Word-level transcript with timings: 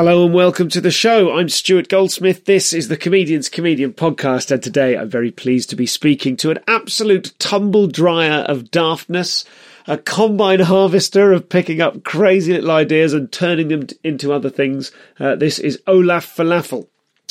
Hello 0.00 0.24
and 0.24 0.32
welcome 0.32 0.70
to 0.70 0.80
the 0.80 0.90
show. 0.90 1.36
I'm 1.36 1.50
Stuart 1.50 1.90
Goldsmith. 1.90 2.46
This 2.46 2.72
is 2.72 2.88
the 2.88 2.96
Comedian's 2.96 3.50
Comedian 3.50 3.92
podcast, 3.92 4.50
and 4.50 4.62
today 4.62 4.96
I'm 4.96 5.10
very 5.10 5.30
pleased 5.30 5.68
to 5.68 5.76
be 5.76 5.84
speaking 5.84 6.38
to 6.38 6.50
an 6.50 6.58
absolute 6.66 7.34
tumble 7.38 7.86
dryer 7.86 8.44
of 8.44 8.70
daftness, 8.70 9.44
a 9.86 9.98
combine 9.98 10.60
harvester 10.60 11.34
of 11.34 11.50
picking 11.50 11.82
up 11.82 12.02
crazy 12.02 12.54
little 12.54 12.70
ideas 12.70 13.12
and 13.12 13.30
turning 13.30 13.68
them 13.68 13.88
into 14.02 14.32
other 14.32 14.48
things. 14.48 14.90
Uh, 15.18 15.36
this 15.36 15.58
is 15.58 15.82
Olaf 15.86 16.34
Falafel. 16.34 16.88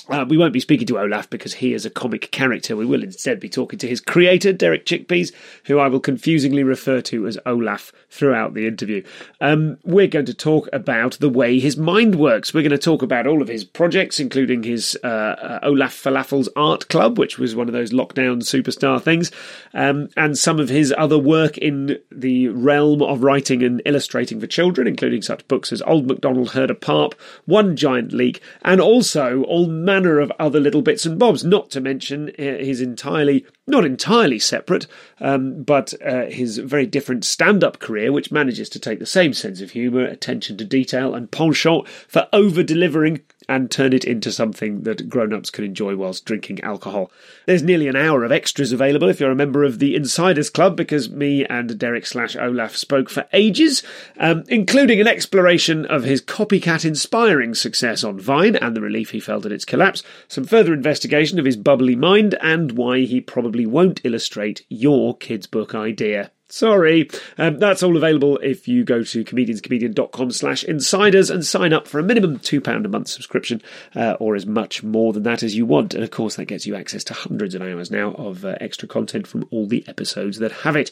Uh, 0.10 0.26
we 0.28 0.38
won't 0.38 0.54
be 0.54 0.60
speaking 0.60 0.88
to 0.88 1.00
Olaf 1.00 1.30
because 1.30 1.54
he 1.54 1.74
is 1.74 1.86
a 1.86 1.90
comic 1.90 2.32
character. 2.32 2.76
We 2.76 2.86
will 2.86 3.04
instead 3.04 3.40
be 3.40 3.50
talking 3.50 3.78
to 3.80 3.88
his 3.88 4.02
creator, 4.02 4.52
Derek 4.52 4.86
Chickpeas, 4.86 5.32
who 5.66 5.78
I 5.78 5.88
will 5.88 6.00
confusingly 6.00 6.64
refer 6.64 7.00
to 7.02 7.28
as 7.28 7.38
Olaf 7.46 7.92
throughout 8.10 8.56
the 8.56 8.66
interview. 8.66 9.04
Um, 9.40 9.78
we're 9.84 10.08
going 10.08 10.26
to 10.26 10.34
talk 10.34 10.68
about 10.74 11.20
the 11.20 11.30
way 11.30 11.60
his 11.60 11.78
mind 11.78 12.16
works. 12.16 12.54
We're 12.54 12.64
going 12.64 12.72
to 12.72 12.78
talk 12.80 13.04
about 13.04 13.28
all 13.28 13.42
of 13.42 13.48
his 13.48 13.64
projects, 13.64 14.20
including 14.20 14.64
his 14.64 14.98
uh, 15.04 15.08
uh, 15.08 15.60
Olaf 15.62 15.94
Falafel's 15.94 16.50
Art 16.56 16.88
Club, 16.90 17.20
which 17.20 17.38
was 17.38 17.56
one 17.56 17.68
of 17.68 17.74
those 17.74 17.92
lockdown 17.92 18.42
superstar 18.42 19.02
things, 19.02 19.32
um, 19.76 20.10
and 20.18 20.38
some 20.38 20.60
of 20.60 20.70
his 20.70 20.94
other 20.98 21.20
work 21.20 21.58
in 21.60 22.00
the 22.12 22.48
realm 22.48 23.04
of 23.04 23.24
writing 23.24 23.62
and 23.64 23.82
illustrating 23.86 24.40
for 24.40 24.48
children, 24.48 24.88
including 24.88 25.22
such 25.22 25.48
books 25.48 25.72
as 25.72 25.84
Old 25.84 26.08
MacDonald 26.08 26.52
Heard 26.52 26.72
a 26.72 26.76
Parp, 26.76 27.14
One 27.46 27.76
Giant 27.76 28.12
Leek, 28.12 28.42
and 28.64 28.82
also 28.82 29.44
all 29.44 29.68
manner 29.68 29.99
of 30.06 30.32
other 30.40 30.60
little 30.60 30.82
bits 30.82 31.06
and 31.06 31.20
bobs, 31.20 31.44
not 31.44 31.70
to 31.72 31.82
mention 31.82 32.30
uh, 32.40 32.42
his 32.42 32.82
entirely, 32.82 33.46
not 33.68 33.86
entirely 33.86 34.40
separate, 34.40 34.88
um, 35.20 35.64
but 35.64 35.94
uh, 36.06 36.26
his 36.26 36.58
very 36.58 36.86
different 36.86 37.26
stand 37.26 37.64
up 37.64 37.80
career, 37.80 38.12
which 38.12 38.32
manages 38.32 38.70
to 38.70 38.80
take 38.80 39.00
the 39.00 39.06
same 39.06 39.34
sense 39.34 39.62
of 39.62 39.72
humour, 39.72 40.04
attention 40.06 40.58
to 40.58 40.66
detail, 40.66 41.14
and 41.14 41.32
penchant 41.32 41.88
for 42.08 42.28
over 42.34 42.64
delivering 42.64 43.22
and 43.50 43.70
turn 43.70 43.92
it 43.92 44.06
into 44.06 44.32
something 44.32 44.84
that 44.84 45.10
grown 45.10 45.34
ups 45.34 45.50
can 45.50 45.66
enjoy 45.66 45.96
whilst 45.96 46.24
drinking 46.24 46.62
alcohol. 46.62 47.12
There's 47.48 47.64
nearly 47.64 47.88
an 47.88 47.96
hour 47.96 48.24
of 48.24 48.32
extras 48.32 48.72
available 48.72 49.10
if 49.10 49.20
you're 49.20 49.32
a 49.32 49.36
member 49.36 49.64
of 49.64 49.80
the 49.80 49.96
Insiders 49.96 50.52
Club, 50.52 50.78
because 50.78 51.10
me 51.10 51.46
and 51.46 51.78
Derek 51.78 52.06
slash 52.06 52.36
Olaf 52.36 52.78
spoke 52.78 53.10
for 53.10 53.28
ages, 53.34 53.82
um, 54.18 54.44
including 54.48 55.02
an 55.02 55.08
exploration 55.08 55.86
of 55.88 56.04
his 56.04 56.22
copycat 56.22 56.86
inspiring 56.86 57.56
success 57.56 58.04
on 58.04 58.20
Vine 58.20 58.56
and 58.56 58.76
the 58.76 58.82
relief 58.82 59.10
he 59.10 59.20
felt 59.20 59.48
at 59.48 59.52
its 59.52 59.66
collapse, 59.66 60.04
some 60.28 60.46
further 60.46 60.74
investigation 60.74 61.40
of 61.40 61.46
his 61.46 61.58
bubbly 61.58 61.96
mind, 61.96 62.36
and 62.42 62.74
why 62.74 63.00
he 63.00 63.20
probably 63.20 63.66
won't 63.66 64.00
illustrate 64.04 64.64
your 64.70 65.18
kid's 65.18 65.48
book 65.48 65.74
idea. 65.74 66.32
Sorry. 66.52 67.10
Um, 67.38 67.60
that's 67.60 67.84
all 67.84 67.96
available 67.96 68.38
if 68.38 68.68
you 68.68 68.84
go 68.84 69.04
to 69.04 69.24
comedianscomedian.com 69.24 70.32
slash 70.32 70.64
insiders 70.64 71.30
and 71.30 71.46
sign 71.46 71.74
up 71.74 71.88
for 71.88 72.00
a 72.00 72.04
minimum 72.04 72.40
£2 72.40 72.86
a 72.86 72.88
month 72.88 73.08
subscription 73.08 73.62
uh, 73.96 74.18
or 74.20 74.36
as 74.36 74.48
much 74.48 74.84
more 74.84 75.14
than 75.14 75.24
that 75.24 75.44
as 75.44 75.56
you 75.56 75.68
want. 75.68 75.94
And 75.94 76.04
of 76.04 76.10
course, 76.10 76.36
that 76.36 76.46
gets 76.46 76.66
you 76.66 76.76
access 76.76 77.04
to 77.06 77.14
hundreds 77.14 77.54
of 77.54 77.62
hours 77.62 77.92
now 77.92 78.14
of 78.14 78.44
uh, 78.44 78.56
extra 78.60 78.88
content 78.88 79.28
from 79.28 79.48
all 79.52 79.68
the 79.68 79.88
episodes 79.88 80.40
that 80.40 80.52
have 80.52 80.76
it. 80.76 80.92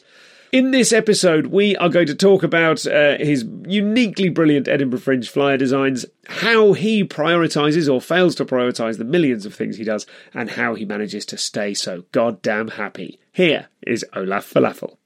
In 0.50 0.70
this 0.70 0.94
episode, 0.94 1.48
we 1.48 1.76
are 1.76 1.90
going 1.90 2.06
to 2.06 2.14
talk 2.14 2.42
about 2.42 2.86
uh, 2.86 3.18
his 3.18 3.44
uniquely 3.66 4.30
brilliant 4.30 4.66
Edinburgh 4.66 5.00
Fringe 5.00 5.28
flyer 5.28 5.58
designs, 5.58 6.06
how 6.26 6.72
he 6.72 7.04
prioritises 7.04 7.92
or 7.92 8.00
fails 8.00 8.34
to 8.36 8.46
prioritise 8.46 8.96
the 8.96 9.04
millions 9.04 9.44
of 9.44 9.54
things 9.54 9.76
he 9.76 9.84
does, 9.84 10.06
and 10.32 10.52
how 10.52 10.74
he 10.74 10.86
manages 10.86 11.26
to 11.26 11.36
stay 11.36 11.74
so 11.74 12.04
goddamn 12.12 12.68
happy. 12.68 13.20
Here 13.30 13.68
is 13.82 14.06
Olaf 14.14 14.50
Falafel. 14.50 14.96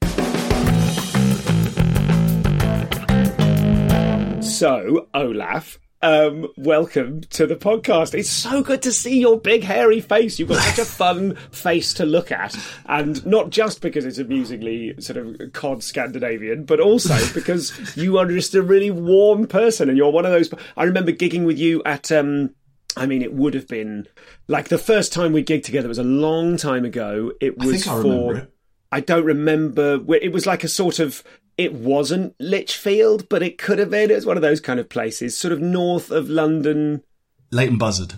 So, 4.53 5.07
Olaf, 5.15 5.79
um, 6.03 6.47
welcome 6.57 7.21
to 7.31 7.47
the 7.47 7.55
podcast. 7.55 8.13
It's 8.13 8.29
so 8.29 8.61
good 8.61 8.83
to 8.83 8.91
see 8.91 9.19
your 9.19 9.39
big 9.39 9.63
hairy 9.63 9.99
face. 9.99 10.37
You've 10.37 10.49
got 10.49 10.61
such 10.61 10.77
a 10.77 10.85
fun 10.85 11.35
face 11.51 11.91
to 11.95 12.05
look 12.05 12.31
at, 12.31 12.55
and 12.85 13.25
not 13.25 13.49
just 13.49 13.81
because 13.81 14.05
it's 14.05 14.19
amusingly 14.19 14.93
sort 15.01 15.17
of 15.17 15.53
cod 15.53 15.81
Scandinavian, 15.81 16.65
but 16.65 16.79
also 16.79 17.17
because 17.33 17.97
you 17.97 18.19
are 18.19 18.27
just 18.27 18.53
a 18.53 18.61
really 18.61 18.91
warm 18.91 19.47
person, 19.47 19.89
and 19.89 19.97
you're 19.97 20.11
one 20.11 20.27
of 20.27 20.31
those. 20.31 20.53
I 20.77 20.83
remember 20.83 21.11
gigging 21.11 21.45
with 21.45 21.57
you 21.57 21.81
at. 21.83 22.11
Um, 22.11 22.51
I 22.95 23.07
mean, 23.07 23.23
it 23.23 23.33
would 23.33 23.55
have 23.55 23.67
been 23.67 24.07
like 24.47 24.67
the 24.67 24.77
first 24.77 25.11
time 25.11 25.33
we 25.33 25.43
gigged 25.43 25.63
together 25.63 25.87
was 25.87 25.97
a 25.97 26.03
long 26.03 26.57
time 26.57 26.85
ago. 26.85 27.31
It 27.41 27.55
I 27.59 27.65
was 27.65 27.85
think 27.85 27.97
I 27.97 28.01
for. 28.03 28.47
I 28.91 28.99
don't 28.99 29.25
remember. 29.25 29.99
It 30.21 30.31
was 30.31 30.45
like 30.45 30.63
a 30.63 30.67
sort 30.67 30.99
of. 30.99 31.23
It 31.57 31.73
wasn't 31.73 32.35
Lichfield, 32.39 33.29
but 33.29 33.43
it 33.43 33.57
could 33.57 33.79
have 33.79 33.91
been. 33.91 34.09
It 34.09 34.15
was 34.15 34.25
one 34.25 34.37
of 34.37 34.41
those 34.41 34.59
kind 34.59 34.79
of 34.79 34.89
places, 34.89 35.37
sort 35.37 35.51
of 35.51 35.61
north 35.61 36.09
of 36.11 36.29
London. 36.29 37.03
Leighton 37.51 37.77
Buzzard. 37.77 38.15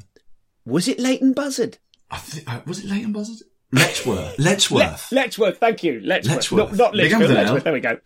Was 0.66 0.88
it 0.88 1.00
Leighton 1.00 1.34
Buzzard? 1.34 1.78
I 2.10 2.18
think, 2.18 2.52
uh, 2.52 2.62
was 2.66 2.84
it 2.84 2.90
Leighton 2.90 3.12
Buzzard? 3.12 3.46
Letchworth. 3.72 4.40
Letchworth. 4.40 5.12
Le- 5.12 5.16
Letchworth, 5.16 5.58
thank 5.58 5.84
you. 5.84 6.00
Letchworth. 6.02 6.36
Letchworth. 6.36 6.70
Not, 6.72 6.78
not 6.78 6.92
Big 6.94 7.12
Lichfield, 7.12 7.30
there. 7.32 7.44
Letchworth. 7.44 7.64
There 7.64 7.74
we 7.74 7.80
go. 7.82 7.98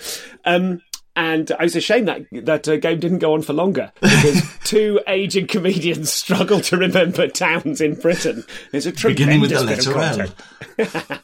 Um, 0.46 0.82
and 1.20 1.52
it 1.52 1.60
was 1.60 1.76
a 1.76 1.82
shame 1.82 2.06
that 2.06 2.26
that 2.32 2.66
uh, 2.68 2.78
game 2.78 2.98
didn't 2.98 3.20
go 3.20 3.34
on 3.34 3.42
for 3.42 3.52
longer 3.52 3.92
because 4.02 4.42
two 4.64 5.02
aging 5.06 5.48
comedians 5.48 6.12
struggle 6.14 6.62
to 6.62 6.78
remember 6.78 7.28
towns 7.28 7.82
in 7.82 7.96
Britain. 7.96 8.46
It's 8.72 8.86
a 8.86 8.94
Beginning 8.94 9.42
with 9.42 9.50
the 9.50 9.62
letter 9.62 10.32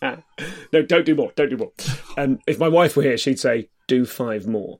L. 0.04 0.22
no, 0.74 0.82
don't 0.82 1.06
do 1.06 1.16
more. 1.16 1.32
Don't 1.38 1.50
do 1.50 1.56
more. 1.56 1.72
Um, 2.18 2.40
if 2.46 2.60
my 2.60 2.68
wife 2.68 2.98
were 2.98 3.04
here, 3.04 3.18
she'd 3.18 3.40
say, 3.40 3.70
"Do 3.88 4.06
five 4.06 4.48
more." 4.48 4.80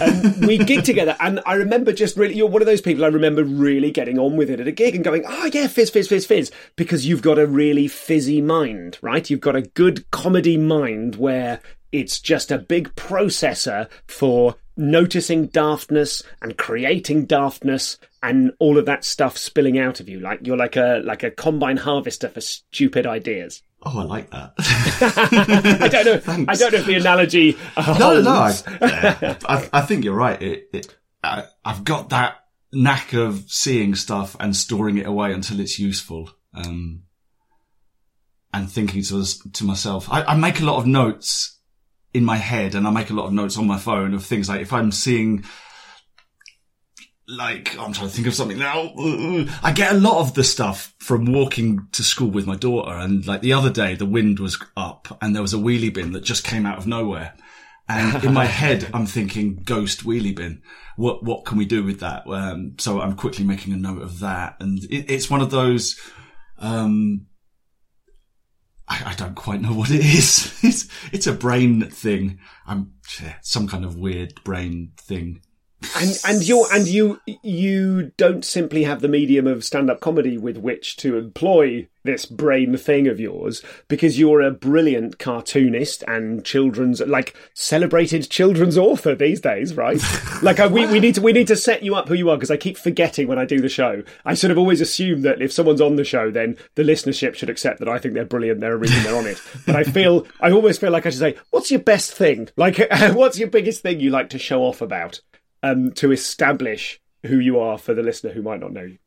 Um, 0.00 0.40
we 0.40 0.56
gig 0.56 0.84
together, 0.84 1.14
and 1.20 1.40
I 1.44 1.54
remember 1.54 1.92
just 1.92 2.16
really. 2.16 2.34
You're 2.34 2.48
one 2.48 2.62
of 2.62 2.66
those 2.66 2.80
people 2.80 3.04
I 3.04 3.08
remember 3.08 3.44
really 3.44 3.90
getting 3.90 4.18
on 4.18 4.36
with 4.36 4.48
it 4.48 4.60
at 4.60 4.66
a 4.66 4.72
gig 4.72 4.94
and 4.94 5.04
going, 5.04 5.24
"Oh 5.28 5.50
yeah, 5.52 5.66
fizz, 5.66 5.90
fizz, 5.90 6.08
fizz, 6.08 6.24
fizz," 6.24 6.50
because 6.76 7.06
you've 7.06 7.22
got 7.22 7.38
a 7.38 7.46
really 7.46 7.86
fizzy 7.86 8.40
mind, 8.40 8.98
right? 9.02 9.28
You've 9.28 9.40
got 9.40 9.56
a 9.56 9.62
good 9.62 10.10
comedy 10.10 10.56
mind 10.56 11.16
where 11.16 11.60
it's 11.94 12.20
just 12.20 12.50
a 12.50 12.58
big 12.58 12.94
processor 12.96 13.88
for 14.08 14.56
noticing 14.76 15.48
daftness 15.48 16.22
and 16.42 16.58
creating 16.58 17.26
daftness 17.26 17.96
and 18.22 18.50
all 18.58 18.76
of 18.76 18.86
that 18.86 19.04
stuff 19.04 19.36
spilling 19.38 19.78
out 19.78 20.00
of 20.00 20.08
you 20.08 20.18
like 20.18 20.40
you're 20.42 20.56
like 20.56 20.74
a 20.76 21.00
like 21.04 21.22
a 21.22 21.30
combine 21.30 21.76
harvester 21.76 22.28
for 22.28 22.40
stupid 22.40 23.06
ideas 23.06 23.62
Oh, 23.86 23.98
I 23.98 24.04
like 24.04 24.30
that. 24.30 24.54
I 25.82 25.88
don't 25.88 26.26
know. 26.26 26.44
I 26.48 26.54
don't 26.54 26.72
know 26.72 26.78
if 26.78 26.86
the 26.86 26.94
analogy. 26.94 27.54
Uh, 27.76 27.94
No, 27.98 28.18
no, 28.22 28.30
I, 28.30 28.50
holds. 28.52 28.64
yeah, 28.80 29.38
I, 29.46 29.68
I 29.74 29.80
think 29.82 30.04
you're 30.06 30.14
right. 30.14 30.40
It, 30.40 30.68
it, 30.72 30.96
I, 31.22 31.44
I've 31.62 31.84
got 31.84 32.08
that 32.08 32.36
knack 32.72 33.12
of 33.12 33.44
seeing 33.48 33.94
stuff 33.94 34.36
and 34.40 34.56
storing 34.56 34.96
it 34.96 35.06
away 35.06 35.34
until 35.34 35.60
it's 35.60 35.78
useful. 35.78 36.30
Um, 36.54 37.02
and 38.54 38.70
thinking 38.72 39.02
to, 39.02 39.24
to 39.52 39.64
myself, 39.64 40.08
I, 40.10 40.22
I 40.22 40.36
make 40.36 40.60
a 40.60 40.64
lot 40.64 40.78
of 40.78 40.86
notes 40.86 41.53
in 42.14 42.24
my 42.24 42.36
head 42.36 42.74
and 42.74 42.86
I 42.86 42.90
make 42.90 43.10
a 43.10 43.14
lot 43.14 43.26
of 43.26 43.32
notes 43.32 43.58
on 43.58 43.66
my 43.66 43.78
phone 43.78 44.14
of 44.14 44.24
things 44.24 44.48
like 44.48 44.60
if 44.60 44.72
I'm 44.72 44.92
seeing 44.92 45.44
like, 47.26 47.78
I'm 47.78 47.92
trying 47.92 48.08
to 48.08 48.14
think 48.14 48.26
of 48.26 48.34
something 48.34 48.58
now. 48.58 48.92
I 49.62 49.72
get 49.72 49.92
a 49.92 49.98
lot 49.98 50.20
of 50.20 50.34
the 50.34 50.44
stuff 50.44 50.94
from 50.98 51.32
walking 51.32 51.88
to 51.92 52.02
school 52.02 52.30
with 52.30 52.46
my 52.46 52.56
daughter. 52.56 52.92
And 52.92 53.26
like 53.26 53.40
the 53.40 53.54
other 53.54 53.70
day, 53.70 53.94
the 53.94 54.06
wind 54.06 54.38
was 54.38 54.62
up 54.76 55.16
and 55.20 55.34
there 55.34 55.42
was 55.42 55.54
a 55.54 55.58
wheelie 55.58 55.92
bin 55.92 56.12
that 56.12 56.24
just 56.24 56.44
came 56.44 56.66
out 56.66 56.78
of 56.78 56.86
nowhere. 56.86 57.34
And 57.88 58.22
in 58.24 58.32
my 58.34 58.44
head, 58.62 58.88
I'm 58.92 59.06
thinking 59.06 59.56
ghost 59.64 60.04
wheelie 60.04 60.36
bin. 60.36 60.62
What, 60.96 61.24
what 61.24 61.44
can 61.44 61.58
we 61.58 61.64
do 61.64 61.82
with 61.82 62.00
that? 62.00 62.26
Um, 62.26 62.74
so 62.78 63.00
I'm 63.00 63.16
quickly 63.16 63.44
making 63.44 63.72
a 63.72 63.76
note 63.76 64.02
of 64.02 64.20
that. 64.20 64.56
And 64.60 64.84
it, 64.84 65.10
it's 65.10 65.30
one 65.30 65.40
of 65.40 65.50
those, 65.50 65.98
um, 66.58 67.26
I, 69.14 69.16
don't 69.16 69.34
quite 69.34 69.60
know 69.60 69.72
what 69.72 69.90
it 69.90 70.04
is. 70.04 70.52
It's, 70.64 70.88
it's 71.12 71.26
a 71.26 71.32
brain 71.32 71.88
thing. 71.90 72.38
I'm 72.66 72.92
some 73.42 73.68
kind 73.68 73.84
of 73.84 73.96
weird 73.96 74.42
brain 74.44 74.92
thing 74.96 75.42
and 75.96 76.18
and 76.26 76.48
you 76.48 76.66
and 76.72 76.86
you 76.86 77.20
you 77.42 78.12
don't 78.16 78.44
simply 78.44 78.84
have 78.84 79.00
the 79.00 79.08
medium 79.08 79.46
of 79.46 79.64
stand-up 79.64 80.00
comedy 80.00 80.38
with 80.38 80.56
which 80.56 80.96
to 80.98 81.16
employ 81.16 81.88
this 82.04 82.26
brain 82.26 82.76
thing 82.76 83.08
of 83.08 83.18
yours 83.18 83.62
because 83.88 84.18
you're 84.18 84.42
a 84.42 84.50
brilliant 84.50 85.18
cartoonist 85.18 86.04
and 86.06 86.44
children's 86.44 87.00
like 87.00 87.34
celebrated 87.54 88.28
children's 88.28 88.76
author 88.76 89.14
these 89.14 89.40
days 89.40 89.74
right? 89.74 90.00
Like 90.42 90.60
I, 90.60 90.66
we, 90.66 90.84
we 90.86 91.00
need 91.00 91.14
to 91.14 91.22
we 91.22 91.32
need 91.32 91.46
to 91.46 91.56
set 91.56 91.82
you 91.82 91.94
up 91.94 92.08
who 92.08 92.14
you 92.14 92.28
are 92.28 92.36
because 92.36 92.50
i 92.50 92.56
keep 92.56 92.76
forgetting 92.76 93.28
when 93.28 93.38
i 93.38 93.46
do 93.46 93.60
the 93.60 93.68
show. 93.68 94.02
I 94.24 94.34
sort 94.34 94.50
of 94.50 94.58
always 94.58 94.80
assume 94.80 95.22
that 95.22 95.40
if 95.40 95.52
someone's 95.52 95.80
on 95.80 95.96
the 95.96 96.04
show 96.04 96.30
then 96.30 96.58
the 96.74 96.82
listenership 96.82 97.34
should 97.34 97.48
accept 97.48 97.78
that 97.78 97.88
i 97.88 97.98
think 97.98 98.12
they're 98.14 98.24
brilliant 98.26 98.60
they're 98.60 98.74
a 98.74 98.76
reason 98.76 99.02
they're 99.04 99.16
on 99.16 99.26
it. 99.26 99.40
But 99.64 99.76
i 99.76 99.84
feel 99.84 100.26
i 100.40 100.50
always 100.50 100.76
feel 100.76 100.90
like 100.90 101.06
i 101.06 101.10
should 101.10 101.20
say 101.20 101.36
what's 101.50 101.70
your 101.70 101.80
best 101.80 102.12
thing? 102.12 102.48
Like 102.56 102.78
what's 103.12 103.38
your 103.38 103.48
biggest 103.48 103.82
thing 103.82 104.00
you 104.00 104.10
like 104.10 104.28
to 104.30 104.38
show 104.38 104.62
off 104.62 104.82
about 104.82 105.20
um, 105.64 105.92
to 105.92 106.12
establish 106.12 107.00
who 107.24 107.38
you 107.38 107.58
are 107.58 107.78
for 107.78 107.94
the 107.94 108.02
listener 108.02 108.32
who 108.32 108.42
might 108.42 108.60
not 108.60 108.72
know 108.72 108.82
you? 108.82 108.98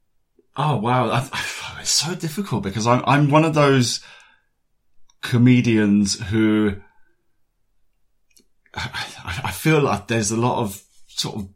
Oh 0.56 0.78
wow, 0.78 1.10
I, 1.10 1.20
I, 1.32 1.82
it's 1.82 1.92
so 1.92 2.16
difficult 2.16 2.64
because 2.64 2.88
I'm 2.88 3.04
I'm 3.06 3.30
one 3.30 3.46
of 3.46 3.54
those 3.54 4.02
comedians 5.22 6.20
who 6.30 6.78
I, 8.74 9.42
I 9.46 9.52
feel 9.52 9.82
like 9.82 10.08
there's 10.08 10.32
a 10.32 10.38
lot 10.38 10.60
of 10.62 10.84
sort 11.08 11.36
of 11.36 11.50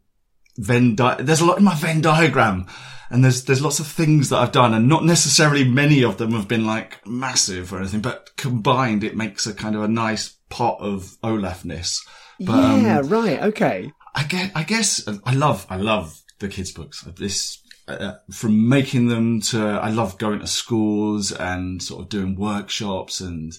Venn 0.56 0.94
di- 0.94 1.22
there's 1.22 1.40
a 1.40 1.46
lot 1.46 1.58
in 1.58 1.64
my 1.64 1.74
Venn 1.74 2.00
diagram 2.00 2.66
and 3.10 3.24
there's 3.24 3.44
there's 3.44 3.62
lots 3.62 3.80
of 3.80 3.86
things 3.88 4.28
that 4.28 4.38
I've 4.38 4.52
done 4.52 4.72
and 4.72 4.88
not 4.88 5.04
necessarily 5.04 5.64
many 5.64 6.04
of 6.04 6.18
them 6.18 6.32
have 6.32 6.46
been 6.46 6.64
like 6.64 7.04
massive 7.06 7.72
or 7.72 7.78
anything 7.78 8.02
but 8.02 8.30
combined 8.36 9.02
it 9.02 9.16
makes 9.16 9.46
a 9.46 9.54
kind 9.54 9.74
of 9.74 9.82
a 9.82 9.88
nice 9.88 10.36
pot 10.48 10.78
of 10.80 11.16
Olafness. 11.24 12.06
But, 12.38 12.82
yeah, 12.82 12.98
um, 12.98 13.08
right, 13.08 13.42
okay. 13.44 13.92
I 14.14 14.24
guess, 14.24 14.50
I 14.54 14.62
guess 14.62 15.08
I 15.24 15.34
love, 15.34 15.66
I 15.70 15.76
love 15.76 16.20
the 16.38 16.48
kids' 16.48 16.72
books. 16.72 17.02
This, 17.16 17.62
uh, 17.88 18.14
from 18.30 18.68
making 18.68 19.08
them 19.08 19.40
to, 19.40 19.60
I 19.60 19.90
love 19.90 20.18
going 20.18 20.40
to 20.40 20.46
schools 20.46 21.32
and 21.32 21.82
sort 21.82 22.02
of 22.02 22.08
doing 22.08 22.36
workshops 22.36 23.20
and 23.20 23.52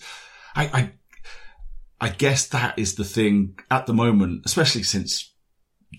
I, 0.55 0.65
I, 0.65 0.91
I 1.99 2.09
guess 2.09 2.47
that 2.47 2.77
is 2.77 2.95
the 2.95 3.03
thing 3.05 3.57
at 3.71 3.85
the 3.85 3.93
moment, 3.93 4.43
especially 4.45 4.83
since 4.83 5.33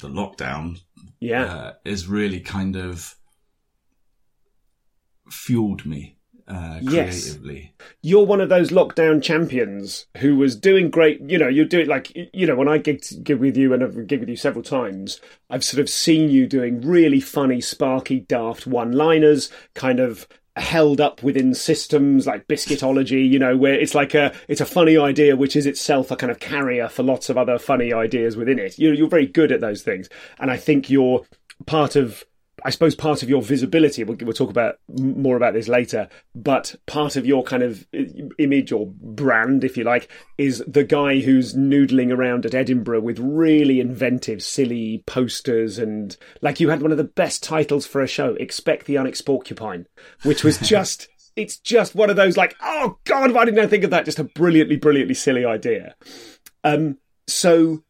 the 0.01 0.09
lockdown. 0.09 0.81
Yeah. 1.21 1.45
Uh, 1.45 1.73
is 1.85 2.07
really 2.07 2.41
kind 2.41 2.77
of 2.77 3.17
fueled 5.31 5.87
me 5.87 6.14
uh, 6.49 6.81
creatively. 6.87 7.73
Yes. 7.79 7.87
You're 8.03 8.27
one 8.27 8.41
of 8.41 8.49
those 8.49 8.71
lockdown 8.71 9.23
champions 9.23 10.07
who 10.19 10.37
was 10.37 10.57
doing 10.57 10.91
great. 10.91 11.21
You 11.21 11.39
know, 11.39 11.49
you're 11.49 11.65
doing 11.65 11.89
like, 11.89 12.13
you 12.33 12.47
know, 12.47 12.57
when 12.57 12.69
I 12.69 12.79
gig, 12.79 13.03
gig 13.23 13.39
with 13.39 13.57
you 13.57 13.73
and 13.73 13.83
I've 13.83 13.95
gigged 13.95 14.21
with 14.21 14.29
you 14.29 14.37
several 14.37 14.63
times, 14.63 15.21
I've 15.51 15.65
sort 15.65 15.81
of 15.81 15.89
seen 15.89 16.31
you 16.31 16.47
doing 16.47 16.81
really 16.81 17.21
funny, 17.21 17.61
sparky, 17.61 18.21
daft 18.21 18.67
one 18.67 18.93
liners, 18.93 19.51
kind 19.75 20.01
of 20.01 20.27
held 20.57 21.01
up 21.01 21.21
within 21.23 21.53
systems 21.53 22.29
like 22.29 22.47
biscuitology 22.47 23.29
you 23.29 23.41
know 23.41 23.57
where 23.57 23.75
it's 23.75 23.93
like 23.93 24.15
a 24.15 24.33
it's 24.47 24.61
a 24.61 24.65
funny 24.65 24.97
idea 24.97 25.35
which 25.35 25.57
is 25.57 25.67
itself 25.67 26.13
a 26.13 26.17
kind 26.17 26.31
of 26.31 26.39
carrier 26.39 26.89
for 26.89 27.03
lots 27.03 27.29
of 27.29 27.37
other 27.37 27.59
funny 27.59 27.93
ideas 27.93 28.37
within 28.37 28.61
it 28.61 28.79
you're, 28.79 28.95
you're 28.95 29.09
very 29.09 29.27
good 29.27 29.51
at 29.51 29.61
those 29.61 29.83
things 29.83 30.09
and 30.39 30.53
i 30.53 30.57
think 30.57 30.89
you're 30.89 31.23
part 31.67 31.97
of 31.97 32.25
I 32.63 32.71
suppose 32.71 32.95
part 32.95 33.23
of 33.23 33.29
your 33.29 33.43
visibility, 33.43 34.05
we'll, 34.05 34.17
we'll, 34.21 34.33
talk 34.33 34.51
about 34.51 34.77
more 34.89 35.37
about 35.37 35.55
this 35.55 35.67
later, 35.67 36.09
but 36.35 36.75
part 36.87 37.17
of 37.17 37.27
your 37.27 37.43
kind 37.43 37.63
of 37.63 37.87
image 38.39 38.71
or 38.71 38.87
brand, 38.87 39.65
if 39.65 39.77
you 39.77 39.85
like, 39.85 40.09
is 40.39 40.63
the 40.67 40.85
guy 40.85 41.21
who's 41.21 41.55
noodling 41.55 42.13
around 42.13 42.47
at 42.47 42.55
Edinburgh 42.55 43.01
with 43.01 43.19
really 43.19 43.81
inventive, 43.81 44.43
silly 44.43 45.03
posters. 45.07 45.79
And 45.79 46.17
like 46.43 46.61
you 46.61 46.69
had 46.69 46.81
one 46.81 46.93
of 46.93 46.99
the 46.99 47.05
best 47.05 47.43
titles 47.43 47.87
for 47.87 48.01
a 48.01 48.07
show, 48.07 48.35
Expect 48.35 48.87
the 48.87 48.99
Onyx 48.99 49.21
Porcupine, 49.21 49.87
which 50.23 50.45
was 50.45 50.59
just, 50.69 51.09
it's 51.37 51.59
just 51.59 51.95
one 51.95 52.11
of 52.11 52.17
those 52.17 52.37
like, 52.37 52.55
oh 52.63 52.99
God, 53.05 53.33
why 53.33 53.45
didn't 53.45 53.61
I 53.61 53.67
think 53.67 53.85
of 53.85 53.91
that? 53.91 54.05
Just 54.05 54.21
a 54.21 54.25
brilliantly, 54.25 54.77
brilliantly 54.77 55.15
silly 55.15 55.45
idea. 55.45 55.97
Um, 56.63 56.99
so, 57.27 57.83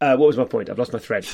uh, 0.00 0.16
what 0.16 0.26
was 0.26 0.36
my 0.36 0.44
point? 0.44 0.68
I've 0.68 0.78
lost 0.78 0.92
my 0.92 0.98
thread. 0.98 1.26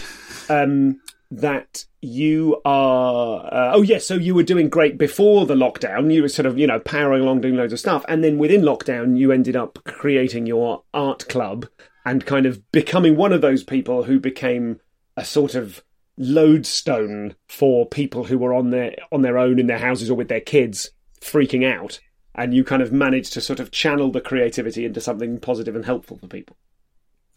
Um, 0.49 1.01
that 1.31 1.85
you 2.01 2.61
are 2.65 3.47
uh, 3.47 3.73
oh 3.75 3.83
yes 3.83 4.07
so 4.07 4.15
you 4.15 4.35
were 4.35 4.43
doing 4.43 4.69
great 4.69 4.97
before 4.99 5.47
the 5.47 5.55
lockdown. 5.55 6.13
You 6.13 6.23
were 6.23 6.29
sort 6.29 6.47
of 6.47 6.59
you 6.59 6.67
know 6.67 6.81
powering 6.81 7.23
along 7.23 7.41
doing 7.41 7.57
loads 7.57 7.73
of 7.73 7.81
stuff. 7.81 8.05
And 8.09 8.23
then 8.23 8.39
within 8.39 8.63
lockdown 8.63 9.19
you 9.19 9.33
ended 9.33 9.57
up 9.57 9.79
creating 9.85 10.47
your 10.47 10.85
art 10.95 11.29
club 11.29 11.67
and 12.05 12.25
kind 12.25 12.47
of 12.47 12.61
becoming 12.71 13.17
one 13.17 13.33
of 13.33 13.41
those 13.41 13.65
people 13.65 14.05
who 14.05 14.21
became 14.21 14.81
a 15.17 15.25
sort 15.25 15.55
of 15.55 15.83
lodestone 16.17 17.35
for 17.49 17.87
people 17.87 18.25
who 18.25 18.39
were 18.39 18.55
on 18.55 18.71
their 18.71 18.95
on 19.11 19.23
their 19.23 19.39
own 19.39 19.59
in 19.59 19.67
their 19.67 19.79
houses 19.79 20.11
or 20.11 20.15
with 20.15 20.29
their 20.29 20.41
kids 20.41 20.91
freaking 21.21 21.67
out. 21.67 22.01
And 22.35 22.53
you 22.53 22.65
kind 22.65 22.83
of 22.83 22.93
managed 22.93 23.33
to 23.33 23.41
sort 23.41 23.61
of 23.61 23.71
channel 23.71 24.13
the 24.13 24.21
creativity 24.21 24.85
into 24.85 25.01
something 25.01 25.41
positive 25.41 25.75
and 25.75 25.87
helpful 25.87 26.19
for 26.19 26.29
people 26.29 26.57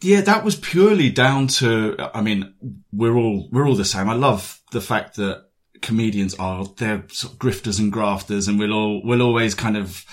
yeah, 0.02 0.22
that 0.22 0.44
was 0.44 0.56
purely 0.56 1.10
down 1.10 1.46
to, 1.48 1.96
I 2.14 2.22
mean, 2.22 2.54
we're 2.92 3.16
all, 3.16 3.48
we're 3.52 3.66
all 3.66 3.76
the 3.76 3.84
same. 3.84 4.08
I 4.08 4.14
love 4.14 4.60
the 4.72 4.80
fact 4.80 5.16
that 5.16 5.44
comedians 5.82 6.34
are, 6.34 6.64
they're 6.76 7.04
sort 7.08 7.34
of 7.34 7.38
grifters 7.38 7.78
and 7.78 7.92
grafters 7.92 8.48
and 8.48 8.58
we'll 8.58 8.72
all, 8.72 9.02
we'll 9.04 9.22
always 9.22 9.54
kind 9.54 9.76
of, 9.76 10.04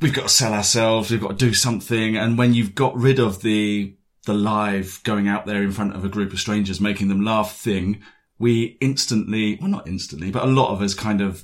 we've 0.00 0.12
got 0.12 0.22
to 0.22 0.28
sell 0.28 0.52
ourselves. 0.52 1.10
We've 1.10 1.20
got 1.20 1.38
to 1.38 1.46
do 1.46 1.54
something. 1.54 2.16
And 2.16 2.36
when 2.36 2.52
you've 2.52 2.74
got 2.74 2.96
rid 2.96 3.18
of 3.18 3.42
the, 3.42 3.96
the 4.26 4.34
live 4.34 5.00
going 5.04 5.28
out 5.28 5.46
there 5.46 5.62
in 5.62 5.72
front 5.72 5.94
of 5.94 6.04
a 6.04 6.08
group 6.08 6.32
of 6.32 6.40
strangers, 6.40 6.80
making 6.80 7.08
them 7.08 7.24
laugh 7.24 7.56
thing, 7.56 8.02
we 8.38 8.76
instantly, 8.80 9.56
well, 9.60 9.70
not 9.70 9.88
instantly, 9.88 10.30
but 10.30 10.42
a 10.42 10.46
lot 10.46 10.72
of 10.72 10.82
us 10.82 10.92
kind 10.92 11.22
of 11.22 11.42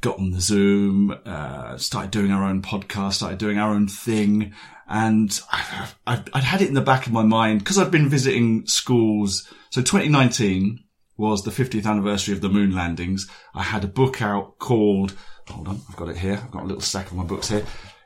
got 0.00 0.18
on 0.18 0.32
the 0.32 0.40
Zoom, 0.40 1.16
uh, 1.24 1.76
started 1.76 2.10
doing 2.10 2.32
our 2.32 2.42
own 2.42 2.62
podcast, 2.62 3.14
started 3.14 3.38
doing 3.38 3.58
our 3.58 3.72
own 3.72 3.86
thing. 3.86 4.52
And 4.88 5.38
I, 5.50 5.88
I, 6.06 6.24
I'd 6.34 6.44
had 6.44 6.62
it 6.62 6.68
in 6.68 6.74
the 6.74 6.80
back 6.80 7.06
of 7.06 7.12
my 7.12 7.22
mind 7.22 7.60
because 7.60 7.78
I've 7.78 7.90
been 7.90 8.08
visiting 8.08 8.66
schools. 8.66 9.48
So 9.70 9.80
2019 9.80 10.84
was 11.16 11.44
the 11.44 11.50
50th 11.50 11.86
anniversary 11.86 12.34
of 12.34 12.40
the 12.40 12.48
moon 12.48 12.74
landings. 12.74 13.28
I 13.54 13.62
had 13.62 13.84
a 13.84 13.88
book 13.88 14.20
out 14.20 14.58
called, 14.58 15.14
hold 15.48 15.68
on, 15.68 15.80
I've 15.88 15.96
got 15.96 16.08
it 16.08 16.16
here. 16.16 16.40
I've 16.42 16.50
got 16.50 16.64
a 16.64 16.66
little 16.66 16.80
stack 16.80 17.10
of 17.10 17.16
my 17.16 17.24
books 17.24 17.48
here. 17.48 17.64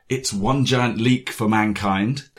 It's 0.09 0.31
one 0.31 0.65
giant 0.65 0.97
leek 0.97 1.29
for 1.29 1.49
mankind. 1.49 2.29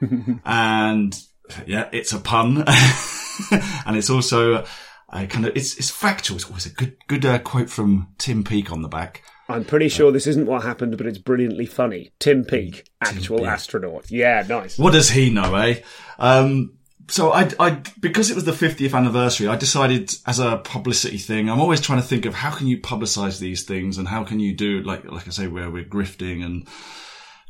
and 0.44 1.18
yeah, 1.66 1.88
it's 1.92 2.12
a 2.12 2.18
pun. 2.18 2.58
and 3.86 3.96
it's 3.96 4.10
also 4.10 4.64
a 5.10 5.26
kind 5.26 5.46
of, 5.46 5.56
it's, 5.56 5.78
it's 5.78 5.90
factual. 5.90 6.36
It's 6.36 6.46
always 6.46 6.66
a 6.66 6.70
good, 6.70 6.96
good 7.06 7.24
uh, 7.24 7.38
quote 7.38 7.70
from 7.70 8.08
Tim 8.18 8.44
Peake 8.44 8.72
on 8.72 8.82
the 8.82 8.88
back. 8.88 9.22
I'm 9.48 9.64
pretty 9.64 9.88
sure 9.88 10.12
this 10.12 10.26
isn't 10.26 10.46
what 10.46 10.62
happened, 10.62 10.98
but 10.98 11.06
it's 11.06 11.18
brilliantly 11.18 11.64
funny. 11.64 12.10
Tim 12.18 12.44
Peake, 12.44 12.84
actual 13.00 13.38
Tim 13.38 13.46
Peake. 13.46 13.52
astronaut. 13.52 14.10
Yeah, 14.10 14.44
nice. 14.46 14.78
What 14.78 14.92
does 14.92 15.10
he 15.10 15.30
know, 15.30 15.54
eh? 15.54 15.80
Um, 16.18 16.78
so 17.08 17.32
I, 17.32 17.50
I, 17.58 17.82
because 17.98 18.30
it 18.30 18.34
was 18.34 18.44
the 18.44 18.52
50th 18.52 18.94
anniversary, 18.94 19.48
I 19.48 19.56
decided 19.56 20.14
as 20.26 20.38
a 20.38 20.58
publicity 20.58 21.16
thing, 21.16 21.48
I'm 21.48 21.60
always 21.60 21.80
trying 21.80 22.00
to 22.00 22.06
think 22.06 22.26
of 22.26 22.34
how 22.34 22.50
can 22.50 22.66
you 22.66 22.78
publicize 22.78 23.40
these 23.40 23.62
things 23.62 23.96
and 23.96 24.06
how 24.06 24.22
can 24.24 24.38
you 24.38 24.54
do, 24.54 24.82
like, 24.82 25.04
like 25.10 25.26
I 25.26 25.30
say, 25.30 25.46
where 25.46 25.70
we're 25.70 25.84
grifting 25.84 26.44
and 26.44 26.68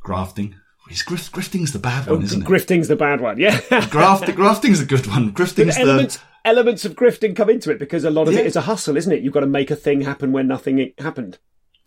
grafting. 0.00 0.54
Is 0.88 1.02
grift, 1.02 1.32
grifting's 1.32 1.72
the 1.72 1.78
bad 1.78 2.06
one, 2.06 2.20
oh, 2.20 2.24
isn't 2.24 2.42
it? 2.42 2.48
Grifting's 2.48 2.88
the 2.88 2.96
bad 2.96 3.20
one, 3.20 3.38
yeah. 3.38 3.60
Graft, 3.90 4.24
grafting's 4.24 4.80
a 4.80 4.86
good 4.86 5.06
one. 5.06 5.32
Grifting's 5.34 5.74
the... 5.74 5.82
Elements, 5.82 6.18
elements 6.44 6.84
of 6.84 6.94
grifting 6.94 7.36
come 7.36 7.50
into 7.50 7.70
it 7.70 7.78
because 7.78 8.04
a 8.04 8.10
lot 8.10 8.28
of 8.28 8.34
yeah. 8.34 8.40
it 8.40 8.46
is 8.46 8.56
a 8.56 8.62
hustle, 8.62 8.96
isn't 8.96 9.12
it? 9.12 9.22
You've 9.22 9.34
got 9.34 9.40
to 9.40 9.46
make 9.46 9.70
a 9.70 9.76
thing 9.76 10.00
happen 10.02 10.32
when 10.32 10.46
nothing 10.46 10.92
happened. 10.98 11.38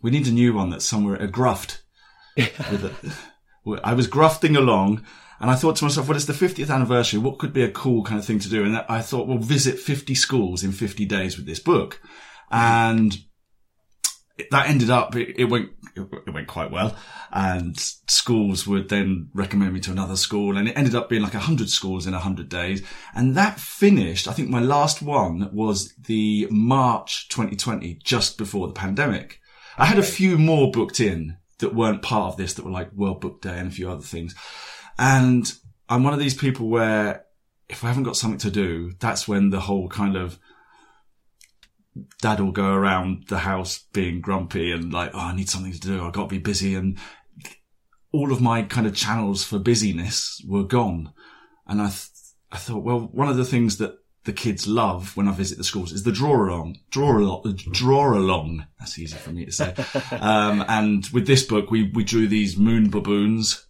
We 0.02 0.10
need 0.10 0.26
a 0.26 0.32
new 0.32 0.52
one 0.52 0.70
that's 0.70 0.84
somewhere 0.84 1.16
a 1.16 1.28
gruft. 1.28 1.80
I 3.84 3.94
was 3.94 4.06
grafting 4.06 4.56
along 4.56 5.04
and 5.40 5.50
I 5.50 5.54
thought 5.56 5.76
to 5.76 5.84
myself, 5.84 6.06
well, 6.06 6.16
it's 6.16 6.26
the 6.26 6.32
50th 6.32 6.72
anniversary. 6.72 7.18
What 7.18 7.38
could 7.38 7.52
be 7.52 7.64
a 7.64 7.70
cool 7.70 8.04
kind 8.04 8.18
of 8.18 8.24
thing 8.24 8.38
to 8.38 8.48
do? 8.48 8.64
And 8.64 8.76
I 8.88 9.00
thought, 9.00 9.26
well, 9.26 9.38
visit 9.38 9.78
50 9.78 10.14
schools 10.14 10.62
in 10.62 10.72
50 10.72 11.04
days 11.04 11.36
with 11.36 11.46
this 11.46 11.58
book. 11.58 12.00
And 12.50 13.16
that 14.50 14.68
ended 14.68 14.88
up, 14.88 15.16
it, 15.16 15.34
it 15.36 15.44
went, 15.46 15.70
it 15.96 16.32
went 16.32 16.46
quite 16.46 16.70
well. 16.70 16.96
And 17.32 17.76
schools 17.76 18.66
would 18.66 18.88
then 18.88 19.30
recommend 19.34 19.72
me 19.72 19.80
to 19.80 19.90
another 19.90 20.16
school 20.16 20.56
and 20.56 20.68
it 20.68 20.76
ended 20.76 20.94
up 20.94 21.08
being 21.08 21.22
like 21.22 21.34
a 21.34 21.40
hundred 21.40 21.70
schools 21.70 22.06
in 22.06 22.14
a 22.14 22.20
hundred 22.20 22.48
days. 22.48 22.82
And 23.14 23.36
that 23.36 23.58
finished, 23.58 24.28
I 24.28 24.32
think 24.32 24.48
my 24.48 24.60
last 24.60 25.02
one 25.02 25.50
was 25.52 25.92
the 25.94 26.46
March 26.50 27.28
2020, 27.30 27.94
just 28.04 28.38
before 28.38 28.68
the 28.68 28.74
pandemic. 28.74 29.40
I 29.78 29.86
had 29.86 29.98
a 29.98 30.02
few 30.02 30.38
more 30.38 30.70
booked 30.70 31.00
in 31.00 31.36
that 31.58 31.74
weren't 31.74 32.02
part 32.02 32.32
of 32.32 32.36
this 32.36 32.54
that 32.54 32.64
were 32.64 32.70
like 32.70 32.92
World 32.92 33.20
Book 33.20 33.40
Day 33.40 33.58
and 33.58 33.68
a 33.68 33.74
few 33.74 33.90
other 33.90 34.02
things. 34.02 34.34
And 34.98 35.50
I'm 35.88 36.04
one 36.04 36.12
of 36.12 36.18
these 36.18 36.34
people 36.34 36.68
where 36.68 37.24
if 37.68 37.84
I 37.84 37.88
haven't 37.88 38.02
got 38.02 38.16
something 38.16 38.38
to 38.40 38.50
do, 38.50 38.92
that's 39.00 39.26
when 39.26 39.50
the 39.50 39.60
whole 39.60 39.88
kind 39.88 40.16
of 40.16 40.38
dad 42.20 42.40
will 42.40 42.52
go 42.52 42.72
around 42.72 43.26
the 43.28 43.38
house 43.38 43.84
being 43.92 44.20
grumpy 44.20 44.72
and 44.72 44.92
like, 44.92 45.10
oh, 45.14 45.18
I 45.18 45.36
need 45.36 45.48
something 45.48 45.72
to 45.72 45.80
do. 45.80 46.04
I've 46.04 46.12
got 46.12 46.24
to 46.24 46.28
be 46.28 46.38
busy. 46.38 46.74
And 46.74 46.98
all 48.12 48.32
of 48.32 48.40
my 48.40 48.62
kind 48.62 48.86
of 48.86 48.94
channels 48.94 49.44
for 49.44 49.58
busyness 49.58 50.42
were 50.46 50.64
gone. 50.64 51.12
And 51.66 51.80
I, 51.80 51.88
th- 51.88 52.08
I 52.50 52.58
thought, 52.58 52.84
well, 52.84 53.00
one 53.12 53.28
of 53.28 53.36
the 53.36 53.44
things 53.44 53.78
that 53.78 53.96
the 54.24 54.32
kids 54.32 54.66
love 54.68 55.16
when 55.16 55.26
I 55.28 55.32
visit 55.32 55.58
the 55.58 55.64
schools 55.64 55.92
is 55.92 56.04
the 56.04 56.12
draw 56.12 56.36
along, 56.48 56.78
draw 56.90 57.18
along, 57.18 57.56
draw 57.72 58.16
along. 58.16 58.66
That's 58.78 58.98
easy 58.98 59.16
for 59.16 59.30
me 59.30 59.44
to 59.46 59.52
say. 59.52 59.74
um, 60.12 60.64
and 60.68 61.04
with 61.12 61.26
this 61.26 61.42
book, 61.42 61.70
we, 61.70 61.90
we 61.92 62.04
drew 62.04 62.28
these 62.28 62.56
moon 62.56 62.88
baboons 62.90 63.66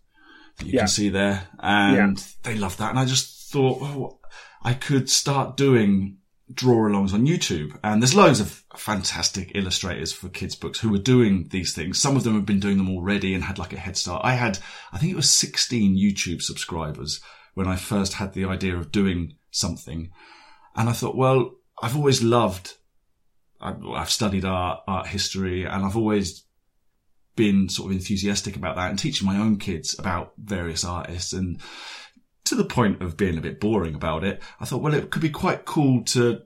that 0.59 0.67
you 0.67 0.73
Yeah. 0.75 0.81
can 0.81 0.89
see 0.89 1.09
there 1.09 1.49
and 1.59 2.19
Yeah. 2.19 2.25
they 2.43 2.57
love 2.57 2.77
that. 2.77 2.91
And 2.91 2.99
I 2.99 3.05
just 3.07 3.51
thought, 3.51 3.79
oh, 3.83 4.19
I 4.63 4.75
could 4.75 5.09
start 5.09 5.57
doing 5.57 6.19
draw 6.53 6.87
alongs 6.87 7.15
on 7.15 7.27
YouTube. 7.27 7.79
And 7.83 8.03
there's 8.03 8.15
loads 8.15 8.39
of 8.41 8.63
fantastic 8.77 9.53
illustrators 9.55 10.13
for 10.13 10.29
kids 10.29 10.55
books 10.55 10.81
who 10.81 10.95
are 10.95 10.99
doing 10.99 11.49
these 11.51 11.75
things. 11.75 11.99
Some 11.99 12.15
of 12.15 12.25
them 12.25 12.35
have 12.35 12.45
been 12.45 12.61
doing 12.61 12.77
them 12.77 12.91
already 12.91 13.33
and 13.33 13.43
had 13.45 13.59
like 13.59 13.73
a 13.73 13.79
head 13.79 13.97
start. 13.97 14.21
I 14.23 14.35
had, 14.35 14.59
I 14.93 14.99
think 14.99 15.13
it 15.13 15.17
was 15.17 15.31
16 15.31 15.97
YouTube 15.97 16.43
subscribers 16.43 17.23
when 17.55 17.67
I 17.67 17.77
first 17.77 18.15
had 18.15 18.35
the 18.35 18.45
idea 18.45 18.77
of 18.77 18.93
doing 18.93 19.37
something. 19.51 20.11
And 20.75 20.89
I 20.89 20.93
thought, 20.93 21.17
well, 21.17 21.53
I've 21.81 21.97
always 21.97 22.23
loved, 22.23 22.75
I've, 23.61 24.11
studied 24.11 24.45
art, 24.45 24.81
art 24.87 25.07
history, 25.07 25.65
and 25.65 25.85
I've 25.85 25.97
always 25.97 26.45
been 27.37 27.69
sort 27.69 27.91
of 27.91 27.97
enthusiastic 27.97 28.57
about 28.57 28.77
that 28.77 28.91
and 28.91 28.99
teaching 28.99 29.27
my 29.27 29.39
own 29.39 29.57
kids 29.57 29.99
about 29.99 30.33
various 30.39 30.85
artists 30.85 31.33
and 31.33 31.61
to 32.45 32.55
the 32.55 32.65
point 32.65 33.03
of 33.03 33.17
being 33.17 33.39
a 33.39 33.43
bit 33.43 33.61
boring 33.61 33.95
about 33.95 34.25
it. 34.25 34.43
I 34.61 34.65
thought, 34.65 34.83
well, 34.83 34.95
it 34.95 35.11
could 35.11 35.23
be 35.23 35.31
quite 35.31 35.65
cool 35.65 36.03
to 36.07 36.41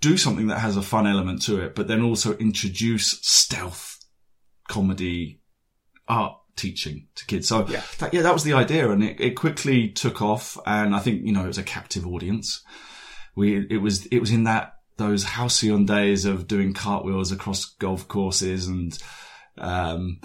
do 0.00 0.16
something 0.16 0.46
that 0.48 0.58
has 0.58 0.76
a 0.76 0.82
fun 0.82 1.06
element 1.06 1.42
to 1.42 1.60
it, 1.60 1.74
but 1.74 1.88
then 1.88 2.02
also 2.02 2.36
introduce 2.36 3.18
stealth 3.22 3.98
comedy 4.68 5.40
art 6.06 6.36
teaching 6.56 7.08
to 7.14 7.26
kids. 7.26 7.48
So 7.48 7.66
Yeah. 7.68 7.82
that, 7.98 8.14
yeah, 8.14 8.22
that 8.22 8.32
was 8.32 8.44
the 8.44 8.52
idea 8.54 8.90
and 8.90 9.02
it, 9.02 9.20
it 9.20 9.30
quickly 9.30 9.88
took 9.88 10.22
off. 10.22 10.58
And 10.66 10.94
I 10.94 10.98
think, 10.98 11.24
you 11.24 11.32
know, 11.32 11.44
it 11.44 11.48
was 11.48 11.58
a 11.58 11.62
captive 11.62 12.06
audience. 12.06 12.62
We, 13.38 13.66
it 13.70 13.78
was, 13.78 14.06
it 14.06 14.18
was 14.18 14.30
in 14.30 14.44
that, 14.44 14.74
those 14.96 15.22
halcyon 15.22 15.86
days 15.86 16.24
of 16.24 16.48
doing 16.48 16.74
cartwheels 16.74 17.30
across 17.30 17.64
golf 17.64 18.08
courses 18.08 18.66
and, 18.66 18.98
um, 19.56 20.20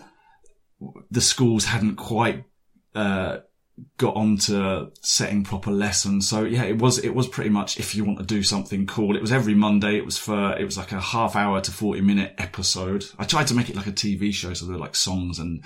the 1.11 1.21
schools 1.21 1.65
hadn't 1.65 1.95
quite, 1.95 2.43
uh, 2.95 3.37
got 3.97 4.15
onto 4.15 4.89
setting 5.01 5.43
proper 5.43 5.71
lessons. 5.71 6.27
So 6.27 6.43
yeah, 6.43 6.63
it 6.63 6.77
was, 6.79 6.99
it 6.99 7.13
was 7.13 7.27
pretty 7.27 7.49
much 7.49 7.79
if 7.79 7.95
you 7.95 8.03
want 8.03 8.19
to 8.19 8.25
do 8.25 8.43
something 8.43 8.85
cool. 8.85 9.15
It 9.15 9.21
was 9.21 9.31
every 9.31 9.53
Monday. 9.53 9.97
It 9.97 10.05
was 10.05 10.17
for, 10.17 10.57
it 10.57 10.65
was 10.65 10.77
like 10.77 10.91
a 10.91 10.99
half 10.99 11.35
hour 11.35 11.61
to 11.61 11.71
40 11.71 12.01
minute 12.01 12.35
episode. 12.37 13.05
I 13.17 13.25
tried 13.25 13.47
to 13.47 13.53
make 13.53 13.69
it 13.69 13.75
like 13.75 13.87
a 13.87 13.91
TV 13.91 14.33
show. 14.33 14.53
So 14.53 14.65
there 14.65 14.73
were 14.75 14.81
like 14.81 14.95
songs 14.95 15.39
and, 15.39 15.63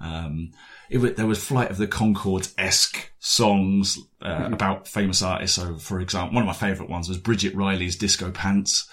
um, 0.00 0.52
it 0.90 0.98
was, 0.98 1.14
there 1.14 1.26
was 1.26 1.42
Flight 1.42 1.70
of 1.70 1.78
the 1.78 1.86
Conchords 1.86 2.52
esque 2.58 3.12
songs 3.20 3.98
uh, 4.20 4.48
about 4.52 4.88
famous 4.88 5.22
artists. 5.22 5.56
So, 5.56 5.76
for 5.76 6.00
example, 6.00 6.34
one 6.34 6.42
of 6.42 6.46
my 6.48 6.52
favourite 6.52 6.90
ones 6.90 7.08
was 7.08 7.18
Bridget 7.18 7.54
Riley's 7.54 7.96
Disco 7.96 8.30
Pants. 8.30 8.88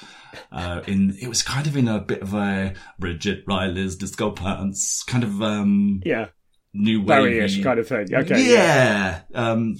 Uh, 0.51 0.81
in 0.85 1.17
it 1.19 1.27
was 1.27 1.41
kind 1.41 1.65
of 1.67 1.75
in 1.75 1.87
a 1.87 1.99
bit 1.99 2.21
of 2.21 2.33
a 2.33 2.73
Bridget 2.99 3.43
Riley's 3.47 3.95
Disco 3.95 4.31
Pants 4.31 5.03
kind 5.03 5.23
of 5.23 5.41
um, 5.41 6.01
Yeah. 6.05 6.27
new 6.73 7.01
Barry-ish 7.03 7.63
kind 7.63 7.79
of 7.79 7.87
thing. 7.87 8.13
Okay. 8.13 8.53
yeah. 8.53 9.21
Um, 9.33 9.77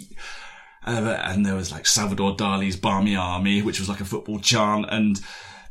uh, 0.86 1.20
and 1.24 1.46
there 1.46 1.54
was 1.56 1.72
like 1.72 1.86
Salvador 1.86 2.36
Dali's 2.36 2.78
Barmy 2.78 3.16
Army, 3.16 3.62
which 3.62 3.80
was 3.80 3.90
like 3.90 4.00
a 4.00 4.06
football 4.06 4.40
chant. 4.40 4.86
And, 4.90 5.20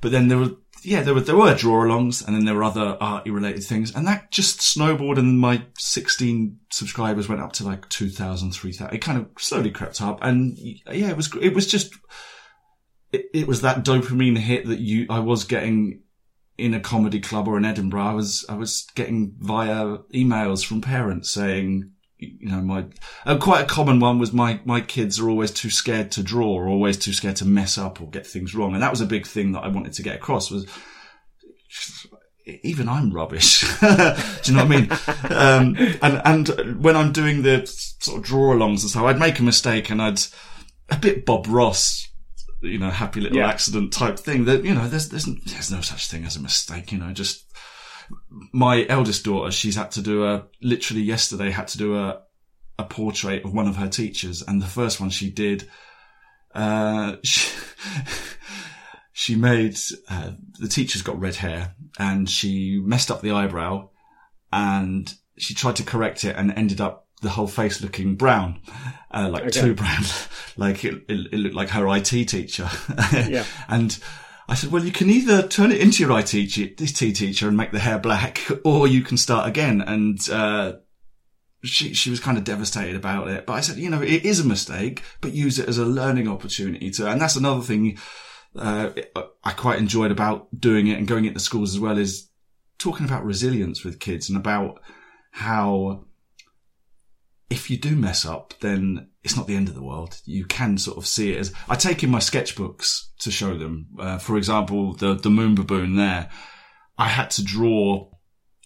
but 0.00 0.12
then 0.12 0.28
there 0.28 0.38
were, 0.38 0.50
yeah, 0.86 1.02
there 1.02 1.14
were, 1.14 1.20
there 1.20 1.36
were 1.36 1.52
draw 1.54 1.84
alongs 1.84 2.24
and 2.24 2.36
then 2.36 2.44
there 2.44 2.54
were 2.54 2.62
other 2.62 2.96
arty 3.00 3.30
related 3.30 3.64
things. 3.64 3.92
And 3.92 4.06
that 4.06 4.30
just 4.30 4.62
snowballed 4.62 5.18
and 5.18 5.40
my 5.40 5.62
16 5.76 6.60
subscribers 6.70 7.28
went 7.28 7.40
up 7.40 7.52
to 7.54 7.64
like 7.64 7.88
2,000, 7.88 8.52
3,000. 8.52 8.94
It 8.94 9.00
kind 9.00 9.18
of 9.18 9.26
slowly 9.36 9.72
crept 9.72 10.00
up. 10.00 10.20
And 10.22 10.56
yeah, 10.56 11.10
it 11.10 11.16
was, 11.16 11.34
it 11.42 11.54
was 11.54 11.66
just, 11.66 11.92
it, 13.10 13.26
it 13.34 13.48
was 13.48 13.62
that 13.62 13.84
dopamine 13.84 14.38
hit 14.38 14.66
that 14.66 14.78
you, 14.78 15.06
I 15.10 15.18
was 15.18 15.42
getting 15.42 16.02
in 16.56 16.72
a 16.72 16.80
comedy 16.80 17.18
club 17.18 17.48
or 17.48 17.58
in 17.58 17.64
Edinburgh. 17.64 18.04
I 18.04 18.14
was, 18.14 18.46
I 18.48 18.54
was 18.54 18.86
getting 18.94 19.34
via 19.40 19.98
emails 20.14 20.64
from 20.64 20.82
parents 20.82 21.30
saying, 21.32 21.90
you 22.18 22.48
know, 22.48 22.60
my, 22.62 22.86
uh, 23.26 23.36
quite 23.38 23.62
a 23.64 23.66
common 23.66 24.00
one 24.00 24.18
was 24.18 24.32
my, 24.32 24.60
my 24.64 24.80
kids 24.80 25.20
are 25.20 25.28
always 25.28 25.50
too 25.50 25.68
scared 25.70 26.10
to 26.12 26.22
draw 26.22 26.48
or 26.54 26.66
always 26.68 26.96
too 26.96 27.12
scared 27.12 27.36
to 27.36 27.44
mess 27.44 27.76
up 27.76 28.00
or 28.00 28.08
get 28.08 28.26
things 28.26 28.54
wrong. 28.54 28.72
And 28.74 28.82
that 28.82 28.90
was 28.90 29.00
a 29.02 29.06
big 29.06 29.26
thing 29.26 29.52
that 29.52 29.60
I 29.64 29.68
wanted 29.68 29.92
to 29.94 30.02
get 30.02 30.16
across 30.16 30.50
was, 30.50 30.66
even 32.62 32.88
I'm 32.88 33.10
rubbish. 33.12 33.60
Do 33.80 33.86
you 34.44 34.54
know 34.56 34.64
what 34.64 34.72
I 34.72 34.80
mean? 34.80 34.90
um, 35.30 35.76
and, 36.00 36.48
and 36.48 36.82
when 36.82 36.96
I'm 36.96 37.12
doing 37.12 37.42
the 37.42 37.66
sort 37.66 38.18
of 38.18 38.24
draw 38.24 38.54
alongs 38.54 38.82
and 38.82 38.90
so 38.90 39.06
I'd 39.06 39.18
make 39.18 39.38
a 39.38 39.42
mistake 39.42 39.90
and 39.90 40.00
I'd, 40.00 40.20
a 40.88 40.96
bit 40.96 41.26
Bob 41.26 41.46
Ross, 41.48 42.08
you 42.62 42.78
know, 42.78 42.90
happy 42.90 43.20
little 43.20 43.38
Yeah. 43.38 43.48
accident 43.48 43.92
type 43.92 44.18
thing 44.18 44.44
that, 44.44 44.64
you 44.64 44.74
know, 44.74 44.88
there's, 44.88 45.08
there's, 45.08 45.26
there's 45.44 45.70
no 45.72 45.80
such 45.80 46.08
thing 46.08 46.24
as 46.24 46.36
a 46.36 46.40
mistake, 46.40 46.92
you 46.92 46.98
know, 46.98 47.12
just, 47.12 47.44
my 48.52 48.86
eldest 48.88 49.24
daughter, 49.24 49.50
she's 49.50 49.76
had 49.76 49.90
to 49.92 50.02
do 50.02 50.24
a, 50.24 50.44
literally 50.62 51.02
yesterday 51.02 51.50
had 51.50 51.68
to 51.68 51.78
do 51.78 51.96
a, 51.96 52.22
a 52.78 52.84
portrait 52.84 53.44
of 53.44 53.52
one 53.54 53.66
of 53.68 53.76
her 53.76 53.88
teachers. 53.88 54.42
And 54.42 54.60
the 54.60 54.66
first 54.66 55.00
one 55.00 55.10
she 55.10 55.30
did, 55.30 55.68
uh, 56.54 57.16
she, 57.24 57.50
she 59.12 59.34
made, 59.34 59.76
uh, 60.08 60.32
the 60.58 60.68
teacher's 60.68 61.02
got 61.02 61.18
red 61.20 61.36
hair 61.36 61.74
and 61.98 62.28
she 62.28 62.80
messed 62.84 63.10
up 63.10 63.20
the 63.22 63.32
eyebrow 63.32 63.88
and 64.52 65.12
she 65.38 65.54
tried 65.54 65.76
to 65.76 65.82
correct 65.82 66.24
it 66.24 66.36
and 66.36 66.52
ended 66.52 66.80
up 66.80 67.06
the 67.22 67.30
whole 67.30 67.46
face 67.46 67.80
looking 67.80 68.14
brown, 68.14 68.60
uh, 69.10 69.28
like 69.30 69.44
Okay. 69.44 69.60
too 69.60 69.74
brown, 69.74 70.02
like 70.58 70.84
it, 70.84 70.94
it, 71.08 71.32
it 71.32 71.36
looked 71.38 71.54
like 71.54 71.70
her 71.70 71.86
IT 71.96 72.04
teacher. 72.04 72.68
Yeah. 73.12 73.44
And 73.68 73.98
I 74.48 74.54
said, 74.54 74.70
well, 74.70 74.84
you 74.84 74.92
can 74.92 75.10
either 75.10 75.46
turn 75.46 75.72
it 75.72 75.80
into 75.80 76.04
your 76.04 76.18
IT, 76.18 76.26
te- 76.26 76.74
this 76.76 76.92
T 76.92 77.12
teacher 77.12 77.48
and 77.48 77.56
make 77.56 77.72
the 77.72 77.80
hair 77.80 77.98
black, 77.98 78.46
or 78.64 78.86
you 78.86 79.02
can 79.02 79.16
start 79.16 79.48
again. 79.48 79.80
And, 79.80 80.18
uh, 80.30 80.74
she, 81.64 81.94
she 81.94 82.10
was 82.10 82.20
kind 82.20 82.38
of 82.38 82.44
devastated 82.44 82.94
about 82.94 83.28
it. 83.28 83.44
But 83.46 83.54
I 83.54 83.60
said, 83.60 83.78
you 83.78 83.90
know, 83.90 84.02
it 84.02 84.24
is 84.24 84.40
a 84.40 84.44
mistake, 84.46 85.02
but 85.20 85.32
use 85.32 85.58
it 85.58 85.68
as 85.68 85.78
a 85.78 85.84
learning 85.84 86.28
opportunity 86.28 86.90
to, 86.92 87.08
and 87.10 87.20
that's 87.20 87.36
another 87.36 87.62
thing, 87.62 87.98
uh, 88.56 88.90
I 89.44 89.52
quite 89.52 89.78
enjoyed 89.78 90.10
about 90.10 90.48
doing 90.58 90.86
it 90.86 90.98
and 90.98 91.08
going 91.08 91.24
into 91.24 91.40
schools 91.40 91.74
as 91.74 91.80
well 91.80 91.98
is 91.98 92.30
talking 92.78 93.06
about 93.06 93.24
resilience 93.24 93.84
with 93.84 94.00
kids 94.00 94.28
and 94.28 94.38
about 94.38 94.80
how 95.30 96.04
if 97.50 97.70
you 97.70 97.76
do 97.76 97.94
mess 97.96 98.24
up, 98.26 98.54
then 98.60 99.08
it's 99.22 99.36
not 99.36 99.46
the 99.46 99.56
end 99.56 99.68
of 99.68 99.74
the 99.74 99.82
world. 99.82 100.20
You 100.24 100.44
can 100.44 100.78
sort 100.78 100.98
of 100.98 101.06
see 101.06 101.32
it 101.32 101.38
as 101.38 101.52
I 101.68 101.76
take 101.76 102.02
in 102.02 102.10
my 102.10 102.18
sketchbooks 102.18 103.06
to 103.20 103.30
show 103.30 103.56
them. 103.56 103.86
Uh, 103.98 104.18
for 104.18 104.36
example, 104.36 104.94
the 104.94 105.14
the 105.14 105.30
moon 105.30 105.54
baboon 105.54 105.96
there, 105.96 106.28
I 106.98 107.08
had 107.08 107.30
to 107.32 107.44
draw, 107.44 108.10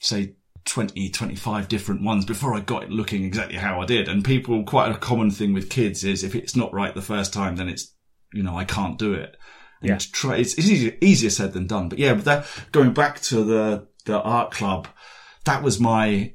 say. 0.00 0.36
20, 0.66 1.08
25 1.08 1.68
different 1.68 2.02
ones 2.02 2.26
before 2.26 2.54
I 2.54 2.60
got 2.60 2.82
it 2.82 2.90
looking 2.90 3.24
exactly 3.24 3.56
how 3.56 3.80
I 3.80 3.86
did. 3.86 4.08
And 4.08 4.22
people, 4.22 4.62
quite 4.62 4.92
a 4.92 4.98
common 4.98 5.30
thing 5.30 5.54
with 5.54 5.70
kids 5.70 6.04
is 6.04 6.22
if 6.22 6.34
it's 6.34 6.54
not 6.54 6.72
right 6.74 6.94
the 6.94 7.00
first 7.00 7.32
time, 7.32 7.56
then 7.56 7.68
it's, 7.70 7.94
you 8.34 8.42
know, 8.42 8.56
I 8.58 8.64
can't 8.66 8.98
do 8.98 9.14
it. 9.14 9.36
And 9.80 9.88
Yeah. 9.88 9.98
try, 10.12 10.36
it's, 10.36 10.52
it's 10.54 10.68
easier, 10.68 10.96
easier 11.00 11.30
said 11.30 11.54
than 11.54 11.66
done. 11.66 11.88
But 11.88 11.98
yeah, 11.98 12.12
but 12.12 12.24
that, 12.26 12.46
going 12.72 12.92
back 12.92 13.20
to 13.22 13.42
the, 13.42 13.88
the 14.04 14.20
art 14.20 14.50
club, 14.52 14.86
that 15.46 15.62
was 15.62 15.80
my 15.80 16.34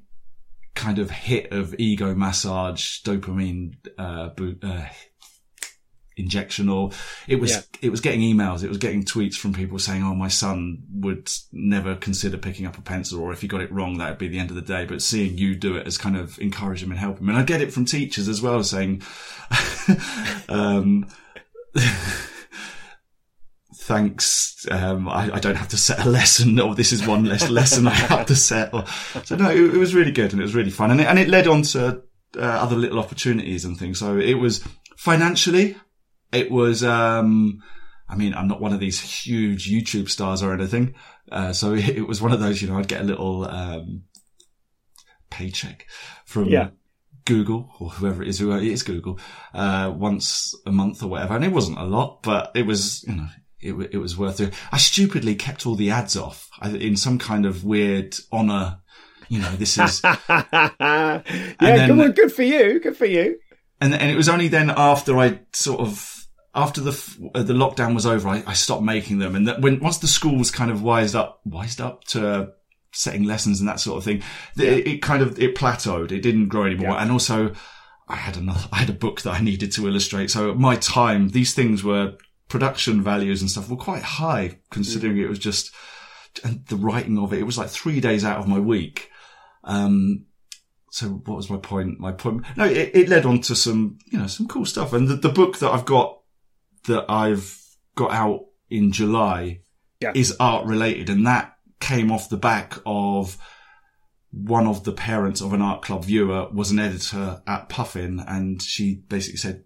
kind 0.75 0.99
of 0.99 1.09
hit 1.09 1.51
of 1.51 1.73
ego 1.79 2.13
massage, 2.13 3.01
dopamine, 3.03 3.75
uh, 3.97 4.29
bo- 4.29 4.55
uh, 4.61 4.85
injection 6.17 6.69
or 6.69 6.91
it 7.27 7.35
was, 7.37 7.51
Yeah. 7.51 7.61
it 7.81 7.89
was 7.89 7.99
getting 7.99 8.21
emails. 8.21 8.63
It 8.63 8.69
was 8.69 8.77
getting 8.77 9.03
tweets 9.03 9.35
from 9.35 9.53
people 9.53 9.79
saying, 9.79 10.01
Oh, 10.03 10.15
my 10.15 10.29
son 10.29 10.83
would 10.93 11.29
never 11.51 11.95
consider 11.95 12.37
picking 12.37 12.65
up 12.65 12.77
a 12.77 12.81
pencil 12.81 13.19
or 13.19 13.33
if 13.33 13.41
he 13.41 13.47
got 13.49 13.59
it 13.61 13.71
wrong, 13.71 13.97
that 13.97 14.09
would 14.11 14.17
be 14.17 14.29
the 14.29 14.39
end 14.39 14.49
of 14.49 14.55
the 14.55 14.61
day. 14.61 14.85
But 14.85 15.01
seeing 15.01 15.37
you 15.37 15.55
do 15.55 15.75
it 15.75 15.85
has 15.85 15.97
kind 15.97 16.15
of 16.15 16.39
encouraged 16.39 16.83
him 16.83 16.91
and 16.91 16.99
helped 16.99 17.19
him. 17.19 17.27
And 17.29 17.37
I 17.37 17.43
get 17.43 17.61
it 17.61 17.73
from 17.73 17.83
teachers 17.83 18.29
as 18.29 18.41
well 18.41 18.63
saying, 18.63 19.01
um, 20.49 21.07
thanks, 23.85 24.65
um, 24.71 25.07
I, 25.07 25.35
I, 25.35 25.39
don't 25.39 25.55
have 25.55 25.67
to 25.69 25.77
set 25.77 26.03
a 26.03 26.09
lesson, 26.09 26.59
or 26.59 26.73
this 26.73 26.91
is 26.91 27.05
one 27.05 27.25
less 27.25 27.49
lesson 27.49 27.87
I 27.87 27.91
have 27.91 28.25
to 28.27 28.35
set. 28.35 28.73
Or, 28.73 28.85
so 29.23 29.35
no, 29.35 29.51
it, 29.51 29.75
it, 29.75 29.77
was 29.77 29.93
really 29.93 30.11
good 30.11 30.31
and 30.31 30.41
it 30.41 30.43
was 30.43 30.55
really 30.55 30.71
fun, 30.71 30.91
and 30.91 30.99
it, 30.99 31.07
and 31.07 31.19
it 31.19 31.29
led 31.29 31.47
on 31.47 31.61
to 31.61 32.01
uh, 32.35 32.41
other 32.41 32.75
little 32.75 32.99
opportunities 32.99 33.63
and 33.63 33.77
things. 33.77 33.99
So 33.99 34.17
it 34.17 34.35
was 34.35 34.63
financially, 34.97 35.77
it 36.31 36.49
was. 36.51 36.83
Um, 36.83 37.61
I 38.07 38.15
mean, 38.15 38.35
I'm 38.35 38.47
not 38.47 38.61
one 38.61 38.73
of 38.73 38.79
these 38.79 38.99
huge 38.99 39.69
YouTube 39.69 40.09
stars 40.09 40.43
or 40.43 40.53
anything, 40.53 40.95
uh, 41.31 41.53
so 41.53 41.73
it, 41.73 41.89
it, 41.97 42.07
was 42.07 42.21
one 42.21 42.31
of 42.31 42.39
those. 42.39 42.61
You 42.61 42.69
know, 42.69 42.79
I'd 42.79 42.87
get 42.87 43.01
a 43.01 43.05
little 43.05 43.45
um, 43.45 44.03
paycheck 45.29 45.85
from 46.25 46.45
yeah. 46.45 46.69
Google 47.25 47.69
or 47.79 47.91
whoever 47.91 48.23
it 48.23 48.29
is, 48.29 48.39
who 48.39 48.51
it 48.51 48.63
is 48.63 48.81
Google, 48.81 49.19
uh, 49.53 49.93
once 49.95 50.55
a 50.65 50.71
month 50.71 51.03
or 51.03 51.07
whatever. 51.07 51.35
And 51.35 51.45
it 51.45 51.51
wasn't 51.51 51.77
a 51.77 51.83
lot, 51.83 52.23
but 52.23 52.51
it 52.55 52.65
was, 52.65 53.03
you 53.03 53.15
know, 53.15 53.27
it, 53.59 53.73
it 53.91 53.97
was 53.97 54.17
worth 54.17 54.39
it. 54.39 54.53
I 54.71 54.77
stupidly 54.77 55.35
kept 55.35 55.65
all 55.65 55.75
the 55.75 55.91
ads 55.91 56.15
off 56.15 56.49
in 56.63 56.95
some 56.95 57.17
kind 57.17 57.45
of 57.45 57.63
weird 57.63 58.15
honor. 58.31 58.79
You 59.27 59.39
know, 59.39 59.51
this 59.55 59.77
is. 59.77 60.01
yeah, 60.29 61.21
then, 61.59 61.89
come 61.89 61.99
on, 61.99 62.11
good 62.11 62.31
for 62.31 62.43
you. 62.43 62.79
Good 62.79 62.95
for 62.95 63.05
you. 63.05 63.39
And, 63.81 63.93
and 63.93 64.11
it 64.11 64.15
was 64.15 64.29
only 64.29 64.47
then 64.47 64.71
after 64.75 65.17
I 65.17 65.39
sort 65.51 65.81
of, 65.81 66.27
after 66.53 66.79
the, 66.79 67.29
uh, 67.33 67.43
the 67.43 67.53
lockdown 67.53 67.95
was 67.95 68.05
over, 68.05 68.29
I, 68.29 68.43
I 68.45 68.53
stopped 68.53 68.83
making 68.83 69.19
them. 69.19 69.35
And 69.35 69.47
that 69.47 69.61
when, 69.61 69.79
once 69.79 69.97
the 69.97 70.07
schools 70.07 70.51
kind 70.51 70.71
of 70.71 70.81
wised 70.81 71.15
up, 71.15 71.41
wised 71.43 71.81
up 71.81 72.03
to 72.05 72.53
setting 72.91 73.23
lessons 73.23 73.59
and 73.59 73.67
that 73.67 73.79
sort 73.79 73.97
of 73.97 74.03
thing, 74.03 74.21
yeah. 74.55 74.69
it, 74.69 74.87
it, 74.87 75.01
kind 75.01 75.21
of, 75.21 75.39
it 75.39 75.55
plateaued. 75.55 76.11
It 76.11 76.21
didn't 76.21 76.47
grow 76.47 76.65
anymore. 76.65 76.91
Yeah. 76.91 77.01
And 77.01 77.11
also, 77.11 77.53
I 78.07 78.15
had 78.15 78.37
another, 78.37 78.67
I 78.71 78.77
had 78.77 78.89
a 78.89 78.93
book 78.93 79.21
that 79.21 79.33
I 79.33 79.41
needed 79.41 79.71
to 79.73 79.87
illustrate. 79.87 80.29
So 80.29 80.53
my 80.53 80.75
time, 80.75 81.29
these 81.29 81.53
things 81.53 81.83
were 81.83 82.13
production 82.49 83.01
values 83.01 83.41
and 83.41 83.49
stuff 83.49 83.69
were 83.69 83.75
quite 83.75 84.03
high 84.03 84.59
considering 84.69 85.17
it 85.17 85.29
was 85.29 85.39
just, 85.39 85.73
and 86.43 86.65
the 86.67 86.75
writing 86.75 87.17
of 87.17 87.33
it, 87.33 87.39
it 87.39 87.45
was 87.45 87.57
like 87.57 87.69
three 87.69 87.99
days 87.99 88.23
out 88.23 88.39
of 88.39 88.47
my 88.47 88.59
week. 88.59 89.09
Um, 89.63 90.25
so 90.95 91.07
what 91.07 91.35
was 91.35 91.49
my 91.49 91.57
point? 91.57 91.99
My 91.99 92.13
point, 92.13 92.45
no, 92.55 92.63
it, 92.63 92.91
it 92.95 93.09
led 93.09 93.25
on 93.25 93.41
to 93.41 93.55
some, 93.55 93.97
you 94.05 94.17
know, 94.17 94.27
some 94.27 94.47
cool 94.47 94.65
stuff. 94.65 94.93
And 94.93 95.09
the, 95.09 95.15
the 95.15 95.29
book 95.29 95.59
that 95.59 95.69
I've 95.69 95.83
got 95.83 96.21
that 96.87 97.05
I've 97.09 97.59
got 97.95 98.11
out 98.11 98.45
in 98.69 98.93
July 98.93 99.59
yeah. 99.99 100.13
is 100.15 100.37
art 100.39 100.65
related. 100.65 101.09
And 101.09 101.27
that 101.27 101.57
came 101.81 102.13
off 102.13 102.29
the 102.29 102.37
back 102.37 102.77
of 102.85 103.37
one 104.31 104.67
of 104.67 104.85
the 104.85 104.93
parents 104.93 105.41
of 105.41 105.51
an 105.51 105.61
art 105.61 105.81
club 105.81 106.05
viewer 106.05 106.47
was 106.49 106.71
an 106.71 106.79
editor 106.79 107.41
at 107.45 107.67
Puffin 107.67 108.23
and 108.25 108.61
she 108.61 108.95
basically 109.09 109.37
said, 109.37 109.64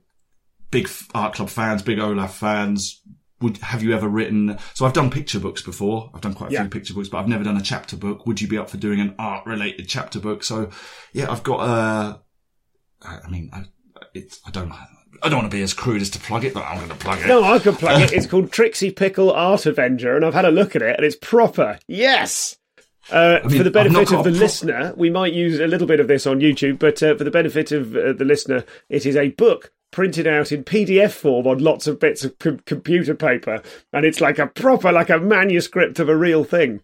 big 0.72 0.90
art 1.14 1.34
club 1.34 1.50
fans, 1.50 1.82
big 1.82 2.00
Olaf 2.00 2.38
fans, 2.38 3.02
would, 3.42 3.58
have 3.58 3.84
you 3.84 3.94
ever 3.94 4.08
written, 4.08 4.58
so 4.74 4.86
I've 4.86 4.94
done 4.94 5.10
picture 5.10 5.40
books 5.40 5.62
before. 5.62 6.12
I've 6.14 6.22
done 6.22 6.34
quite 6.34 6.52
a 6.52 6.54
yeah. 6.54 6.62
few 6.62 6.70
picture 6.70 6.94
books, 6.94 7.08
but 7.08 7.20
I've 7.20 7.28
never 7.28 7.44
done 7.44 7.58
a 7.58 7.62
chapter 7.62 7.96
book. 7.96 8.26
Would 8.26 8.42
you 8.42 8.48
be 8.48 8.58
up 8.58 8.70
for 8.70 8.78
doing 8.78 9.00
an 9.00 9.16
art 9.18 9.46
related 9.46 9.88
chapter 9.88 10.20
book? 10.20 10.44
So 10.44 10.70
yeah, 11.14 11.32
I've 11.32 11.44
got, 11.44 11.60
uh, 11.60 12.18
I 13.02 13.30
mean, 13.30 13.50
I, 13.54 13.66
it's, 14.14 14.42
I 14.46 14.52
don't, 14.52 14.72
I 14.72 15.30
don't 15.30 15.40
want 15.40 15.52
to 15.52 15.56
be 15.56 15.64
as 15.64 15.74
crude 15.74 16.02
as 16.02 16.10
to 16.12 16.20
plug 16.20 16.44
it, 16.44 16.54
but 16.54 16.66
I'm 16.66 16.78
going 16.78 16.90
to 16.90 16.96
plug 16.96 17.20
it. 17.20 17.28
No, 17.28 17.44
I 17.44 17.60
can 17.60 17.76
plug 17.76 18.02
it. 18.02 18.12
It's 18.14 18.28
called 18.28 18.52
Trixie 18.52 18.92
Pickle 18.92 19.32
Art 19.32 19.66
Avenger, 19.66 20.16
and 20.16 20.26
I've 20.26 20.34
had 20.34 20.46
a 20.46 20.52
look 20.52 20.76
at 20.76 20.82
it, 20.82 20.98
and 20.98 21.06
it's 21.06 21.16
proper. 21.16 21.80
Yes. 21.88 22.58
Uh, 23.12 23.40
I 23.44 23.48
mean, 23.48 23.58
for 23.58 23.64
the 23.64 23.72
benefit 23.72 24.14
of 24.14 24.24
the 24.24 24.32
pro- 24.32 24.40
listener, 24.40 24.94
we 24.96 25.10
might 25.10 25.34
use 25.34 25.60
a 25.60 25.68
little 25.68 25.88
bit 25.88 26.00
of 26.00 26.08
this 26.08 26.28
on 26.28 26.40
YouTube, 26.40 26.78
but 26.78 27.02
uh, 27.02 27.16
for 27.16 27.24
the 27.24 27.32
benefit 27.32 27.72
of 27.72 27.96
uh, 27.96 28.14
the 28.14 28.26
listener, 28.26 28.66
it 28.88 29.06
is 29.06 29.16
a 29.16 29.30
book 29.30 29.72
printed 29.92 30.28
out 30.28 30.52
in 30.52 30.64
PDF 30.64 31.12
form 31.12 31.48
on 31.48 31.60
lots 31.60 31.88
of 31.88 32.00
bits 32.00 32.24
of 32.24 32.38
com- 32.40 32.60
computer 32.66 33.16
paper, 33.16 33.62
and 33.94 34.06
it's 34.06 34.22
like 34.22 34.40
a 34.40 34.48
proper, 34.48 34.92
like 34.92 35.10
a 35.10 35.20
manuscript 35.20 36.00
of 36.00 36.10
a 36.10 36.18
real 36.18 36.44
thing. 36.44 36.82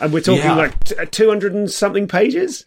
And 0.00 0.12
we're 0.12 0.20
talking 0.20 0.42
yeah. 0.42 0.56
like 0.56 0.84
t- 0.84 0.94
200 1.10 1.54
and 1.54 1.70
something 1.70 2.08
pages? 2.08 2.64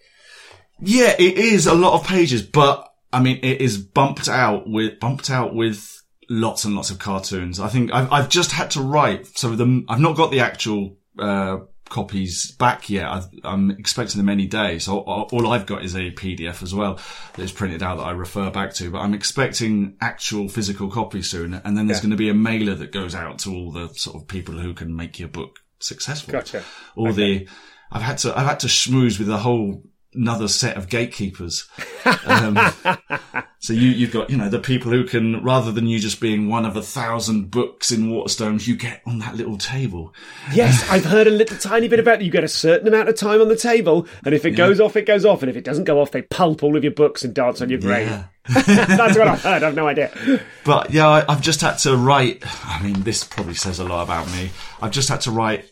Yeah, 0.79 1.13
it 1.17 1.37
is 1.37 1.67
a 1.67 1.73
lot 1.73 1.93
of 1.93 2.07
pages, 2.07 2.41
but 2.41 2.87
I 3.11 3.21
mean, 3.21 3.39
it 3.43 3.61
is 3.61 3.77
bumped 3.77 4.27
out 4.27 4.69
with 4.69 4.99
bumped 4.99 5.29
out 5.29 5.53
with 5.53 6.03
lots 6.29 6.65
and 6.65 6.75
lots 6.75 6.89
of 6.89 6.99
cartoons. 6.99 7.59
I 7.59 7.67
think 7.67 7.93
I've, 7.93 8.11
I've 8.11 8.29
just 8.29 8.51
had 8.51 8.71
to 8.71 8.81
write. 8.81 9.27
So 9.37 9.55
the, 9.55 9.85
I've 9.87 9.99
not 9.99 10.15
got 10.15 10.31
the 10.31 10.41
actual 10.41 10.97
uh, 11.17 11.59
copies 11.89 12.51
back 12.51 12.89
yet. 12.89 13.05
i 13.05 13.23
am 13.43 13.71
expecting 13.71 14.17
them 14.17 14.29
any 14.29 14.45
day. 14.45 14.79
So 14.79 14.99
all 14.99 15.47
I've 15.47 15.65
got 15.65 15.83
is 15.83 15.95
a 15.95 16.11
PDF 16.11 16.63
as 16.63 16.73
well 16.73 16.99
that 17.33 17.41
is 17.41 17.51
printed 17.51 17.83
out 17.83 17.97
that 17.97 18.03
I 18.03 18.11
refer 18.11 18.49
back 18.49 18.73
to. 18.75 18.91
But 18.91 18.99
I'm 18.99 19.13
expecting 19.13 19.97
actual 20.01 20.49
physical 20.49 20.89
copies 20.89 21.29
soon. 21.29 21.53
And 21.53 21.77
then 21.77 21.87
there's 21.87 21.99
yeah. 21.99 22.03
going 22.03 22.11
to 22.11 22.17
be 22.17 22.29
a 22.29 22.33
mailer 22.33 22.75
that 22.75 22.91
goes 22.91 23.15
out 23.15 23.39
to 23.39 23.53
all 23.53 23.71
the 23.71 23.89
sort 23.89 24.15
of 24.15 24.27
people 24.27 24.55
who 24.55 24.73
can 24.73 24.95
make 24.95 25.19
your 25.19 25.29
book 25.29 25.59
successful. 25.79 26.33
Gotcha. 26.33 26.63
All 26.95 27.09
okay. 27.09 27.15
the 27.15 27.49
I've 27.91 28.01
had 28.01 28.17
to 28.19 28.37
I've 28.37 28.47
had 28.47 28.59
to 28.61 28.67
schmooze 28.67 29.17
with 29.19 29.27
the 29.27 29.37
whole 29.37 29.83
another 30.17 30.47
set 30.47 30.75
of 30.75 30.89
gatekeepers. 30.89 31.67
Um, 32.25 32.59
so 33.59 33.73
you, 33.73 33.89
you've 33.89 34.11
got, 34.11 34.29
you 34.29 34.37
know, 34.37 34.49
the 34.49 34.59
people 34.59 34.91
who 34.91 35.05
can, 35.05 35.43
rather 35.43 35.71
than 35.71 35.87
you 35.87 35.99
just 35.99 36.19
being 36.19 36.49
one 36.49 36.65
of 36.65 36.75
a 36.75 36.81
thousand 36.81 37.51
books 37.51 37.91
in 37.91 38.09
Waterstones, 38.09 38.67
you 38.67 38.75
get 38.75 39.01
on 39.05 39.19
that 39.19 39.35
little 39.35 39.57
table. 39.57 40.13
Yes, 40.53 40.87
I've 40.91 41.05
heard 41.05 41.27
a 41.27 41.31
little 41.31 41.57
tiny 41.57 41.87
bit 41.87 41.99
about 41.99 42.21
it. 42.21 42.25
You 42.25 42.31
get 42.31 42.43
a 42.43 42.49
certain 42.49 42.87
amount 42.87 43.09
of 43.09 43.15
time 43.15 43.41
on 43.41 43.47
the 43.47 43.55
table, 43.55 44.07
and 44.25 44.33
if 44.33 44.45
it 44.45 44.51
yeah. 44.51 44.57
goes 44.57 44.79
off, 44.79 44.95
it 44.95 45.05
goes 45.05 45.25
off, 45.25 45.41
and 45.43 45.49
if 45.49 45.55
it 45.55 45.63
doesn't 45.63 45.85
go 45.85 46.01
off, 46.01 46.11
they 46.11 46.23
pulp 46.23 46.63
all 46.63 46.75
of 46.75 46.83
your 46.83 46.93
books 46.93 47.23
and 47.23 47.33
dance 47.33 47.61
on 47.61 47.69
your 47.69 47.79
grave. 47.79 48.07
Yeah. 48.07 48.25
That's 48.47 49.17
what 49.17 49.27
I've 49.27 49.41
heard. 49.41 49.63
I've 49.63 49.75
no 49.75 49.87
idea. 49.87 50.11
But 50.63 50.91
yeah, 50.91 51.07
I, 51.07 51.25
I've 51.27 51.41
just 51.41 51.61
had 51.61 51.77
to 51.79 51.97
write. 51.97 52.43
I 52.65 52.81
mean, 52.81 53.03
this 53.03 53.23
probably 53.23 53.55
says 53.55 53.79
a 53.79 53.83
lot 53.83 54.03
about 54.03 54.27
me. 54.31 54.51
I've 54.81 54.91
just 54.91 55.09
had 55.09 55.21
to 55.21 55.31
write 55.31 55.69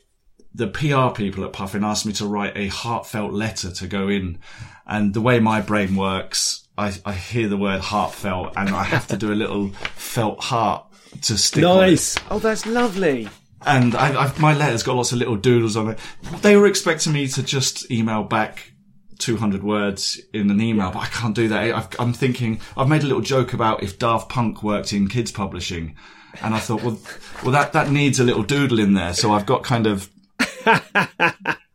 the 0.56 0.68
PR 0.68 1.14
people 1.14 1.44
at 1.44 1.52
Puffin 1.52 1.84
asked 1.84 2.06
me 2.06 2.14
to 2.14 2.26
write 2.26 2.56
a 2.56 2.68
heartfelt 2.68 3.34
letter 3.34 3.72
to 3.72 3.88
go 3.88 4.08
in. 4.08 4.40
And 4.88 5.14
the 5.14 5.22
way 5.22 5.40
my 5.40 5.62
brain 5.62 5.96
works, 5.96 6.68
I, 6.78 6.94
I 7.06 7.14
hear 7.14 7.50
the 7.50 7.58
word 7.58 7.82
heartfelt 7.82 8.54
and 8.56 8.70
I 8.70 8.84
have 8.84 9.08
to 9.08 9.18
do 9.18 9.34
a 9.34 9.36
little 9.36 9.70
felt 9.96 10.42
heart 10.42 10.86
to 11.24 11.38
stick 11.38 11.64
Nice. 11.64 12.18
Oh, 12.32 12.40
that's 12.40 12.66
lovely. 12.66 13.28
And 13.66 13.96
I, 13.96 14.26
I, 14.26 14.40
my 14.40 14.54
letter's 14.54 14.84
got 14.84 14.96
lots 14.96 15.12
of 15.12 15.18
little 15.18 15.36
doodles 15.36 15.76
on 15.76 15.90
it. 15.90 16.00
They 16.42 16.56
were 16.56 16.68
expecting 16.68 17.14
me 17.14 17.28
to 17.30 17.44
just 17.44 17.90
email 17.92 18.24
back 18.24 18.72
200 19.20 19.64
words 19.64 20.22
in 20.34 20.50
an 20.52 20.62
email, 20.62 20.92
but 20.92 21.00
I 21.00 21.08
can't 21.08 21.36
do 21.36 21.48
that. 21.50 21.74
i 22.00 22.02
am 22.04 22.14
thinking, 22.14 22.62
I've 22.78 22.88
made 22.88 23.04
a 23.04 23.08
little 23.08 23.22
joke 23.22 23.54
about 23.54 23.84
if 23.84 23.98
Daft 24.00 24.30
Punk 24.30 24.64
worked 24.64 24.94
in 24.94 25.10
kids 25.10 25.32
publishing. 25.32 25.96
And 26.42 26.54
I 26.54 26.60
thought, 26.60 26.84
well, 26.84 27.00
well, 27.44 27.52
that, 27.52 27.74
that 27.74 27.90
needs 27.90 28.20
a 28.20 28.24
little 28.24 28.44
doodle 28.44 28.80
in 28.80 28.94
there. 28.94 29.14
So 29.14 29.32
I've 29.32 29.46
got 29.46 29.64
kind 29.64 29.88
of 29.88 30.10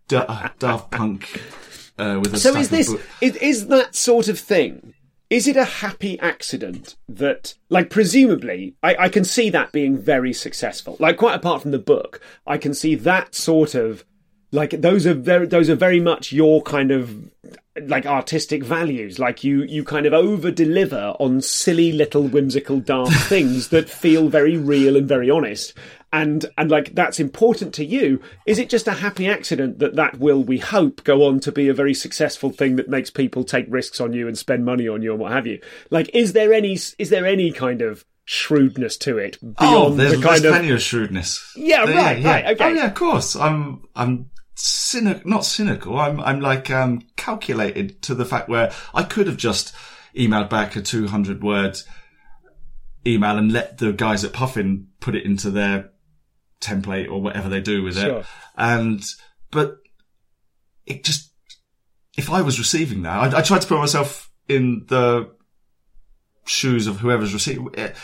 Daft 0.09 0.91
Punk 0.91 1.43
uh, 1.99 2.19
with 2.23 2.35
a 2.35 2.39
so 2.39 2.57
is 2.57 2.71
this 2.71 2.95
is, 3.21 3.37
is 3.37 3.67
that 3.69 3.95
sort 3.95 4.29
of 4.29 4.39
thing? 4.39 4.95
Is 5.29 5.47
it 5.47 5.57
a 5.57 5.65
happy 5.65 6.19
accident 6.19 6.97
that, 7.09 7.55
like, 7.69 7.89
presumably, 7.89 8.75
I, 8.83 8.97
I 8.97 9.09
can 9.09 9.23
see 9.23 9.49
that 9.51 9.71
being 9.71 9.97
very 9.97 10.33
successful. 10.33 10.97
Like, 10.99 11.19
quite 11.19 11.37
apart 11.37 11.63
from 11.63 11.71
the 11.71 11.79
book, 11.79 12.21
I 12.49 12.59
can 12.59 12.75
see 12.75 12.97
that 12.97 13.37
sort 13.37 13.77
of 13.77 14.05
like 14.53 14.71
those 14.71 15.07
are 15.07 15.15
very 15.15 15.47
those 15.47 15.71
are 15.71 15.77
very 15.77 16.01
much 16.01 16.33
your 16.33 16.63
kind 16.63 16.91
of 16.91 17.31
like 17.83 18.05
artistic 18.05 18.65
values 18.65 19.19
like 19.19 19.45
you 19.45 19.63
you 19.63 19.85
kind 19.85 20.07
of 20.07 20.13
over 20.13 20.51
deliver 20.51 21.15
on 21.21 21.41
silly 21.41 21.93
little 21.93 22.25
whimsical 22.25 22.81
daft 22.81 23.15
things 23.29 23.69
that 23.69 23.89
feel 23.89 24.29
very 24.29 24.57
real 24.57 24.97
and 24.97 25.07
very 25.07 25.31
honest 25.31 25.75
and 26.13 26.47
and 26.59 26.71
like 26.71 26.95
that's 26.95 27.21
important 27.21 27.75
to 27.75 27.85
you. 27.85 28.21
Is 28.47 28.59
it 28.59 28.69
just 28.69 28.89
a 28.89 28.93
happy 28.93 29.29
accident 29.29 29.79
that 29.79 29.97
that 29.97 30.19
will 30.19 30.43
we 30.43 30.59
hope 30.59 31.05
go 31.05 31.27
on 31.27 31.41
to 31.41 31.53
be 31.53 31.69
a 31.69 31.75
very 31.75 31.95
successful 31.95 32.51
thing 32.51 32.77
that 32.77 32.89
makes 32.89 33.11
people 33.11 33.45
take 33.45 33.67
risks 33.69 34.01
on 34.01 34.13
you 34.13 34.27
and 34.27 34.37
spend 34.37 34.65
money 34.65 34.89
on 34.89 35.03
you 35.03 35.13
and 35.13 35.21
what 35.21 35.33
have 35.33 35.47
you? 35.47 35.61
Like 35.91 36.11
is 36.15 36.33
there 36.33 36.53
any 36.53 36.79
is 36.99 37.11
there 37.11 37.27
any 37.27 37.53
kind 37.53 37.83
of 37.83 38.05
shrewdness 38.25 38.97
to 38.97 39.19
it 39.19 39.41
beyond 39.41 39.59
oh, 39.61 39.91
there's, 39.91 40.13
the 40.13 40.17
kind 40.17 40.43
there's 40.43 40.45
of 40.45 40.53
plenty 40.53 40.71
of 40.71 40.83
shrewdness. 40.83 41.53
Yeah 41.57 41.87
there, 41.87 41.97
right 41.97 42.19
yeah. 42.19 42.31
right 42.33 42.47
okay. 42.47 42.65
Oh 42.65 42.69
yeah 42.69 42.87
of 42.87 42.95
course. 42.95 43.37
I'm 43.37 43.83
i'm 43.95 44.31
cynical 44.57 45.31
not 45.31 45.45
cynical. 45.45 45.99
I'm 45.99 46.21
i'm 46.21 46.41
like 46.41 46.71
um 46.71 47.03
calculated 47.17 48.03
to 48.03 48.15
the 48.15 48.25
fact 48.25 48.49
where 48.49 48.73
i 48.95 49.05
could 49.05 49.29
have 49.29 49.37
just 49.37 49.75
emailed 50.17 50.51
back 50.51 50.75
a 50.75 50.83
200 50.83 51.43
words 51.43 51.87
email 53.07 53.39
and 53.39 53.53
let 53.53 53.79
the 53.79 53.93
guys 53.93 54.25
at 54.25 54.33
puffin 54.33 54.89
put 54.99 55.15
it 55.15 55.25
into 55.25 55.51
their 55.51 55.91
template 56.61 57.11
or 57.11 57.21
whatever 57.21 57.49
they 57.49 57.61
do 57.61 57.83
with 57.83 57.99
sure. 57.99 58.19
it. 58.19 58.27
And, 58.57 59.03
but 59.51 59.79
it 60.87 61.05
just, 61.05 61.33
if 62.17 62.31
I 62.31 62.43
was 62.43 62.59
receiving 62.59 63.03
that, 63.03 63.35
I, 63.35 63.39
I 63.39 63.43
tried 63.43 63.63
to 63.63 63.69
put 63.69 63.79
myself 63.79 64.31
in 64.49 64.85
the 64.89 65.31
shoes 66.47 66.87
of 66.87 66.99
whoever's 66.99 67.33
receiving 67.33 67.69
it. 67.75 67.97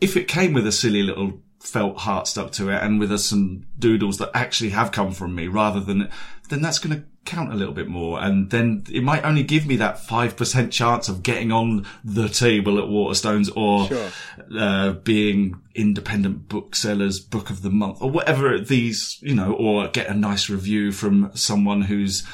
If 0.00 0.16
it 0.16 0.28
came 0.28 0.52
with 0.52 0.66
a 0.66 0.72
silly 0.72 1.02
little 1.02 1.40
felt 1.60 1.98
heart 1.98 2.26
stuck 2.26 2.52
to 2.52 2.68
it 2.68 2.82
and 2.82 3.00
with 3.00 3.18
some 3.20 3.66
doodles 3.78 4.18
that 4.18 4.30
actually 4.34 4.70
have 4.70 4.92
come 4.92 5.12
from 5.12 5.34
me 5.34 5.46
rather 5.46 5.80
than, 5.80 6.10
then 6.50 6.60
that's 6.60 6.78
going 6.78 7.00
to 7.00 7.06
count 7.24 7.52
a 7.52 7.56
little 7.56 7.72
bit 7.74 7.88
more 7.88 8.22
and 8.22 8.50
then 8.50 8.84
it 8.92 9.02
might 9.02 9.24
only 9.24 9.42
give 9.42 9.66
me 9.66 9.76
that 9.76 9.96
5% 9.96 10.70
chance 10.70 11.08
of 11.08 11.22
getting 11.22 11.50
on 11.52 11.86
the 12.04 12.28
table 12.28 12.78
at 12.78 12.84
Waterstones 12.84 13.50
or 13.56 13.88
Sure. 13.88 14.10
uh, 14.58 14.92
being 14.92 15.60
independent 15.74 16.48
booksellers 16.48 17.20
book 17.20 17.48
of 17.50 17.62
the 17.62 17.70
month 17.70 17.98
or 18.02 18.10
whatever 18.10 18.58
these, 18.58 19.18
you 19.22 19.34
know, 19.34 19.52
or 19.52 19.88
get 19.88 20.08
a 20.08 20.14
nice 20.14 20.48
review 20.50 20.92
from 20.92 21.30
someone 21.34 21.82
who's 21.82 22.24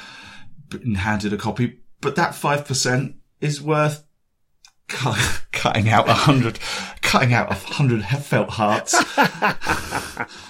been 0.68 0.96
handed 0.96 1.32
a 1.32 1.36
copy. 1.36 1.78
But 2.00 2.16
that 2.16 2.32
5% 2.32 3.14
is 3.40 3.62
worth 3.62 4.04
cutting 4.88 5.88
out 5.88 6.08
a 6.08 6.14
hundred, 6.14 6.58
cutting 7.00 7.32
out 7.32 7.50
a 7.50 7.54
hundred 7.54 8.02
felt 8.04 8.50
hearts. 8.50 8.94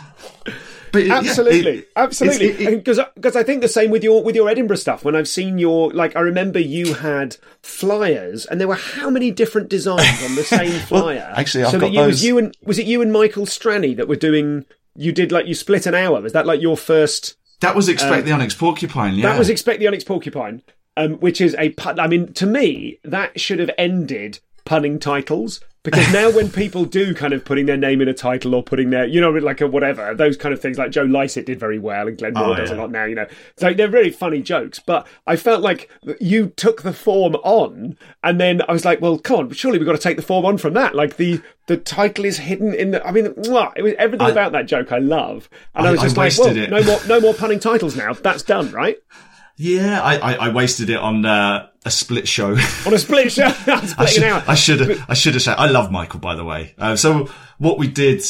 But 0.92 1.03
it- 1.03 1.07
yeah, 1.09 1.18
Absolutely, 1.18 1.79
it- 1.79 1.88
absolutely. 1.96 2.46
it's- 2.48 2.61
it- 2.61 2.72
it- 2.74 2.85
Because 2.85 3.00
because 3.14 3.37
I 3.37 3.42
think 3.42 3.61
the 3.62 3.68
same 3.68 3.90
with 3.90 4.03
your 4.05 4.22
with 4.22 4.35
your 4.35 4.48
Edinburgh 4.48 4.76
stuff. 4.79 5.05
When 5.05 5.14
I've 5.16 5.29
seen 5.29 5.59
your 5.59 5.90
like, 5.92 6.16
I 6.16 6.20
remember 6.20 6.59
you 6.59 6.94
had 6.94 7.37
flyers, 7.62 8.46
and 8.46 8.61
there 8.61 8.68
were 8.68 8.74
how 8.74 9.09
many 9.11 9.31
different 9.31 9.68
designs 9.68 10.22
on 10.24 10.35
the 10.35 10.42
same 10.57 10.70
Well, 10.90 11.03
flyer? 11.05 11.33
actually, 11.37 11.64
I've 11.64 11.70
so 11.70 11.79
got 11.81 11.87
that 11.87 11.92
you, 11.92 12.00
was 12.00 12.16
those- 12.16 12.24
you 12.24 12.38
and 12.38 12.57
was 12.64 12.79
it 12.79 12.87
you 12.87 13.03
and 13.03 13.12
Michael 13.12 13.46
Stranney 13.46 13.96
that 13.96 14.09
were 14.09 14.16
doing? 14.16 14.64
You 14.96 15.12
did 15.12 15.31
like 15.33 15.46
you 15.46 15.55
split 15.55 15.87
an 15.87 15.94
hour. 15.94 16.20
Was 16.20 16.33
that 16.33 16.46
like 16.46 16.61
your 16.61 16.76
first? 16.76 17.37
that 17.61 17.76
was 17.76 17.88
expect 17.88 18.24
the 18.26 18.33
onyx 18.33 18.55
porcupine. 18.55 19.14
Yeah, 19.14 19.31
That 19.31 19.38
was 19.38 19.50
expect 19.50 19.81
the 19.81 19.87
Onyx 19.87 20.03
Porcupine, 20.03 20.62
um, 20.96 21.14
which 21.16 21.40
is 21.42 21.55
a 21.59 21.68
pun. 21.70 22.00
I 22.00 22.07
mean, 22.07 22.33
to 22.35 22.46
me, 22.46 22.98
that 23.05 23.38
should 23.38 23.59
have 23.61 23.70
ended 23.79 24.38
punning 24.64 24.98
titles 24.98 25.61
because 25.82 26.12
now 26.12 26.30
when 26.30 26.50
people 26.50 26.84
do 26.84 27.14
kind 27.14 27.32
of 27.32 27.44
putting 27.44 27.66
their 27.66 27.76
name 27.76 28.00
in 28.00 28.08
a 28.08 28.14
title 28.14 28.54
or 28.54 28.62
putting 28.62 28.90
their, 28.90 29.06
you 29.06 29.20
know, 29.20 29.30
like 29.30 29.60
a 29.60 29.66
whatever, 29.66 30.14
those 30.14 30.36
kind 30.36 30.52
of 30.52 30.60
things, 30.60 30.78
like 30.78 30.90
Joe 30.90 31.04
Lycett 31.04 31.46
did 31.46 31.58
very 31.58 31.78
well 31.78 32.06
and 32.06 32.18
Glenn 32.18 32.32
oh, 32.36 32.46
Moore 32.46 32.54
Oh, 32.54 32.56
does 32.56 32.70
a 32.70 32.76
lot 32.76 32.90
now, 32.90 33.04
you 33.04 33.14
know. 33.14 33.26
So 33.56 33.72
they're 33.72 33.88
really 33.88 34.10
funny 34.10 34.42
jokes, 34.42 34.78
but 34.78 35.06
I 35.26 35.36
felt 35.36 35.62
like 35.62 35.90
you 36.20 36.48
took 36.48 36.82
the 36.82 36.92
form 36.92 37.36
on 37.36 37.96
and 38.22 38.40
then 38.40 38.62
I 38.68 38.72
was 38.72 38.84
like, 38.84 39.00
well, 39.00 39.18
come 39.18 39.40
on, 39.40 39.48
but 39.48 39.56
surely 39.56 39.78
we've 39.78 39.86
got 39.86 39.92
to 39.92 39.98
take 39.98 40.16
the 40.16 40.22
form 40.22 40.44
on 40.44 40.58
from 40.58 40.74
that. 40.74 40.94
Like 40.94 41.16
the, 41.16 41.40
the 41.66 41.76
title 41.76 42.24
is 42.24 42.38
hidden 42.38 42.74
in 42.74 42.90
the, 42.90 43.06
I 43.06 43.12
mean, 43.12 43.26
it 43.26 43.36
was 43.36 43.94
everything 43.98 44.26
I- 44.26 44.30
about 44.30 44.52
that 44.52 44.66
joke 44.66 44.92
I 44.92 44.98
love. 44.98 45.48
And 45.74 45.86
I, 45.86 45.90
I- 45.90 45.92
was 45.92 46.00
I 46.00 46.04
just 46.04 46.16
like, 46.16 46.38
well, 46.38 46.56
it. 46.56 46.70
no 46.70 46.82
more, 46.82 47.00
no 47.06 47.20
more 47.20 47.34
punning 47.34 47.60
titles 47.60 47.96
now. 47.96 48.12
That's 48.12 48.42
done, 48.42 48.70
right? 48.72 48.98
yeah. 49.61 50.01
I, 50.01 50.16
I, 50.16 50.35
I 50.35 50.53
wasted 50.53 50.88
it 50.90 50.96
on 50.96 51.25
uh, 51.27 51.68
a 51.85 51.90
split 51.90 52.27
show. 52.27 52.51
on 52.87 52.94
a 52.94 52.99
split 52.99 53.31
show. 53.31 53.44
I 53.66 54.07
should. 54.07 54.23
I 54.25 54.55
should 54.55 54.81
have, 54.81 55.05
I 55.11 55.14
should 55.14 55.35
have 55.35 55.42
said, 55.42 55.57
I 55.57 55.68
love 55.68 55.90
Michael, 55.90 56.20
by 56.20 56.35
the 56.35 56.44
way. 56.44 56.75
Uh, 56.79 56.96
so 56.96 57.29
what 57.59 57.79
we 57.79 57.88
did, 57.88 58.23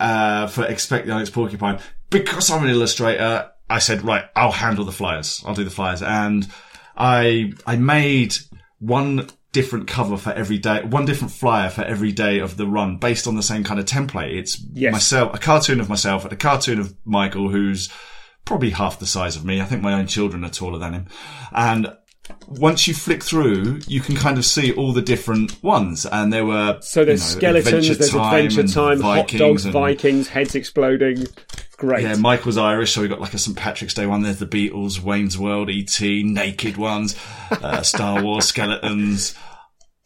uh, 0.00 0.48
for 0.48 0.64
Expect 0.64 1.06
the 1.06 1.12
Onyx 1.12 1.30
Porcupine, 1.30 1.78
because 2.10 2.50
I'm 2.50 2.64
an 2.64 2.70
illustrator, 2.70 3.50
I 3.70 3.78
said, 3.78 4.02
right, 4.04 4.24
I'll 4.34 4.52
handle 4.52 4.84
the 4.84 4.92
flyers. 4.92 5.42
I'll 5.46 5.54
do 5.54 5.64
the 5.64 5.70
flyers. 5.70 6.02
And 6.02 6.46
I, 6.96 7.52
I 7.66 7.76
made 7.76 8.34
one 8.80 9.28
different 9.52 9.86
cover 9.86 10.16
for 10.16 10.32
every 10.32 10.58
day, 10.58 10.82
one 10.82 11.04
different 11.04 11.32
flyer 11.32 11.70
for 11.70 11.82
every 11.82 12.10
day 12.10 12.40
of 12.40 12.56
the 12.56 12.66
run 12.66 12.96
based 12.96 13.26
on 13.26 13.36
the 13.36 13.42
same 13.42 13.62
kind 13.62 13.78
of 13.78 13.86
template. 13.86 14.36
It's 14.36 14.58
Yes. 14.72 14.92
myself, 14.92 15.34
a 15.34 15.38
cartoon 15.38 15.78
of 15.80 15.88
myself 15.88 16.24
and 16.24 16.32
a 16.32 16.36
cartoon 16.36 16.80
of 16.80 16.94
Michael, 17.04 17.48
who's 17.50 17.88
probably 18.44 18.70
half 18.70 18.98
the 18.98 19.06
size 19.06 19.36
of 19.36 19.44
me. 19.44 19.60
I 19.60 19.64
think 19.64 19.82
my 19.82 19.94
own 19.94 20.06
children 20.06 20.44
are 20.44 20.50
taller 20.50 20.78
than 20.78 20.92
him. 20.94 21.06
And 21.52 21.96
once 22.46 22.86
you 22.86 22.94
flick 22.94 23.22
through, 23.22 23.80
you 23.86 24.00
can 24.00 24.16
kind 24.16 24.38
of 24.38 24.44
see 24.44 24.72
all 24.72 24.92
the 24.92 25.02
different 25.02 25.62
ones. 25.62 26.06
And 26.06 26.32
there 26.32 26.46
were 26.46 26.78
So 26.80 27.04
there's 27.04 27.34
you 27.34 27.40
know, 27.40 27.60
skeletons, 27.60 27.66
Adventure 27.66 27.94
there's 27.94 28.10
Time 28.10 28.34
Adventure 28.46 28.60
and 28.60 28.72
Time, 28.72 29.00
hot 29.00 29.16
Vikings 29.16 29.40
dogs, 29.40 29.64
and- 29.64 29.72
Vikings, 29.72 30.28
heads 30.28 30.54
exploding. 30.54 31.26
Great. 31.78 32.04
Yeah, 32.04 32.14
Mike 32.14 32.46
was 32.46 32.56
Irish, 32.58 32.92
so 32.92 33.02
we 33.02 33.08
got 33.08 33.20
like 33.20 33.34
a 33.34 33.38
St 33.38 33.56
Patrick's 33.56 33.94
Day 33.94 34.06
one. 34.06 34.22
There's 34.22 34.38
the 34.38 34.46
Beatles, 34.46 35.00
Wayne's 35.00 35.36
World, 35.36 35.68
E.T., 35.68 36.22
naked 36.22 36.76
ones, 36.76 37.16
uh, 37.50 37.82
Star 37.82 38.22
Wars 38.22 38.44
skeletons. 38.44 39.34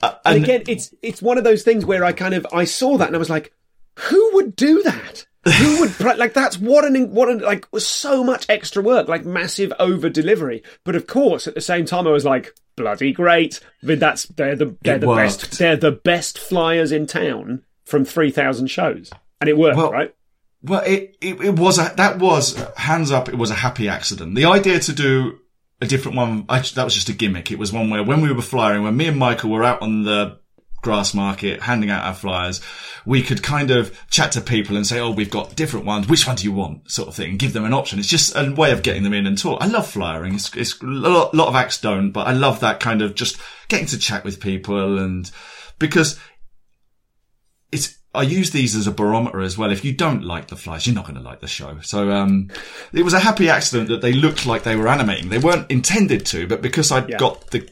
Uh, 0.00 0.14
and 0.24 0.42
again, 0.44 0.62
it's 0.68 0.94
it's 1.02 1.20
one 1.20 1.36
of 1.36 1.44
those 1.44 1.64
things 1.64 1.84
where 1.84 2.02
I 2.04 2.12
kind 2.12 2.32
of 2.34 2.46
I 2.52 2.64
saw 2.64 2.96
that 2.96 3.08
and 3.08 3.16
I 3.16 3.18
was 3.18 3.28
like, 3.28 3.52
who 3.98 4.30
would 4.34 4.56
do 4.56 4.82
that? 4.84 5.26
Who 5.46 5.80
would 5.80 6.00
like 6.18 6.34
that's 6.34 6.58
what 6.58 6.84
an 6.84 7.12
what 7.12 7.28
an 7.28 7.38
like 7.38 7.66
was 7.72 7.86
so 7.86 8.24
much 8.24 8.46
extra 8.48 8.82
work, 8.82 9.08
like 9.08 9.24
massive 9.24 9.72
over 9.78 10.08
delivery. 10.08 10.62
But 10.84 10.96
of 10.96 11.06
course, 11.06 11.46
at 11.46 11.54
the 11.54 11.60
same 11.60 11.84
time, 11.84 12.06
I 12.06 12.10
was 12.10 12.24
like, 12.24 12.54
bloody 12.76 13.12
great. 13.12 13.60
I 13.82 13.86
mean, 13.86 13.98
that's 13.98 14.24
they're 14.24 14.56
the 14.56 14.76
they're 14.82 14.96
It 14.96 15.00
the 15.00 15.06
worked. 15.08 15.40
best 15.40 15.58
they're 15.58 15.76
the 15.76 15.92
best 15.92 16.38
flyers 16.38 16.90
in 16.92 17.06
town 17.06 17.64
from 17.84 18.04
three 18.04 18.30
thousand 18.30 18.66
shows, 18.68 19.10
and 19.40 19.48
it 19.48 19.56
worked, 19.56 19.76
Well, 19.76 19.92
right? 19.92 20.14
Well, 20.62 20.82
it, 20.84 21.16
it, 21.20 21.40
it 21.40 21.58
was 21.58 21.78
a, 21.78 21.92
that 21.96 22.18
was, 22.18 22.56
hands 22.76 23.12
up, 23.12 23.28
it 23.28 23.36
was 23.36 23.50
a 23.50 23.54
happy 23.54 23.88
accident. 23.88 24.34
The 24.34 24.46
idea 24.46 24.80
to 24.80 24.92
do 24.92 25.38
a 25.80 25.86
different 25.86 26.16
one, 26.16 26.44
actually, 26.48 26.76
that 26.76 26.84
was 26.84 26.94
just 26.94 27.08
a 27.08 27.12
gimmick. 27.12 27.52
It 27.52 27.58
was 27.58 27.72
one 27.72 27.88
where 27.90 28.02
when 28.02 28.20
we 28.20 28.32
were 28.32 28.42
flying, 28.42 28.82
when 28.82 28.96
me 28.96 29.06
and 29.06 29.18
Michael 29.18 29.50
were 29.50 29.62
out 29.62 29.80
on 29.82 30.02
the 30.02 30.40
grass 30.86 31.12
market 31.14 31.60
handing 31.62 31.90
out 31.90 32.04
our 32.04 32.14
flyers, 32.14 32.60
we 33.04 33.20
could 33.22 33.42
kind 33.42 33.72
of 33.72 33.92
chat 34.08 34.30
to 34.32 34.40
people 34.40 34.76
and 34.76 34.86
say, 34.86 35.00
oh, 35.00 35.10
we've 35.10 35.30
got 35.30 35.56
different 35.56 35.84
ones. 35.84 36.06
Which 36.08 36.26
one 36.28 36.36
do 36.36 36.44
you 36.44 36.52
want? 36.52 36.88
Sort 36.90 37.08
of 37.08 37.14
thing. 37.16 37.30
And 37.30 37.38
give 37.40 37.52
them 37.52 37.64
an 37.64 37.72
option. 37.74 37.98
It's 37.98 38.06
just 38.08 38.36
a 38.36 38.52
way 38.54 38.70
of 38.70 38.82
getting 38.84 39.02
them 39.02 39.12
in 39.12 39.26
and 39.26 39.36
talk. 39.36 39.60
I 39.60 39.66
love 39.66 39.88
flyering. 39.88 40.34
It's, 40.34 40.54
it's 40.56 40.80
a 40.80 40.86
lot, 40.86 41.34
lot 41.34 41.48
of 41.48 41.56
acts 41.56 41.80
don't, 41.80 42.12
but 42.12 42.28
I 42.28 42.32
love 42.32 42.60
that 42.60 42.78
kind 42.78 43.02
of 43.02 43.16
just 43.16 43.36
getting 43.66 43.86
to 43.88 43.98
chat 43.98 44.22
with 44.22 44.40
people 44.40 44.98
and 45.00 45.28
because 45.80 46.18
it's 47.72 47.98
I 48.14 48.22
use 48.22 48.50
these 48.50 48.74
as 48.76 48.86
a 48.86 48.92
barometer 48.92 49.40
as 49.40 49.58
well. 49.58 49.70
If 49.72 49.84
you 49.84 49.92
don't 49.92 50.22
like 50.24 50.46
the 50.48 50.56
flies, 50.56 50.86
you're 50.86 50.94
not 50.94 51.04
going 51.04 51.16
to 51.16 51.20
like 51.22 51.40
the 51.40 51.48
show. 51.48 51.78
So 51.82 52.10
um, 52.12 52.48
it 52.92 53.02
was 53.02 53.12
a 53.12 53.18
happy 53.18 53.50
accident 53.50 53.88
that 53.90 54.00
they 54.00 54.12
looked 54.14 54.46
like 54.46 54.62
they 54.62 54.76
were 54.76 54.88
animating. 54.88 55.28
They 55.28 55.38
weren't 55.38 55.70
intended 55.70 56.24
to, 56.26 56.46
but 56.46 56.62
because 56.62 56.90
I 56.92 57.04
Yeah. 57.06 57.18
got 57.18 57.50
the, 57.50 57.68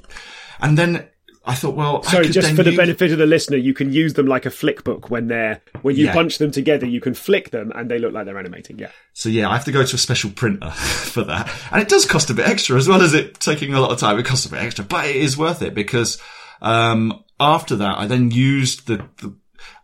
and 0.60 0.76
then 0.76 1.08
I 1.46 1.54
thought, 1.54 1.74
well, 1.76 2.02
I 2.06 2.10
Sorry, 2.10 2.28
just 2.30 2.54
for 2.54 2.62
the 2.62 2.70
use- 2.70 2.76
benefit 2.78 3.12
of 3.12 3.18
the 3.18 3.26
listener, 3.26 3.58
you 3.58 3.74
can 3.74 3.92
use 3.92 4.14
them 4.14 4.26
like 4.26 4.46
a 4.46 4.50
flick 4.50 4.82
book 4.82 5.10
when 5.10 5.28
they're 5.28 5.60
when 5.82 5.94
you 5.94 6.06
Yeah. 6.06 6.14
bunch 6.14 6.38
them 6.38 6.50
together. 6.50 6.86
You 6.86 7.00
can 7.02 7.12
flick 7.12 7.50
them 7.50 7.70
and 7.74 7.90
they 7.90 7.98
look 7.98 8.14
like 8.14 8.24
they're 8.24 8.38
animating. 8.38 8.78
Yeah, 8.78 8.90
So 9.12 9.28
yeah, 9.28 9.50
I 9.50 9.54
have 9.54 9.64
to 9.66 9.72
go 9.72 9.84
to 9.84 9.94
a 9.94 9.98
special 9.98 10.30
printer 10.30 10.70
for 10.70 11.22
that, 11.24 11.50
and 11.70 11.82
it 11.82 11.88
does 11.88 12.06
cost 12.06 12.30
a 12.30 12.34
bit 12.34 12.48
extra 12.48 12.78
as 12.78 12.88
well 12.88 13.02
as 13.02 13.12
it 13.12 13.38
taking 13.40 13.74
a 13.74 13.80
lot 13.80 13.90
of 13.90 13.98
time. 13.98 14.18
It 14.18 14.24
costs 14.24 14.46
a 14.46 14.50
bit 14.50 14.60
extra, 14.62 14.84
but 14.86 15.04
it 15.06 15.16
is 15.16 15.36
worth 15.36 15.60
it 15.60 15.74
because 15.74 16.18
um, 16.62 17.22
after 17.38 17.76
that, 17.76 17.98
I 17.98 18.06
then 18.06 18.30
used 18.30 18.86
the, 18.86 19.06
the 19.20 19.34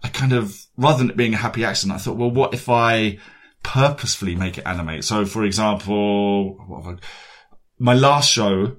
I 0.02 0.08
kind 0.08 0.32
of 0.32 0.64
rather 0.78 0.96
than 0.98 1.10
it 1.10 1.16
being 1.18 1.34
a 1.34 1.38
happy 1.38 1.62
accident, 1.64 1.94
I 1.98 2.02
thought, 2.02 2.16
well, 2.16 2.30
what 2.30 2.54
if 2.54 2.70
I 2.70 3.18
purposefully 3.62 4.34
make 4.34 4.56
it 4.56 4.66
animate? 4.66 5.04
So, 5.04 5.26
for 5.26 5.44
example, 5.44 6.54
what 6.66 6.84
have 6.84 6.94
I, 6.94 6.98
my 7.78 7.94
last 7.94 8.30
show, 8.30 8.76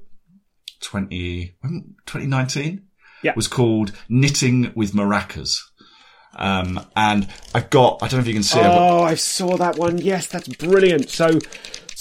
20, 0.82 1.56
2019, 2.06 2.82
Yeah. 3.24 3.34
was 3.36 3.48
called 3.48 3.92
Knitting 4.10 4.72
with 4.76 4.94
Maracas. 4.94 5.60
Um, 6.36 6.86
and 6.96 7.28
I've 7.54 7.70
got, 7.70 8.02
I 8.02 8.08
don't 8.08 8.20
know 8.20 8.22
if 8.22 8.28
you 8.28 8.34
can 8.34 8.44
see 8.44 8.60
it, 8.60 8.64
but 8.64 8.78
Oh, 8.78 9.04
I 9.04 9.16
saw 9.16 9.58
that 9.58 9.78
one. 9.78 9.98
Yes, 9.98 10.28
that's 10.28 10.48
brilliant. 10.48 11.10
So, 11.10 11.40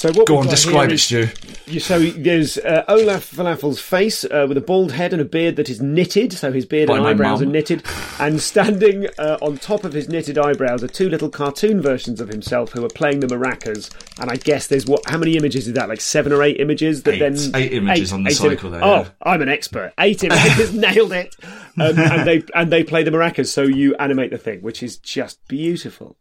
so 0.00 0.10
what? 0.12 0.26
go 0.26 0.38
on, 0.38 0.46
describe 0.46 0.90
it, 0.90 0.98
Stu. 0.98 1.28
You, 1.66 1.78
so 1.78 1.98
there's 2.00 2.56
uh, 2.56 2.84
Olaf 2.88 3.30
Falafel's 3.32 3.80
face 3.80 4.24
uh, 4.24 4.46
with 4.48 4.56
a 4.56 4.62
bald 4.62 4.92
head 4.92 5.12
and 5.12 5.20
a 5.20 5.26
beard 5.26 5.56
that 5.56 5.68
is 5.68 5.82
knitted. 5.82 6.32
So 6.32 6.50
his 6.52 6.64
beard 6.64 6.88
By 6.88 6.96
and 6.96 7.06
eyebrows 7.06 7.40
mum. 7.40 7.50
are 7.50 7.52
knitted, 7.52 7.84
and 8.18 8.40
standing 8.40 9.08
uh, 9.18 9.36
on 9.42 9.58
top 9.58 9.84
of 9.84 9.92
his 9.92 10.08
knitted 10.08 10.38
eyebrows 10.38 10.82
are 10.82 10.88
two 10.88 11.10
little 11.10 11.28
cartoon 11.28 11.82
versions 11.82 12.18
of 12.18 12.28
himself 12.28 12.72
who 12.72 12.82
are 12.82 12.88
playing 12.88 13.20
the 13.20 13.26
maracas. 13.26 13.90
And 14.18 14.30
I 14.30 14.36
guess 14.36 14.68
there's 14.68 14.86
what? 14.86 15.02
How 15.06 15.18
many 15.18 15.36
images 15.36 15.68
is 15.68 15.74
that? 15.74 15.88
Like 15.90 16.00
seven 16.00 16.32
or 16.32 16.42
eight 16.42 16.58
images 16.58 17.02
that 17.02 17.14
Eight. 17.14 17.18
then 17.20 17.36
Eight 17.54 17.72
images 17.72 18.12
on 18.14 18.24
the 18.24 18.30
cycle 18.30 18.70
there, 18.70 18.82
Oh, 18.82 19.02
yeah. 19.02 19.08
I'm 19.22 19.42
an 19.42 19.50
expert. 19.50 19.92
Eight 20.00 20.24
images, 20.24 20.72
nailed 20.74 21.12
it. 21.12 21.36
Um, 21.78 21.98
and 21.98 22.26
they 22.26 22.42
and 22.54 22.72
they 22.72 22.84
play 22.84 23.02
the 23.02 23.10
maracas, 23.10 23.48
so 23.48 23.62
you 23.62 23.94
animate 23.96 24.30
the 24.30 24.38
thing, 24.38 24.62
which 24.62 24.82
is 24.82 24.96
just 24.96 25.46
beautiful. 25.46 26.16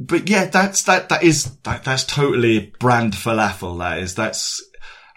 But 0.00 0.28
yeah, 0.28 0.46
that's 0.46 0.82
that. 0.84 1.08
That 1.08 1.22
is 1.22 1.56
that. 1.64 1.84
That's 1.84 2.04
totally 2.04 2.72
brand 2.78 3.14
falafel. 3.14 3.78
That 3.78 3.98
is. 3.98 4.14
That's 4.14 4.62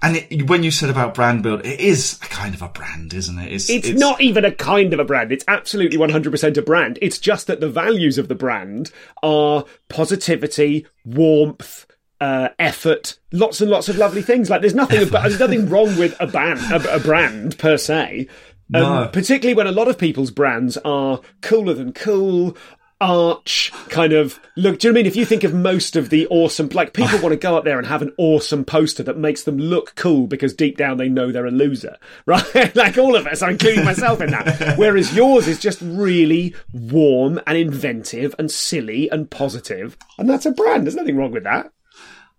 and 0.01 0.17
it, 0.17 0.49
when 0.49 0.63
you 0.63 0.71
said 0.71 0.89
about 0.89 1.13
brand 1.13 1.43
build, 1.43 1.65
it 1.65 1.79
is 1.79 2.17
a 2.23 2.25
kind 2.25 2.55
of 2.55 2.61
a 2.63 2.69
brand, 2.69 3.13
isn't 3.13 3.37
it? 3.37 3.51
It's, 3.69 3.89
not 3.89 4.19
even 4.19 4.45
a 4.45 4.51
kind 4.51 4.93
of 4.93 4.99
a 4.99 5.05
brand. 5.05 5.31
It's 5.31 5.45
absolutely 5.47 5.99
100% 5.99 6.57
a 6.57 6.61
brand. 6.63 6.97
It's 7.01 7.19
just 7.19 7.47
that 7.47 7.59
the 7.59 7.69
values 7.69 8.17
of 8.17 8.27
the 8.27 8.35
brand 8.35 8.91
are 9.21 9.63
positivity, 9.89 10.87
warmth, 11.05 11.85
uh, 12.19 12.49
effort, 12.57 13.19
lots 13.31 13.61
and 13.61 13.69
lots 13.69 13.89
of 13.89 13.97
lovely 13.97 14.23
things. 14.23 14.49
Like 14.49 14.61
there's 14.61 14.73
nothing, 14.73 15.07
about, 15.07 15.23
there's 15.23 15.39
nothing 15.39 15.69
wrong 15.69 15.95
with 15.97 16.15
a 16.19 16.25
band, 16.25 16.59
a, 16.71 16.95
a 16.95 16.99
brand 16.99 17.59
per 17.59 17.77
se. 17.77 18.27
Um, 18.73 18.81
No. 18.81 19.09
Particularly 19.13 19.55
when 19.55 19.67
a 19.67 19.71
lot 19.71 19.87
of 19.87 19.99
people's 19.99 20.31
brands 20.31 20.77
are 20.77 21.19
cooler 21.41 21.75
than 21.75 21.93
cool, 21.93 22.57
arch 23.01 23.73
kind 23.89 24.13
of 24.13 24.39
look. 24.55 24.79
Do 24.79 24.87
you 24.87 24.93
know 24.93 24.97
what 24.97 24.99
I 24.99 25.03
mean? 25.03 25.05
If 25.07 25.15
you 25.15 25.25
think 25.25 25.43
of 25.43 25.53
most 25.53 25.95
of 25.95 26.09
the 26.09 26.27
awesome, 26.27 26.69
like 26.69 26.93
people 26.93 27.19
want 27.19 27.33
to 27.33 27.37
go 27.37 27.57
up 27.57 27.65
there 27.65 27.77
and 27.77 27.87
have 27.87 28.01
an 28.01 28.13
awesome 28.17 28.63
poster 28.63 29.03
that 29.03 29.17
makes 29.17 29.43
them 29.43 29.57
look 29.57 29.95
cool 29.95 30.27
because 30.27 30.53
deep 30.53 30.77
down 30.77 30.97
they 30.97 31.09
know 31.09 31.31
they're 31.31 31.45
a 31.45 31.51
loser, 31.51 31.97
right? 32.25 32.75
like 32.75 32.97
all 32.97 33.15
of 33.15 33.27
us, 33.27 33.41
I'm 33.41 33.51
including 33.51 33.83
myself 33.83 34.21
in 34.21 34.31
that. 34.31 34.77
Whereas 34.77 35.13
yours 35.15 35.47
is 35.47 35.59
just 35.59 35.81
really 35.81 36.55
warm 36.71 37.41
and 37.47 37.57
inventive 37.57 38.35
and 38.37 38.49
silly 38.49 39.09
and 39.09 39.29
positive, 39.29 39.97
and 40.17 40.29
that's 40.29 40.45
a 40.45 40.51
brand. 40.51 40.85
There's 40.85 40.95
nothing 40.95 41.17
wrong 41.17 41.31
with 41.31 41.43
that. 41.43 41.71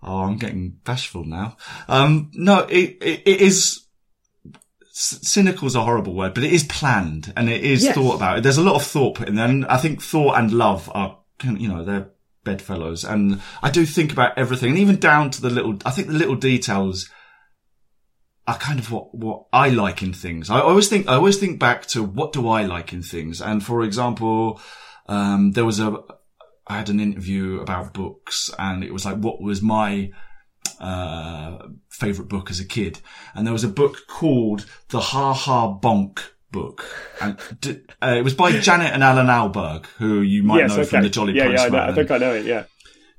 Oh, 0.04 0.22
I'm 0.22 0.36
getting 0.36 0.70
bashful 0.84 1.24
now. 1.24 1.56
Um, 1.86 2.30
no, 2.34 2.60
it, 2.60 2.98
it, 3.00 3.22
it 3.24 3.40
is, 3.40 3.81
cynical 4.94 5.66
is 5.66 5.74
a 5.74 5.82
horrible 5.82 6.14
word, 6.14 6.34
but 6.34 6.44
it 6.44 6.52
is 6.52 6.64
planned 6.64 7.32
and 7.34 7.48
it 7.48 7.64
is 7.64 7.82
Yes. 7.82 7.94
thought 7.94 8.16
about. 8.16 8.42
There's 8.42 8.58
a 8.58 8.62
lot 8.62 8.76
of 8.76 8.82
thought 8.84 9.14
put 9.16 9.28
in 9.28 9.36
there. 9.36 9.48
And 9.48 9.64
I 9.66 9.78
think 9.78 10.02
thought 10.02 10.38
and 10.38 10.52
love 10.52 10.90
are, 10.94 11.18
you 11.42 11.66
know, 11.68 11.82
they're 11.82 12.10
bedfellows. 12.44 13.02
And 13.02 13.40
I 13.62 13.70
do 13.70 13.86
think 13.86 14.12
about 14.12 14.36
everything 14.36 14.70
and 14.70 14.78
even 14.78 14.96
down 14.96 15.30
to 15.30 15.40
the 15.40 15.48
little, 15.48 15.78
I 15.86 15.90
think 15.90 16.08
the 16.08 16.14
little 16.14 16.36
details 16.36 17.08
are 18.46 18.58
kind 18.58 18.78
of 18.78 18.90
what, 18.90 19.14
what 19.14 19.46
I 19.52 19.70
like 19.70 20.02
in 20.02 20.12
things. 20.12 20.50
I 20.50 20.60
always 20.60 20.88
think, 20.88 21.08
I 21.08 21.14
always 21.14 21.38
think 21.38 21.58
back 21.58 21.86
to 21.86 22.02
what 22.02 22.32
do 22.34 22.48
I 22.48 22.64
like 22.66 22.92
in 22.92 23.02
things? 23.02 23.40
And 23.40 23.64
for 23.64 23.82
example, 23.82 24.60
um, 25.06 25.52
there 25.52 25.64
was 25.64 25.80
a, 25.80 25.96
I 26.66 26.76
had 26.76 26.90
an 26.90 27.00
interview 27.00 27.60
about 27.60 27.94
books 27.94 28.50
and 28.58 28.84
it 28.84 28.92
was 28.92 29.06
like, 29.06 29.16
what 29.16 29.40
was 29.40 29.62
my, 29.62 30.10
uh, 30.80 31.58
favorite 31.88 32.28
book 32.28 32.50
as 32.50 32.60
a 32.60 32.64
kid? 32.64 33.00
And 33.34 33.46
there 33.46 33.52
was 33.52 33.64
a 33.64 33.68
book 33.68 34.06
called 34.08 34.66
the 34.88 35.00
Ha 35.00 35.32
Ha 35.32 35.78
Bonk 35.78 36.20
book. 36.50 36.84
And 37.20 37.38
d- 37.60 37.80
uh, 38.02 38.14
it 38.18 38.22
was 38.22 38.34
by 38.34 38.52
Janet 38.52 38.92
and 38.92 39.02
Allan 39.02 39.26
Ahlberg, 39.26 39.86
who 39.98 40.20
you 40.20 40.42
might 40.42 40.66
know 40.68 40.84
from 40.84 41.02
the 41.02 41.08
Jolly 41.08 41.34
yeah, 41.34 41.48
yeah, 41.48 41.62
I, 41.62 41.68
know, 41.68 41.78
I 41.78 41.92
think 41.92 42.10
I 42.10 42.18
know 42.18 42.34
it. 42.34 42.44
Yeah, 42.44 42.64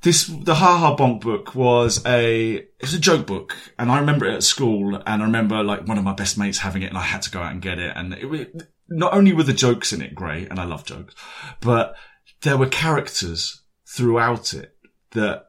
This 0.02 0.28
the 0.28 0.56
Ha 0.56 0.78
Ha 0.78 0.96
Bonk 0.96 1.22
book 1.22 1.56
was 1.56 2.06
a 2.06 2.66
it's 2.80 2.94
a 2.94 3.00
joke 3.00 3.26
book, 3.26 3.56
and 3.80 3.92
I 3.92 4.00
remember 4.00 4.26
it 4.26 4.36
at 4.36 4.44
school, 4.44 4.96
and 4.96 5.22
I 5.22 5.26
remember 5.26 5.64
like 5.64 5.88
one 5.88 5.98
of 5.98 6.04
my 6.04 6.14
best 6.14 6.38
mates 6.38 6.60
having 6.60 6.84
it, 6.84 6.88
and 6.90 6.98
I 6.98 7.02
had 7.02 7.24
to 7.24 7.32
go 7.32 7.40
out 7.42 7.52
and 7.52 7.62
get 7.62 7.80
it, 7.80 7.92
and 7.96 8.14
it 8.14 8.26
was 8.26 8.46
not 8.90 9.14
only 9.14 9.34
were 9.34 9.44
the 9.44 9.54
jokes 9.54 9.92
in 9.92 10.02
it 10.02 10.14
great, 10.14 10.50
and 10.50 10.60
I 10.60 10.66
love 10.66 10.86
jokes, 10.86 11.16
but 11.60 11.96
there 12.44 12.58
were 12.58 12.68
characters 12.68 13.64
throughout 13.88 14.54
it 14.54 14.76
that 15.12 15.46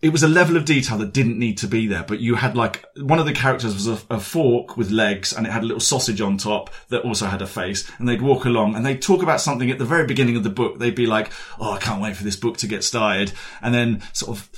it 0.00 0.10
was 0.10 0.22
a 0.22 0.28
level 0.28 0.56
of 0.56 0.64
detail 0.64 0.96
that 0.98 1.12
didn't 1.12 1.38
need 1.38 1.58
to 1.58 1.66
be 1.66 1.88
there, 1.88 2.04
but 2.04 2.20
you 2.20 2.36
had 2.36 2.56
like 2.56 2.84
one 2.98 3.18
of 3.18 3.26
the 3.26 3.32
characters 3.32 3.74
was 3.74 3.88
a, 3.88 4.14
a 4.14 4.20
fork 4.20 4.76
with 4.76 4.90
legs 4.90 5.32
and 5.32 5.44
it 5.44 5.50
had 5.50 5.64
a 5.64 5.66
little 5.66 5.80
sausage 5.80 6.20
on 6.20 6.36
top 6.36 6.70
that 6.88 7.02
also 7.02 7.26
had 7.26 7.42
a 7.42 7.46
face 7.46 7.90
and 7.98 8.08
they'd 8.08 8.22
walk 8.22 8.44
along 8.44 8.76
and 8.76 8.86
they'd 8.86 9.02
talk 9.02 9.24
about 9.24 9.40
something 9.40 9.70
at 9.70 9.78
the 9.78 9.84
very 9.84 10.06
beginning 10.06 10.36
of 10.36 10.44
the 10.44 10.50
book. 10.50 10.78
They'd 10.78 10.94
be 10.94 11.06
like, 11.06 11.32
Oh, 11.58 11.72
I 11.72 11.78
can't 11.78 12.00
wait 12.00 12.16
for 12.16 12.22
this 12.22 12.36
book 12.36 12.58
to 12.58 12.68
get 12.68 12.84
started. 12.84 13.32
And 13.60 13.74
then 13.74 14.00
sort 14.12 14.38
of 14.38 14.48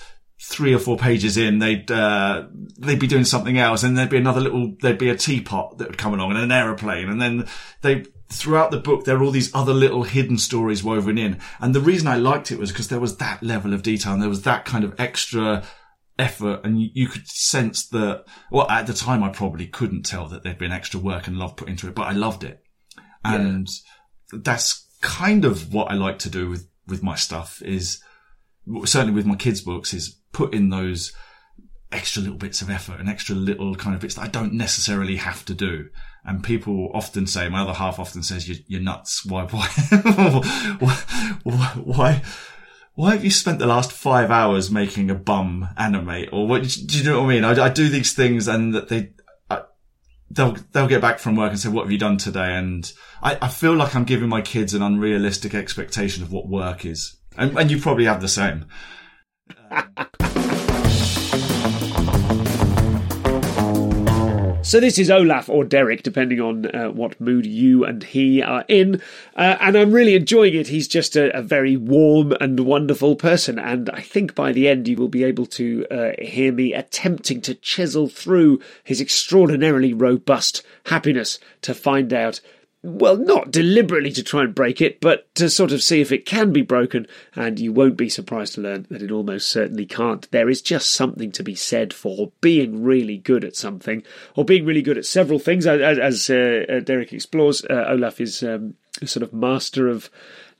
three 0.42 0.74
or 0.74 0.78
four 0.78 0.98
pages 0.98 1.38
in, 1.38 1.58
they'd, 1.58 1.90
uh, 1.90 2.46
they'd 2.78 2.98
be 2.98 3.06
doing 3.06 3.24
something 3.24 3.56
else 3.56 3.82
and 3.82 3.96
there'd 3.96 4.10
be 4.10 4.18
another 4.18 4.42
little, 4.42 4.74
there'd 4.82 4.98
be 4.98 5.08
a 5.08 5.16
teapot 5.16 5.78
that 5.78 5.88
would 5.88 5.98
come 5.98 6.12
along 6.12 6.32
and 6.32 6.40
an 6.40 6.52
aeroplane. 6.52 7.08
And 7.08 7.20
then 7.20 7.48
they, 7.80 8.04
throughout 8.32 8.70
the 8.70 8.78
book, 8.78 9.04
there 9.04 9.16
are 9.16 9.22
all 9.22 9.30
these 9.30 9.54
other 9.54 9.74
little 9.74 10.04
hidden 10.04 10.38
stories 10.38 10.84
woven 10.84 11.18
in. 11.18 11.38
And 11.58 11.74
the 11.74 11.80
reason 11.80 12.08
I 12.08 12.16
liked 12.16 12.50
it 12.50 12.58
was 12.58 12.70
because 12.70 12.88
there 12.88 13.00
was 13.00 13.16
that 13.16 13.42
level 13.42 13.74
of 13.74 13.82
detail 13.82 14.12
and 14.12 14.22
there 14.22 14.28
was 14.28 14.42
that 14.42 14.64
kind 14.64 14.84
of 14.84 14.98
extra 14.98 15.64
effort 16.18 16.60
and 16.64 16.80
you, 16.80 16.90
you 16.92 17.08
could 17.08 17.26
sense 17.26 17.88
that, 17.88 18.24
well, 18.50 18.68
at 18.70 18.86
the 18.86 18.92
time 18.92 19.22
I 19.22 19.30
probably 19.30 19.66
couldn't 19.66 20.04
tell 20.04 20.28
that 20.28 20.42
there'd 20.42 20.58
been 20.58 20.72
extra 20.72 21.00
work 21.00 21.26
and 21.26 21.36
love 21.36 21.56
put 21.56 21.68
into 21.68 21.88
it, 21.88 21.94
but 21.94 22.06
I 22.06 22.12
loved 22.12 22.44
it. 22.44 22.62
And 23.24 23.68
that's 24.32 24.86
kind 25.00 25.44
of 25.44 25.74
what 25.74 25.90
I 25.90 25.94
like 25.94 26.18
to 26.20 26.30
do 26.30 26.48
with, 26.48 26.68
with 26.86 27.02
my 27.02 27.16
stuff 27.16 27.60
is 27.62 28.02
certainly 28.84 29.14
with 29.14 29.26
my 29.26 29.36
kids' 29.36 29.60
books 29.60 29.92
is 29.92 30.20
put 30.32 30.54
in 30.54 30.70
those 30.70 31.12
extra 31.92 32.22
little 32.22 32.38
bits 32.38 32.62
of 32.62 32.70
effort 32.70 33.00
and 33.00 33.08
extra 33.08 33.34
little 33.34 33.74
kind 33.74 33.94
of 33.94 34.00
bits 34.00 34.14
that 34.14 34.22
I 34.22 34.28
don't 34.28 34.52
necessarily 34.52 35.16
have 35.16 35.44
to 35.46 35.54
do. 35.54 35.88
And 36.24 36.44
people 36.44 36.90
often 36.92 37.26
say, 37.26 37.48
my 37.48 37.62
other 37.62 37.72
half 37.72 37.98
often 37.98 38.22
says, 38.22 38.48
you're, 38.48 38.58
you're 38.66 38.80
nuts. 38.80 39.24
Why, 39.24 39.44
why, 39.44 39.66
why, 41.42 41.64
why, 41.82 42.22
why 42.94 43.12
have 43.12 43.24
you 43.24 43.30
spent 43.30 43.58
the 43.58 43.66
last 43.66 43.92
five 43.92 44.30
hours 44.30 44.70
making 44.70 45.10
a 45.10 45.14
bum 45.14 45.68
animate? 45.76 46.28
Or 46.32 46.46
what, 46.46 46.62
do 46.62 46.98
you 46.98 47.04
know 47.04 47.20
what 47.20 47.26
I 47.26 47.34
mean? 47.34 47.44
I, 47.44 47.64
I 47.64 47.68
do 47.70 47.88
these 47.88 48.12
things 48.12 48.48
and 48.48 48.74
that 48.74 48.88
they, 48.88 49.12
they'll, 50.30 50.56
they'll 50.72 50.86
get 50.86 51.00
back 51.00 51.18
from 51.18 51.36
work 51.36 51.50
and 51.50 51.58
say, 51.58 51.68
what 51.68 51.82
have 51.84 51.92
you 51.92 51.98
done 51.98 52.18
today? 52.18 52.54
And 52.54 52.90
I, 53.22 53.38
I 53.42 53.48
feel 53.48 53.74
like 53.74 53.96
I'm 53.96 54.04
giving 54.04 54.28
my 54.28 54.42
kids 54.42 54.74
an 54.74 54.82
unrealistic 54.82 55.54
expectation 55.54 56.22
of 56.22 56.32
what 56.32 56.48
work 56.48 56.84
is. 56.84 57.16
And, 57.36 57.58
and 57.58 57.70
you 57.70 57.80
probably 57.80 58.04
have 58.04 58.20
the 58.20 58.28
same. 58.28 58.66
So 64.62 64.78
this 64.78 64.98
is 64.98 65.10
Olaf 65.10 65.48
or 65.48 65.64
Derek, 65.64 66.02
depending 66.02 66.40
on 66.40 66.66
uh, 66.66 66.90
what 66.90 67.20
mood 67.20 67.46
you 67.46 67.84
and 67.84 68.04
he 68.04 68.42
are 68.42 68.64
in, 68.68 69.00
uh, 69.34 69.56
and 69.58 69.76
I'm 69.76 69.90
really 69.90 70.14
enjoying 70.14 70.54
it. 70.54 70.68
He's 70.68 70.86
just 70.86 71.16
a, 71.16 71.36
a, 71.36 71.42
very 71.42 71.76
warm 71.76 72.32
and 72.40 72.60
wonderful 72.60 73.16
person, 73.16 73.58
and 73.58 73.90
I 73.90 74.00
think 74.00 74.34
by 74.34 74.52
the 74.52 74.68
end 74.68 74.86
you 74.86 74.96
will 74.96 75.08
be 75.08 75.24
able 75.24 75.46
to 75.46 75.86
uh, 75.90 76.10
hear 76.20 76.52
me 76.52 76.74
attempting 76.74 77.40
to 77.40 77.54
chisel 77.54 78.06
through 78.06 78.60
his 78.84 79.00
extraordinarily 79.00 79.92
robust 79.92 80.62
happiness 80.86 81.40
to 81.62 81.74
find 81.74 82.12
out 82.12 82.40
well, 82.82 83.16
not 83.16 83.50
deliberately 83.50 84.10
to 84.12 84.22
try 84.22 84.42
and 84.42 84.54
break 84.54 84.80
it, 84.80 85.00
but 85.00 85.32
to 85.34 85.50
sort 85.50 85.70
of 85.70 85.82
see 85.82 86.00
if 86.00 86.12
it 86.12 86.24
can 86.24 86.52
be 86.52 86.62
broken, 86.62 87.06
and 87.34 87.60
you 87.60 87.72
won't 87.72 87.96
be 87.96 88.08
surprised 88.08 88.54
to 88.54 88.62
learn 88.62 88.86
that 88.90 89.02
it 89.02 89.10
almost 89.10 89.50
certainly 89.50 89.84
can't. 89.84 90.30
There 90.30 90.48
is 90.48 90.62
just 90.62 90.90
something 90.90 91.30
to 91.32 91.42
be 91.42 91.54
said 91.54 91.92
for 91.92 92.32
being 92.40 92.82
really 92.82 93.18
good 93.18 93.44
at 93.44 93.56
something, 93.56 94.02
or 94.34 94.44
being 94.46 94.64
really 94.64 94.82
good 94.82 94.96
at 94.96 95.04
several 95.04 95.38
things. 95.38 95.66
As, 95.66 95.98
as 95.98 96.30
uh, 96.30 96.80
Derek 96.82 97.12
explores, 97.12 97.64
uh, 97.66 97.84
Olaf 97.88 98.18
is 98.18 98.42
um, 98.42 98.74
sort 99.04 99.22
of 99.22 99.32
master 99.34 99.88
of 99.88 100.08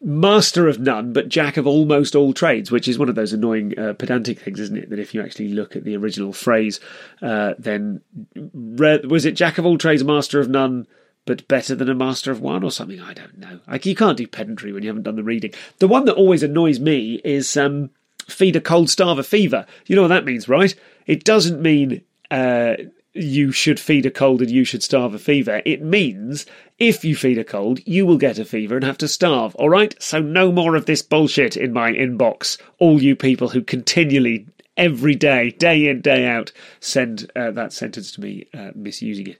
master 0.02 0.66
of 0.68 0.78
none, 0.78 1.12
but 1.12 1.28
jack 1.28 1.56
of 1.56 1.66
almost 1.66 2.14
all 2.14 2.32
trades, 2.32 2.70
which 2.70 2.88
is 2.88 2.98
one 2.98 3.08
of 3.08 3.14
those 3.14 3.32
annoying 3.32 3.78
uh, 3.78 3.92
pedantic 3.94 4.40
things, 4.40 4.58
isn't 4.60 4.78
it? 4.78 4.90
That 4.90 4.98
if 4.98 5.14
you 5.14 5.22
actually 5.22 5.48
look 5.48 5.76
at 5.76 5.84
the 5.84 5.96
original 5.96 6.32
phrase, 6.32 6.80
uh, 7.22 7.54
then 7.58 8.00
re- 8.34 9.00
was 9.00 9.24
it 9.24 9.32
jack 9.32 9.58
of 9.58 9.66
all 9.66 9.78
trades, 9.78 10.04
master 10.04 10.40
of 10.40 10.48
none? 10.48 10.86
But 11.26 11.46
better 11.48 11.74
than 11.74 11.88
a 11.88 11.94
master 11.94 12.30
of 12.32 12.40
one 12.40 12.64
or 12.64 12.70
something. 12.70 13.00
I 13.00 13.14
don't 13.14 13.38
know. 13.38 13.60
Like 13.68 13.86
you 13.86 13.94
can't 13.94 14.16
do 14.16 14.26
pedantry 14.26 14.72
when 14.72 14.82
you 14.82 14.88
haven't 14.88 15.04
done 15.04 15.16
the 15.16 15.22
reading. 15.22 15.52
The 15.78 15.88
one 15.88 16.04
that 16.06 16.14
always 16.14 16.42
annoys 16.42 16.80
me 16.80 17.20
is 17.24 17.56
um, 17.56 17.90
feed 18.28 18.56
a 18.56 18.60
cold, 18.60 18.90
starve 18.90 19.18
a 19.18 19.22
fever. 19.22 19.66
You 19.86 19.96
know 19.96 20.02
what 20.02 20.08
that 20.08 20.24
means, 20.24 20.48
right? 20.48 20.74
It 21.06 21.24
doesn't 21.24 21.60
mean 21.60 22.02
uh, 22.30 22.74
you 23.12 23.52
should 23.52 23.80
feed 23.80 24.06
a 24.06 24.10
cold 24.10 24.40
and 24.40 24.50
you 24.50 24.64
should 24.64 24.82
starve 24.82 25.14
a 25.14 25.18
fever. 25.18 25.62
It 25.64 25.82
means 25.82 26.46
if 26.78 27.04
you 27.04 27.16
feed 27.16 27.38
a 27.38 27.44
cold, 27.44 27.80
you 27.86 28.06
will 28.06 28.18
get 28.18 28.38
a 28.38 28.44
fever 28.44 28.76
and 28.76 28.84
have 28.84 28.98
to 28.98 29.08
starve. 29.08 29.54
All 29.56 29.68
right. 29.68 29.94
So 30.02 30.20
no 30.20 30.52
more 30.52 30.76
of 30.76 30.86
this 30.86 31.02
bullshit 31.02 31.56
in 31.56 31.72
my 31.72 31.92
inbox. 31.92 32.58
All 32.78 33.02
you 33.02 33.16
people 33.16 33.48
who 33.48 33.62
continually 33.62 34.46
every 34.76 35.14
day, 35.14 35.50
day 35.50 35.88
in, 35.88 36.00
day 36.00 36.26
out, 36.26 36.52
send 36.80 37.30
uh, 37.36 37.50
that 37.50 37.72
sentence 37.72 38.12
to 38.12 38.20
me, 38.20 38.46
uh, 38.54 38.70
misusing 38.74 39.28
it. 39.28 39.38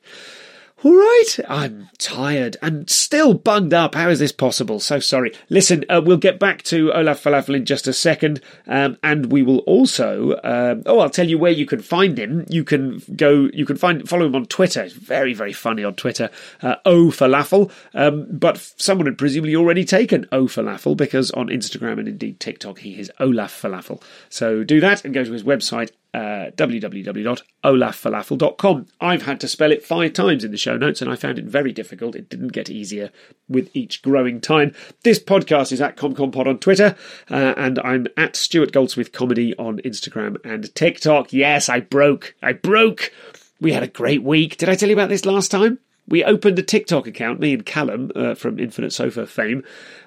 All 0.83 0.97
right, 0.97 1.37
I'm 1.47 1.91
tired 1.99 2.57
and 2.63 2.89
still 2.89 3.35
bunged 3.35 3.75
up. 3.75 3.95
How 3.95 4.09
is 4.09 4.19
this 4.19 4.33
possible? 4.33 4.81
So 4.81 4.99
sorry. 4.99 5.35
Listen, 5.51 5.85
uh, 5.91 6.01
we'll 6.03 6.17
get 6.17 6.39
back 6.39 6.63
to 6.65 6.91
Olaf 6.95 7.23
Falafel 7.23 7.55
in 7.55 7.67
just 7.67 7.87
a 7.87 7.93
second, 7.93 8.41
um, 8.67 8.97
and 9.03 9.31
we 9.31 9.43
will 9.43 9.59
also. 9.59 10.41
Um, 10.43 10.83
oh, 10.87 11.01
I'll 11.01 11.11
tell 11.11 11.29
you 11.29 11.37
where 11.37 11.53
you 11.53 11.67
can 11.67 11.83
find 11.83 12.19
him. 12.19 12.47
You 12.49 12.65
can 12.65 13.03
go. 13.15 13.51
You 13.53 13.67
can 13.67 13.77
find 13.77 14.09
follow 14.09 14.25
him 14.25 14.35
on 14.35 14.47
Twitter. 14.47 14.89
Very 14.89 15.35
very 15.35 15.53
funny 15.53 15.85
on 15.85 15.97
Twitter. 15.97 16.31
Uh, 16.63 16.77
o 16.87 17.09
Falafel, 17.09 17.71
um, 17.93 18.27
but 18.31 18.57
someone 18.79 19.07
had 19.07 19.19
presumably 19.19 19.57
already 19.57 19.85
taken 19.85 20.27
O 20.33 20.45
Falafel 20.45 20.97
because 20.97 21.31
on 21.33 21.49
Instagram 21.49 21.99
and 21.99 22.09
indeed 22.09 22.41
TikTok 22.41 22.79
he 22.79 22.99
is 22.99 23.13
Olaf 23.21 23.61
Falafel. 23.61 24.03
So 24.31 24.65
do 24.65 24.81
that 24.81 25.05
and 25.05 25.13
go 25.13 25.25
to 25.25 25.33
his 25.33 25.45
website 25.45 25.91
uh, 26.13 26.51
www.olaffalafel.com. 26.57 28.87
I've 29.01 29.23
had 29.23 29.41
to 29.41 29.49
spell 29.49 29.73
it 29.73 29.85
five 29.85 30.13
times 30.13 30.45
in 30.45 30.51
the 30.51 30.57
show 30.57 30.77
notes 30.77 31.01
and 31.01 31.11
I 31.11 31.17
found 31.17 31.39
it 31.39 31.45
very 31.45 31.73
difficult. 31.73 32.17
It 32.17 32.29
didn't 32.29 32.53
get 32.53 32.69
easier 32.69 33.11
with 33.49 33.71
each 33.75 34.03
growing 34.03 34.41
time. 34.41 34.75
This 35.03 35.19
podcast 35.19 35.73
is 35.73 35.81
at 35.81 35.97
ComComPod 35.97 36.47
on 36.47 36.59
Twitter 36.59 36.97
uh, 37.31 37.55
and 37.57 37.79
I'm 37.81 38.07
at 38.17 38.37
Stuart 38.37 38.73
Goldsmith 38.73 39.13
Comedy 39.13 39.57
on 39.57 39.79
Instagram 39.79 40.37
and 40.45 40.75
TikTok. 40.75 41.33
Yes, 41.33 41.69
I 41.69 41.81
broke. 41.81 42.35
I 42.43 42.53
broke. 42.53 43.13
We 43.61 43.73
had 43.73 43.83
a 43.83 43.89
great 43.89 44.23
week. 44.23 44.57
Did 44.57 44.69
I 44.69 44.75
tell 44.75 44.89
you 44.89 44.95
about 44.95 45.11
this 45.11 45.27
last 45.27 45.51
time? 45.51 45.79
We 46.09 46.25
opened 46.25 46.59
a 46.59 46.63
TikTok 46.63 47.07
account, 47.07 47.41
me 47.41 47.53
and 47.55 47.65
Callum 47.65 48.11
uh, 48.17 48.35
from 48.35 48.59
Infinite 48.59 48.93
Sofa 48.93 49.27
fame, 49.27 49.63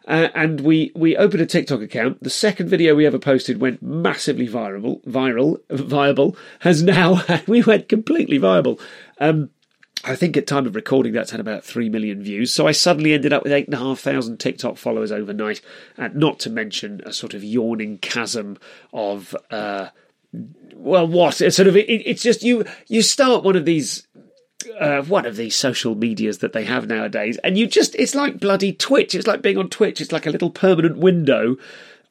uh, 0.08 0.30
and 0.36 0.62
we 0.62 0.92
we 0.96 1.16
opened 1.16 1.42
a 1.42 1.46
TikTok 1.46 1.82
account. 1.82 2.22
The 2.22 2.30
second 2.30 2.68
video 2.70 2.94
we 2.96 3.06
ever 3.06 3.20
posted 3.20 3.62
went 3.62 3.82
massively 3.82 4.48
viral, 4.48 5.04
viral, 5.06 5.60
viable. 5.70 6.36
Has 6.60 6.84
now 6.84 7.24
we 7.48 7.64
went 7.64 7.88
completely 7.88 8.38
viable. 8.38 8.80
Um, 9.20 9.50
I 10.06 10.16
think 10.16 10.36
at 10.36 10.48
time 10.48 10.66
of 10.66 10.76
recording 10.76 11.14
that's 11.14 11.32
had 11.32 11.40
about 11.40 11.64
three 11.64 11.88
million 11.88 12.22
views. 12.22 12.54
So 12.54 12.68
I 12.68 12.74
suddenly 12.74 13.14
ended 13.14 13.32
up 13.32 13.44
with 13.44 13.54
eight 13.54 13.68
and 13.68 13.74
a 13.74 13.78
half 13.78 14.00
thousand 14.00 14.38
TikTok 14.38 14.78
followers 14.78 15.12
overnight, 15.12 15.62
and 15.98 16.16
not 16.16 16.40
to 16.40 16.50
mention 16.50 17.02
a 17.06 17.14
sort 17.14 17.34
of 17.34 17.44
yawning 17.44 18.00
chasm 18.00 18.58
of. 18.92 19.36
Uh, 19.50 19.90
well, 20.76 21.08
what? 21.08 21.40
It's 21.42 21.56
sort 21.56 21.68
of 21.68 21.78
it, 21.78 21.88
it's 21.88 22.24
just 22.24 22.44
you. 22.44 22.66
You 22.88 23.02
start 23.02 23.44
one 23.44 23.56
of 23.56 23.66
these 23.66 24.06
uh, 24.80 25.02
one 25.04 25.26
of 25.26 25.36
these 25.36 25.56
social 25.56 25.96
medias 25.96 26.40
that 26.40 26.54
they 26.54 26.66
have 26.66 26.88
nowadays, 26.88 27.38
and 27.44 27.58
you 27.58 27.68
just 27.68 27.96
it's 27.96 28.16
like 28.16 28.40
bloody 28.40 28.74
Twitch. 28.74 29.16
It's 29.16 29.28
like 29.28 29.42
being 29.42 29.58
on 29.58 29.70
Twitch. 29.70 30.02
It's 30.02 30.12
like 30.12 30.26
a 30.26 30.32
little 30.32 30.50
permanent 30.50 30.98
window 30.98 31.58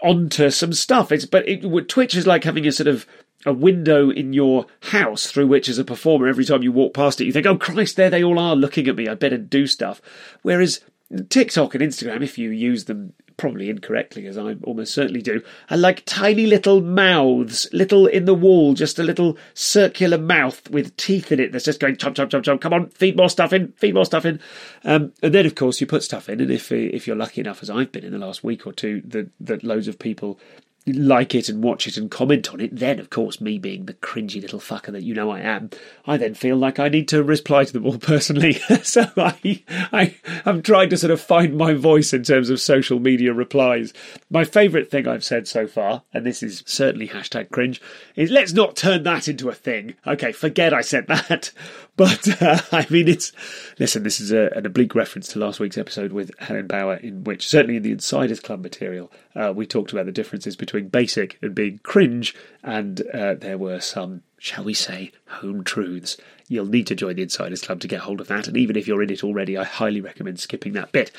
onto 0.01 0.51
some 0.51 0.73
stuff. 0.73 1.13
It's 1.13 1.25
but 1.25 1.49
it, 1.49 1.89
Twitch 1.89 2.15
is 2.15 2.27
like 2.27 2.45
having 2.45 2.67
a 2.67 2.73
sort 2.73 2.89
of 2.89 3.07
a 3.45 3.53
window 3.53 4.11
in 4.11 4.33
your 4.33 4.67
house 4.83 5.27
through 5.27 5.49
which, 5.49 5.69
as 5.69 5.79
a 5.79 5.85
performer, 5.85 6.29
every 6.29 6.45
time 6.45 6.63
you 6.63 6.73
walk 6.73 6.95
past 6.95 7.21
it, 7.21 7.25
you 7.25 7.33
think, 7.33 7.47
"Oh 7.47 7.57
Christ, 7.57 7.97
there 7.97 8.11
they 8.11 8.23
all 8.23 8.39
are 8.39 8.57
looking 8.57 8.89
at 8.89 8.97
me. 8.97 9.09
I 9.09 9.15
better 9.15 9.39
do 9.39 9.67
stuff." 9.67 10.01
Whereas 10.43 10.81
TikTok 11.29 11.75
and 11.75 11.83
Instagram, 11.83 12.23
if 12.23 12.39
you 12.39 12.51
use 12.51 12.85
them 12.85 13.13
probably 13.43 13.69
incorrectly, 13.69 14.29
as 14.29 14.39
I 14.39 14.55
almost 14.63 14.95
certainly 14.95 15.21
do, 15.21 15.43
are 15.69 15.77
like 15.77 16.05
tiny 16.07 16.47
little 16.47 16.81
mouths, 16.81 17.67
little 17.73 18.07
in 18.07 18.25
the 18.25 18.37
wall, 18.37 18.73
just 18.73 19.01
a 19.01 19.03
little 19.03 19.37
circular 19.53 20.17
mouth 20.17 20.71
with 20.71 20.97
teeth 20.97 21.33
in 21.33 21.41
it 21.41 21.51
that's 21.51 21.65
just 21.65 21.81
going 21.81 21.97
chomp, 21.97 22.15
chomp, 22.15 22.29
chomp, 22.29 22.45
chomp. 22.45 22.61
Come 22.61 22.73
on, 22.73 22.91
feed 22.91 23.17
more 23.17 23.29
stuff 23.29 23.53
in, 23.53 23.73
feed 23.73 23.95
more 23.95 24.05
stuff 24.05 24.25
in. 24.25 24.39
Um, 24.85 25.13
and 25.25 25.35
then, 25.35 25.45
of 25.45 25.57
course, 25.57 25.81
you 25.81 25.89
put 25.89 26.05
stuff 26.05 26.29
in, 26.29 26.41
and 26.41 26.53
if 26.53 26.71
if 26.71 27.09
you're 27.09 27.17
lucky 27.17 27.41
enough, 27.41 27.65
as 27.65 27.69
I've 27.69 27.91
been 27.91 28.05
in 28.05 28.13
the 28.13 28.19
last 28.19 28.45
week 28.45 28.65
or 28.65 28.73
two, 28.73 29.03
that 29.07 29.29
that 29.41 29.65
loads 29.65 29.89
of 29.89 29.99
people 29.99 30.39
like 30.87 31.35
it 31.35 31.49
and 31.49 31.63
watch 31.63 31.87
it 31.87 31.97
and 31.97 32.11
comment 32.11 32.53
on 32.53 32.61
it, 32.61 32.75
then 32.75 32.99
of 32.99 33.11
course, 33.11 33.41
me 33.41 33.59
being 33.59 33.87
the 33.87 33.95
cringy 33.95 34.41
little 34.41 34.59
fucker 34.59 34.93
that 34.93 35.03
you 35.03 35.15
know 35.15 35.31
I 35.31 35.41
am, 35.41 35.71
I 36.07 36.17
then 36.17 36.35
feel 36.35 36.57
like 36.57 36.79
I 36.79 36.89
need 36.89 37.09
to 37.09 37.23
reply 37.23 37.65
to 37.65 37.73
them 37.73 37.87
all 37.87 37.99
personally. 38.01 38.55
so 38.83 39.07
I, 39.17 39.63
I, 39.93 40.17
I'm 40.45 40.63
trying 40.63 40.91
to 40.91 40.97
sort 40.97 41.13
of 41.13 41.21
find 41.21 41.57
my 41.57 41.75
voice 41.75 42.13
in 42.13 42.25
terms 42.25 42.51
of 42.51 42.61
social 42.61 42.99
media 42.99 43.33
replies. 43.33 43.93
My 44.31 44.45
favourite 44.45 44.91
thing 44.91 45.07
I've 45.07 45.25
said 45.25 45.47
so 45.47 45.67
far, 45.67 46.03
and 46.13 46.27
this 46.27 46.43
is 46.43 46.65
certainly 46.67 47.09
hashtag 47.09 47.51
cringe, 47.51 47.81
is 48.17 48.31
let's 48.31 48.53
not 48.53 48.77
turn 48.77 49.05
that 49.05 49.29
into 49.29 49.49
a 49.49 49.55
thing. 49.55 49.95
Okay, 50.07 50.33
forget 50.33 50.75
I 50.75 50.81
said 50.81 51.07
that. 51.09 51.53
But 51.97 52.43
uh, 52.43 52.59
I 52.73 52.87
mean, 52.91 53.09
it's 53.09 53.33
listen. 53.79 54.03
This 54.03 54.21
is 54.21 54.33
a, 54.33 54.51
an 54.57 54.67
oblique 54.67 54.95
reference 54.95 55.29
to 55.29 55.39
last 55.39 55.61
week's 55.61 55.79
episode 55.79 56.13
with 56.13 56.31
Helen 56.39 56.67
Bauer, 56.67 56.97
in 56.97 57.25
which 57.25 57.47
certainly 57.47 57.77
in 57.77 57.83
the 57.83 57.93
Insiders 57.93 58.41
Club 58.41 58.63
material, 58.63 59.13
uh, 59.35 59.53
we 59.55 59.67
talked 59.67 59.93
about 59.93 60.07
the 60.07 60.13
differences 60.13 60.57
between 60.57 60.89
basic 60.89 61.39
and 61.43 61.55
being 61.55 61.81
cringe, 61.83 62.35
and 62.63 63.03
uh, 63.13 63.35
there 63.35 63.59
were 63.59 63.81
some, 63.81 64.23
shall 64.39 64.65
we 64.65 64.75
say, 64.75 65.13
home 65.29 65.65
truths. 65.65 66.17
You'll 66.49 66.67
need 66.67 66.87
to 66.89 66.95
join 66.95 67.17
the 67.17 67.23
Insiders 67.23 67.63
Club 67.63 67.81
to 67.81 67.89
get 67.89 68.01
hold 68.01 68.21
of 68.21 68.29
that, 68.29 68.49
and 68.49 68.57
even 68.57 68.77
if 68.77 68.89
you're 68.89 69.03
in 69.03 69.11
it 69.11 69.25
already, 69.25 69.57
I 69.59 69.65
highly 69.65 70.01
recommend 70.01 70.41
skipping 70.41 70.73
that 70.73 70.93
bit 70.93 71.11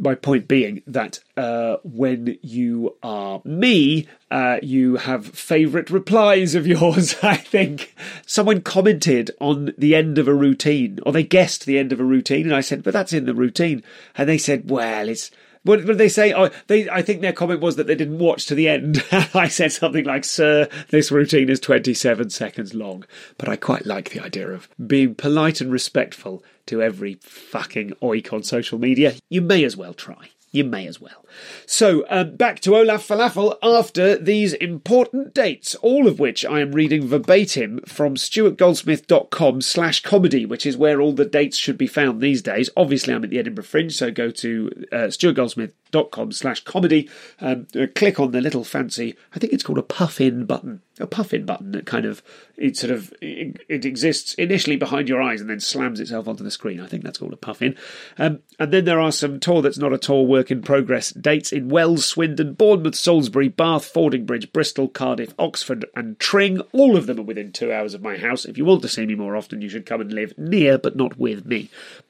my 0.00 0.14
point 0.14 0.48
being 0.48 0.82
that 0.86 1.20
uh, 1.36 1.76
when 1.84 2.38
you 2.42 2.96
are 3.02 3.42
me, 3.44 4.08
uh, 4.30 4.58
you 4.62 4.96
have 4.96 5.26
favourite 5.26 5.90
replies 5.90 6.54
of 6.54 6.66
yours. 6.66 7.14
I 7.22 7.36
think 7.36 7.94
someone 8.26 8.62
commented 8.62 9.30
on 9.40 9.72
the 9.76 9.94
end 9.94 10.18
of 10.18 10.26
a 10.26 10.34
routine, 10.34 10.98
or 11.04 11.12
they 11.12 11.22
guessed 11.22 11.66
the 11.66 11.78
end 11.78 11.92
of 11.92 12.00
a 12.00 12.04
routine, 12.04 12.46
and 12.46 12.56
I 12.56 12.60
said, 12.60 12.82
"But 12.82 12.94
that's 12.94 13.12
in 13.12 13.26
the 13.26 13.34
routine," 13.34 13.82
and 14.16 14.28
they 14.28 14.38
said, 14.38 14.70
"Well, 14.70 15.08
it's." 15.08 15.30
What 15.62 15.84
did 15.84 15.98
they 15.98 16.08
say? 16.08 16.32
Oh, 16.32 16.48
they. 16.68 16.88
I 16.88 17.02
think 17.02 17.20
their 17.20 17.34
comment 17.34 17.60
was 17.60 17.76
that 17.76 17.86
they 17.86 17.94
didn't 17.94 18.18
watch 18.18 18.46
to 18.46 18.54
the 18.54 18.66
end. 18.66 19.04
I 19.34 19.48
said 19.48 19.72
something 19.72 20.06
like, 20.06 20.24
"Sir, 20.24 20.68
this 20.88 21.12
routine 21.12 21.50
is 21.50 21.60
twenty-seven 21.60 22.30
seconds 22.30 22.72
long." 22.72 23.04
But 23.36 23.50
I 23.50 23.56
quite 23.56 23.84
like 23.84 24.08
the 24.08 24.20
idea 24.20 24.48
of 24.48 24.70
being 24.84 25.14
polite 25.14 25.60
and 25.60 25.70
respectful 25.70 26.42
to 26.70 26.80
every 26.82 27.14
fucking 27.20 27.90
oik 28.00 28.32
on 28.32 28.42
social 28.42 28.78
media. 28.78 29.14
You 29.28 29.42
may 29.42 29.64
as 29.64 29.76
well 29.76 29.92
try. 29.92 30.30
You 30.52 30.64
may 30.64 30.88
as 30.88 31.00
well. 31.00 31.24
So, 31.64 32.04
um, 32.10 32.34
back 32.34 32.58
to 32.60 32.76
Olaf 32.76 33.06
Falafel 33.06 33.56
after 33.62 34.16
these 34.16 34.52
important 34.54 35.32
dates, 35.32 35.76
all 35.76 36.08
of 36.08 36.18
which 36.18 36.44
I 36.44 36.60
am 36.60 36.72
reading 36.72 37.06
verbatim 37.06 37.80
from 37.86 38.16
stuartgoldsmith.com 38.16 39.60
slash 39.60 40.02
comedy, 40.02 40.44
which 40.44 40.66
is 40.66 40.76
where 40.76 41.00
all 41.00 41.12
the 41.12 41.24
dates 41.24 41.56
should 41.56 41.78
be 41.78 41.86
found 41.86 42.20
these 42.20 42.42
days. 42.42 42.68
Obviously, 42.76 43.14
I'm 43.14 43.22
at 43.22 43.30
the 43.30 43.38
Edinburgh 43.38 43.64
Fringe, 43.64 43.92
so 43.92 44.10
go 44.10 44.30
to 44.32 44.86
uh, 44.90 44.96
stuartgoldsmith.com 45.06 46.32
slash 46.32 46.64
comedy, 46.64 47.08
um, 47.40 47.68
uh, 47.78 47.86
click 47.94 48.18
on 48.18 48.32
the 48.32 48.40
little 48.40 48.64
fancy, 48.64 49.16
I 49.34 49.38
think 49.38 49.52
it's 49.52 49.62
called 49.62 49.78
a 49.78 49.82
puff-in 49.82 50.46
button, 50.46 50.82
a 50.98 51.06
puff-in 51.06 51.46
button 51.46 51.72
that 51.72 51.86
kind 51.86 52.06
of, 52.06 52.22
it 52.56 52.76
sort 52.76 52.92
of, 52.92 53.12
it, 53.20 53.60
it, 53.68 53.84
exists 53.84 54.34
initially 54.34 54.76
behind 54.76 55.08
your 55.08 55.22
eyes 55.22 55.40
and 55.40 55.48
then 55.48 55.60
slams 55.60 56.00
itself 56.00 56.28
onto 56.28 56.44
the 56.44 56.50
screen. 56.50 56.80
I 56.80 56.86
think 56.86 57.04
that's 57.04 57.18
called 57.18 57.32
a 57.32 57.36
puff-in. 57.36 57.76
Um, 58.18 58.40
and 58.58 58.72
then 58.72 58.84
there 58.84 59.00
are 59.00 59.12
some 59.12 59.40
tour 59.40 59.62
that's 59.62 59.78
not 59.78 59.92
a 59.92 59.98
tour 59.98 60.26
work 60.40 60.50
in 60.50 60.62
progress 60.62 61.10
dates 61.10 61.52
in 61.52 61.68
Wells, 61.68 62.06
Swindon, 62.06 62.54
Bournemouth, 62.54 62.94
Salisbury, 62.94 63.48
Bath, 63.48 63.92
Fordingbridge, 63.92 64.54
Bristol, 64.54 64.88
Cardiff, 64.88 65.34
Oxford, 65.38 65.84
and 65.94 66.18
Tring. 66.18 66.62
All 66.72 66.96
of 66.96 67.04
them 67.04 67.18
are 67.18 67.24
within 67.24 67.52
two 67.52 67.70
hours 67.70 67.92
of 67.92 68.00
my 68.00 68.16
house. 68.16 68.46
If 68.46 68.56
you 68.56 68.64
want 68.64 68.80
to 68.80 68.88
see 68.88 69.04
me 69.04 69.14
more 69.14 69.36
often, 69.36 69.60
you 69.60 69.68
should 69.68 69.84
come 69.84 70.00
and 70.00 70.10
live 70.10 70.32
near, 70.38 70.78
but 70.78 70.96
not 70.96 71.18
with 71.18 71.44
me. 71.44 71.68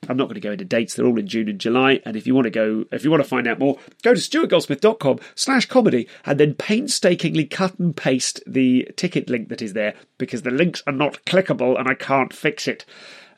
I'm 0.09 0.16
not 0.16 0.27
going 0.27 0.37
to 0.37 0.40
go 0.40 0.53
into 0.53 0.64
dates. 0.64 0.95
They're 0.95 1.07
all 1.07 1.19
in 1.19 1.27
June 1.27 1.49
and 1.49 1.59
July. 1.59 2.01
And 2.05 2.16
if 2.16 2.25
you 2.25 2.37
want 2.37 2.45
to 2.45 2.51
go, 2.51 2.85
if 2.93 3.03
you 3.03 3.11
want 3.11 3.21
to 3.21 3.29
find 3.29 3.49
out 3.49 3.59
more, 3.59 3.79
go 4.05 4.14
to 4.14 4.21
stuartgoldsmith.com 4.21 5.19
slash 5.35 5.66
comedy 5.66 6.07
and 6.25 6.38
then 6.38 6.55
painstakingly 6.55 7.47
cut 7.47 7.77
and 7.81 7.97
paste 7.97 8.40
the 8.47 8.88
ticket 8.95 9.29
link 9.29 9.49
that 9.49 9.61
is 9.61 9.73
there 9.73 9.95
because 10.19 10.43
the 10.43 10.53
links 10.53 10.85
are 10.87 10.93
not 10.93 11.25
clickable 11.25 11.77
and 11.77 11.88
I 11.88 11.95
can't 11.95 12.33
fix 12.33 12.69
it. 12.69 12.85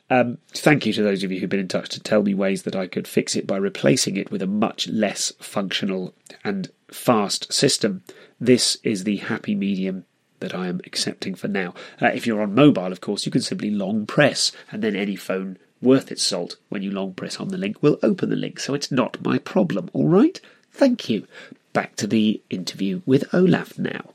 Um, 0.09 0.37
thank 0.49 0.85
you 0.85 0.93
to 0.93 1.03
those 1.03 1.23
of 1.23 1.31
you 1.31 1.39
who've 1.39 1.49
been 1.49 1.59
in 1.59 1.67
touch 1.67 1.89
to 1.89 1.99
tell 1.99 2.23
me 2.23 2.33
ways 2.33 2.63
that 2.63 2.75
I 2.75 2.87
could 2.87 3.07
fix 3.07 3.35
it 3.35 3.47
by 3.47 3.57
replacing 3.57 4.17
it 4.17 4.31
with 4.31 4.41
a 4.41 4.47
much 4.47 4.87
less 4.87 5.31
functional 5.39 6.13
and 6.43 6.69
fast 6.91 7.51
system. 7.51 8.03
This 8.39 8.77
is 8.83 9.05
the 9.05 9.17
happy 9.17 9.55
medium 9.55 10.05
that 10.39 10.53
I 10.53 10.67
am 10.67 10.81
accepting 10.85 11.35
for 11.35 11.47
now. 11.47 11.73
Uh, 12.01 12.07
if 12.07 12.27
you're 12.27 12.41
on 12.41 12.53
mobile, 12.53 12.91
of 12.91 13.01
course, 13.01 13.25
you 13.25 13.31
can 13.31 13.41
simply 13.41 13.71
long 13.71 14.05
press, 14.05 14.51
and 14.71 14.83
then 14.83 14.95
any 14.95 15.15
phone 15.15 15.57
worth 15.81 16.11
its 16.11 16.23
salt, 16.23 16.57
when 16.69 16.83
you 16.83 16.91
long 16.91 17.13
press 17.13 17.39
on 17.39 17.47
the 17.47 17.57
link, 17.57 17.81
will 17.81 17.97
open 18.03 18.29
the 18.29 18.35
link, 18.35 18.59
so 18.59 18.73
it's 18.73 18.91
not 18.91 19.23
my 19.23 19.37
problem, 19.37 19.89
all 19.93 20.07
right? 20.07 20.39
Thank 20.71 21.09
you. 21.09 21.27
Back 21.71 21.95
to 21.95 22.07
the 22.07 22.41
interview 22.49 23.01
with 23.05 23.33
Olaf 23.33 23.79
now. 23.79 24.11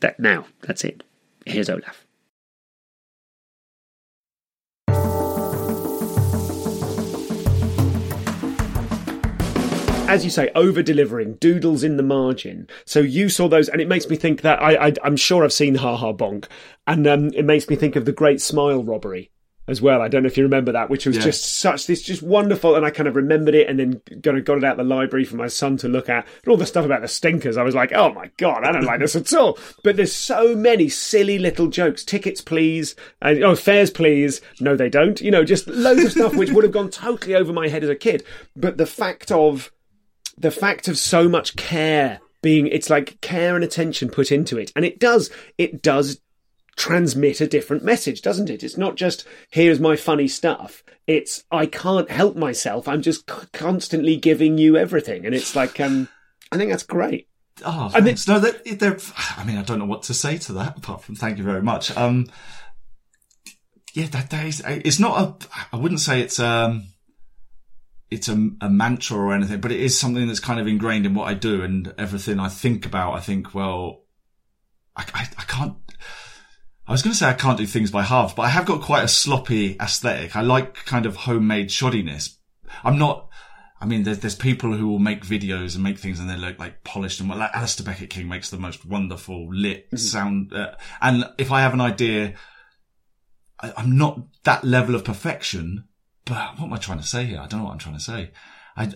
That 0.00 0.20
now, 0.20 0.46
that's 0.60 0.84
it. 0.84 1.02
Here's 1.46 1.70
Olaf. 1.70 2.04
As 10.10 10.24
you 10.24 10.30
say, 10.30 10.50
over 10.54 10.82
delivering, 10.82 11.34
doodles 11.34 11.84
in 11.84 11.96
the 11.96 12.02
margin. 12.02 12.68
So 12.84 13.00
you 13.00 13.28
saw 13.28 13.48
those, 13.48 13.68
and 13.68 13.80
it 13.80 13.88
makes 13.88 14.08
me 14.08 14.16
think 14.16 14.42
that 14.42 14.60
I, 14.60 14.88
I 14.88 14.92
am 15.04 15.16
sure 15.16 15.44
I've 15.44 15.52
seen 15.52 15.76
Ha 15.76 15.96
Ha 15.96 16.12
Bonk, 16.12 16.46
and 16.86 17.06
um, 17.06 17.28
it 17.28 17.44
makes 17.44 17.68
me 17.68 17.76
think 17.76 17.94
of 17.94 18.04
the 18.04 18.12
Great 18.12 18.40
Smile 18.40 18.82
robbery 18.82 19.30
as 19.68 19.80
well. 19.80 20.02
I 20.02 20.08
don't 20.08 20.24
know 20.24 20.26
if 20.26 20.36
you 20.36 20.42
remember 20.42 20.72
that, 20.72 20.90
which 20.90 21.06
was 21.06 21.16
yeah. 21.16 21.22
just 21.22 21.60
such 21.60 21.86
this 21.86 22.02
just 22.02 22.22
wonderful, 22.22 22.74
and 22.74 22.84
I 22.84 22.90
kind 22.90 23.08
of 23.08 23.14
remembered 23.14 23.54
it, 23.54 23.68
and 23.68 23.78
then 23.78 24.02
got 24.20 24.34
it, 24.34 24.44
got 24.44 24.58
it 24.58 24.64
out 24.64 24.76
the 24.76 24.82
library 24.82 25.24
for 25.24 25.36
my 25.36 25.46
son 25.46 25.76
to 25.78 25.88
look 25.88 26.08
at, 26.08 26.26
and 26.42 26.50
all 26.50 26.56
the 26.56 26.66
stuff 26.66 26.84
about 26.84 27.02
the 27.02 27.08
stinkers. 27.08 27.56
I 27.56 27.62
was 27.62 27.76
like, 27.76 27.92
oh 27.92 28.12
my 28.12 28.30
god, 28.36 28.64
I 28.64 28.72
don't 28.72 28.84
like 28.84 28.98
this 28.98 29.14
at 29.14 29.32
all. 29.32 29.58
But 29.84 29.94
there's 29.94 30.12
so 30.12 30.56
many 30.56 30.88
silly 30.88 31.38
little 31.38 31.68
jokes. 31.68 32.04
Tickets, 32.04 32.40
please. 32.40 32.96
And, 33.22 33.44
oh, 33.44 33.54
fares, 33.54 33.90
please. 33.90 34.40
No, 34.58 34.74
they 34.74 34.88
don't. 34.88 35.20
You 35.20 35.30
know, 35.30 35.44
just 35.44 35.68
loads 35.68 36.04
of 36.04 36.12
stuff 36.12 36.34
which 36.34 36.50
would 36.50 36.64
have 36.64 36.72
gone 36.72 36.90
totally 36.90 37.36
over 37.36 37.52
my 37.52 37.68
head 37.68 37.84
as 37.84 37.90
a 37.90 37.94
kid. 37.94 38.24
But 38.56 38.76
the 38.76 38.86
fact 38.86 39.30
of 39.30 39.70
the 40.40 40.50
fact 40.50 40.88
of 40.88 40.98
so 40.98 41.28
much 41.28 41.54
care 41.54 42.20
being 42.42 42.66
it's 42.66 42.90
like 42.90 43.20
care 43.20 43.54
and 43.54 43.62
attention 43.62 44.08
put 44.08 44.32
into 44.32 44.58
it. 44.58 44.72
And 44.74 44.84
it 44.84 44.98
does 44.98 45.30
it 45.58 45.82
does 45.82 46.20
transmit 46.76 47.40
a 47.40 47.46
different 47.46 47.84
message 47.84 48.22
doesn't 48.22 48.50
it? 48.50 48.64
It's 48.64 48.78
not 48.78 48.96
just 48.96 49.26
here's 49.50 49.78
my 49.78 49.96
funny 49.96 50.26
stuff. 50.26 50.82
It's 51.06 51.44
i 51.50 51.66
can't 51.66 52.10
help 52.10 52.36
myself. 52.36 52.88
I'm 52.88 53.02
just 53.02 53.30
constantly 53.52 54.16
giving 54.16 54.58
you 54.58 54.76
everything. 54.76 55.26
And 55.26 55.34
it's 55.34 55.54
like 55.54 55.78
um 55.78 56.08
i 56.50 56.56
think 56.56 56.70
that's 56.70 56.82
great. 56.82 57.28
Oh 57.62 57.90
I 57.94 58.00
mean, 58.00 58.16
no 58.26 58.38
that 58.38 58.62
i 59.36 59.44
mean 59.44 59.58
i 59.58 59.62
don't 59.62 59.78
know 59.78 59.84
what 59.84 60.04
to 60.04 60.14
say 60.14 60.38
to 60.38 60.54
that 60.54 60.78
apart 60.78 61.02
from 61.02 61.16
thank 61.16 61.36
you 61.38 61.44
very 61.44 61.62
much. 61.62 61.94
Um 61.96 62.26
yeah 63.92 64.06
that, 64.06 64.30
that 64.30 64.46
is 64.46 64.62
it's 64.66 65.00
not 65.00 65.18
a 65.42 65.66
i 65.72 65.76
wouldn't 65.76 66.00
say 66.00 66.20
it's 66.22 66.38
um 66.38 66.86
it's 68.10 68.28
a, 68.28 68.50
a, 68.60 68.68
mantra 68.68 69.16
or 69.16 69.32
anything, 69.32 69.60
but 69.60 69.72
it 69.72 69.80
is 69.80 69.98
something 69.98 70.26
that's 70.26 70.40
kind 70.40 70.58
of 70.58 70.66
ingrained 70.66 71.06
in 71.06 71.14
what 71.14 71.28
I 71.28 71.34
do 71.34 71.62
and 71.62 71.94
everything 71.96 72.40
I 72.40 72.48
think 72.48 72.84
about. 72.84 73.14
I 73.14 73.20
think, 73.20 73.54
well, 73.54 74.02
I, 74.96 75.04
I, 75.14 75.28
I 75.38 75.42
can't. 75.44 75.76
I 76.86 76.92
was 76.92 77.02
going 77.02 77.12
to 77.12 77.18
say 77.18 77.28
I 77.28 77.34
can't 77.34 77.58
do 77.58 77.66
things 77.66 77.92
by 77.92 78.02
half, 78.02 78.34
but 78.34 78.42
I 78.42 78.48
have 78.48 78.66
got 78.66 78.82
quite 78.82 79.04
a 79.04 79.08
sloppy 79.08 79.76
aesthetic. 79.80 80.34
I 80.34 80.40
like 80.40 80.74
kind 80.74 81.06
of 81.06 81.14
homemade 81.14 81.68
shoddiness. 81.68 82.36
I'm 82.82 82.98
not. 82.98 83.28
I 83.80 83.86
mean, 83.86 84.02
there's 84.02 84.18
there's 84.18 84.34
people 84.34 84.72
who 84.72 84.88
will 84.88 84.98
make 84.98 85.24
videos 85.24 85.74
and 85.74 85.84
make 85.84 85.98
things 85.98 86.18
and 86.18 86.28
they 86.28 86.36
look 86.36 86.58
like 86.58 86.82
polished 86.82 87.20
and 87.20 87.28
like 87.30 87.52
Alasdair 87.52 87.84
Beckett-King 87.84 88.28
makes 88.28 88.50
the 88.50 88.58
most 88.58 88.84
wonderful 88.84 89.54
lit 89.54 89.86
mm-hmm. 89.86 89.96
sound. 89.96 90.52
Uh, 90.52 90.74
and 91.00 91.24
if 91.38 91.52
I 91.52 91.60
have 91.60 91.74
an 91.74 91.80
idea, 91.80 92.34
I, 93.60 93.72
I'm 93.76 93.96
not 93.96 94.20
that 94.42 94.64
level 94.64 94.96
of 94.96 95.04
perfection, 95.04 95.84
but 96.30 96.60
what 96.60 96.66
am 96.66 96.72
I 96.72 96.76
trying 96.76 97.00
to 97.00 97.06
say 97.06 97.24
here? 97.24 97.40
I 97.40 97.46
don't 97.46 97.58
know 97.58 97.66
what 97.66 97.72
I'm 97.72 97.78
trying 97.78 97.96
to 97.96 98.00
say. 98.00 98.30
I, 98.76 98.92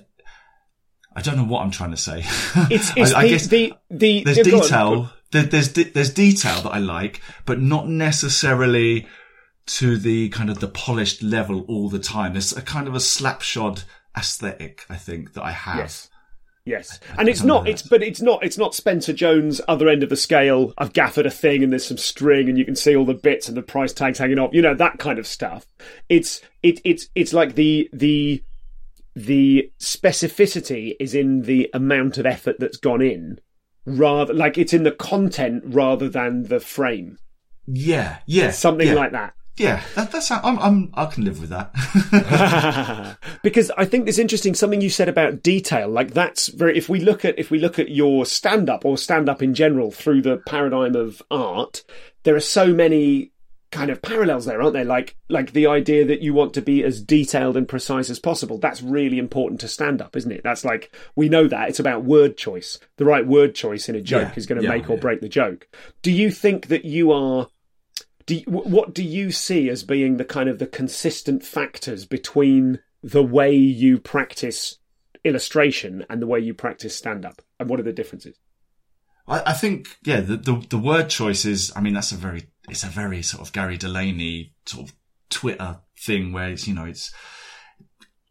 I 1.16 1.20
don't 1.20 1.37
know 1.37 1.44
what 1.44 1.62
I'm 1.62 1.73
trying 1.73 1.90
to 1.90 1.97
say. 1.97 2.23
It's, 2.70 2.92
it's 2.97 3.12
I, 3.12 3.20
I 3.20 3.23
the, 3.25 3.29
guess 3.29 3.47
the, 3.49 3.73
the, 3.90 4.25
there's 4.25 4.38
detail. 4.38 5.11
There, 5.33 5.42
there's 5.42 5.73
there's 5.73 6.15
detail 6.15 6.63
that 6.63 6.71
I 6.71 6.79
like, 6.79 7.21
but 7.44 7.61
not 7.61 7.88
necessarily 7.88 9.09
to 9.67 9.98
the 9.98 10.29
kind 10.29 10.48
of 10.48 10.61
the 10.61 10.69
polished 10.69 11.25
level 11.25 11.65
all 11.67 11.88
the 11.88 11.98
time. 11.98 12.35
There's 12.35 12.52
a 12.52 12.63
kind 12.63 12.87
of 12.87 12.94
a 12.94 12.98
slapshod 12.98 13.83
aesthetic, 14.17 14.87
I 14.88 14.96
think, 14.96 15.33
that 15.33 15.42
I 15.42 15.50
have. 15.50 15.79
Yes. 15.79 16.09
Yes, 16.67 16.98
and 17.19 17.29
it's 17.29 17.42
not. 17.42 17.69
It's 17.69 17.83
but 17.83 18.02
it's 18.02 18.23
not. 18.23 18.42
It's 18.42 18.56
not 18.56 18.75
Spencer 18.75 19.12
Jones 19.12 19.60
other 19.69 19.87
end 19.87 20.02
of 20.02 20.08
the 20.08 20.17
scale. 20.17 20.73
I've 20.79 20.94
gaffered 20.94 21.27
a 21.27 21.31
thing, 21.31 21.62
and 21.62 21.71
there's 21.71 21.85
some 21.85 21.98
string, 21.98 22.48
and 22.48 22.56
you 22.56 22.65
can 22.65 22.75
see 22.75 22.96
all 22.96 23.04
the 23.04 23.12
bits 23.12 23.48
and 23.48 23.56
the 23.56 23.62
price 23.62 23.92
tags 23.92 24.19
hanging 24.19 24.38
off. 24.38 24.54
You 24.54 24.62
know 24.62 24.75
that 24.75 24.98
kind 24.98 25.19
of 25.19 25.27
stuff. 25.27 25.67
It's 26.08 26.40
it 26.62 26.81
it's 26.83 27.08
it's 27.15 27.35
like 27.35 27.54
the 27.54 27.90
the 27.92 28.42
the 29.15 29.71
specificity 29.79 30.96
is 30.98 31.15
in 31.15 31.42
the 31.42 31.69
amount 31.75 32.17
of 32.17 32.25
effort 32.25 32.56
that's 32.58 32.79
gone 32.79 33.02
in, 33.02 33.40
rather 33.85 34.33
like 34.33 34.56
it's 34.56 34.73
in 34.73 34.85
the 34.85 34.92
content 34.92 35.65
rather 35.67 36.08
than 36.08 36.44
the 36.44 36.60
frame. 36.60 37.19
Yeah, 37.67 38.19
yeah, 38.25 38.50
Something 38.52 38.88
yeah. 38.88 38.94
like 38.94 39.12
that. 39.12 39.35
Yeah, 39.57 39.83
that, 39.94 40.11
that's 40.11 40.31
I'm, 40.31 40.59
I'm 40.59 40.90
I 40.94 41.07
can 41.07 41.25
live 41.25 41.40
with 41.40 41.50
that. 41.50 43.19
because 43.42 43.71
I 43.77 43.85
think 43.85 44.09
it's 44.09 44.19
interesting 44.19 44.55
something 44.55 44.81
you 44.81 44.90
said 44.90 45.09
about 45.09 45.42
detail. 45.42 45.88
Like 45.88 46.13
that's 46.13 46.48
very. 46.48 46.77
If 46.77 46.88
we 46.88 47.00
look 47.00 47.25
at 47.25 47.38
if 47.38 47.50
we 47.50 47.59
look 47.59 47.79
at 47.79 47.88
your 47.88 48.27
stand 48.27 48.69
up 48.69 48.85
or 48.85 48.98
stand 48.98 49.29
up 49.29 49.42
in 49.42 49.55
general 49.55 49.92
through 49.92 50.23
the 50.23 50.38
paradigm 50.38 50.96
of 50.96 51.23
art, 51.31 51.85
there 52.25 52.35
are 52.35 52.40
so 52.40 52.73
many 52.73 53.31
kind 53.71 53.90
of 53.90 54.00
parallels 54.00 54.44
there, 54.44 54.61
aren't 54.61 54.73
there? 54.75 54.85
Like 54.85 55.17
like 55.29 55.52
the 55.52 55.69
idea 55.69 56.05
that 56.07 56.21
you 56.21 56.35
want 56.35 56.55
to 56.55 56.63
be 56.63 56.83
as 56.83 57.00
detailed 57.00 57.57
and 57.57 57.69
precise 57.69 58.11
as 58.11 58.19
possible. 58.19 58.59
That's 58.59 58.83
really 58.83 59.21
important 59.21 59.61
to 59.61 59.69
stand 59.69 60.02
up, 60.02 60.17
isn't 60.17 60.33
it? 60.33 60.42
That's 60.42 60.65
like 60.65 60.92
we 61.15 61.29
know 61.29 61.46
that 61.46 61.69
it's 61.69 61.81
about 61.81 62.02
word 62.05 62.37
choice. 62.37 62.81
The 62.96 63.05
right 63.05 63.27
word 63.27 63.55
choice 63.55 63.88
in 63.88 63.94
a 63.94 64.00
joke 64.00 64.31
Yeah, 64.31 64.35
is 64.37 64.46
going 64.46 64.61
to 64.61 64.65
yeah, 64.65 64.75
make 64.75 64.90
or 64.90 64.94
yeah. 64.94 65.00
break 65.00 65.21
the 65.21 65.29
joke. 65.29 65.69
Do 66.02 66.11
you 66.11 66.33
think 66.33 66.69
that 66.69 66.85
you 66.85 67.13
are 67.13 67.48
do 68.27 68.37
you, 68.37 68.44
what 68.46 68.94
do 68.94 69.02
you 69.02 69.31
see 69.31 69.68
as 69.68 69.83
being 69.83 70.16
the 70.16 70.25
kind 70.25 70.48
of 70.48 70.58
the 70.58 70.66
consistent 70.66 71.44
factors 71.44 72.06
between 72.06 72.81
the 73.02 73.22
way 73.22 73.52
you 73.54 73.98
practice 73.98 74.79
illustration 75.25 76.04
and 76.08 76.20
the 76.20 76.27
way 76.27 76.38
you 76.38 76.54
practice 76.54 76.96
stand 76.96 77.25
up 77.25 77.42
and 77.58 77.68
what 77.68 77.81
are 77.81 77.85
the 77.85 77.92
differences 77.92 78.38
I, 79.27 79.50
I 79.50 79.52
think, 79.52 79.96
yeah, 80.04 80.20
the, 80.20 80.37
the 80.37 80.66
the 80.68 80.79
word 80.79 81.08
choice 81.08 81.44
is. 81.44 81.72
I 81.75 81.81
mean, 81.81 81.94
that's 81.94 82.12
a 82.12 82.16
very 82.16 82.48
it's 82.68 82.85
a 82.85 82.88
very 82.88 83.22
sort 83.22 83.46
of 83.46 83.52
Gary 83.52 83.77
Delaney 83.77 84.52
sort 84.66 84.88
of 84.88 84.94
Twitter 85.31 85.81
thing 85.98 86.33
where 86.33 86.50
it's 86.50 86.68
you 86.68 86.75
know 86.75 86.85
it's 86.85 87.12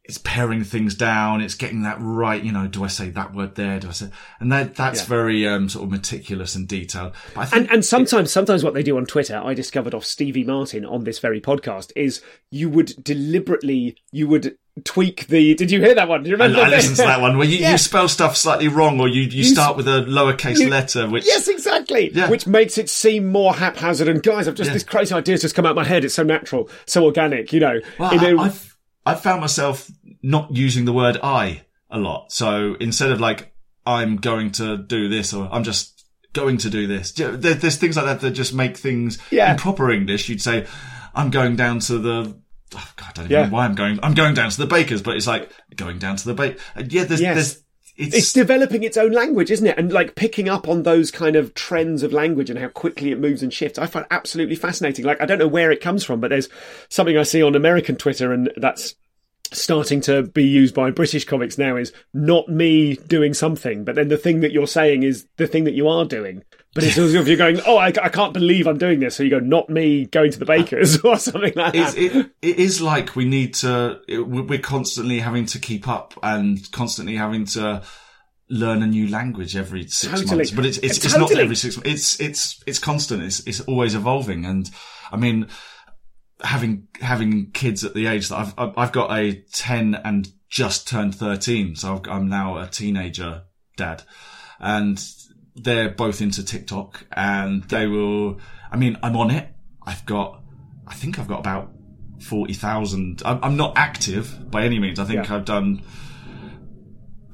it's 0.06 0.18
paring 0.18 0.64
things 0.66 0.96
down. 0.96 1.40
It's 1.40 1.56
getting 1.56 1.84
that 1.84 1.98
right. 2.00 2.44
You 2.44 2.52
know, 2.52 2.68
do 2.68 2.84
I 2.84 2.88
say 2.88 3.10
that 3.12 3.34
word 3.34 3.56
there? 3.56 3.80
Do 3.80 3.88
I 3.88 3.92
say? 3.92 4.10
And 4.42 4.52
that 4.52 4.76
that's 4.76 5.00
Yeah. 5.02 5.06
very 5.08 5.48
um, 5.48 5.70
sort 5.70 5.86
of 5.86 5.92
meticulous 5.92 6.56
and 6.56 6.68
detailed. 6.68 7.14
But 7.34 7.42
I 7.42 7.46
think 7.46 7.62
and 7.64 7.72
and 7.72 7.86
sometimes 7.86 8.32
sometimes 8.32 8.64
what 8.64 8.74
they 8.74 8.84
do 8.84 8.98
on 8.98 9.06
twitter 9.06 9.42
i 9.44 9.54
discovered 9.54 9.94
off 9.94 10.04
stevie 10.06 10.44
martin 10.44 10.86
on 10.86 11.04
this 11.06 11.20
very 11.20 11.40
podcast 11.40 11.92
is 11.96 12.22
you 12.52 12.70
would 12.70 12.94
deliberately 13.04 13.96
you 14.12 14.28
would 14.28 14.58
tweak 14.84 15.28
the 15.28 15.54
did 15.56 15.70
you 15.72 15.80
hear 15.80 15.94
that 15.96 16.08
one 16.10 16.24
do 16.24 16.30
you 16.30 16.36
I, 16.36 16.46
remember 16.46 16.66
I 16.66 16.70
listened 16.70 16.96
to 16.98 17.04
that 17.04 17.22
one 17.22 17.38
where 17.38 17.48
you, 17.48 17.58
Yeah. 17.60 17.72
you 17.74 17.78
spell 17.78 18.08
stuff 18.10 18.36
slightly 18.36 18.68
wrong, 18.68 19.00
or 19.00 19.08
you 19.08 19.22
you, 19.22 19.44
start 19.44 19.78
with 19.78 19.88
a 19.88 20.02
lowercase 20.08 20.60
you- 20.60 20.70
letter, 20.70 21.08
which 21.10 21.26
Yes, 21.26 21.48
exactly. 21.48 22.12
Yeah. 22.14 22.30
Which 22.30 22.48
makes 22.48 22.78
it 22.78 22.90
seem 22.90 23.28
more 23.28 23.54
haphazard. 23.54 24.08
And 24.08 24.22
guys, 24.24 24.48
I've 24.48 24.56
just 24.56 24.74
this 24.74 24.84
crazy 24.84 25.14
idea's 25.14 25.42
just 25.42 25.54
come 25.56 25.66
out 25.66 25.72
of 25.72 25.76
my 25.76 25.84
head. 25.84 26.04
It's 26.04 26.16
so 26.16 26.24
natural, 26.24 26.70
so 26.88 27.06
organic. 27.06 27.54
You 27.54 27.60
know, 27.60 27.80
Well, 28.00 28.12
In 28.14 28.38
a- 28.38 28.42
I, 28.42 28.46
I've 28.46 28.73
I've 29.06 29.22
found 29.22 29.42
myself 29.42 29.90
not 30.22 30.56
using 30.56 30.86
the 30.86 30.94
word 30.94 31.18
I 31.24 31.62
a 31.90 31.98
lot. 32.00 32.32
So 32.32 32.76
instead 32.80 33.12
of 33.12 33.20
like 33.20 33.54
I'm 33.86 34.16
going 34.18 34.52
to 34.54 34.78
do 34.78 35.10
this 35.10 35.34
or 35.34 35.50
I'm 35.52 35.64
just 35.64 36.06
going 36.32 36.58
to 36.60 36.70
do 36.70 36.88
this, 36.88 37.12
do 37.12 37.24
you 37.24 37.32
know, 37.32 37.38
there, 37.38 37.54
there's 37.54 37.76
things 37.78 37.98
like 37.98 38.06
that 38.06 38.22
that 38.22 38.32
just 38.32 38.54
make 38.54 38.78
things 38.78 39.20
Yeah. 39.30 39.52
in 39.52 39.58
proper 39.58 39.92
English. 39.92 40.30
You'd 40.30 40.42
say 40.42 40.66
I'm 41.14 41.30
going 41.30 41.56
down 41.56 41.80
to 41.80 42.00
the. 42.00 42.36
Oh 42.76 42.90
God, 42.96 43.08
I 43.10 43.12
don't 43.14 43.26
even 43.26 43.32
Yeah. 43.38 43.46
know 43.46 43.52
why 43.54 43.66
I'm 43.66 43.76
going. 43.76 44.00
I'm 44.02 44.16
going 44.16 44.34
down 44.34 44.50
to 44.50 44.58
the 44.58 44.66
baker's, 44.66 45.02
but 45.04 45.16
it's 45.16 45.28
like 45.28 45.52
going 45.76 46.00
down 46.00 46.16
to 46.16 46.26
the 46.26 46.34
bake. 46.34 46.60
Yeah, 46.90 47.04
there's, 47.04 47.22
Yes. 47.22 47.36
there's, 47.36 47.63
it's, 47.96 48.16
it's 48.16 48.34
developing 48.34 48.84
its 48.84 48.98
own 48.98 49.12
language, 49.12 49.52
isn't 49.52 49.68
it? 49.68 49.78
And 49.78 49.92
like 49.92 50.16
picking 50.16 50.50
up 50.50 50.68
on 50.68 50.84
those 50.84 51.12
kind 51.12 51.36
of 51.36 51.54
trends 51.54 52.02
of 52.02 52.12
language 52.12 52.50
and 52.50 52.58
how 52.58 52.70
quickly 52.70 53.12
it 53.12 53.20
moves 53.20 53.44
and 53.44 53.54
shifts. 53.54 53.78
I 53.78 53.86
find 53.86 54.06
absolutely 54.10 54.56
fascinating. 54.56 55.06
Like 55.06 55.22
I 55.22 55.26
don't 55.26 55.40
know 55.40 55.48
where 55.48 55.72
it 55.72 55.82
comes 55.82 56.04
from, 56.04 56.20
but 56.20 56.30
there's 56.30 56.50
something 56.90 57.18
I 57.18 57.24
see 57.24 57.44
on 57.44 57.56
American 57.56 57.96
Twitter, 57.96 58.34
and 58.34 58.52
that's 58.58 58.96
starting 59.54 60.02
to 60.02 60.24
be 60.24 60.44
used 60.44 60.76
by 60.76 60.92
British 60.92 61.26
comics 61.26 61.58
now. 61.58 61.76
Is 61.76 61.94
not 62.14 62.50
me 62.50 62.96
doing 62.96 63.34
something, 63.34 63.84
but 63.84 63.96
then 63.96 64.10
the 64.10 64.18
thing 64.18 64.42
that 64.42 64.52
you're 64.52 64.68
saying 64.68 65.04
is 65.04 65.28
the 65.38 65.48
thing 65.48 65.64
that 65.66 65.74
you 65.74 65.88
are 65.88 66.06
doing. 66.06 66.44
But 66.74 66.84
it's 66.84 66.98
as 67.00 67.14
if 67.14 67.28
you're 67.28 67.38
going, 67.38 67.60
oh, 67.66 67.78
I, 67.78 67.88
I 67.88 68.10
can't 68.10 68.34
believe 68.34 68.68
I'm 68.68 68.78
doing 68.78 69.00
this. 69.00 69.16
So 69.16 69.24
you 69.24 69.30
go, 69.30 69.40
not 69.40 69.70
me 69.70 70.06
going 70.06 70.32
to 70.32 70.40
the 70.40 70.46
baker's 70.46 71.00
or 71.04 71.18
something 71.18 71.54
like 71.56 71.74
that. 71.74 71.98
it, 71.98 72.32
it 72.42 72.58
is 72.58 72.82
like 72.82 73.16
we 73.16 73.26
need 73.26 73.54
to, 73.56 74.02
it, 74.08 74.20
we're 74.20 74.60
constantly 74.60 75.20
having 75.20 75.46
to 75.48 75.60
keep 75.60 75.88
up 75.88 76.14
and 76.24 76.72
constantly 76.72 77.16
having 77.16 77.46
to 77.46 77.84
learn 78.50 78.84
a 78.84 78.88
new 78.88 79.08
language 79.08 79.56
every 79.56 79.88
six 79.88 80.14
Totally. 80.22 80.38
months. 80.38 80.52
But 80.52 80.66
it's, 80.66 80.78
it's, 80.80 81.04
it's 81.04 81.18
not 81.18 81.32
every 81.36 81.56
six 81.56 81.78
months. 81.78 81.90
It's, 81.90 82.20
it's, 82.20 82.64
it's 82.66 82.80
constant. 82.80 83.24
It's, 83.24 83.40
it's 83.42 83.62
always 83.62 83.96
evolving. 83.96 84.46
And 84.46 84.70
I 85.12 85.18
mean, 85.18 85.48
having, 86.44 86.88
having 87.02 87.52
kids 87.52 87.84
at 87.84 87.94
the 87.94 88.08
age 88.08 88.30
that 88.30 88.38
I've, 88.58 88.78
I've- 88.78 88.92
got 88.92 89.12
a 89.18 89.42
10 89.54 89.96
and 89.96 90.28
just 90.50 90.88
turned 90.88 91.16
13. 91.16 91.76
So 91.76 91.94
I've, 91.96 92.08
I'm 92.08 92.28
now 92.28 92.58
a 92.58 92.68
teenager 92.68 93.44
dad 93.78 94.04
and 94.60 95.04
they're 95.56 95.90
both 95.90 96.22
into 96.22 96.44
TikTok 96.44 97.06
and 97.12 97.64
they 97.66 97.88
will, 97.88 98.40
I 98.72 98.78
mean, 98.78 98.98
I'm 99.04 99.16
on 99.16 99.32
it. 99.32 99.50
I've 99.86 100.06
got, 100.06 100.42
I 100.88 100.94
think 100.94 101.18
I've 101.20 101.28
got 101.28 101.40
about 101.40 101.72
40,000. 102.22 103.22
I'm, 103.26 103.40
I'm 103.44 103.58
not 103.58 103.74
active 103.78 104.50
by 104.52 104.64
any 104.64 104.80
means. 104.80 105.00
I 105.00 105.06
think 105.06 105.28
Yeah. 105.28 105.36
I've 105.36 105.46
done, 105.46 105.82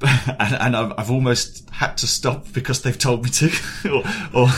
and, 0.02 0.54
and 0.54 0.76
I've, 0.76 0.92
I've 0.98 1.10
almost 1.10 1.68
had 1.70 1.96
to 1.98 2.06
stop 2.06 2.52
because 2.52 2.82
they've 2.82 2.98
told 2.98 3.24
me 3.24 3.30
to, 3.30 3.50
or, 3.92 4.02
or 4.44 4.48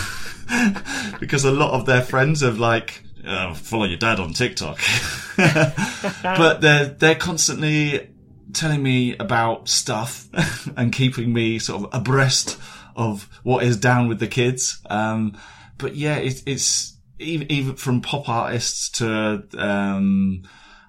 because 1.21 1.45
a 1.45 1.51
lot 1.51 1.73
of 1.73 1.87
their 1.87 2.03
friends 2.03 2.41
have 2.43 2.59
like, 2.59 3.03
uh, 3.27 3.55
follow 3.55 3.85
your 3.85 3.99
dad 3.99 4.21
on 4.21 4.33
TikTok. 4.33 4.79
but 5.37 6.61
they're, 6.61 6.87
they're 6.87 7.15
constantly 7.15 8.09
telling 8.53 8.83
me 8.83 9.17
about 9.17 9.69
stuff 9.69 10.29
and 10.77 10.93
keeping 10.93 11.33
me 11.33 11.59
sort 11.59 11.85
of 11.85 12.01
abreast 12.01 12.59
of 12.97 13.29
what 13.43 13.65
is 13.65 13.77
down 13.77 14.09
with 14.09 14.19
the 14.19 14.27
kids. 14.27 14.81
Um, 14.91 15.39
but 15.79 15.97
yeah, 15.97 16.17
it, 16.17 16.43
it's 16.47 16.99
even, 17.19 17.51
even 17.51 17.77
from 17.77 18.01
pop 18.01 18.29
artists 18.29 18.91
to, 18.99 19.45
um, 19.57 20.43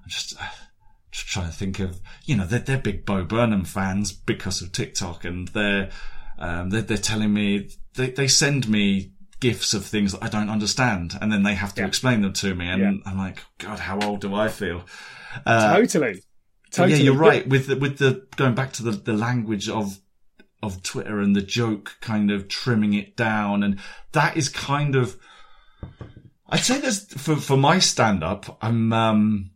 I'm 0.04 0.10
just, 0.10 0.36
just 1.12 1.28
trying 1.28 1.48
to 1.48 1.56
think 1.56 1.80
of, 1.80 2.00
you 2.26 2.36
know, 2.36 2.46
they're, 2.46 2.60
they're 2.60 2.78
big 2.78 3.06
Bo 3.06 3.24
Burnham 3.24 3.66
fans 3.66 4.12
because 4.12 4.62
of 4.62 4.72
TikTok 4.72 5.24
and 5.24 5.48
they're, 5.50 5.90
um, 6.40 6.70
they're, 6.72 6.82
they're 6.82 6.98
telling 6.98 7.34
me, 7.34 7.70
they, 7.96 8.10
they 8.10 8.28
send 8.28 8.68
me 8.68 9.14
gifs 9.48 9.74
of 9.74 9.84
things 9.86 10.12
that 10.14 10.24
I 10.28 10.30
don't 10.36 10.50
understand 10.58 11.08
and 11.20 11.32
then 11.32 11.44
they 11.44 11.56
have 11.64 11.74
to 11.76 11.82
Yeah. 11.82 11.88
explain 11.92 12.22
them 12.22 12.34
to 12.44 12.50
me. 12.56 12.68
And 12.74 12.82
Yeah. 12.82 12.94
I'm 13.12 13.18
like, 13.28 13.40
God, 13.66 13.80
how 13.80 13.98
old 14.08 14.22
do 14.22 14.34
I 14.46 14.48
feel? 14.48 14.80
Uh, 15.46 15.76
totally. 15.78 16.16
Totally. 16.72 16.98
yeah, 16.98 17.04
you're 17.06 17.24
right. 17.30 17.48
With 17.54 17.68
the, 17.68 17.76
with 17.76 17.98
the 17.98 18.12
going 18.36 18.56
back 18.56 18.72
to 18.74 18.84
the, 18.84 18.92
the 18.92 19.14
language 19.28 19.68
of 19.70 20.00
of 20.68 20.82
Twitter 20.82 21.20
and 21.20 21.36
the 21.36 21.42
joke, 21.60 21.98
kind 22.00 22.32
of 22.32 22.48
trimming 22.48 22.94
it 22.94 23.18
down, 23.18 23.64
and 23.64 23.80
that 24.14 24.38
is 24.38 24.48
kind 24.50 24.96
of. 24.96 25.18
I'd 26.50 26.60
say 26.70 26.80
there's 26.80 27.04
for 27.26 27.36
for 27.36 27.58
my 27.58 27.80
stand 27.80 28.24
up. 28.24 28.58
I'm. 28.62 28.94
um 28.94 29.50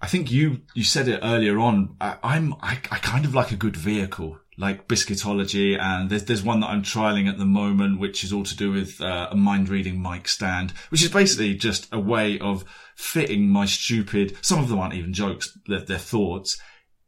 I 0.00 0.06
think 0.06 0.30
you 0.30 0.60
you 0.74 0.84
said 0.84 1.08
it 1.08 1.20
earlier 1.22 1.58
on. 1.58 1.96
I, 2.00 2.16
I'm 2.22 2.54
I, 2.70 2.74
I 2.90 2.98
kind 3.12 3.24
of 3.24 3.34
like 3.34 3.50
a 3.50 3.56
good 3.56 3.76
vehicle, 3.76 4.38
like 4.58 4.88
Biscuitology, 4.88 5.78
and 5.78 6.10
there's 6.10 6.24
there's 6.24 6.42
one 6.42 6.60
that 6.60 6.70
I'm 6.70 6.82
trialing 6.82 7.28
at 7.28 7.38
the 7.38 7.44
moment, 7.44 8.00
which 8.00 8.24
is 8.24 8.32
all 8.32 8.42
to 8.42 8.56
do 8.56 8.72
with 8.72 9.00
uh, 9.00 9.28
a 9.30 9.36
mind 9.36 9.68
reading 9.68 10.02
mic 10.02 10.26
stand, 10.26 10.72
which 10.90 11.02
is 11.02 11.10
basically 11.10 11.54
just 11.54 11.88
a 11.92 12.00
way 12.00 12.38
of 12.40 12.64
fitting 12.96 13.48
my 13.48 13.66
stupid. 13.66 14.36
Some 14.42 14.58
of 14.58 14.68
them 14.68 14.80
aren't 14.80 14.94
even 14.94 15.12
jokes; 15.12 15.56
they're, 15.66 15.80
they're 15.80 15.96
thoughts 15.96 16.60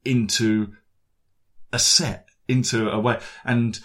into 0.05 0.75
a 1.73 1.79
set, 1.79 2.29
into 2.47 2.89
a 2.89 3.01
way, 3.01 3.19
and 3.45 3.81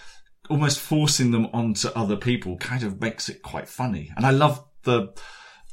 almost 0.47 0.79
forcing 0.79 1.31
them 1.31 1.47
onto 1.47 1.87
other 1.89 2.15
people 2.15 2.57
kind 2.57 2.83
of 2.83 3.01
makes 3.01 3.29
it 3.29 3.41
quite 3.41 3.67
funny. 3.67 4.11
And 4.15 4.27
I 4.27 4.31
love 4.31 4.63
the 4.83 5.13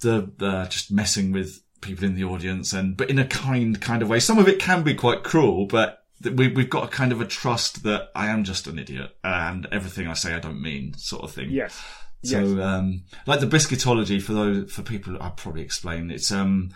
the 0.00 0.32
uh, 0.40 0.66
just 0.66 0.90
messing 0.90 1.30
with 1.30 1.62
people 1.82 2.04
in 2.04 2.14
the 2.14 2.24
audience 2.24 2.72
and 2.72 2.96
but 2.96 3.10
in 3.10 3.18
a 3.18 3.26
kind 3.26 3.80
kind 3.80 4.02
of 4.02 4.08
way 4.08 4.20
some 4.20 4.38
of 4.38 4.46
it 4.48 4.60
can 4.60 4.84
be 4.84 4.94
quite 4.94 5.24
cruel 5.24 5.66
but 5.66 6.01
we, 6.30 6.48
we've 6.48 6.70
got 6.70 6.84
a 6.84 6.88
kind 6.88 7.12
of 7.12 7.20
a 7.20 7.26
trust 7.26 7.82
that 7.84 8.10
i 8.14 8.28
am 8.28 8.44
just 8.44 8.66
an 8.66 8.78
idiot 8.78 9.14
and 9.24 9.66
everything 9.72 10.06
i 10.08 10.12
say 10.14 10.34
i 10.34 10.38
don't 10.38 10.60
mean 10.62 10.94
sort 10.94 11.22
of 11.24 11.32
thing 11.32 11.50
Yes. 11.50 11.80
so 12.24 12.40
yes. 12.40 12.58
um 12.64 13.04
like 13.26 13.40
the 13.40 13.46
biscuitology 13.46 14.20
for 14.22 14.32
those 14.32 14.72
for 14.72 14.82
people 14.82 15.16
i'll 15.20 15.30
probably 15.32 15.62
explain 15.62 16.10
it's 16.10 16.30
um 16.32 16.70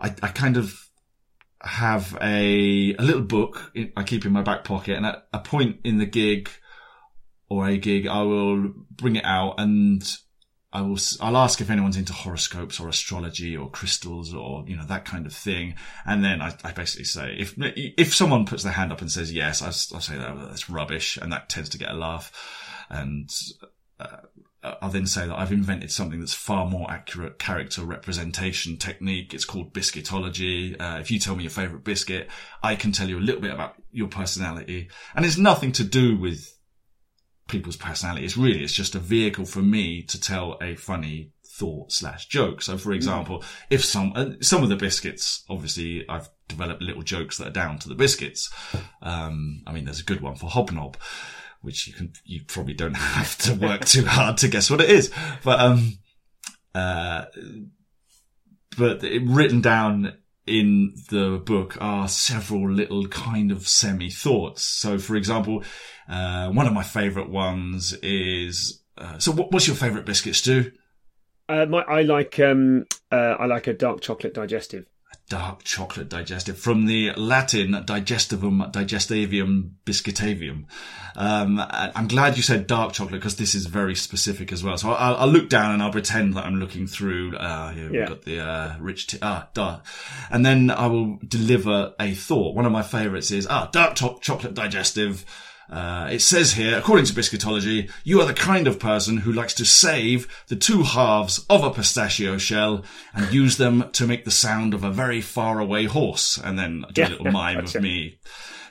i, 0.00 0.08
I 0.22 0.28
kind 0.28 0.56
of 0.56 0.88
have 1.62 2.16
a 2.22 2.94
a 2.98 3.02
little 3.02 3.22
book 3.22 3.72
i 3.96 4.02
keep 4.02 4.24
in 4.24 4.32
my 4.32 4.42
back 4.42 4.64
pocket 4.64 4.96
and 4.96 5.04
at 5.06 5.26
a 5.32 5.38
point 5.40 5.76
in 5.84 5.98
the 5.98 6.06
gig 6.06 6.48
or 7.48 7.66
a 7.68 7.76
gig 7.76 8.06
i 8.06 8.22
will 8.22 8.72
bring 8.90 9.16
it 9.16 9.24
out 9.24 9.60
and 9.60 10.02
I 10.72 10.82
will, 10.82 10.98
I'll 11.20 11.36
ask 11.36 11.60
if 11.60 11.68
anyone's 11.68 11.96
into 11.96 12.12
horoscopes 12.12 12.78
or 12.78 12.88
astrology 12.88 13.56
or 13.56 13.68
crystals 13.70 14.32
or, 14.32 14.64
you 14.68 14.76
know, 14.76 14.84
that 14.86 15.04
kind 15.04 15.26
of 15.26 15.32
thing. 15.32 15.74
And 16.06 16.22
then 16.24 16.40
I, 16.40 16.54
I 16.62 16.70
basically 16.70 17.06
say, 17.06 17.34
if, 17.38 17.54
if 17.58 18.14
someone 18.14 18.46
puts 18.46 18.62
their 18.62 18.72
hand 18.72 18.92
up 18.92 19.00
and 19.00 19.10
says 19.10 19.32
yes, 19.32 19.62
I, 19.62 19.66
will 19.94 20.00
say 20.00 20.16
that 20.16 20.36
that's 20.48 20.70
rubbish. 20.70 21.16
And 21.16 21.32
that 21.32 21.48
tends 21.48 21.70
to 21.70 21.78
get 21.78 21.90
a 21.90 21.94
laugh. 21.94 22.32
And, 22.88 23.28
uh, 23.98 24.18
I'll 24.62 24.90
then 24.90 25.06
say 25.06 25.26
that 25.26 25.38
I've 25.38 25.52
invented 25.52 25.90
something 25.90 26.20
that's 26.20 26.34
far 26.34 26.66
more 26.66 26.90
accurate 26.90 27.38
character 27.38 27.82
representation 27.82 28.76
technique. 28.76 29.32
It's 29.32 29.46
called 29.46 29.72
biscuitology. 29.72 30.78
Uh, 30.78 30.98
if 31.00 31.10
you 31.10 31.18
tell 31.18 31.34
me 31.34 31.44
your 31.44 31.50
favorite 31.50 31.82
biscuit, 31.82 32.28
I 32.62 32.76
can 32.76 32.92
tell 32.92 33.08
you 33.08 33.18
a 33.18 33.20
little 33.20 33.40
bit 33.40 33.54
about 33.54 33.76
your 33.90 34.08
personality. 34.08 34.90
And 35.14 35.24
it's 35.24 35.38
nothing 35.38 35.72
to 35.72 35.84
do 35.84 36.16
with 36.16 36.58
people's 37.50 37.76
personality. 37.76 38.24
It's 38.24 38.36
really, 38.36 38.62
it's 38.62 38.72
just 38.72 38.94
a 38.94 38.98
vehicle 38.98 39.44
for 39.44 39.60
me 39.60 40.02
to 40.02 40.20
tell 40.20 40.56
a 40.62 40.76
funny 40.76 41.32
thought 41.44 41.92
slash 41.92 42.26
joke. 42.26 42.62
So 42.62 42.78
for 42.78 42.92
example, 42.92 43.44
if 43.68 43.84
some, 43.84 44.12
uh, 44.14 44.30
some 44.40 44.62
of 44.62 44.68
the 44.68 44.76
biscuits, 44.76 45.44
obviously 45.50 46.08
I've 46.08 46.30
developed 46.48 46.80
little 46.80 47.02
jokes 47.02 47.38
that 47.38 47.48
are 47.48 47.52
down 47.52 47.78
to 47.80 47.88
the 47.88 47.94
biscuits. 47.94 48.50
Um, 49.02 49.62
I 49.66 49.72
mean, 49.72 49.84
there's 49.84 50.00
a 50.00 50.04
good 50.04 50.20
one 50.20 50.36
for 50.36 50.48
Hobnob, 50.48 50.96
which 51.60 51.86
you 51.86 51.92
can, 51.92 52.12
you 52.24 52.42
probably 52.46 52.74
don't 52.74 52.94
have 52.96 53.36
to 53.38 53.54
work 53.54 53.84
too 53.84 54.06
hard 54.06 54.38
to 54.38 54.48
guess 54.48 54.70
what 54.70 54.80
it 54.80 54.90
is. 54.90 55.12
But, 55.44 55.60
um, 55.60 55.98
uh, 56.74 57.26
but 58.78 59.04
it, 59.04 59.22
written 59.26 59.60
down 59.60 60.16
in 60.50 60.94
the 61.08 61.40
book 61.44 61.78
are 61.80 62.08
several 62.08 62.70
little 62.70 63.06
kind 63.06 63.52
of 63.52 63.68
semi 63.68 64.10
thoughts. 64.10 64.62
So, 64.62 64.98
for 64.98 65.16
example, 65.16 65.62
uh, 66.08 66.50
one 66.50 66.66
of 66.66 66.72
my 66.72 66.82
favorite 66.82 67.30
ones 67.30 67.94
is, 68.02 68.82
uh, 68.98 69.18
so 69.18 69.32
what, 69.32 69.52
what's 69.52 69.66
your 69.66 69.76
favorite 69.76 70.04
biscuit, 70.04 70.34
Stu? 70.34 70.72
Uh, 71.48 71.66
my, 71.66 71.82
I 71.82 72.02
like 72.02 72.38
um, 72.40 72.86
uh, 73.10 73.36
I 73.38 73.46
like 73.46 73.66
a 73.66 73.72
dark 73.72 74.00
chocolate 74.00 74.34
digestive. 74.34 74.86
Dark 75.30 75.62
chocolate 75.62 76.08
digestive 76.08 76.58
from 76.58 76.86
the 76.86 77.12
Latin 77.12 77.70
digestivum 77.86 78.72
digestavium 78.72 79.70
biscuitavium. 79.86 80.64
Um, 81.14 81.62
I'm 81.70 82.08
glad 82.08 82.36
you 82.36 82.42
said 82.42 82.66
dark 82.66 82.92
chocolate 82.94 83.20
because 83.20 83.36
this 83.36 83.54
is 83.54 83.66
very 83.66 83.94
specific 83.94 84.50
as 84.50 84.64
well. 84.64 84.76
So 84.76 84.90
I'll, 84.90 85.14
I'll 85.18 85.28
look 85.28 85.48
down 85.48 85.70
and 85.72 85.82
I'll 85.84 85.92
pretend 85.92 86.34
that 86.34 86.46
I'm 86.46 86.56
looking 86.56 86.88
through. 86.88 87.36
Uh, 87.36 87.70
here 87.70 87.84
Yeah. 87.92 88.00
we've 88.00 88.08
got 88.08 88.22
the 88.22 88.40
uh, 88.40 88.76
rich 88.80 89.06
tea. 89.06 89.18
Ah, 89.22 89.48
dark. 89.54 89.84
And 90.32 90.44
then 90.44 90.68
I 90.68 90.88
will 90.88 91.20
deliver 91.26 91.94
a 92.00 92.12
thought. 92.12 92.56
One 92.56 92.66
of 92.66 92.72
my 92.72 92.82
favorites 92.82 93.30
is 93.30 93.46
ah, 93.48 93.68
dark 93.70 93.94
to- 93.96 94.18
chocolate 94.20 94.54
digestive. 94.54 95.24
Uh, 95.70 96.08
it 96.10 96.20
says 96.20 96.54
here, 96.54 96.76
according 96.76 97.04
to 97.06 97.12
Biscuitology, 97.12 97.88
you 98.02 98.20
are 98.20 98.26
the 98.26 98.34
kind 98.34 98.66
of 98.66 98.80
person 98.80 99.18
who 99.18 99.32
likes 99.32 99.54
to 99.54 99.64
save 99.64 100.26
the 100.48 100.56
two 100.56 100.82
halves 100.82 101.44
of 101.48 101.62
a 101.62 101.70
pistachio 101.70 102.38
shell 102.38 102.84
and 103.14 103.32
use 103.32 103.56
them 103.56 103.88
to 103.92 104.06
make 104.06 104.24
the 104.24 104.30
sound 104.32 104.74
of 104.74 104.82
a 104.82 104.90
very 104.90 105.20
far 105.20 105.60
away 105.60 105.84
horse. 105.84 106.38
And 106.42 106.58
then 106.58 106.84
do 106.92 107.02
a 107.02 107.04
Yeah, 107.04 107.10
little 107.10 107.30
mime 107.30 107.60
gotcha. 107.60 107.78
of 107.78 107.84
me. 107.84 108.18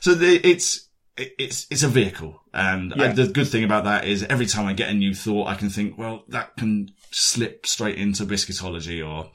So 0.02 0.14
the, 0.14 0.46
it's, 0.46 0.90
it's, 1.16 1.68
it's 1.72 1.84
a 1.84 1.88
vehicle. 1.88 2.42
And 2.54 2.94
I- 2.96 3.14
the 3.14 3.28
good 3.28 3.48
thing 3.48 3.64
about 3.64 3.86
that 3.86 4.06
is 4.06 4.24
every 4.24 4.46
time 4.46 4.66
I 4.66 4.74
get 4.74 4.90
a 4.90 4.94
new 4.94 5.14
thought, 5.16 5.48
I 5.48 5.56
can 5.56 5.70
think, 5.70 5.98
well, 5.98 6.24
that 6.28 6.58
can 6.58 6.92
slip 7.12 7.66
straight 7.66 7.98
into 7.98 8.26
Biscuitology 8.26 9.08
or, 9.08 9.32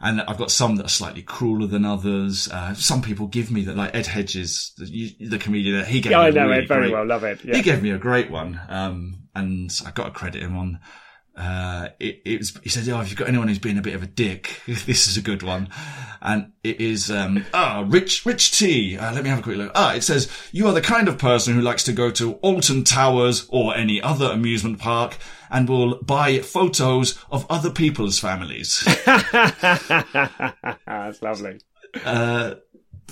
and 0.00 0.20
I've 0.22 0.38
got 0.38 0.50
some 0.50 0.76
that 0.76 0.86
are 0.86 0.88
slightly 0.90 1.22
crueler 1.22 1.66
than 1.66 1.84
others. 1.84 2.48
Uh, 2.50 2.74
some 2.74 3.02
people 3.02 3.26
give 3.26 3.50
me 3.50 3.62
that, 3.64 3.76
like 3.76 3.94
Ed 3.94 4.06
Hedges, 4.06 4.72
the, 4.78 5.14
the 5.20 5.38
comedian, 5.38 5.84
he 5.84 6.00
gave 6.00 6.12
Yeah, 6.12 6.20
me 6.22 6.24
I 6.26 6.30
know 6.30 6.48
really 6.48 6.62
it 6.62 6.68
very 6.68 6.80
great- 6.84 6.92
well. 6.92 7.06
Love 7.06 7.24
it. 7.24 7.44
Yeah. 7.44 7.56
he 7.56 7.62
gave 7.62 7.82
me 7.82 7.90
a 7.90 7.98
great 7.98 8.30
one, 8.30 8.60
um, 8.68 9.24
and 9.34 9.70
I 9.86 9.90
got 9.90 10.04
to 10.06 10.10
credit 10.10 10.42
him 10.42 10.56
on. 10.56 10.80
Uh, 11.36 11.88
it, 12.00 12.20
it 12.26 12.38
was, 12.38 12.58
he 12.62 12.68
said, 12.68 12.86
"Oh, 12.88 13.00
if 13.00 13.08
you've 13.08 13.18
got 13.18 13.28
anyone 13.28 13.48
who's 13.48 13.58
been 13.58 13.78
a 13.78 13.82
bit 13.82 13.94
of 13.94 14.02
a 14.02 14.06
dick, 14.06 14.60
this 14.66 15.06
is 15.08 15.16
a 15.16 15.22
good 15.22 15.42
one." 15.42 15.68
And 16.22 16.52
it 16.62 16.80
is, 16.82 17.10
um, 17.10 17.46
ah, 17.54 17.84
Rich, 17.88 18.26
Rich 18.26 18.58
T. 18.58 18.98
Uh, 18.98 19.14
let 19.14 19.22
me 19.22 19.30
have 19.30 19.38
a 19.38 19.42
quick 19.42 19.56
look. 19.56 19.72
Ah, 19.74 19.94
it 19.94 20.02
says, 20.02 20.30
"You 20.52 20.66
are 20.66 20.74
the 20.74 20.82
kind 20.82 21.08
of 21.08 21.16
person 21.18 21.54
who 21.54 21.60
likes 21.62 21.84
to 21.84 21.92
go 21.92 22.10
to 22.10 22.34
Alton 22.34 22.84
Towers 22.84 23.46
or 23.48 23.74
any 23.74 24.02
other 24.02 24.26
amusement 24.26 24.78
park 24.80 25.16
and 25.50 25.68
will 25.68 26.00
buy 26.02 26.38
photos 26.40 27.18
of 27.30 27.46
other 27.50 27.70
people's 27.70 28.18
families." 28.18 28.82
That's 30.86 31.22
lovely. 31.22 31.60
uh, 32.04 32.54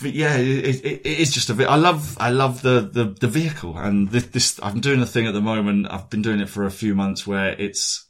but 0.01 0.13
yeah, 0.13 0.37
it, 0.37 0.85
it, 0.85 1.01
it 1.05 1.19
is 1.19 1.33
just 1.33 1.51
a 1.51 1.55
bit. 1.55 1.69
I 1.69 1.75
love, 1.77 2.17
I 2.21 2.31
love 2.31 2.63
the, 2.63 2.81
the, 2.81 3.05
the 3.05 3.27
vehicle 3.27 3.77
and 3.77 4.09
this, 4.11 4.27
this, 4.27 4.61
I'm 4.63 4.79
doing 4.81 5.01
a 5.03 5.07
thing 5.07 5.27
at 5.27 5.35
the 5.35 5.41
moment. 5.41 5.89
I've 5.91 6.09
been 6.09 6.23
doing 6.23 6.39
it 6.41 6.49
for 6.49 6.65
a 6.65 6.71
few 6.71 6.95
months 6.95 7.27
where 7.27 7.49
it's, 7.61 8.07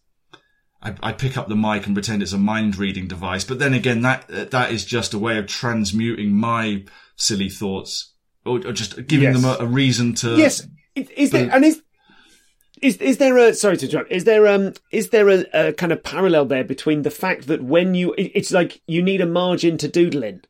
I, 0.82 0.94
I 1.02 1.12
pick 1.12 1.38
up 1.38 1.48
the 1.48 1.56
mic 1.56 1.86
and 1.86 1.94
pretend 1.94 2.22
it's 2.22 2.34
a 2.34 2.38
mind 2.38 2.76
reading 2.76 3.08
device. 3.08 3.44
But 3.44 3.58
then 3.58 3.72
again, 3.72 4.02
that, 4.02 4.28
that 4.50 4.70
is 4.70 4.84
just 4.84 5.14
a 5.14 5.18
way 5.18 5.38
of 5.38 5.46
transmuting 5.46 6.32
my 6.32 6.84
silly 7.16 7.48
thoughts 7.48 8.12
or, 8.44 8.58
or 8.66 8.72
just 8.72 9.06
giving 9.06 9.32
Yes. 9.32 9.40
them 9.40 9.50
a, 9.50 9.64
a 9.64 9.66
reason 9.66 10.14
to. 10.16 10.36
Yes. 10.36 10.66
Is, 10.94 11.08
is 11.10 11.30
there 11.30 11.48
and 11.50 11.64
is 11.64 11.80
is 12.82 12.96
is 12.98 13.18
there 13.18 13.36
a 13.38 13.54
sorry 13.54 13.76
to 13.78 13.86
interrupt? 13.86 14.10
Is 14.12 14.24
there 14.24 14.46
um 14.46 14.72
is 14.92 15.10
there 15.10 15.28
a, 15.28 15.44
a 15.52 15.72
kind 15.72 15.92
of 15.92 16.02
parallel 16.02 16.44
there 16.46 16.64
between 16.64 17.02
the 17.02 17.10
fact 17.10 17.46
that 17.46 17.62
when 17.62 17.94
you 17.94 18.14
it- 18.14 18.32
it's 18.34 18.52
like 18.52 18.80
you 18.86 19.02
need 19.02 19.20
a 19.20 19.26
margin 19.26 19.78
to 19.78 19.88
doodle 19.88 20.22
in. 20.22 20.42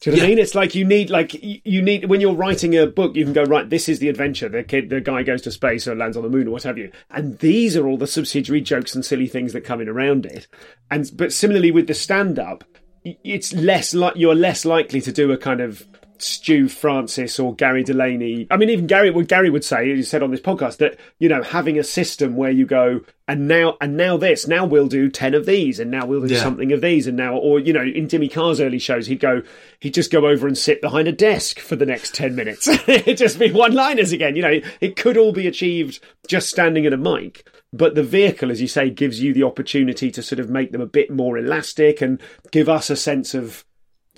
Do 0.00 0.10
you 0.10 0.16
know 0.16 0.22
what 0.22 0.26
I 0.26 0.28
mean? 0.28 0.38
It's 0.38 0.54
like 0.54 0.76
you 0.76 0.84
need 0.84 1.10
like 1.10 1.34
you 1.42 1.82
need 1.82 2.04
when 2.08 2.20
you're 2.20 2.34
writing 2.34 2.76
a 2.76 2.86
book, 2.86 3.16
you 3.16 3.24
can 3.24 3.32
go 3.32 3.42
right. 3.42 3.68
This 3.68 3.88
is 3.88 3.98
the 3.98 4.08
adventure. 4.08 4.48
The 4.48 4.62
kid, 4.62 4.90
the 4.90 5.00
guy 5.00 5.24
goes 5.24 5.42
to 5.42 5.50
space 5.50 5.88
or 5.88 5.96
lands 5.96 6.16
on 6.16 6.22
the 6.22 6.28
moon 6.28 6.46
or 6.46 6.52
what 6.52 6.62
have 6.62 6.78
you. 6.78 6.92
And 7.10 7.36
these 7.40 7.76
are 7.76 7.86
all 7.88 7.96
the 7.96 8.06
subsidiary 8.06 8.60
jokes 8.60 8.94
and 8.94 9.04
silly 9.04 9.26
things 9.26 9.52
that 9.54 9.64
come 9.64 9.80
in 9.80 9.88
around 9.88 10.24
it. 10.24 10.46
And 10.88 11.10
but 11.16 11.32
similarly 11.32 11.72
with 11.72 11.88
the 11.88 11.94
stand 11.94 12.38
up, 12.38 12.62
it's 13.04 13.52
less 13.52 13.92
like 13.92 14.14
you're 14.14 14.36
less 14.36 14.64
likely 14.64 15.00
to 15.00 15.10
do 15.10 15.32
a 15.32 15.36
kind 15.36 15.60
of 15.60 15.84
Stu 16.22 16.68
Francis 16.68 17.38
or 17.38 17.54
Gary 17.54 17.82
Delaney. 17.84 18.46
I 18.50 18.56
mean, 18.56 18.70
even 18.70 18.86
Gary, 18.86 19.10
what 19.10 19.28
Gary 19.28 19.50
would 19.50 19.64
say, 19.64 19.94
he 19.94 20.02
said 20.02 20.22
on 20.22 20.30
this 20.30 20.40
podcast 20.40 20.78
that 20.78 20.98
you 21.18 21.28
know 21.28 21.42
having 21.42 21.78
a 21.78 21.84
system 21.84 22.36
where 22.36 22.50
you 22.50 22.66
go 22.66 23.00
and 23.26 23.46
now 23.46 23.76
and 23.80 23.96
now 23.96 24.16
this, 24.16 24.46
now 24.48 24.64
we'll 24.64 24.88
do 24.88 25.08
ten 25.10 25.34
of 25.34 25.46
these, 25.46 25.78
and 25.80 25.90
now 25.90 26.06
we'll 26.06 26.26
do 26.26 26.34
Yeah. 26.34 26.42
something 26.42 26.72
of 26.72 26.80
these, 26.80 27.06
and 27.06 27.16
now 27.16 27.36
or 27.36 27.60
you 27.60 27.72
know 27.72 27.82
in 27.82 28.08
Jimmy 28.08 28.28
Carr's 28.28 28.60
early 28.60 28.78
shows, 28.78 29.06
he'd 29.06 29.20
go, 29.20 29.42
he'd 29.80 29.94
just 29.94 30.10
go 30.10 30.26
over 30.26 30.46
and 30.46 30.56
sit 30.56 30.80
behind 30.80 31.08
a 31.08 31.12
desk 31.12 31.58
for 31.58 31.76
the 31.76 31.86
next 31.86 32.14
ten 32.14 32.34
minutes. 32.34 32.66
It'd 32.88 33.18
just 33.18 33.38
be 33.38 33.50
one 33.52 33.72
liners 33.74 34.12
again. 34.12 34.36
You 34.36 34.42
know, 34.42 34.60
it 34.80 34.96
could 34.96 35.16
all 35.16 35.32
be 35.32 35.46
achieved 35.46 36.00
just 36.26 36.48
standing 36.48 36.86
at 36.86 36.92
a 36.92 36.96
mic. 36.96 37.46
But 37.70 37.94
the 37.94 38.02
vehicle, 38.02 38.50
as 38.50 38.62
you 38.62 38.66
say, 38.66 38.88
gives 38.88 39.22
you 39.22 39.34
the 39.34 39.42
opportunity 39.42 40.10
to 40.12 40.22
sort 40.22 40.38
of 40.40 40.48
make 40.48 40.72
them 40.72 40.80
a 40.80 40.86
bit 40.86 41.10
more 41.10 41.36
elastic 41.36 42.00
and 42.00 42.18
give 42.50 42.66
us 42.66 42.88
a 42.88 42.96
sense 42.96 43.34
of 43.34 43.62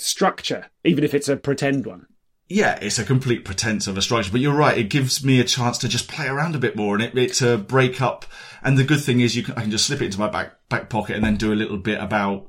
structure, 0.01 0.67
even 0.85 1.05
if 1.05 1.15
it's 1.15 1.29
a 1.29 1.37
pretend 1.37 1.87
one. 1.87 2.07
yeah, 2.51 2.79
it's 2.83 2.99
a 2.99 3.05
complete 3.05 3.45
pretense 3.45 3.87
of 3.87 3.97
a 3.97 4.03
structure, 4.03 4.33
but 4.33 4.41
you're 4.41 4.53
right. 4.53 4.77
It 4.77 4.91
gives 4.91 5.25
me 5.25 5.39
a 5.39 5.45
chance 5.45 5.79
to 5.79 5.89
just 5.89 6.09
play 6.09 6.27
around 6.27 6.57
a 6.57 6.59
bit 6.59 6.75
more 6.75 6.97
and 6.97 7.05
it, 7.05 7.17
it 7.17 7.33
to 7.35 7.57
break 7.57 8.03
up. 8.03 8.27
And 8.63 8.77
the 8.77 8.85
good 8.85 9.01
thing 9.01 9.21
is 9.21 9.37
you 9.37 9.45
can, 9.45 9.55
I 9.55 9.63
can 9.63 9.71
just 9.71 9.87
slip 9.87 10.03
it 10.03 10.07
into 10.07 10.19
my 10.19 10.29
back, 10.29 10.69
back 10.69 10.91
pocket 10.91 11.15
and 11.15 11.25
then 11.25 11.37
do 11.37 11.53
a 11.53 11.55
little 11.55 11.79
bit 11.79 12.01
about 12.01 12.49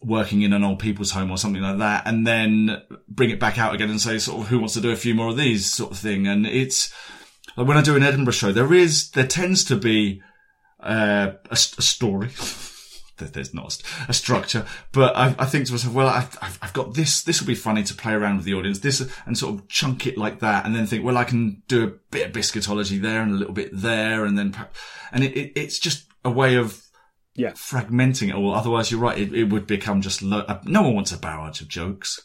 working 0.00 0.42
in 0.42 0.52
an 0.52 0.62
old 0.62 0.78
people's 0.78 1.10
home 1.10 1.32
or 1.32 1.36
something 1.36 1.60
like 1.62 1.78
that. 1.78 2.06
And 2.06 2.24
then 2.24 2.80
bring 3.08 3.30
it 3.30 3.40
back 3.40 3.58
out 3.58 3.74
again 3.74 3.90
and 3.90 4.00
say 4.00 4.18
sort 4.18 4.40
of 4.40 4.48
who 4.48 4.60
wants 4.60 4.74
to 4.74 4.80
do 4.80 4.92
a 4.92 4.96
few 4.96 5.16
more 5.16 5.30
of 5.30 5.36
these 5.36 5.70
sort 5.70 5.90
of 5.90 5.98
thing. 5.98 6.28
And 6.28 6.46
it's 6.46 6.94
like 7.56 7.66
when 7.66 7.76
I 7.76 7.82
do 7.82 7.96
an 7.96 8.04
Edinburgh 8.04 8.34
show, 8.34 8.52
there 8.52 8.72
is, 8.72 9.10
there 9.10 9.26
tends 9.26 9.64
to 9.64 9.76
be, 9.76 10.22
uh, 10.78 11.32
a, 11.50 11.52
a 11.52 11.56
story. 11.56 12.28
There- 13.20 13.28
There's 13.28 13.54
not 13.54 13.80
a 14.08 14.12
structure, 14.12 14.66
but 14.92 15.16
I, 15.16 15.34
I 15.38 15.46
think 15.46 15.66
to 15.66 15.72
myself, 15.72 15.94
well, 15.94 16.08
I've, 16.08 16.36
I've, 16.42 16.72
got 16.72 16.94
this. 16.94 17.22
This 17.22 17.40
will 17.40 17.46
be 17.46 17.54
funny 17.54 17.82
to 17.84 17.94
play 17.94 18.12
around 18.12 18.36
with 18.36 18.44
the 18.44 18.54
audience. 18.54 18.80
This 18.80 19.00
and 19.26 19.38
sort 19.38 19.54
of 19.54 19.68
chunk 19.68 20.06
it 20.06 20.18
like 20.18 20.40
that, 20.40 20.66
and 20.66 20.74
then 20.74 20.86
think, 20.86 21.04
well, 21.04 21.16
I 21.16 21.24
can 21.24 21.62
do 21.68 21.84
a 21.84 21.92
bit 22.10 22.26
of 22.26 22.32
biscuitology 22.32 23.00
there 23.00 23.22
and 23.22 23.32
a 23.32 23.36
little 23.36 23.54
bit 23.54 23.70
there, 23.72 24.24
and 24.24 24.36
then 24.36 24.56
and 25.12 25.22
it, 25.22 25.36
it, 25.36 25.52
it's 25.54 25.78
just 25.78 26.06
a 26.24 26.30
way 26.30 26.56
of 26.56 26.82
Yeah. 27.34 27.52
fragmenting 27.52 28.28
it 28.28 28.34
all. 28.34 28.54
Otherwise, 28.54 28.90
you're 28.90 29.00
right. 29.00 29.18
It, 29.18 29.32
it 29.32 29.44
would 29.44 29.66
become 29.66 30.00
just 30.02 30.22
lo- 30.22 30.46
no 30.64 30.82
one 30.82 30.94
wants 30.94 31.12
a 31.12 31.18
barrage 31.18 31.60
of 31.60 31.68
jokes. 31.68 32.20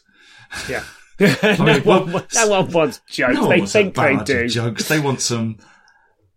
Yeah. 0.68 0.82
mean, 1.18 1.36
no, 1.42 1.82
well, 1.84 2.06
one, 2.06 2.24
no 2.34 2.48
one 2.48 2.70
wants 2.72 3.00
jokes. 3.08 3.34
No 3.34 3.48
they 3.48 3.64
think 3.64 3.94
they 3.94 4.16
do. 4.24 4.48
jokes. 4.48 4.88
They 4.88 5.00
want 5.00 5.22
some 5.22 5.58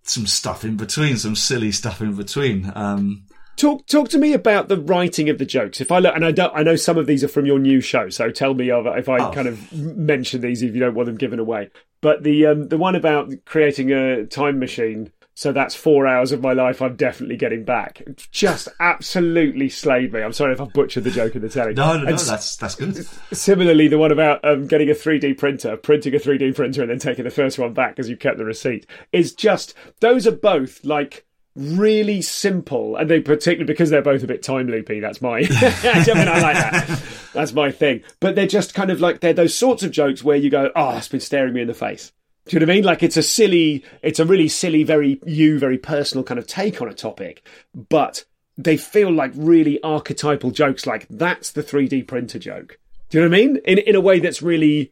some 0.04 0.26
stuff 0.26 0.64
in 0.64 0.78
between, 0.78 1.18
some 1.18 1.36
silly 1.36 1.72
stuff 1.72 2.02
in 2.02 2.16
between. 2.16 2.72
Um, 2.76 3.26
Talk 3.60 3.86
talk 3.88 4.08
to 4.10 4.18
me 4.18 4.32
about 4.32 4.70
the 4.70 4.78
writing 4.80 5.28
of 5.30 5.38
the 5.38 5.46
jokes. 5.46 5.82
If 5.82 5.92
I 5.92 6.00
look, 6.00 6.16
and 6.16 6.24
I 6.26 6.32
don't, 6.32 6.56
I 6.56 6.64
know 6.64 6.78
some 6.78 6.98
of 6.98 7.08
these 7.08 7.26
are 7.26 7.28
from 7.28 7.46
your 7.46 7.60
new 7.60 7.82
show, 7.82 8.08
so 8.10 8.32
tell 8.32 8.54
me 8.54 8.72
of- 8.72 8.88
if 8.88 9.10
I 9.10 9.18
Oh. 9.18 9.32
kind 9.34 9.50
of 9.50 9.74
mention 9.74 10.40
these 10.40 10.64
if 10.64 10.74
you 10.74 10.80
don't 10.80 10.96
want 10.96 11.08
them 11.08 11.18
given 11.18 11.40
away. 11.40 11.70
But 12.00 12.24
the 12.24 12.46
um, 12.46 12.70
the 12.70 12.78
one 12.78 12.96
about 12.96 13.34
creating 13.46 13.92
a 13.92 14.26
time 14.26 14.60
machine, 14.60 15.12
so 15.34 15.52
that's 15.52 15.76
four 15.76 16.08
hours 16.08 16.32
of 16.32 16.40
my 16.42 16.54
life 16.54 16.82
I'm 16.82 16.96
definitely 16.96 17.36
getting 17.36 17.66
back. 17.66 18.02
Just 18.32 18.70
absolutely 18.80 19.68
slayed 19.68 20.14
me. 20.14 20.22
I'm 20.22 20.32
sorry 20.32 20.54
if 20.54 20.62
I've 20.62 20.72
butchered 20.72 21.04
the 21.04 21.12
joke 21.12 21.36
in 21.36 21.42
the 21.42 21.50
telly. 21.50 21.74
no, 21.74 21.98
no, 21.98 22.06
no, 22.06 22.14
s- 22.14 22.30
that's 22.30 22.56
that's 22.56 22.76
good. 22.76 23.06
Similarly, 23.34 23.90
the 23.90 23.98
one 23.98 24.14
about 24.14 24.40
um, 24.46 24.68
getting 24.68 24.90
a 24.90 24.94
3D 24.94 25.38
printer, 25.38 25.76
printing 25.76 26.16
a 26.16 26.18
3D 26.20 26.56
printer, 26.56 26.82
and 26.82 26.90
then 26.92 27.00
taking 27.00 27.26
the 27.26 27.30
first 27.30 27.60
one 27.60 27.74
back 27.74 27.98
because 27.98 28.10
you 28.10 28.16
kept 28.16 28.38
the 28.38 28.46
receipt 28.46 28.86
is 29.12 29.34
just 29.34 29.74
those 30.00 30.26
are 30.26 30.32
both 30.32 30.86
like 30.86 31.26
really 31.56 32.22
simple, 32.22 32.96
and 32.96 33.10
they 33.10 33.20
particularly 33.20 33.66
because 33.66 33.90
they're 33.90 34.02
both 34.02 34.24
a 34.24 34.28
bit 34.28 34.44
time 34.44 34.68
loopy. 34.68 35.00
That's 35.00 35.22
my, 35.22 35.40
I 35.50 36.04
mean, 36.14 36.28
I 36.28 36.40
like 36.40 36.56
that. 36.56 37.02
That's 37.34 37.54
my 37.54 37.72
thing. 37.72 38.04
But 38.20 38.36
they're 38.36 38.48
just 38.48 38.74
kind 38.74 38.90
of 38.90 39.00
like 39.00 39.20
they're 39.20 39.34
those 39.34 39.56
sorts 39.56 39.84
of 39.84 39.92
jokes 39.92 40.24
where 40.24 40.38
you 40.38 40.50
go, 40.50 40.72
ah, 40.76 40.94
"Oh, 40.94 40.98
it's 40.98 41.08
been 41.08 41.20
staring 41.20 41.54
me 41.54 41.62
in 41.62 41.68
the 41.68 41.74
face." 41.74 42.12
Do 42.50 42.56
you 42.56 42.60
know 42.62 42.66
what 42.66 42.72
I 42.72 42.76
mean? 42.76 42.84
Like 42.84 43.04
it's 43.04 43.18
a 43.18 43.22
silly, 43.22 43.86
it's 44.02 44.20
a 44.20 44.26
really 44.26 44.48
silly, 44.48 44.84
very 44.84 45.20
you, 45.26 45.60
very 45.60 45.78
personal 45.78 46.24
kind 46.24 46.40
of 46.40 46.48
take 46.48 46.82
on 46.82 46.90
a 46.90 46.96
topic, 46.96 47.46
but 47.76 48.26
they 48.58 48.76
feel 48.76 49.12
like 49.12 49.32
really 49.36 49.82
archetypal 49.84 50.50
jokes. 50.50 50.88
Like 50.88 51.08
that's 51.10 51.52
the 51.52 51.62
3D 51.62 52.08
printer 52.08 52.40
joke. 52.40 52.80
Do 53.10 53.20
you 53.20 53.24
know 53.24 53.30
what 53.30 53.38
I 53.38 53.42
mean? 53.42 53.58
In 53.66 53.78
in 53.78 53.96
a 53.96 54.02
way 54.02 54.20
that's 54.20 54.42
really, 54.42 54.92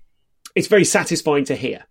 it's 0.54 0.68
very 0.68 0.86
satisfying 0.86 1.46
to 1.46 1.56
hear. 1.56 1.86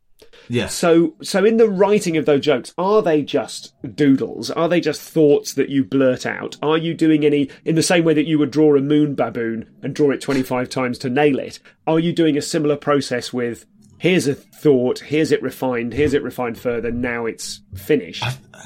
Yeah. 0.49 0.69
So, 0.69 1.15
so 1.23 1.45
in 1.45 1.57
the 1.57 1.69
writing 1.69 2.17
of 2.17 2.27
those 2.27 2.41
jokes, 2.41 2.73
are 2.79 3.03
they 3.03 3.23
just 3.23 3.73
doodles? 3.95 4.51
Are 4.51 4.69
they 4.69 4.81
just 4.81 5.01
thoughts 5.01 5.55
that 5.55 5.69
you 5.69 5.85
blurt 5.85 6.27
out? 6.27 6.57
Are 6.63 6.79
you 6.79 6.95
doing 6.95 7.25
any, 7.25 7.51
in 7.65 7.75
the 7.75 7.83
same 7.83 8.05
way 8.05 8.15
that 8.15 8.27
you 8.27 8.39
would 8.39 8.51
draw 8.51 8.77
a 8.77 8.81
moon 8.81 9.15
baboon 9.15 9.69
and 9.83 9.95
draw 9.95 10.11
it 10.11 10.21
25 10.21 10.69
times 10.69 10.99
to 10.99 11.11
nail 11.11 11.39
it? 11.39 11.59
Are 11.87 11.99
you 11.99 12.13
doing 12.13 12.37
a 12.37 12.43
similar 12.43 12.77
process 12.77 13.33
with, 13.33 13.67
here's 13.99 14.27
a 14.27 14.35
thought, 14.35 14.99
here's 15.01 15.33
it 15.33 15.43
refined, 15.43 15.93
here's 15.95 16.13
it 16.15 16.23
refined 16.23 16.59
further, 16.59 16.91
now 16.91 17.27
it's 17.27 17.61
finished? 17.75 18.25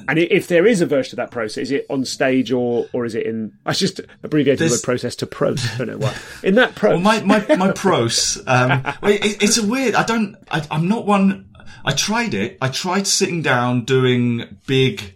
and 0.09 0.19
i- 0.19 0.29
if 0.31 0.49
there 0.49 0.67
is 0.67 0.81
a 0.81 0.87
version 0.87 1.13
of 1.13 1.17
that 1.25 1.31
process, 1.33 1.59
is 1.65 1.71
it 1.73 1.87
on 1.91 2.05
stage 2.05 2.51
or, 2.53 2.87
or 2.93 3.05
is 3.05 3.15
it 3.15 3.27
in, 3.27 3.53
I 3.67 3.73
just 3.73 4.01
abbreviated 4.23 4.59
the 4.61 4.65
word 4.73 4.83
process 4.83 5.15
to 5.17 5.27
prose. 5.27 5.65
I 5.75 5.79
don't 5.79 5.89
know 5.89 5.99
what. 5.99 6.17
In 6.43 6.55
that 6.57 6.75
prose. 6.75 6.93
Well, 6.95 7.01
my 7.01 7.21
my 7.23 7.57
my 7.57 7.73
pros. 7.73 8.41
Um, 8.47 8.71
it, 9.03 9.43
it's 9.43 9.59
a 9.59 9.67
weird. 9.67 9.95
I 9.95 10.05
don't. 10.05 10.37
I, 10.51 10.65
I'm 10.71 10.89
not 10.89 11.07
one. 11.07 11.50
I 11.85 11.93
tried 11.93 12.35
it. 12.35 12.59
I 12.61 12.69
tried 12.69 13.07
sitting 13.07 13.43
down 13.43 13.85
doing 13.85 14.59
big 14.67 15.15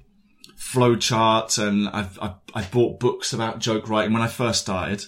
flow 0.56 0.96
charts, 0.96 1.58
and 1.58 1.88
I've, 1.88 2.18
I 2.20 2.34
I 2.54 2.62
bought 2.64 3.00
books 3.00 3.32
about 3.32 3.58
joke 3.58 3.88
writing 3.88 4.12
when 4.12 4.22
I 4.22 4.28
first 4.28 4.62
started, 4.62 5.04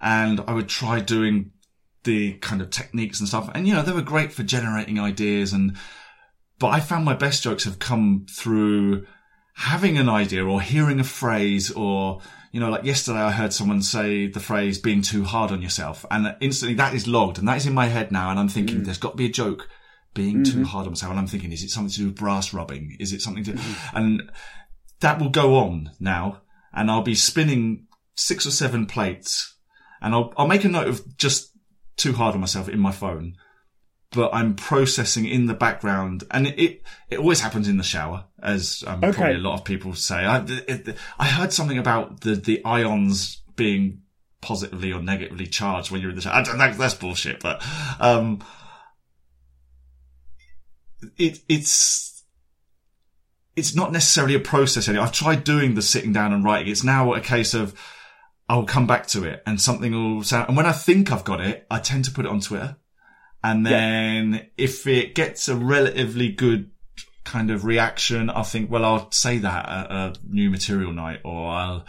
and 0.00 0.40
I 0.46 0.52
would 0.52 0.68
try 0.68 1.00
doing 1.00 1.52
the 2.04 2.34
kind 2.34 2.62
of 2.62 2.70
techniques 2.70 3.20
and 3.20 3.28
stuff, 3.28 3.50
and 3.54 3.66
you 3.66 3.74
know 3.74 3.82
they 3.82 3.92
were 3.92 4.02
great 4.02 4.32
for 4.32 4.42
generating 4.42 4.98
ideas, 4.98 5.52
and 5.52 5.76
but 6.58 6.68
I 6.68 6.80
found 6.80 7.04
my 7.04 7.14
best 7.14 7.42
jokes 7.42 7.64
have 7.64 7.78
come 7.78 8.26
through 8.28 9.06
having 9.58 9.98
an 9.98 10.08
idea 10.08 10.44
or 10.46 10.60
hearing 10.60 11.00
a 11.00 11.04
phrase 11.04 11.72
or 11.72 12.20
you 12.52 12.60
know 12.60 12.70
like 12.70 12.84
yesterday 12.84 13.18
i 13.18 13.32
heard 13.32 13.52
someone 13.52 13.82
say 13.82 14.28
the 14.28 14.38
phrase 14.38 14.78
being 14.78 15.02
too 15.02 15.24
hard 15.24 15.50
on 15.50 15.60
yourself. 15.60 16.06
And 16.12 16.36
instantly 16.40 16.76
that 16.76 16.94
is 16.94 17.08
logged 17.08 17.38
and 17.38 17.48
that 17.48 17.56
is 17.56 17.66
in 17.66 17.74
my 17.74 17.86
head 17.86 18.12
now 18.12 18.30
and 18.30 18.38
i'm 18.38 18.48
thinking 18.48 18.78
mm. 18.78 18.84
there's 18.84 18.98
got 18.98 19.10
to 19.10 19.16
be 19.16 19.26
a 19.26 19.30
joke 19.30 19.68
being 20.18 20.44
too 20.44 20.64
hard 20.64 20.84
on 20.86 20.92
myself 20.92 21.10
and 21.10 21.18
i'm 21.20 21.26
thinking 21.26 21.52
is 21.52 21.62
it 21.62 21.70
something 21.70 21.90
to 21.90 21.98
do 21.98 22.06
with 22.06 22.16
brass 22.16 22.52
rubbing 22.52 22.96
is 23.00 23.12
it 23.12 23.22
something 23.22 23.44
to 23.44 23.58
and 23.94 24.30
that 25.00 25.18
will 25.20 25.30
go 25.30 25.56
on 25.56 25.90
now 26.00 26.42
and 26.72 26.90
i'll 26.90 27.02
be 27.02 27.14
spinning 27.14 27.86
six 28.14 28.44
or 28.46 28.50
seven 28.50 28.84
plates 28.86 29.56
and 30.02 30.14
i'll 30.14 30.32
i'll 30.36 30.46
make 30.48 30.64
a 30.64 30.68
note 30.68 30.88
of 30.88 31.16
just 31.16 31.52
too 31.96 32.12
hard 32.12 32.34
on 32.34 32.40
myself 32.40 32.68
in 32.68 32.78
my 32.80 32.92
phone 32.92 33.34
but 34.10 34.32
I'm 34.32 34.54
processing 34.54 35.26
in 35.26 35.44
the 35.46 35.52
background, 35.54 36.24
and 36.30 36.46
it 36.46 36.58
it, 36.58 36.82
it 37.10 37.18
always 37.18 37.40
happens 37.40 37.68
in 37.68 37.76
the 37.76 37.82
shower, 37.82 38.24
as 38.42 38.82
um, 38.86 39.04
Okay. 39.04 39.12
probably 39.12 39.34
a 39.34 39.38
lot 39.38 39.58
of 39.58 39.64
people 39.66 39.94
say. 39.94 40.24
I 40.24 40.42
it, 40.46 40.96
I 41.18 41.26
heard 41.26 41.52
something 41.52 41.76
about 41.76 42.22
the 42.22 42.34
the 42.34 42.64
ions 42.64 43.42
being 43.54 44.00
positively 44.40 44.94
or 44.94 45.02
negatively 45.02 45.46
charged 45.46 45.90
when 45.90 46.00
you're 46.00 46.08
in 46.08 46.16
the 46.16 46.22
shower. 46.22 46.36
I 46.36 46.42
don't 46.42 46.56
know, 46.56 46.72
that's 46.72 46.94
bullshit, 46.94 47.40
but 47.40 47.62
um, 48.00 48.42
it 51.16 51.40
it's 51.48 52.24
it's 53.56 53.74
not 53.74 53.92
necessarily 53.92 54.34
a 54.34 54.40
process 54.40 54.88
anymore. 54.88 55.06
I've 55.06 55.12
tried 55.12 55.44
doing 55.44 55.74
the 55.74 55.82
sitting 55.82 56.12
down 56.12 56.32
and 56.32 56.44
writing. 56.44 56.70
It's 56.70 56.84
now 56.84 57.12
a 57.14 57.20
case 57.20 57.54
of 57.54 57.74
I'll 58.48 58.64
come 58.64 58.86
back 58.86 59.06
to 59.08 59.24
it 59.24 59.42
and 59.46 59.60
something 59.60 59.92
will 59.92 60.22
sound. 60.22 60.48
And 60.48 60.56
when 60.56 60.64
I 60.66 60.72
think 60.72 61.12
I've 61.12 61.24
got 61.24 61.40
it, 61.40 61.66
I 61.70 61.80
tend 61.80 62.04
to 62.06 62.10
put 62.10 62.24
it 62.24 62.30
on 62.30 62.40
Twitter. 62.40 62.76
And 63.44 63.64
then 63.64 64.48
if 64.56 64.86
it 64.86 65.14
gets 65.14 65.48
a 65.48 65.56
relatively 65.56 66.30
good 66.30 66.70
kind 67.24 67.50
of 67.50 67.64
reaction, 67.64 68.30
I'll 68.30 68.44
think, 68.44 68.70
well, 68.70 68.84
I'll 68.84 69.12
say 69.12 69.38
that 69.38 69.68
at 69.68 69.90
a 69.90 70.14
new 70.26 70.50
material 70.50 70.92
night 70.92 71.20
or 71.24 71.48
I'll, 71.48 71.84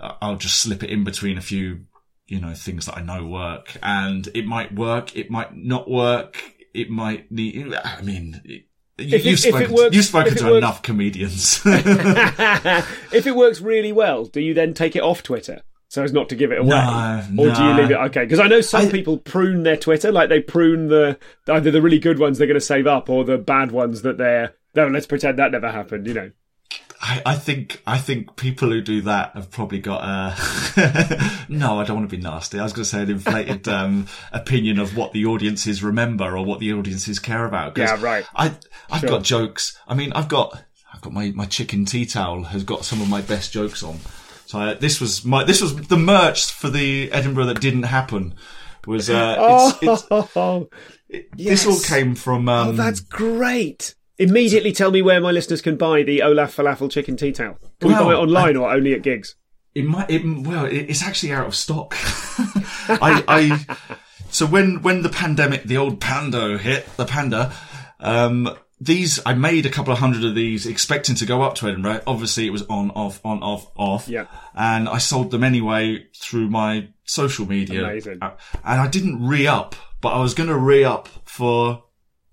I'll 0.00 0.36
just 0.36 0.60
slip 0.60 0.82
it 0.82 0.90
in 0.90 1.04
between 1.04 1.36
a 1.36 1.42
few, 1.42 1.86
you 2.26 2.40
know, 2.40 2.54
things 2.54 2.86
that 2.86 2.96
I 2.96 3.02
know 3.02 3.26
work 3.26 3.76
and 3.82 4.28
it 4.34 4.46
might 4.46 4.74
work. 4.74 5.16
It 5.16 5.30
might 5.30 5.56
not 5.56 5.90
work. 5.90 6.55
It 6.76 6.90
might 6.90 7.30
need, 7.32 7.72
I 7.74 8.02
mean, 8.02 8.40
it, 8.44 8.64
you, 8.98 9.16
it- 9.16 9.24
you've 9.24 9.38
spoken, 9.40 9.72
works- 9.72 9.94
you've 9.96 10.04
spoken 10.04 10.32
if 10.32 10.38
it 10.38 10.40
to 10.42 10.46
works- 10.46 10.58
enough 10.58 10.82
comedians. 10.82 11.60
if 11.66 13.26
it 13.26 13.34
works 13.36 13.60
really 13.60 13.92
well, 13.92 14.24
do 14.26 14.40
you 14.40 14.54
then 14.54 14.74
take 14.74 14.96
it 14.96 15.02
off 15.02 15.22
Twitter 15.22 15.62
so 15.88 16.02
as 16.02 16.12
not 16.12 16.28
to 16.30 16.34
give 16.34 16.50
it 16.52 16.58
away, 16.58 16.68
No, 16.68 17.22
or 17.38 17.54
do 17.54 17.62
you 17.62 17.72
leave 17.74 17.90
it? 17.92 17.96
Okay, 17.96 18.24
because 18.24 18.40
I 18.40 18.48
know 18.48 18.60
some 18.60 18.86
I- 18.86 18.90
people 18.90 19.18
prune 19.18 19.62
their 19.62 19.76
Twitter, 19.76 20.10
like 20.12 20.28
they 20.28 20.40
prune 20.40 20.88
the 20.88 21.18
either 21.48 21.70
the 21.70 21.80
really 21.80 21.98
good 22.00 22.18
ones 22.18 22.38
they're 22.38 22.46
going 22.48 22.54
to 22.58 22.60
save 22.60 22.86
up, 22.86 23.08
or 23.08 23.24
the 23.24 23.38
bad 23.38 23.70
ones 23.70 24.02
that 24.02 24.18
they're. 24.18 24.54
No, 24.74 24.88
let's 24.88 25.06
pretend 25.06 25.38
that 25.38 25.52
never 25.52 25.70
happened. 25.70 26.06
You 26.06 26.14
know. 26.14 26.30
I, 27.00 27.22
I 27.26 27.34
think 27.34 27.82
I 27.86 27.98
think 27.98 28.36
people 28.36 28.68
who 28.70 28.80
do 28.80 29.02
that 29.02 29.32
have 29.34 29.50
probably 29.50 29.80
got 29.80 30.02
a 30.02 31.46
no. 31.48 31.78
I 31.78 31.84
don't 31.84 31.96
want 31.96 32.10
to 32.10 32.16
be 32.16 32.22
nasty. 32.22 32.58
I 32.58 32.62
was 32.62 32.72
going 32.72 32.84
to 32.84 32.88
say 32.90 33.02
an 33.02 33.10
inflated 33.10 33.68
um, 33.68 34.06
opinion 34.32 34.78
of 34.78 34.96
what 34.96 35.12
the 35.12 35.26
audiences 35.26 35.82
remember 35.82 36.36
or 36.36 36.44
what 36.44 36.60
the 36.60 36.72
audiences 36.72 37.18
care 37.18 37.44
about. 37.44 37.76
Yeah, 37.76 38.00
right. 38.00 38.24
I 38.34 38.54
I've 38.90 39.00
Sure. 39.00 39.10
got 39.10 39.24
jokes. 39.24 39.78
I 39.86 39.94
mean, 39.94 40.12
I've 40.14 40.28
got 40.28 40.62
I've 40.94 41.00
got 41.02 41.12
my, 41.12 41.30
my 41.32 41.44
chicken 41.44 41.84
tea 41.84 42.06
towel 42.06 42.44
has 42.44 42.64
got 42.64 42.84
some 42.84 43.02
of 43.02 43.08
my 43.10 43.20
best 43.20 43.52
jokes 43.52 43.82
on. 43.82 43.98
So 44.46 44.58
I, 44.60 44.74
this 44.74 45.00
was 45.00 45.24
my 45.24 45.44
this 45.44 45.60
was 45.60 45.76
the 45.88 45.98
merch 45.98 46.50
for 46.52 46.70
the 46.70 47.12
Edinburgh 47.12 47.46
that 47.46 47.60
didn't 47.60 47.82
happen. 47.82 48.34
Was 48.86 49.10
uh, 49.10 49.74
it's, 49.82 49.82
it's, 49.82 50.06
Oh, 50.36 50.68
it, 51.08 51.36
this 51.36 51.66
all 51.66 51.80
came 51.80 52.14
from 52.14 52.48
um, 52.48 52.68
oh, 52.68 52.72
that's 52.72 53.00
great. 53.00 53.95
Immediately 54.18 54.72
tell 54.72 54.90
me 54.90 55.02
where 55.02 55.20
my 55.20 55.30
listeners 55.30 55.60
can 55.60 55.76
buy 55.76 56.02
the 56.02 56.22
Olaf 56.22 56.56
Falafel 56.56 56.90
Chicken 56.90 57.16
Tea 57.16 57.32
Towel. 57.32 57.58
Can 57.80 57.88
we 57.88 57.94
buy 57.94 58.12
it 58.12 58.16
online 58.16 58.56
or 58.56 58.72
only 58.72 58.94
at 58.94 59.02
gigs? 59.02 59.36
It 59.74 59.84
might. 59.84 60.10
It, 60.10 60.22
well, 60.24 60.64
it, 60.64 60.86
it's 60.88 61.02
actually 61.02 61.32
out 61.32 61.46
of 61.46 61.54
stock. 61.54 61.94
I, 62.88 63.22
I. 63.28 63.76
So 64.30 64.46
when 64.46 64.82
when 64.82 65.02
the 65.02 65.10
pandemic, 65.10 65.64
the 65.64 65.76
old 65.76 66.00
pando 66.00 66.56
hit, 66.56 66.86
the 66.96 67.04
panda. 67.04 67.52
Um, 68.00 68.56
these 68.80 69.20
I 69.24 69.34
made 69.34 69.64
a 69.66 69.70
couple 69.70 69.92
of 69.92 69.98
hundred 69.98 70.24
of 70.24 70.34
these, 70.34 70.66
expecting 70.66 71.14
to 71.16 71.26
go 71.26 71.42
up 71.42 71.54
to 71.56 71.68
Edinburgh. 71.68 72.02
Obviously, 72.06 72.46
it 72.46 72.50
was 72.50 72.62
on, 72.68 72.90
off, 72.90 73.20
on, 73.24 73.42
off, 73.42 73.70
off. 73.76 74.08
Yeah. 74.08 74.26
And 74.54 74.88
I 74.88 74.98
sold 74.98 75.30
them 75.30 75.42
anyway 75.42 76.06
through 76.14 76.50
my 76.50 76.88
social 77.04 77.46
media. 77.46 77.84
Amazing. 77.84 78.18
Uh, 78.20 78.32
And 78.64 78.80
I 78.80 78.88
didn't 78.88 79.26
re 79.26 79.46
up, 79.46 79.76
but 80.02 80.10
I 80.10 80.20
was 80.20 80.34
going 80.34 80.50
to 80.50 80.58
re 80.58 80.84
up 80.84 81.08
for 81.24 81.84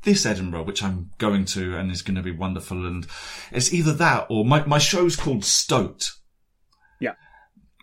this 0.04 0.26
Edinburgh, 0.26 0.64
which 0.64 0.84
I'm 0.84 1.12
going 1.18 1.45
to, 1.45 1.78
and 1.78 1.91
is 1.91 2.01
going 2.01 2.16
to 2.16 2.22
be 2.24 2.32
wonderful. 2.32 2.86
And 2.86 3.08
it's 3.51 3.74
either 3.74 3.93
that 3.93 4.28
or 4.30 4.45
my 4.45 4.66
my 4.66 4.78
show's 4.80 5.16
called 5.16 5.43
Stoat 5.45 6.12
Yeah. 6.99 7.14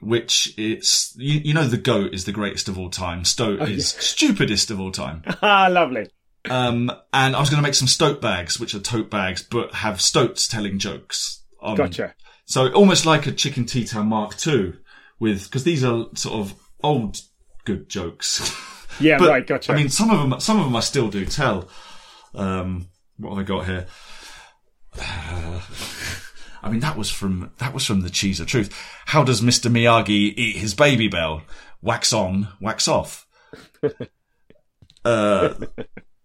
which 0.00 0.54
it's 0.56 1.14
you, 1.16 1.40
you 1.44 1.54
know 1.54 1.66
the 1.66 1.76
goat 1.76 2.14
is 2.14 2.24
the 2.24 2.32
greatest 2.32 2.68
of 2.68 2.78
all 2.78 2.90
time. 2.90 3.24
Stoat 3.24 3.68
is 3.68 3.88
stupidest 3.88 4.70
of 4.70 4.80
all 4.80 4.92
time. 4.92 5.22
Ah, 5.42 5.68
lovely. 5.70 6.06
Um, 6.48 6.90
and 7.12 7.36
I 7.36 7.40
was 7.40 7.50
going 7.50 7.62
to 7.62 7.66
make 7.66 7.74
some 7.74 7.88
stoat 7.88 8.22
bags, 8.22 8.58
which 8.58 8.74
are 8.74 8.80
tote 8.80 9.10
bags, 9.10 9.42
but 9.42 9.74
have 9.74 10.00
stoats 10.00 10.48
telling 10.48 10.78
jokes. 10.78 11.44
On, 11.60 11.76
Gotcha. 11.76 12.14
So 12.46 12.72
almost 12.72 13.04
like 13.04 13.26
a 13.26 13.32
chicken 13.32 13.66
tea 13.66 13.84
town 13.84 14.06
Mark 14.06 14.34
II, 14.46 14.72
with 15.18 15.44
because 15.44 15.64
these 15.64 15.84
are 15.84 16.06
sort 16.14 16.34
of 16.40 16.54
old 16.82 17.18
good 17.64 17.88
jokes. 17.88 18.56
Yeah, 18.98 19.16
but, 19.18 19.28
right. 19.30 19.46
Gotcha. 19.46 19.72
I 19.72 19.76
mean, 19.76 19.88
some 19.88 20.10
of 20.10 20.18
them, 20.18 20.38
some 20.40 20.58
of 20.58 20.66
them 20.66 20.76
I 20.76 20.80
still 20.80 21.08
do 21.08 21.24
tell. 21.24 21.68
Um, 22.34 22.88
what 23.16 23.30
have 23.30 23.38
I 23.38 23.42
got 23.42 23.66
here? 23.66 23.86
I 26.62 26.68
mean, 26.70 26.80
that 26.80 26.96
was 26.96 27.10
from 27.10 27.52
that 27.58 27.72
was 27.72 27.86
from 27.86 28.02
the 28.02 28.10
Cheese 28.10 28.40
of 28.40 28.46
Truth. 28.46 28.74
How 29.06 29.24
does 29.24 29.40
Mister 29.42 29.70
Miyagi 29.70 30.34
eat 30.36 30.56
his 30.56 30.74
Babybel? 30.74 31.42
Wax 31.82 32.12
on, 32.12 32.48
wax 32.60 32.86
off. 32.86 33.26
uh, 35.04 35.54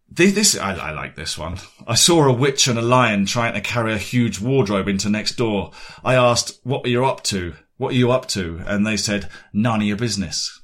this, 0.10 0.34
this 0.34 0.58
I, 0.58 0.74
I 0.76 0.92
like 0.92 1.16
this 1.16 1.38
one. 1.38 1.58
I 1.88 1.96
saw 1.96 2.26
a 2.26 2.34
witch 2.34 2.68
and 2.68 2.78
a 2.78 2.82
lion 2.82 3.26
trying 3.26 3.54
to 3.54 3.62
carry 3.62 3.94
a 3.94 3.98
huge 3.98 4.42
wardrobe 4.42 4.88
into 4.90 5.10
next 5.10 5.36
door. 5.36 5.72
I 6.04 6.16
asked, 6.16 6.60
"What 6.64 6.86
are 6.86 6.90
you 6.90 7.06
up 7.06 7.24
to? 7.26 7.54
What 7.78 7.94
are 7.94 7.98
you 7.98 8.12
up 8.12 8.28
to?" 8.30 8.62
And 8.66 8.86
they 8.86 8.98
said, 8.98 9.30
"None 9.54 9.82
of 9.82 9.88
your 9.88 9.98
business." 9.98 10.62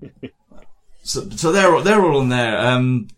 so, 1.02 1.28
so 1.30 1.50
they're 1.50 1.74
all- 1.74 1.82
they're 1.82 2.04
all 2.04 2.18
on 2.20 2.28
there. 2.28 2.58
Um, 2.58 3.08
uh, 3.16 3.17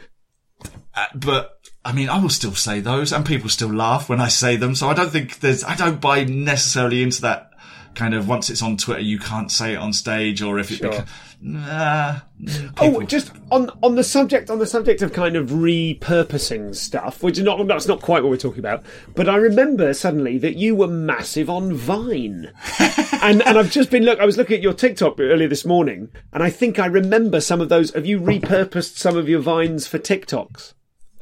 Uh, 1.01 1.07
but 1.19 1.59
I 1.85 1.93
mean, 1.93 2.09
I 2.09 2.19
will 2.21 2.29
still 2.29 2.55
say 2.55 2.81
those, 2.81 3.13
and 3.13 3.25
people 3.25 3.49
still 3.49 3.73
laugh 3.73 4.09
when 4.09 4.21
I 4.21 4.29
say 4.29 4.57
them. 4.57 4.75
So 4.75 4.89
I 4.89 4.95
don't 4.95 5.11
think 5.11 5.41
there's, 5.41 5.65
I 5.65 5.75
don't 5.77 6.01
buy 6.01 6.25
necessarily 6.25 7.03
into 7.03 7.23
that 7.23 7.51
kind 7.95 8.15
of 8.15 8.29
once 8.29 8.51
it's 8.51 8.63
on 8.63 8.77
Twitter, 8.77 9.01
you 9.01 9.19
can't 9.19 9.51
say 9.51 9.73
it 9.73 9.77
on 9.77 9.93
stage, 9.93 10.43
or 10.43 10.59
if 10.61 10.71
it 10.71 10.77
Sure. 10.77 10.93
beca- 10.93 11.07
nah, 11.41 12.17
mm, 12.41 12.73
Oh, 12.79 13.03
just 13.03 13.33
on 13.51 13.69
on 13.83 13.97
the 13.97 14.05
subject 14.05 14.49
on 14.49 14.61
the 14.61 14.67
subject 14.67 15.03
of 15.03 15.13
kind 15.13 15.35
of 15.35 15.51
repurposing 15.51 16.75
stuff, 16.75 17.23
which 17.23 17.39
is 17.39 17.45
not 17.45 17.67
that's 17.67 17.89
not 17.89 18.01
quite 18.01 18.23
what 18.23 18.31
we're 18.31 18.37
talking 18.37 18.61
about. 18.61 18.85
But 19.17 19.29
I 19.29 19.37
remember 19.37 19.93
suddenly 19.93 20.39
that 20.39 20.57
you 20.57 20.77
were 20.77 20.87
massive 20.87 21.51
on 21.51 21.75
Vine, 21.75 22.53
and 23.23 23.43
and 23.43 23.59
I've 23.59 23.71
just 23.73 23.91
been 23.91 24.05
look. 24.05 24.21
I 24.21 24.25
was 24.27 24.37
looking 24.37 24.57
at 24.57 24.63
your 24.63 24.73
TikTok 24.75 25.19
earlier 25.19 25.49
this 25.49 25.65
morning, 25.65 26.11
and 26.33 26.43
I 26.43 26.51
think 26.51 26.79
I 26.79 26.87
remember 26.87 27.41
some 27.41 27.61
of 27.61 27.69
those. 27.69 27.93
Have 27.95 28.07
you 28.07 28.21
repurposed 28.21 28.97
some 28.99 29.17
of 29.17 29.29
your 29.29 29.41
vines 29.41 29.87
for 29.87 29.99
TikToks, 29.99 30.75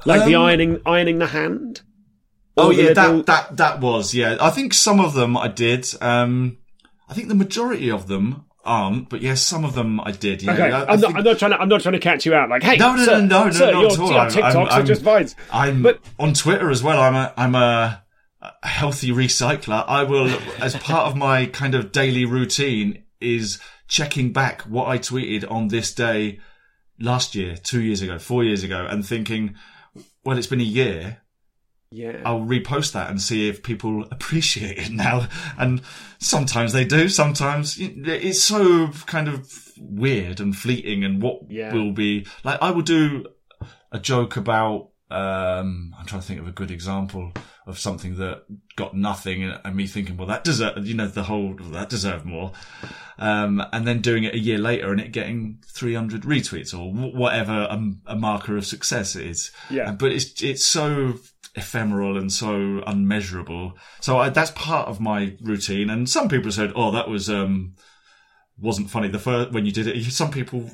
like 0.04 0.24
the 0.24 0.34
Um, 0.36 0.42
ironing 0.44 0.80
ironing 0.86 1.18
the 1.18 1.26
hand? 1.26 1.82
Oh 2.56 2.72
the 2.72 2.82
yeah, 2.82 2.88
little- 2.90 3.22
that 3.22 3.26
that 3.26 3.56
that 3.56 3.80
was 3.80 4.14
yeah. 4.14 4.36
I 4.40 4.50
think 4.50 4.74
some 4.74 5.00
of 5.00 5.14
them 5.14 5.36
I 5.36 5.48
did. 5.48 5.86
Um, 6.00 6.58
I 7.08 7.14
think 7.14 7.28
the 7.28 7.34
majority 7.34 7.90
of 7.90 8.06
them 8.08 8.44
aren't, 8.64 9.08
but 9.08 9.22
yes, 9.22 9.42
some 9.42 9.64
of 9.64 9.74
them 9.74 10.00
I 10.00 10.10
did. 10.12 10.42
Yeah, 10.42 10.52
Okay, 10.52 10.70
I, 10.70 10.80
I 10.82 10.92
I'm, 10.92 11.00
not, 11.00 11.00
think- 11.00 11.16
I'm 11.18 11.24
not 11.24 11.38
trying 11.38 11.50
to. 11.52 11.60
I'm 11.60 11.68
not 11.68 11.80
trying 11.82 11.92
to 11.94 11.98
catch 12.00 12.26
you 12.26 12.34
out. 12.34 12.50
Like, 12.50 12.62
hey, 12.62 12.76
No, 12.76 12.94
no, 12.96 13.04
sir, 13.04 13.20
no, 13.22 13.44
no, 13.44 13.50
sir, 13.50 13.70
no, 13.72 13.82
not 13.82 13.92
at 13.92 13.98
all. 13.98 14.12
your 14.12 14.24
TikToks 14.26 14.54
I'm- 14.56 14.68
are 14.68 14.82
just 14.82 15.02
vines. 15.02 15.36
I'm 15.52 15.82
But- 15.82 16.00
on 16.18 16.34
Twitter 16.34 16.70
as 16.70 16.82
well. 16.82 17.00
I'm 17.00 17.14
a 17.14 17.32
I'm 17.36 17.54
a, 17.54 18.02
a 18.42 18.66
healthy 18.68 19.10
recycler. 19.10 19.84
I 19.88 20.02
will, 20.04 20.28
as 20.60 20.74
part 20.76 21.06
of 21.06 21.16
my 21.16 21.46
kind 21.46 21.74
of 21.74 21.92
daily 21.92 22.24
routine, 22.24 23.04
is 23.20 23.58
checking 23.88 24.32
back 24.32 24.62
what 24.62 24.86
I 24.88 24.98
tweeted 24.98 25.50
on 25.50 25.68
this 25.68 25.94
day 25.94 26.38
last 27.00 27.34
year, 27.34 27.56
two 27.56 27.80
years 27.80 28.02
ago, 28.02 28.18
four 28.18 28.44
years 28.44 28.62
ago, 28.64 28.86
and 28.90 29.06
thinking, 29.06 29.54
well, 30.28 30.36
it's 30.36 30.46
been 30.46 30.60
a 30.60 30.64
year. 30.64 31.22
Yeah. 31.90 32.20
I'll 32.26 32.40
repost 32.42 32.92
that 32.92 33.08
and 33.08 33.18
see 33.18 33.48
if 33.48 33.62
people 33.62 34.04
appreciate 34.10 34.76
it 34.76 34.90
now. 34.92 35.26
And 35.56 35.80
sometimes 36.18 36.74
they 36.74 36.84
do. 36.84 37.08
Sometimes 37.08 37.78
it's 37.80 38.42
so 38.42 38.88
kind 39.06 39.26
of 39.26 39.50
weird 39.78 40.38
and 40.38 40.54
fleeting. 40.54 41.02
And 41.02 41.22
what 41.22 41.50
Yeah. 41.50 41.72
will 41.72 41.92
be 41.92 42.26
like, 42.44 42.60
I 42.60 42.72
will 42.72 42.82
do 42.82 43.24
a 43.90 43.98
joke 43.98 44.36
about. 44.36 44.90
Um, 45.10 45.94
I'm 45.98 46.06
trying 46.06 46.20
to 46.20 46.26
think 46.26 46.40
of 46.40 46.48
a 46.48 46.52
good 46.52 46.70
example 46.70 47.32
of 47.66 47.78
something 47.78 48.16
that 48.16 48.44
got 48.76 48.94
nothing, 48.94 49.44
and, 49.44 49.76
me 49.76 49.86
thinking, 49.86 50.16
well, 50.16 50.26
that 50.28 50.44
deserved, 50.44 50.84
you 50.86 50.94
know, 50.94 51.06
the 51.06 51.24
whole 51.24 51.54
that 51.54 51.88
deserved 51.88 52.24
more. 52.24 52.52
Um, 53.18 53.62
and 53.72 53.86
then 53.86 54.00
doing 54.00 54.24
it 54.24 54.34
a 54.34 54.38
year 54.38 54.58
later 54.58 54.92
and 54.92 55.00
it 55.00 55.12
getting 55.12 55.58
300 55.66 56.22
retweets 56.22 56.72
or 56.72 56.92
wh- 56.92 57.14
whatever 57.14 57.52
a, 57.52 57.92
a 58.06 58.16
marker 58.16 58.56
of 58.56 58.64
success 58.66 59.16
is. 59.16 59.50
Yeah. 59.70 59.92
But 59.92 60.12
it's 60.12 60.40
it's 60.42 60.64
so 60.64 61.14
ephemeral 61.54 62.16
and 62.16 62.32
so 62.32 62.82
unmeasurable. 62.86 63.74
So 64.00 64.18
I, 64.18 64.28
that's 64.28 64.52
part 64.52 64.88
of 64.88 65.00
my 65.00 65.36
routine. 65.40 65.90
And 65.90 66.08
some 66.08 66.28
people 66.28 66.52
said, 66.52 66.72
"Oh, 66.76 66.90
that 66.92 67.08
was 67.08 67.28
um 67.28 67.74
wasn't 68.58 68.90
funny 68.90 69.08
the 69.08 69.18
first 69.18 69.52
when 69.52 69.66
you 69.66 69.72
did 69.72 69.86
it." 69.86 70.02
Some 70.12 70.30
people 70.30 70.70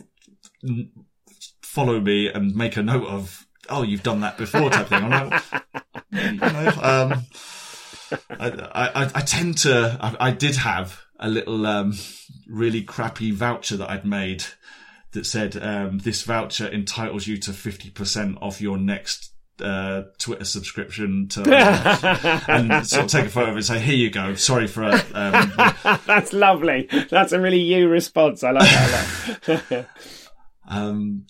follow 1.62 2.00
me 2.00 2.28
and 2.28 2.54
make 2.54 2.76
a 2.76 2.82
note 2.82 3.06
of, 3.06 3.43
"Oh, 3.68 3.82
you've 3.82 4.02
done 4.02 4.20
that 4.20 4.36
before," 4.38 4.70
type 4.70 4.88
thing. 4.88 5.04
I'm 5.04 5.30
like, 5.30 5.42
you 6.12 6.32
know, 6.32 6.72
um, 6.82 7.24
I, 8.30 8.90
I, 8.94 9.10
I- 9.14 9.20
tend 9.22 9.58
to. 9.58 9.98
I, 10.00 10.28
I 10.28 10.30
did 10.30 10.56
have 10.56 11.00
a 11.20 11.28
little 11.28 11.66
um 11.66 11.94
really 12.48 12.82
crappy 12.82 13.30
voucher 13.30 13.76
that 13.76 13.90
I'd 13.90 14.04
made 14.04 14.44
that 15.12 15.24
said 15.26 15.56
um, 15.62 15.98
this 15.98 16.22
voucher 16.22 16.66
entitles 16.68 17.26
you 17.26 17.36
to 17.38 17.52
50% 17.52 18.36
off 18.42 18.60
your 18.60 18.76
next 18.76 19.32
uh, 19.62 20.02
Twitter 20.18 20.44
subscription 20.44 21.28
to 21.28 21.42
and 22.48 22.84
sort 22.84 23.04
of 23.04 23.10
take 23.10 23.26
a 23.26 23.28
photo 23.30 23.50
of 23.50 23.54
it 23.54 23.58
and 23.58 23.64
say, 23.64 23.78
here 23.78 23.94
you 23.94 24.10
go. 24.10 24.34
Sorry 24.34 24.66
for 24.66 24.82
uh, 24.82 25.00
um, 25.14 25.98
That's 26.06 26.32
lovely. 26.32 26.88
That's 27.10 27.30
a 27.30 27.40
really 27.40 27.60
you 27.60 27.88
response. 27.88 28.42
I 28.42 28.50
like 28.50 28.68
that 28.68 29.38
a 29.46 29.74
lot. 29.76 29.86
um 30.68 31.26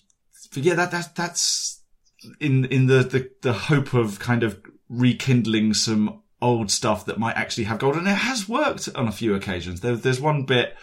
but 0.53 0.63
yeah, 0.63 0.73
that, 0.75 0.89
that 0.91 1.13
that's 1.15 1.74
in 2.39 2.65
in 2.65 2.87
the, 2.87 3.03
the 3.03 3.29
the 3.41 3.53
hope 3.53 3.93
of 3.93 4.19
kind 4.19 4.43
of 4.43 4.61
rekindling 4.89 5.73
some 5.73 6.21
old 6.41 6.69
stuff 6.69 7.05
that 7.05 7.19
might 7.19 7.35
actually 7.35 7.63
have 7.65 7.79
gold, 7.79 7.95
and 7.95 8.07
it 8.07 8.11
has 8.11 8.47
worked 8.47 8.89
on 8.95 9.07
a 9.07 9.11
few 9.11 9.33
occasions. 9.35 9.81
There, 9.81 9.95
there's 9.95 10.21
one 10.21 10.43
bit 10.43 10.75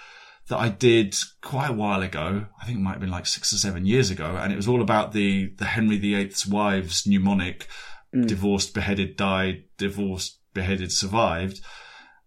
that 0.49 0.59
I 0.59 0.69
did 0.69 1.15
quite 1.41 1.71
a 1.71 1.75
while 1.75 2.03
ago. 2.03 2.47
I 2.61 2.65
think 2.65 2.79
it 2.79 2.83
might 2.83 2.93
have 2.93 3.01
been 3.01 3.11
like 3.11 3.27
six 3.27 3.53
or 3.53 3.59
seven 3.59 3.87
years 3.87 4.11
ago, 4.11 4.37
and 4.41 4.53
it 4.53 4.57
was 4.57 4.69
all 4.69 4.83
about 4.83 5.13
the 5.13 5.53
the 5.57 5.67
Henry 5.67 5.99
VIII's 5.99 6.47
wives 6.47 7.07
mnemonic: 7.07 7.69
mm. 8.15 8.27
divorced, 8.27 8.75
beheaded, 8.75 9.17
died, 9.17 9.65
divorced, 9.79 10.39
beheaded, 10.55 10.93
survived. 10.93 11.61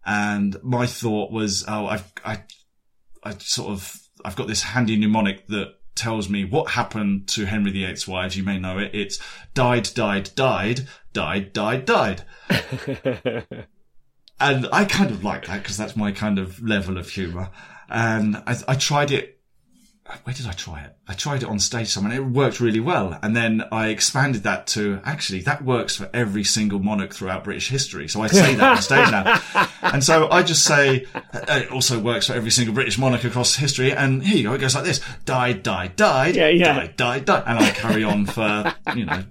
And 0.07 0.55
my 0.63 0.85
thought 0.85 1.31
was, 1.31 1.65
oh, 1.67 1.87
I've 1.87 2.11
I 2.23 2.43
I 3.23 3.33
sort 3.39 3.71
of 3.71 3.99
I've 4.23 4.35
got 4.35 4.47
this 4.47 4.63
handy 4.63 4.97
mnemonic 4.97 5.47
that 5.47 5.73
tells 5.95 6.29
me 6.29 6.45
what 6.45 6.71
happened 6.71 7.27
to 7.29 7.45
Henry 7.45 7.71
VIII's 7.71 8.07
wives. 8.07 8.35
You 8.35 8.43
may 8.43 8.59
know 8.59 8.77
it. 8.77 8.91
It's 8.93 9.19
died, 9.53 9.89
died, 9.95 10.31
died, 10.35 10.87
died, 11.13 11.53
died, 11.53 11.85
died. 11.85 12.23
and 14.39 14.67
I 14.71 14.85
kind 14.85 15.11
of 15.11 15.23
like 15.23 15.47
that 15.47 15.63
because 15.63 15.77
that's 15.77 15.95
my 15.95 16.11
kind 16.11 16.37
of 16.37 16.61
level 16.61 16.97
of 16.97 17.09
humour. 17.09 17.49
And 17.89 18.37
I, 18.37 18.57
I 18.67 18.75
tried 18.75 19.11
it. 19.11 19.34
Where 20.23 20.35
did 20.35 20.45
I 20.45 20.51
try 20.51 20.81
it? 20.81 20.95
I 21.07 21.13
tried 21.13 21.41
it 21.41 21.49
on 21.49 21.57
stage 21.59 21.87
somewhere 21.87 22.13
and 22.13 22.21
it 22.23 22.27
worked 22.29 22.59
really 22.59 22.79
well. 22.79 23.17
And 23.23 23.35
then 23.35 23.63
I 23.71 23.87
expanded 23.87 24.43
that 24.43 24.67
to 24.67 24.99
actually 25.03 25.41
that 25.41 25.63
works 25.63 25.95
for 25.95 26.09
every 26.13 26.43
single 26.43 26.77
monarch 26.79 27.11
throughout 27.13 27.43
British 27.43 27.69
history. 27.69 28.07
So 28.07 28.21
I 28.21 28.27
say 28.27 28.53
that 28.55 28.71
on 28.77 28.81
stage 28.81 29.09
now. 29.11 29.41
And 29.81 30.03
so 30.03 30.27
I 30.31 30.41
just 30.41 30.63
say 30.65 31.05
uh, 31.13 31.29
it 31.47 31.71
also 31.71 31.99
works 31.99 32.27
for 32.27 32.33
every 32.33 32.49
single 32.49 32.73
British 32.73 32.97
monarch 32.97 33.23
across 33.23 33.55
history. 33.55 33.93
And 33.93 34.23
here 34.23 34.37
you 34.37 34.43
go. 34.43 34.53
It 34.53 34.57
goes 34.57 34.73
like 34.75 34.83
this: 34.83 34.99
died, 35.25 35.61
died, 35.63 35.95
died, 35.95 36.35
Yeah, 36.35 36.49
yeah. 36.49 36.73
died, 36.73 36.97
died, 36.97 37.25
died. 37.25 37.43
And 37.45 37.59
I 37.59 37.69
carry 37.69 38.03
on 38.03 38.25
for 38.25 38.73
you 38.95 39.05
know. 39.05 39.23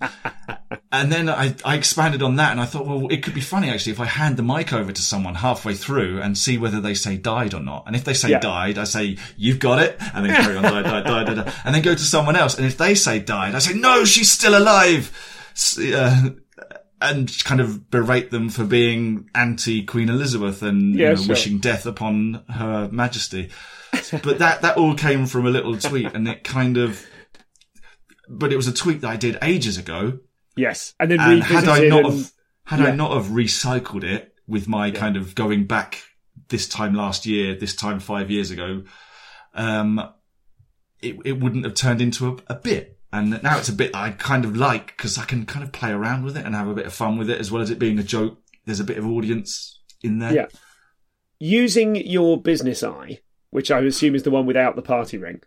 And 0.92 1.10
then 1.10 1.28
I, 1.28 1.54
I 1.64 1.74
expanded 1.76 2.22
on 2.22 2.36
that 2.36 2.52
and 2.52 2.60
I 2.60 2.66
thought, 2.66 2.86
well, 2.86 3.08
it 3.10 3.22
could 3.24 3.34
be 3.34 3.40
funny 3.40 3.68
actually 3.68 3.92
if 3.92 4.00
I 4.00 4.04
hand 4.06 4.36
the 4.36 4.44
mic 4.44 4.72
over 4.72 4.92
to 4.92 5.02
someone 5.02 5.34
halfway 5.34 5.74
through 5.74 6.20
and 6.20 6.38
see 6.38 6.56
whether 6.56 6.80
they 6.80 6.94
say 6.94 7.16
died 7.16 7.52
or 7.52 7.60
not. 7.60 7.84
And 7.88 7.96
if 7.96 8.04
they 8.04 8.14
say 8.14 8.30
Yeah. 8.30 8.38
died, 8.38 8.78
I 8.78 8.84
say, 8.84 9.16
you've 9.36 9.58
got 9.58 9.80
it. 9.82 9.96
And 10.14 10.24
then 10.24 10.40
carry 10.40 10.56
on, 10.56 10.62
died, 10.70 10.84
died, 10.84 11.04
died, 11.04 11.26
died, 11.26 11.36
died. 11.44 11.54
And 11.64 11.74
then 11.74 11.82
go 11.82 11.94
to 11.94 12.00
someone 12.00 12.36
else. 12.36 12.56
And 12.56 12.66
if 12.66 12.76
they 12.76 12.94
say 12.94 13.18
died, 13.18 13.54
I 13.54 13.58
say, 13.58 13.74
no, 13.74 14.04
she's 14.04 14.30
still 14.30 14.56
alive. 14.58 15.12
Uh, 15.78 16.30
and 17.00 17.30
kind 17.44 17.60
of 17.60 17.90
berate 17.90 18.30
them 18.30 18.48
for 18.48 18.64
being 18.64 19.28
anti 19.34 19.84
Queen 19.84 20.08
Elizabeth 20.08 20.62
and 20.62 20.94
you 20.94 21.06
know, 21.06 21.14
sure. 21.16 21.28
wishing 21.28 21.58
death 21.58 21.86
upon 21.86 22.42
her 22.48 22.88
majesty. 22.90 23.50
but 24.10 24.38
that, 24.38 24.62
that 24.62 24.76
all 24.76 24.94
came 24.94 25.26
from 25.26 25.46
a 25.46 25.50
little 25.50 25.76
tweet 25.76 26.12
and 26.14 26.26
it 26.26 26.44
kind 26.44 26.76
of, 26.76 27.04
but 28.28 28.52
it 28.52 28.56
was 28.56 28.66
a 28.66 28.72
tweet 28.72 29.02
that 29.02 29.08
I 29.10 29.16
did 29.16 29.38
ages 29.42 29.76
ago. 29.78 30.18
yes, 30.56 30.94
and 30.98 31.10
then 31.10 31.20
And 31.20 31.42
had 31.42 31.68
I 31.68 31.86
not 31.88 32.04
and- 32.06 32.14
have, 32.14 32.32
had 32.64 32.80
I 32.80 32.90
not 32.94 33.12
have 33.12 33.26
recycled 33.26 34.02
it 34.04 34.34
with 34.46 34.66
my 34.66 34.90
kind 34.90 35.16
of 35.18 35.34
going 35.34 35.66
back 35.66 36.02
this 36.48 36.66
time 36.66 36.94
last 36.94 37.26
year, 37.26 37.54
this 37.54 37.76
time 37.76 38.00
five 38.00 38.30
years 38.30 38.50
ago, 38.50 38.84
um, 39.52 40.00
it, 41.04 41.16
it 41.24 41.40
wouldn't 41.40 41.64
have 41.64 41.74
turned 41.74 42.00
into 42.00 42.28
a, 42.28 42.54
a 42.54 42.54
bit. 42.54 42.98
And 43.12 43.40
now 43.44 43.58
it's 43.58 43.68
a 43.68 43.72
bit 43.72 43.94
I 43.94 44.10
kind 44.10 44.44
of 44.44 44.56
like 44.56 44.88
because 44.88 45.18
I 45.18 45.24
can 45.24 45.46
kind 45.46 45.64
of 45.64 45.70
play 45.70 45.90
around 45.90 46.24
with 46.24 46.36
it 46.36 46.44
and 46.44 46.54
have 46.54 46.66
a 46.66 46.74
bit 46.74 46.86
of 46.86 46.92
fun 46.92 47.16
with 47.16 47.30
it 47.30 47.38
as 47.38 47.52
well 47.52 47.62
as 47.62 47.70
it 47.70 47.78
being 47.78 47.98
a 47.98 48.02
joke. 48.02 48.38
There's 48.64 48.80
a 48.80 48.84
bit 48.84 48.98
of 48.98 49.06
audience 49.06 49.80
in 50.02 50.18
there. 50.18 50.34
Yeah. 50.34 50.46
using 51.38 51.94
your 51.96 52.40
business 52.40 52.82
eye, 52.82 53.20
which 53.50 53.70
I 53.70 53.80
assume 53.80 54.14
is 54.14 54.24
the 54.24 54.30
one 54.30 54.46
without 54.46 54.74
the 54.74 54.82
party 54.82 55.18
ring. 55.18 55.42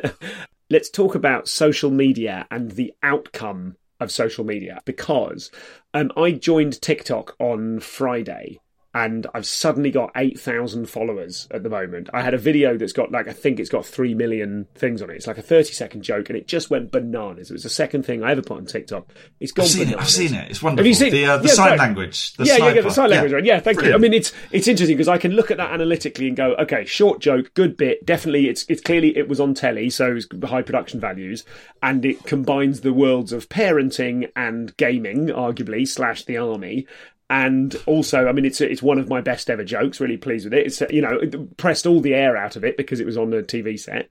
Let's 0.70 0.90
talk 0.90 1.14
about 1.14 1.48
social 1.48 1.90
media 1.90 2.46
and 2.50 2.72
the 2.72 2.92
outcome 3.02 3.76
of 4.00 4.10
social 4.10 4.44
media 4.44 4.80
because 4.84 5.50
um, 5.94 6.10
I 6.16 6.32
joined 6.32 6.80
TikTok 6.82 7.36
on 7.38 7.80
Friday. 7.80 8.58
And 8.96 9.26
I've 9.34 9.44
suddenly 9.44 9.90
got 9.90 10.10
8,000 10.16 10.86
followers 10.88 11.46
at 11.50 11.62
the 11.62 11.68
moment. 11.68 12.08
I 12.14 12.22
had 12.22 12.32
a 12.32 12.38
video 12.38 12.78
that's 12.78 12.94
got 12.94 13.12
like, 13.12 13.28
I 13.28 13.34
think 13.34 13.60
it's 13.60 13.68
got 13.68 13.84
3 13.84 14.14
million 14.14 14.66
things 14.74 15.02
on 15.02 15.10
it. 15.10 15.16
It's 15.16 15.26
like 15.26 15.36
a 15.36 15.42
30 15.42 15.74
second 15.74 16.00
joke 16.02 16.30
and 16.30 16.38
it 16.38 16.48
just 16.48 16.70
went 16.70 16.90
bananas. 16.92 17.50
It 17.50 17.52
was 17.52 17.62
the 17.64 17.68
second 17.68 18.04
thing 18.06 18.24
I 18.24 18.30
ever 18.30 18.40
put 18.40 18.56
on 18.56 18.64
TikTok. 18.64 19.06
It's 19.38 19.52
gone 19.52 19.64
I've 19.64 19.70
seen 19.70 19.88
it. 19.90 19.98
I've 19.98 20.08
seen 20.08 20.32
it. 20.34 20.50
It's 20.50 20.62
wonderful. 20.62 20.78
Have 20.82 20.86
you 20.86 20.94
seen 20.94 21.12
the 21.12 21.26
uh, 21.26 21.36
the 21.36 21.48
Yeah, 21.48 21.52
sign 21.54 21.68
great. 21.68 21.78
language? 21.78 22.32
The 22.38 22.46
yeah, 22.46 22.56
yeah, 22.56 22.72
yeah, 22.72 22.80
the 22.80 22.90
sign 22.90 23.10
language 23.10 23.32
Yeah. 23.32 23.36
one. 23.36 23.44
Yeah, 23.44 23.60
thank 23.60 23.76
Brilliant. 23.76 24.00
you. 24.00 24.06
I 24.06 24.10
mean, 24.10 24.14
it's 24.18 24.32
it's 24.50 24.66
interesting 24.66 24.96
because 24.96 25.08
I 25.08 25.18
can 25.18 25.32
look 25.32 25.50
at 25.50 25.58
that 25.58 25.72
analytically 25.72 26.28
and 26.28 26.36
go, 26.36 26.54
okay, 26.54 26.86
short 26.86 27.20
joke, 27.20 27.52
good 27.52 27.76
bit. 27.76 28.06
Definitely, 28.06 28.48
it's 28.48 28.64
it's 28.70 28.80
clearly 28.80 29.14
it 29.14 29.28
was 29.28 29.40
on 29.40 29.52
telly, 29.52 29.90
so 29.90 30.16
it's 30.16 30.26
high 30.44 30.62
production 30.62 31.00
values, 31.00 31.44
and 31.82 32.02
it 32.06 32.24
combines 32.24 32.80
the 32.80 32.94
worlds 32.94 33.34
of 33.34 33.50
parenting 33.50 34.30
and 34.34 34.74
gaming, 34.78 35.26
arguably 35.26 35.86
slash 35.86 36.24
the 36.24 36.38
army. 36.38 36.86
And 37.28 37.74
also, 37.86 38.28
I 38.28 38.32
mean, 38.32 38.44
it's 38.44 38.60
it's 38.60 38.82
one 38.82 38.98
of 38.98 39.08
my 39.08 39.20
best 39.20 39.50
ever 39.50 39.64
jokes. 39.64 40.00
Really 40.00 40.16
pleased 40.16 40.44
with 40.44 40.54
it. 40.54 40.66
It's 40.66 40.80
you 40.90 41.02
know 41.02 41.18
it 41.20 41.56
pressed 41.56 41.86
all 41.86 42.00
the 42.00 42.14
air 42.14 42.36
out 42.36 42.56
of 42.56 42.64
it 42.64 42.76
because 42.76 43.00
it 43.00 43.06
was 43.06 43.16
on 43.16 43.32
a 43.32 43.42
TV 43.42 43.78
set. 43.78 44.10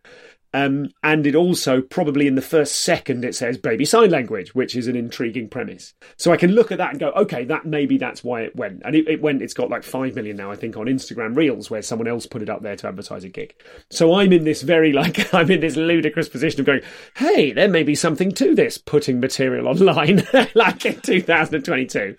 Um, 0.55 0.91
and 1.03 1.27
it 1.27 1.35
also 1.35 1.81
probably 1.81 2.27
in 2.27 2.35
the 2.35 2.41
first 2.41 2.77
second 2.83 3.25
it 3.25 3.35
says 3.35 3.57
baby 3.57 3.83
sign 3.83 4.09
language, 4.09 4.55
which 4.55 4.73
is 4.77 4.87
an 4.87 4.95
intriguing 4.95 5.49
premise. 5.49 5.93
So 6.15 6.31
I 6.31 6.37
can 6.37 6.51
look 6.51 6.71
at 6.71 6.77
that 6.77 6.91
and 6.91 6.99
go, 6.99 7.09
okay, 7.09 7.43
that 7.43 7.65
maybe 7.65 7.97
that's 7.97 8.23
why 8.23 8.43
it 8.43 8.55
went. 8.55 8.81
And 8.85 8.95
it, 8.95 9.05
it 9.09 9.21
went. 9.21 9.41
It's 9.41 9.53
got 9.53 9.69
like 9.69 9.83
five 9.83 10.15
million 10.15 10.37
now, 10.37 10.51
I 10.51 10.55
think, 10.55 10.77
on 10.77 10.85
Instagram 10.85 11.35
Reels, 11.35 11.69
where 11.69 11.81
someone 11.81 12.07
else 12.07 12.25
put 12.25 12.41
it 12.41 12.49
up 12.49 12.61
there 12.61 12.77
to 12.77 12.87
advertise 12.87 13.25
a 13.25 13.29
gig. 13.29 13.53
So 13.91 14.13
I'm 14.13 14.31
in 14.31 14.45
this 14.45 14.61
very 14.61 14.93
like 14.93 15.33
I'm 15.33 15.51
in 15.51 15.59
this 15.59 15.75
ludicrous 15.75 16.29
position 16.29 16.61
of 16.61 16.65
going, 16.65 16.83
hey, 17.17 17.51
there 17.51 17.67
may 17.67 17.83
be 17.83 17.95
something 17.95 18.31
to 18.33 18.55
this 18.55 18.77
putting 18.77 19.19
material 19.19 19.67
online, 19.67 20.25
like 20.55 20.85
in 20.85 21.01
2022. 21.01 22.15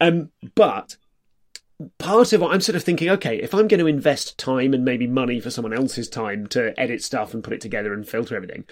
Um, 0.00 0.30
but 0.54 0.96
part 1.98 2.32
of 2.32 2.40
what 2.40 2.52
I'm 2.52 2.60
sort 2.60 2.76
of 2.76 2.82
thinking, 2.82 3.10
okay, 3.10 3.36
if 3.36 3.52
I'm 3.52 3.68
going 3.68 3.80
to 3.80 3.86
invest 3.86 4.38
time 4.38 4.72
and 4.72 4.84
maybe 4.84 5.06
money 5.06 5.40
for 5.40 5.50
someone 5.50 5.74
else's 5.74 6.08
time 6.08 6.46
to 6.48 6.78
edit 6.80 7.02
stuff 7.02 7.34
and 7.34 7.44
put 7.44 7.52
it 7.52 7.60
together 7.60 7.92
and 7.92 8.08
filter 8.08 8.34
everything, 8.34 8.64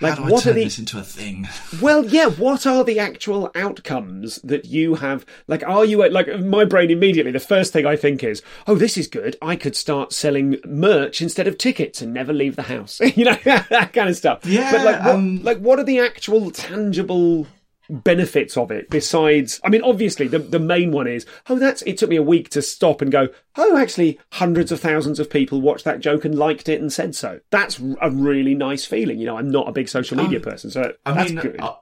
like 0.00 0.14
How 0.14 0.24
do 0.24 0.28
I 0.28 0.30
what 0.32 0.42
turn 0.42 0.50
are 0.50 0.54
the 0.54 0.64
this 0.64 0.78
into 0.78 0.98
a 0.98 1.02
thing? 1.02 1.48
well, 1.80 2.04
yeah, 2.04 2.26
what 2.26 2.66
are 2.66 2.82
the 2.82 2.98
actual 2.98 3.50
outcomes 3.54 4.36
that 4.42 4.64
you 4.64 4.96
have? 4.96 5.24
Like, 5.46 5.62
are 5.66 5.84
you 5.84 6.08
like 6.08 6.28
my 6.40 6.64
brain 6.64 6.90
immediately? 6.90 7.32
The 7.32 7.40
first 7.40 7.72
thing 7.72 7.86
I 7.86 7.96
think 7.96 8.24
is, 8.24 8.42
oh, 8.66 8.74
this 8.74 8.96
is 8.96 9.06
good. 9.06 9.36
I 9.40 9.54
could 9.54 9.76
start 9.76 10.12
selling 10.12 10.56
merch 10.66 11.22
instead 11.22 11.46
of 11.46 11.58
tickets 11.58 12.02
and 12.02 12.12
never 12.12 12.32
leave 12.32 12.56
the 12.56 12.62
house. 12.62 13.00
you 13.16 13.24
know 13.24 13.34
that 13.44 13.92
kind 13.92 14.08
of 14.08 14.16
stuff. 14.16 14.44
Yeah, 14.44 14.72
but 14.72 14.84
like, 14.84 15.04
what, 15.04 15.14
um, 15.14 15.42
like, 15.44 15.58
what 15.58 15.78
are 15.78 15.84
the 15.84 16.00
actual 16.00 16.50
tangible? 16.50 17.46
Benefits 17.88 18.56
of 18.56 18.70
it 18.70 18.90
besides 18.90 19.60
i 19.64 19.68
mean 19.70 19.82
obviously 19.82 20.28
the 20.28 20.38
the 20.38 20.58
main 20.58 20.92
one 20.92 21.06
is 21.06 21.24
oh 21.48 21.58
that's 21.58 21.80
it 21.82 21.96
took 21.96 22.10
me 22.10 22.16
a 22.16 22.22
week 22.22 22.50
to 22.50 22.60
stop 22.60 23.00
and 23.00 23.10
go 23.10 23.28
oh 23.56 23.76
actually 23.78 24.18
hundreds 24.32 24.70
of 24.70 24.78
thousands 24.78 25.18
of 25.18 25.30
people 25.30 25.60
watched 25.60 25.84
that 25.84 26.00
joke 26.00 26.24
and 26.26 26.34
liked 26.38 26.68
it 26.68 26.80
and 26.80 26.92
said 26.92 27.14
so. 27.14 27.40
That's 27.50 27.80
a 28.02 28.10
really 28.10 28.54
nice 28.54 28.84
feeling. 28.84 29.18
You 29.18 29.26
know 29.26 29.38
i'm 29.38 29.50
not 29.50 29.68
a 29.68 29.72
big 29.72 29.88
social 29.88 30.16
media 30.18 30.38
Um, 30.38 30.42
person 30.44 30.70
so 30.70 30.92
I 31.06 31.12
that's 31.12 31.30
mean, 31.32 31.40
good. 31.40 31.60
uh, 31.60 31.76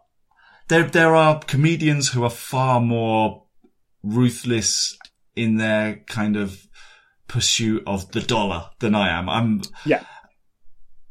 there 0.69 0.85
there 0.85 1.15
are 1.15 1.41
comedians 1.41 2.09
who 2.11 2.23
are 2.25 2.31
far 2.31 2.81
more 2.81 3.45
ruthless 4.03 4.97
in 5.35 5.57
their 5.57 5.97
kind 6.07 6.37
of 6.37 6.67
pursuit 7.29 7.83
of 7.87 8.13
the 8.13 8.21
dollar 8.21 8.71
than 8.79 8.95
I 8.95 9.09
am. 9.19 9.29
I'm 9.29 9.63
yeah 9.85 10.05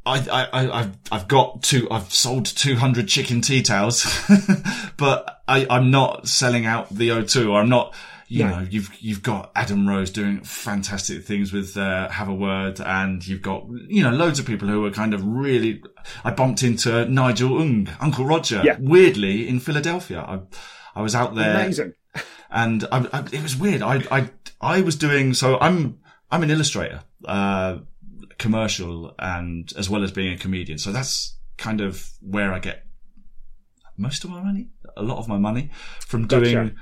I, 0.06 0.20
I, 0.30 0.44
I, 0.54 0.80
I've, 0.82 0.98
I've 1.12 1.28
got 1.28 1.64
two, 1.64 1.88
I've 1.90 2.14
sold 2.14 2.46
200 2.46 3.08
chicken 3.08 3.42
tea 3.42 3.62
towels, 3.64 4.06
but 4.98 5.42
I, 5.48 5.66
I'm 5.70 5.92
not 5.92 6.28
selling 6.28 6.66
out 6.66 6.90
the 6.90 7.10
O2 7.10 7.56
I'm 7.60 7.70
not, 7.70 7.94
you 8.28 8.44
No. 8.44 8.60
know, 8.60 8.68
you've, 8.70 8.90
you've 9.00 9.24
got 9.24 9.52
Adam 9.56 9.88
Rose 9.88 10.10
doing 10.12 10.42
fantastic 10.44 11.24
things 11.24 11.52
with, 11.54 11.76
uh, 11.78 12.10
Have 12.10 12.28
a 12.30 12.34
Word 12.34 12.80
and 12.82 13.26
you've 13.26 13.42
got, 13.42 13.66
you 13.88 14.04
know, 14.04 14.12
loads 14.12 14.40
of 14.40 14.46
people 14.46 14.68
who 14.68 14.86
are 14.86 14.92
kind 14.92 15.14
of 15.14 15.26
really, 15.26 15.82
I 16.24 16.32
bumped 16.32 16.64
into 16.64 17.06
Nigel 17.06 17.60
Ng, 17.62 17.90
Uncle 18.00 18.26
Roger, 18.26 18.62
Yeah. 18.64 18.78
weirdly 18.80 19.48
in 19.48 19.60
Philadelphia. 19.60 20.22
I, 20.22 20.40
I 20.96 21.02
was 21.02 21.16
out 21.16 21.36
there 21.36 21.52
amazing 21.56 21.94
and 22.50 22.86
I, 22.92 23.08
I, 23.12 23.20
it 23.32 23.42
was 23.44 23.56
weird. 23.56 23.82
I, 23.82 24.04
I, 24.12 24.30
I 24.62 24.82
was 24.82 24.96
doing 24.96 25.34
so. 25.34 25.58
I'm, 25.60 26.00
I'm 26.32 26.42
an 26.44 26.50
illustrator, 26.50 27.02
uh, 27.26 27.80
commercial, 28.38 29.14
and 29.20 29.72
as 29.78 29.90
well 29.90 30.04
as 30.04 30.12
being 30.12 30.34
a 30.34 30.38
comedian. 30.38 30.78
So 30.78 30.92
that's 30.92 31.38
kind 31.58 31.82
of 31.82 32.10
where 32.22 32.54
I 32.54 32.60
get 32.60 32.84
most 33.98 34.24
of 34.24 34.30
my 34.30 34.42
money, 34.44 34.68
a 34.98 35.04
lot 35.04 35.18
of 35.20 35.28
my 35.28 35.38
money 35.38 35.70
from 36.06 36.28
doing. 36.28 36.44
Gotcha. 36.54 36.76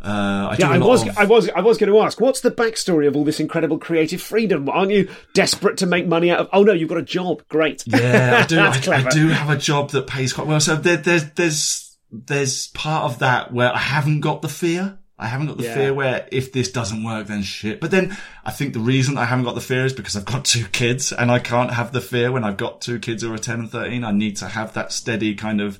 Uh, 0.00 0.50
I 0.52 0.56
Yeah, 0.60 0.70
I 0.70 0.78
was, 0.78 1.08
of- 1.08 1.18
I 1.18 1.24
was, 1.24 1.48
I 1.50 1.60
was 1.60 1.76
going 1.76 1.90
to 1.92 1.98
ask, 2.00 2.20
what's 2.20 2.40
the 2.40 2.52
backstory 2.52 3.08
of 3.08 3.16
all 3.16 3.24
this 3.24 3.40
incredible 3.40 3.78
creative 3.78 4.22
freedom? 4.22 4.68
Aren't 4.68 4.92
you 4.92 5.10
desperate 5.34 5.78
to 5.78 5.86
make 5.86 6.06
money 6.06 6.30
out 6.30 6.38
of? 6.40 6.48
Oh 6.52 6.62
no, 6.62 6.72
you've 6.72 6.88
got 6.88 6.98
a 6.98 7.02
job. 7.02 7.42
Great. 7.48 7.82
Yeah, 7.86 8.42
I 8.44 8.46
do. 8.46 8.60
I. 8.60 8.96
I 9.06 9.08
do 9.08 9.28
have 9.28 9.50
a 9.50 9.56
job 9.60 9.90
that 9.90 10.06
pays 10.06 10.32
quite 10.32 10.46
well. 10.46 10.60
So 10.60 10.76
there, 10.76 10.98
there's 10.98 11.30
there's 11.32 11.98
there's 12.12 12.68
part 12.68 13.04
of 13.10 13.18
that 13.20 13.52
where 13.52 13.74
I 13.74 13.78
haven't 13.78 14.20
got 14.20 14.40
the 14.42 14.48
fear. 14.48 14.98
I 15.18 15.26
haven't 15.26 15.48
got 15.48 15.56
the 15.58 15.64
Yeah. 15.64 15.74
fear 15.74 15.94
where 15.94 16.28
if 16.30 16.52
this 16.52 16.70
doesn't 16.70 17.02
work, 17.02 17.26
then 17.26 17.42
shit. 17.42 17.80
But 17.80 17.90
then 17.90 18.16
I 18.44 18.50
think 18.52 18.72
the 18.72 18.78
reason 18.80 19.18
I 19.18 19.24
haven't 19.24 19.44
got 19.44 19.54
the 19.56 19.60
fear 19.60 19.84
is 19.84 19.92
because 19.92 20.14
I've 20.16 20.24
got 20.24 20.44
two 20.54 20.64
kids 20.66 21.12
and 21.12 21.30
I 21.30 21.38
can't 21.40 21.72
have 21.72 21.92
the 21.92 22.00
fear 22.00 22.30
when 22.30 22.44
I've 22.44 22.56
got 22.56 22.80
two 22.80 22.98
kids 23.00 23.22
who 23.22 23.32
are 23.32 23.38
10 23.38 23.58
and 23.60 23.70
13. 23.70 24.04
I 24.04 24.12
need 24.12 24.36
to 24.36 24.46
have 24.48 24.74
that 24.74 24.92
steady 24.92 25.34
kind 25.34 25.60
of, 25.60 25.78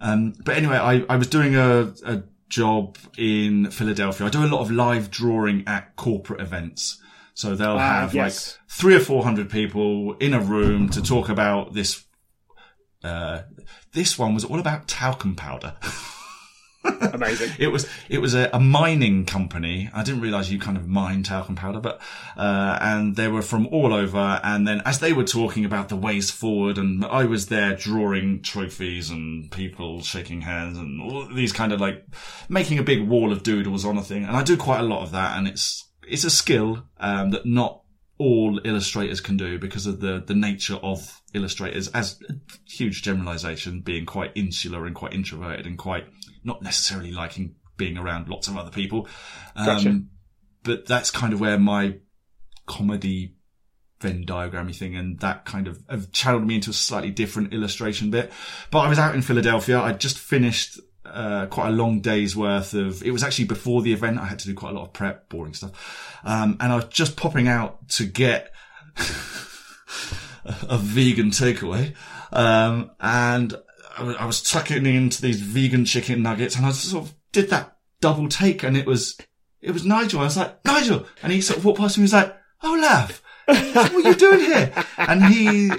um, 0.00 0.34
but 0.44 0.56
anyway, 0.56 0.76
I, 0.76 1.04
I 1.08 1.16
was 1.16 1.26
doing 1.26 1.56
a, 1.56 1.92
a 2.06 2.22
job 2.48 2.96
in 3.18 3.70
Philadelphia. 3.70 4.26
I 4.26 4.30
do 4.30 4.44
a 4.44 4.46
lot 4.46 4.60
of 4.60 4.70
live 4.70 5.10
drawing 5.10 5.64
at 5.66 5.96
corporate 5.96 6.40
events. 6.40 7.00
So 7.34 7.54
they'll 7.56 7.70
Ah, 7.78 8.00
have 8.02 8.14
yes. 8.14 8.58
like 8.58 8.68
three 8.70 8.94
or 8.94 9.00
four 9.00 9.22
hundred 9.24 9.48
people 9.50 10.14
in 10.14 10.34
a 10.34 10.40
room 10.40 10.90
to 10.90 11.00
talk 11.02 11.28
about 11.28 11.72
this. 11.74 12.04
Uh, 13.02 13.42
this 13.92 14.18
one 14.18 14.34
was 14.34 14.44
all 14.44 14.58
about 14.60 14.86
talcum 14.88 15.34
powder. 15.34 15.74
Amazing. 17.12 17.50
It 17.58 17.68
was 17.68 17.86
it 18.08 18.18
was 18.18 18.34
a, 18.34 18.48
a 18.52 18.60
mining 18.60 19.26
company. 19.26 19.90
I 19.92 20.02
didn't 20.02 20.22
realize 20.22 20.50
you 20.50 20.58
kind 20.58 20.78
of 20.78 20.88
mine 20.88 21.22
talcum 21.22 21.54
powder, 21.54 21.80
but 21.80 22.00
uh, 22.36 22.78
and 22.80 23.16
they 23.16 23.28
were 23.28 23.42
from 23.42 23.66
all 23.66 23.92
over. 23.92 24.40
And 24.42 24.66
then 24.66 24.80
as 24.86 24.98
they 24.98 25.12
were 25.12 25.24
talking 25.24 25.64
about 25.64 25.90
the 25.90 25.96
ways 25.96 26.30
forward, 26.30 26.78
and 26.78 27.04
I 27.04 27.24
was 27.24 27.46
there 27.46 27.74
drawing 27.74 28.42
trophies 28.42 29.10
and 29.10 29.50
people 29.50 30.00
shaking 30.00 30.40
hands 30.42 30.78
and 30.78 31.02
all 31.02 31.26
these 31.26 31.52
kind 31.52 31.72
of 31.72 31.80
like 31.80 32.06
making 32.48 32.78
a 32.78 32.82
big 32.82 33.06
wall 33.06 33.30
of 33.30 33.42
doodles 33.42 33.84
on 33.84 33.98
a 33.98 34.02
thing. 34.02 34.24
And 34.24 34.36
I 34.36 34.42
do 34.42 34.56
quite 34.56 34.80
a 34.80 34.84
lot 34.84 35.02
of 35.02 35.12
that, 35.12 35.36
and 35.36 35.46
it's 35.46 35.86
it's 36.08 36.24
a 36.24 36.30
skill 36.30 36.84
um, 36.98 37.30
that 37.30 37.44
not 37.44 37.82
all 38.20 38.60
illustrators 38.64 39.20
can 39.20 39.36
do 39.36 39.58
because 39.58 39.86
of 39.86 40.00
the 40.00 40.22
the 40.26 40.34
nature 40.34 40.76
of 40.82 41.22
illustrators 41.32 41.88
as 41.88 42.20
a 42.28 42.34
huge 42.68 43.02
generalization 43.02 43.80
being 43.80 44.04
quite 44.04 44.30
insular 44.34 44.84
and 44.84 44.94
quite 44.94 45.14
introverted 45.14 45.66
and 45.66 45.78
quite 45.78 46.04
not 46.44 46.62
necessarily 46.62 47.12
liking 47.12 47.54
being 47.76 47.96
around 47.96 48.28
lots 48.28 48.48
of 48.48 48.56
other 48.56 48.70
people 48.70 49.08
um, 49.56 49.66
Gotcha. 49.66 50.02
but 50.62 50.86
that's 50.86 51.10
kind 51.10 51.32
of 51.32 51.40
where 51.40 51.58
my 51.58 51.98
comedy 52.66 53.34
Venn 54.00 54.24
diagrammy 54.24 54.74
thing 54.74 54.96
and 54.96 55.18
that 55.20 55.44
kind 55.44 55.68
of 55.68 55.82
have 55.88 56.10
channeled 56.10 56.46
me 56.46 56.54
into 56.54 56.70
a 56.70 56.72
slightly 56.72 57.10
different 57.10 57.52
illustration 57.52 58.10
bit. 58.10 58.32
But 58.70 58.80
I 58.80 58.88
was 58.88 58.98
out 58.98 59.14
in 59.14 59.20
Philadelphia. 59.20 59.78
I 59.78 59.92
just 59.92 60.18
finished 60.18 60.80
uh, 61.04 61.46
quite 61.46 61.68
a 61.68 61.72
long 61.72 62.00
day's 62.00 62.34
worth 62.34 62.72
of. 62.72 63.02
It 63.02 63.10
was 63.10 63.22
actually 63.22 63.44
before 63.46 63.82
the 63.82 63.92
event. 63.92 64.18
I 64.18 64.24
had 64.24 64.38
to 64.40 64.46
do 64.46 64.54
quite 64.54 64.70
a 64.70 64.74
lot 64.74 64.84
of 64.84 64.92
prep, 64.94 65.28
boring 65.28 65.52
stuff, 65.52 66.20
um, 66.24 66.56
and 66.60 66.72
I 66.72 66.76
was 66.76 66.86
just 66.86 67.16
popping 67.16 67.46
out 67.46 67.88
to 67.90 68.06
get 68.06 68.52
a 68.96 70.78
vegan 70.78 71.30
takeaway, 71.30 71.94
um, 72.32 72.92
and 73.00 73.54
I 73.98 74.02
was- 74.02 74.16
I 74.16 74.24
was 74.24 74.42
tucking 74.42 74.86
into 74.86 75.20
these 75.22 75.40
vegan 75.40 75.84
chicken 75.84 76.22
nuggets, 76.22 76.56
and 76.56 76.64
I 76.66 76.72
sort 76.72 77.04
of 77.06 77.14
did 77.32 77.50
that 77.50 77.76
double 78.00 78.28
take, 78.28 78.62
and 78.62 78.76
it 78.76 78.86
was 78.86 79.16
it 79.60 79.72
was 79.72 79.84
Nigel. 79.84 80.20
I 80.20 80.24
was 80.24 80.36
like 80.36 80.64
Nigel, 80.64 81.06
and 81.22 81.32
he 81.32 81.40
sort 81.40 81.58
of 81.58 81.64
walked 81.64 81.78
past 81.80 81.98
me. 81.98 82.02
He 82.02 82.04
was 82.04 82.12
like, 82.14 82.34
"Oh, 82.62 82.78
laugh." 82.80 83.22
what 83.46 83.92
are 83.94 84.00
you 84.00 84.14
doing 84.14 84.40
here? 84.40 84.72
And 84.96 85.24
he, 85.24 85.70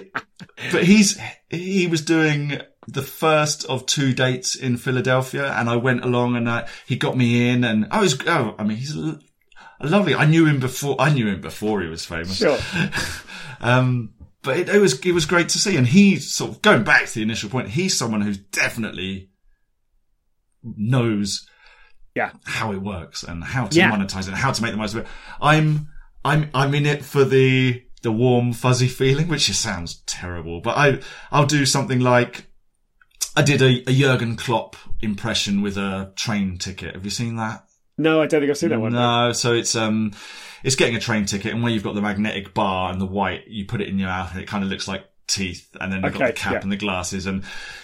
but 0.74 0.84
he's, 0.84 1.18
he 1.50 1.88
was 1.88 2.02
doing 2.02 2.60
the 2.88 3.02
first 3.02 3.64
of 3.66 3.86
two 3.86 4.12
dates 4.14 4.56
in 4.56 4.76
Philadelphia 4.76 5.54
and 5.54 5.70
I 5.70 5.78
went 5.78 6.04
along 6.04 6.36
and 6.36 6.50
I, 6.50 6.68
he 6.86 6.98
got 6.98 7.16
me 7.16 7.50
in 7.50 7.64
and 7.64 7.88
I 7.90 8.02
was, 8.02 8.20
oh, 8.28 8.56
I 8.60 8.64
mean, 8.66 8.76
he's 8.76 8.94
lovely, 9.82 10.16
I 10.16 10.26
knew 10.26 10.46
him 10.48 10.60
before, 10.60 10.98
I 11.00 11.14
knew 11.14 11.28
him 11.30 11.40
before 11.40 11.82
he 11.82 11.88
was 11.88 12.04
famous. 12.06 12.36
Sure. 12.38 12.58
Um, 13.62 14.14
but 14.44 14.58
it, 14.58 14.70
it 14.70 14.80
was, 14.80 15.00
it 15.06 15.12
was 15.12 15.26
great 15.26 15.50
to 15.50 15.60
see. 15.60 15.78
And 15.78 15.86
he 15.88 16.18
sort 16.18 16.52
of 16.52 16.62
going 16.62 16.84
back 16.84 17.06
to 17.08 17.14
the 17.16 17.22
initial 17.22 17.50
point, 17.50 17.70
he's 17.70 17.98
someone 17.98 18.22
who's 18.22 18.38
definitely 18.38 19.30
knows 20.64 21.46
Yeah. 22.16 22.32
how 22.46 22.72
it 22.72 22.82
works 22.82 23.24
and 23.24 23.44
how 23.44 23.68
to 23.68 23.78
Yeah. 23.78 23.92
monetize 23.92 24.22
it 24.22 24.28
and 24.30 24.38
how 24.38 24.52
to 24.52 24.62
make 24.62 24.72
the 24.72 24.78
most 24.78 24.94
of 24.94 25.02
it. 25.02 25.08
I'm, 25.42 25.90
I'm, 26.24 26.50
I'm 26.54 26.74
in 26.76 26.86
it 26.86 27.04
for 27.04 27.24
the, 27.24 27.84
the 28.02 28.12
warm, 28.12 28.54
fuzzy 28.54 28.88
feeling, 28.88 29.28
which 29.28 29.48
just 29.48 29.62
sounds 29.62 30.02
terrible, 30.06 30.62
but 30.62 30.78
I, 30.78 31.00
I'll 31.32 31.46
do 31.46 31.66
something 31.66 32.00
like, 32.00 32.48
I 33.36 33.42
did 33.44 33.62
a, 33.62 33.84
a 33.90 33.94
Jurgen 33.94 34.36
Klopp 34.36 34.76
impression 35.02 35.62
with 35.62 35.78
a 35.78 36.12
train 36.16 36.58
ticket. 36.58 36.96
Have 36.96 37.06
you 37.06 37.12
seen 37.12 37.38
that? 37.38 37.64
No, 38.02 38.22
I 38.22 38.28
don't 38.28 38.42
think 38.42 38.50
I've 38.50 38.58
seen 38.58 38.70
that 38.70 38.80
one. 38.80 38.94
No, 38.94 39.32
so 39.34 39.54
it's 39.54 39.76
um, 39.76 40.12
it's 40.64 40.76
getting 40.76 40.96
a 40.96 41.00
train 41.00 41.26
ticket, 41.26 41.54
and 41.54 41.64
where 41.64 41.72
you've 41.72 41.84
got 41.84 41.96
the 41.96 42.02
magnetic 42.02 42.54
bar 42.54 42.92
and 42.92 43.00
the 43.00 43.06
white, 43.06 43.48
you 43.48 43.66
put 43.66 43.82
it 43.82 43.88
in 43.88 44.00
your 44.00 44.10
mouth, 44.10 44.32
and 44.34 44.42
it 44.42 44.48
kind 44.48 44.64
of 44.64 44.70
looks 44.70 44.88
like 44.88 45.06
teeth, 45.28 45.70
and 45.80 45.92
then 45.92 46.04
you've 46.04 46.14
got 46.14 46.28
the 46.28 46.34
cap 46.34 46.54
yeah. 46.54 46.60
and 46.62 46.72
the 46.72 46.78
glasses, 46.78 47.26
and 47.26 47.44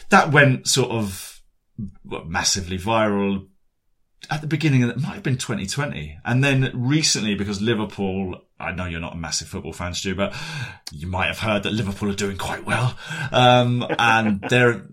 that 0.10 0.32
went 0.32 0.68
sort 0.68 0.92
of 0.92 1.42
massively 2.04 2.78
viral 2.78 3.48
at 4.30 4.42
the 4.42 4.48
beginning 4.48 4.84
of 4.84 4.90
it 4.90 5.00
might 5.00 5.14
have 5.14 5.24
been 5.24 5.38
2020, 5.38 6.20
and 6.26 6.44
then 6.44 6.72
recently 6.74 7.36
because 7.36 7.62
Liverpool. 7.62 8.42
I 8.60 8.72
know 8.72 8.86
you're 8.86 9.00
not 9.00 9.14
a 9.14 9.18
massive 9.18 9.48
football 9.48 9.72
fan, 9.72 9.94
Stu, 9.94 10.16
but 10.16 10.34
you 10.92 11.06
might 11.06 11.28
have 11.28 11.38
heard 11.38 11.62
that 11.64 11.74
Liverpool 11.74 12.10
are 12.10 12.16
doing 12.16 12.38
quite 12.38 12.66
well, 12.66 12.98
um, 13.32 13.86
and 14.00 14.42
they're 14.50 14.88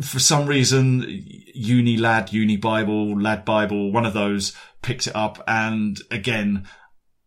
for 0.00 0.18
some 0.18 0.46
reason, 0.46 1.04
Uni 1.54 1.96
Lad, 1.96 2.32
Uni 2.32 2.56
Bible, 2.56 3.20
Lad 3.20 3.44
Bible, 3.44 3.92
one 3.92 4.06
of 4.06 4.14
those 4.14 4.56
picked 4.82 5.06
it 5.06 5.16
up. 5.16 5.42
And 5.46 5.98
again, 6.10 6.66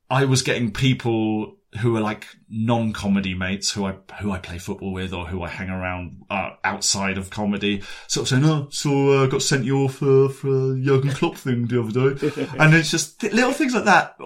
I 0.10 0.26
was 0.26 0.42
getting 0.42 0.72
people 0.72 1.58
who 1.80 1.96
are 1.96 2.02
like 2.02 2.28
non-comedy 2.50 3.34
mates 3.34 3.72
who 3.72 3.86
I 3.86 3.96
who 4.20 4.32
I 4.32 4.38
play 4.38 4.58
football 4.58 4.94
with 4.94 5.14
or 5.14 5.26
who 5.26 5.42
I 5.42 5.50
hang 5.50 5.70
around 5.70 6.24
uh, 6.30 6.52
outside 6.64 7.18
of 7.18 7.30
comedy, 7.30 7.82
sort 8.08 8.26
of 8.26 8.30
saying, 8.30 8.46
"Oh, 8.46 8.68
so 8.70 9.22
I 9.22 9.24
uh, 9.24 9.26
got 9.28 9.42
sent 9.42 9.66
you 9.66 9.80
off 9.80 10.02
uh, 10.04 10.30
for 10.30 10.74
a 10.74 10.80
Jurgen 10.80 11.12
Klopp 11.12 11.36
thing 11.36 11.68
the 11.68 11.82
other 11.82 12.14
day," 12.14 12.48
and 12.60 12.74
it's 12.74 12.92
just 12.92 13.20
th- 13.20 13.34
little 13.34 13.54
things 13.54 13.74
like 13.74 13.86
that. 13.86 14.18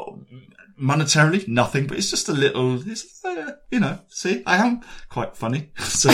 Monetarily, 0.80 1.48
nothing, 1.48 1.88
but 1.88 1.98
it's 1.98 2.12
just 2.12 2.30
a 2.30 2.34
little, 2.34 2.80
uh, 3.26 3.52
you 3.72 3.80
know, 3.80 4.00
see, 4.10 4.44
I 4.46 4.58
am 4.58 4.82
quite 5.10 5.36
funny, 5.36 5.72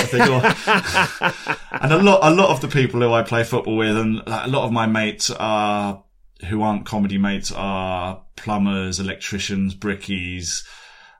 and 1.71 1.93
a 1.93 2.01
lot, 2.01 2.19
a 2.23 2.33
lot 2.33 2.49
of 2.49 2.61
the 2.61 2.69
people 2.69 3.01
who 3.01 3.11
I 3.11 3.23
play 3.23 3.43
football 3.43 3.75
with 3.75 3.97
and 3.97 4.21
a 4.25 4.47
lot 4.47 4.65
of 4.65 4.71
my 4.71 4.85
mates 4.85 5.29
are, 5.29 6.03
who 6.49 6.61
aren't 6.61 6.85
comedy 6.85 7.17
mates 7.17 7.51
are 7.51 8.23
plumbers, 8.35 8.99
electricians, 8.99 9.75
brickies, 9.75 10.63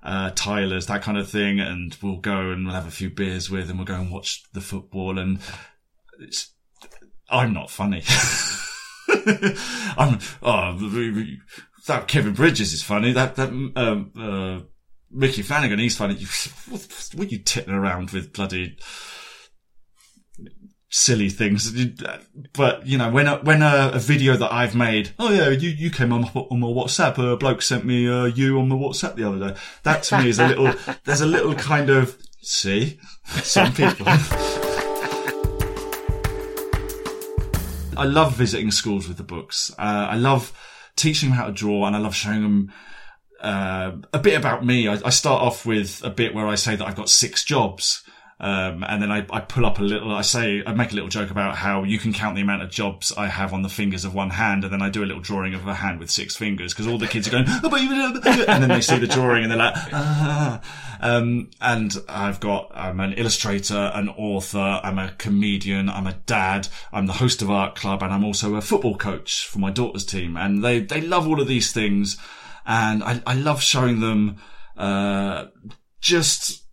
uh, 0.03 0.31
tilers, 0.31 0.85
that 0.87 1.01
kind 1.01 1.17
of 1.17 1.29
thing. 1.29 1.59
And 1.59 1.95
we'll 2.01 2.17
go 2.17 2.51
and 2.51 2.65
we'll 2.65 2.75
have 2.75 2.87
a 2.87 2.91
few 2.91 3.09
beers 3.09 3.49
with 3.49 3.69
and 3.69 3.79
we'll 3.79 3.85
go 3.85 3.95
and 3.95 4.11
watch 4.11 4.43
the 4.53 4.61
football. 4.61 5.17
And 5.17 5.39
it's, 6.19 6.51
I'm 7.29 7.53
not 7.53 7.69
funny. 7.71 8.03
I'm, 9.97 10.19
oh, 10.41 10.77
that 11.87 12.07
Kevin 12.07 12.33
Bridges 12.33 12.73
is 12.73 12.83
funny. 12.83 13.11
That, 13.11 13.35
that, 13.35 13.49
um, 13.49 14.11
uh, 14.17 14.59
Micky 15.11 15.41
Flanagan, 15.41 15.79
he's 15.79 15.95
funny. 15.95 16.15
what, 16.69 17.09
what 17.13 17.27
are 17.27 17.29
you 17.29 17.39
titting 17.39 17.73
around 17.73 18.11
with 18.11 18.33
bloody, 18.33 18.77
silly 20.93 21.29
things. 21.29 21.73
But 22.53 22.85
you 22.85 22.97
know, 22.97 23.11
when 23.11 23.27
a, 23.27 23.37
when 23.37 23.61
a, 23.61 23.91
a, 23.93 23.99
video 23.99 24.37
that 24.37 24.53
I've 24.53 24.75
made, 24.75 25.11
oh 25.19 25.31
yeah, 25.31 25.49
you, 25.49 25.69
you 25.69 25.89
came 25.89 26.13
on 26.13 26.25
on 26.25 26.59
my 26.59 26.67
WhatsApp. 26.67 27.17
A 27.17 27.35
bloke 27.35 27.61
sent 27.61 27.83
me 27.85 28.07
uh, 28.07 28.25
you 28.25 28.59
on 28.59 28.69
my 28.69 28.75
WhatsApp 28.75 29.15
the 29.15 29.27
other 29.27 29.49
day. 29.49 29.59
That 29.83 30.03
to 30.03 30.19
me 30.19 30.29
is 30.29 30.39
a 30.39 30.47
little. 30.47 30.73
there's 31.03 31.21
a 31.21 31.25
little 31.25 31.55
kind 31.55 31.89
of 31.89 32.17
see 32.41 32.99
some 33.25 33.73
people. 33.73 34.05
I 37.95 38.05
love 38.05 38.35
visiting 38.35 38.71
schools 38.71 39.07
with 39.07 39.17
the 39.17 39.23
books. 39.23 39.71
Uh, 39.77 40.07
I 40.09 40.15
love 40.15 40.51
teaching 40.95 41.29
them 41.29 41.37
how 41.37 41.45
to 41.47 41.51
draw, 41.51 41.85
and 41.85 41.95
I 41.95 41.99
love 41.99 42.15
showing 42.15 42.41
them. 42.41 42.73
Uh, 43.39 43.97
a 44.13 44.19
bit 44.19 44.37
about 44.37 44.65
me. 44.65 44.87
I, 44.87 44.93
I 45.03 45.09
start 45.09 45.41
off 45.41 45.65
with 45.65 46.01
a 46.01 46.09
bit 46.09 46.33
where 46.33 46.47
I 46.47 46.55
say 46.55 46.77
that 46.77 46.87
I've 46.87 46.95
got 46.95 47.09
six 47.09 47.43
jobs. 47.43 48.01
Um, 48.43 48.83
and 48.85 49.01
then 49.01 49.09
I, 49.09 49.25
I 49.29 49.39
pull 49.39 49.65
up 49.65 49.79
a 49.79 49.81
little, 49.81 50.13
I 50.13 50.21
say, 50.21 50.61
I 50.67 50.73
make 50.73 50.91
a 50.91 50.95
little 50.95 51.07
joke 51.07 51.31
about 51.31 51.55
how 51.55 51.83
you 51.83 51.97
can 51.97 52.11
count 52.11 52.35
the 52.35 52.41
amount 52.41 52.61
of 52.61 52.69
jobs 52.69 53.13
I 53.15 53.27
have 53.27 53.53
on 53.53 53.61
the 53.61 53.69
fingers 53.69 54.03
of 54.03 54.13
one 54.13 54.31
hand. 54.31 54.65
And 54.65 54.73
then 54.73 54.81
I 54.81 54.89
do 54.89 55.01
a 55.01 55.05
little 55.05 55.21
drawing 55.21 55.53
of 55.53 55.65
a 55.65 55.73
hand 55.73 56.01
with 56.01 56.11
six 56.11 56.35
fingers 56.35 56.73
because 56.73 56.85
all 56.85 56.97
the 56.97 57.07
kids 57.07 57.25
are 57.25 57.31
going, 57.31 57.45
oh, 57.47 58.45
and 58.49 58.61
then 58.61 58.67
they 58.67 58.81
see 58.81 58.97
the 58.97 59.07
drawing 59.07 59.43
and 59.43 59.51
they're 59.51 59.57
like, 59.57 59.75
ah. 59.93 60.61
Um, 60.99 61.51
and 61.61 61.95
I've 62.09 62.41
got, 62.41 62.69
I'm 62.75 62.99
an 62.99 63.13
illustrator, 63.13 63.91
an 63.93 64.09
author, 64.09 64.81
I'm 64.83 64.99
a 64.99 65.13
comedian, 65.17 65.87
I'm 65.87 66.07
a 66.07 66.13
dad, 66.25 66.67
I'm 66.91 67.05
the 67.05 67.13
host 67.13 67.41
of 67.41 67.49
art 67.49 67.75
club, 67.75 68.03
and 68.03 68.11
I'm 68.11 68.25
also 68.25 68.55
a 68.55 68.61
football 68.61 68.97
coach 68.97 69.47
for 69.47 69.59
my 69.59 69.71
daughter's 69.71 70.05
team. 70.05 70.35
And 70.35 70.61
they, 70.61 70.81
they 70.81 70.99
love 70.99 71.29
all 71.29 71.39
of 71.39 71.47
these 71.47 71.71
things. 71.71 72.17
And 72.65 73.05
I, 73.05 73.21
I 73.25 73.35
love 73.35 73.61
showing 73.61 74.01
them, 74.01 74.35
uh, 74.75 75.45
just 76.01 76.65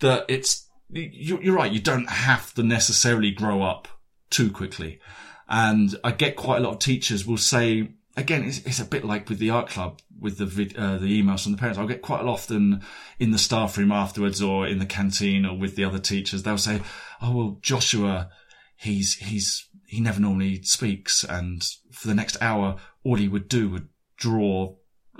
that 0.00 0.24
it's 0.28 0.67
you're 0.90 1.56
right. 1.56 1.72
You 1.72 1.80
don't 1.80 2.08
have 2.08 2.54
to 2.54 2.62
necessarily 2.62 3.30
grow 3.30 3.62
up 3.62 3.88
too 4.30 4.50
quickly. 4.50 5.00
And 5.48 5.96
I 6.04 6.12
get 6.12 6.36
quite 6.36 6.58
a 6.58 6.60
lot 6.60 6.74
of 6.74 6.78
teachers 6.78 7.26
will 7.26 7.38
say, 7.38 7.88
again, 8.16 8.44
it's, 8.44 8.58
it's 8.58 8.80
a 8.80 8.84
bit 8.84 9.04
like 9.04 9.28
with 9.28 9.38
the 9.38 9.50
art 9.50 9.68
club, 9.68 10.00
with 10.20 10.38
the 10.38 10.74
uh, 10.76 10.98
the 10.98 11.22
emails 11.22 11.42
from 11.42 11.52
the 11.52 11.58
parents. 11.58 11.78
I'll 11.78 11.86
get 11.86 12.02
quite 12.02 12.22
often 12.22 12.82
in 13.18 13.30
the 13.30 13.38
staff 13.38 13.78
room 13.78 13.92
afterwards 13.92 14.42
or 14.42 14.66
in 14.66 14.78
the 14.78 14.86
canteen 14.86 15.46
or 15.46 15.56
with 15.56 15.76
the 15.76 15.84
other 15.84 15.98
teachers. 15.98 16.42
They'll 16.42 16.58
say, 16.58 16.82
"Oh 17.22 17.34
well, 17.34 17.58
Joshua, 17.62 18.30
he's 18.76 19.14
he's 19.14 19.66
he 19.86 20.00
never 20.00 20.20
normally 20.20 20.62
speaks, 20.62 21.24
and 21.24 21.62
for 21.90 22.08
the 22.08 22.14
next 22.14 22.36
hour, 22.42 22.76
all 23.04 23.16
he 23.16 23.28
would 23.28 23.48
do 23.48 23.70
would 23.70 23.88
draw 24.16 24.74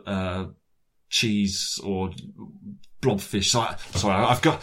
uh, 0.04 0.46
cheese 1.08 1.80
or 1.82 2.10
blobfish." 3.00 3.46
So 3.46 3.60
I, 3.60 3.76
sorry, 3.92 4.14
I've 4.14 4.42
got 4.42 4.62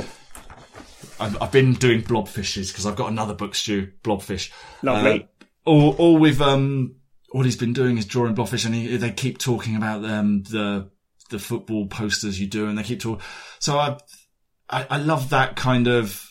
I've, 1.20 1.42
I've 1.42 1.52
been 1.52 1.74
doing 1.74 2.02
blobfishes 2.02 2.70
because 2.72 2.86
I've 2.86 2.96
got 2.96 3.12
another 3.12 3.34
book, 3.34 3.56
Stu, 3.56 3.92
blobfish. 4.04 4.52
Lovely. 4.82 5.24
Uh, 5.24 5.46
all, 5.66 5.96
all 5.96 6.18
with 6.18 6.42
um, 6.42 6.96
all 7.32 7.44
he's 7.44 7.56
been 7.56 7.74
doing 7.74 7.98
is 7.98 8.06
drawing 8.06 8.36
blobfish, 8.36 8.66
and 8.66 8.76
he, 8.76 8.98
they 8.98 9.12
keep 9.12 9.38
talking 9.38 9.76
about 9.76 10.06
um, 10.06 10.44
the 10.44 10.90
the 11.30 11.40
football 11.40 11.88
posters 11.88 12.40
you 12.40 12.48
do, 12.48 12.68
and 12.68 12.78
they 12.78 12.84
keep 12.84 13.00
talking. 13.00 13.26
So 13.60 13.78
I, 13.78 13.98
I, 14.70 14.88
I 14.90 14.98
love 14.98 15.30
that 15.32 15.56
kind 15.56 15.88
of. 15.88 16.22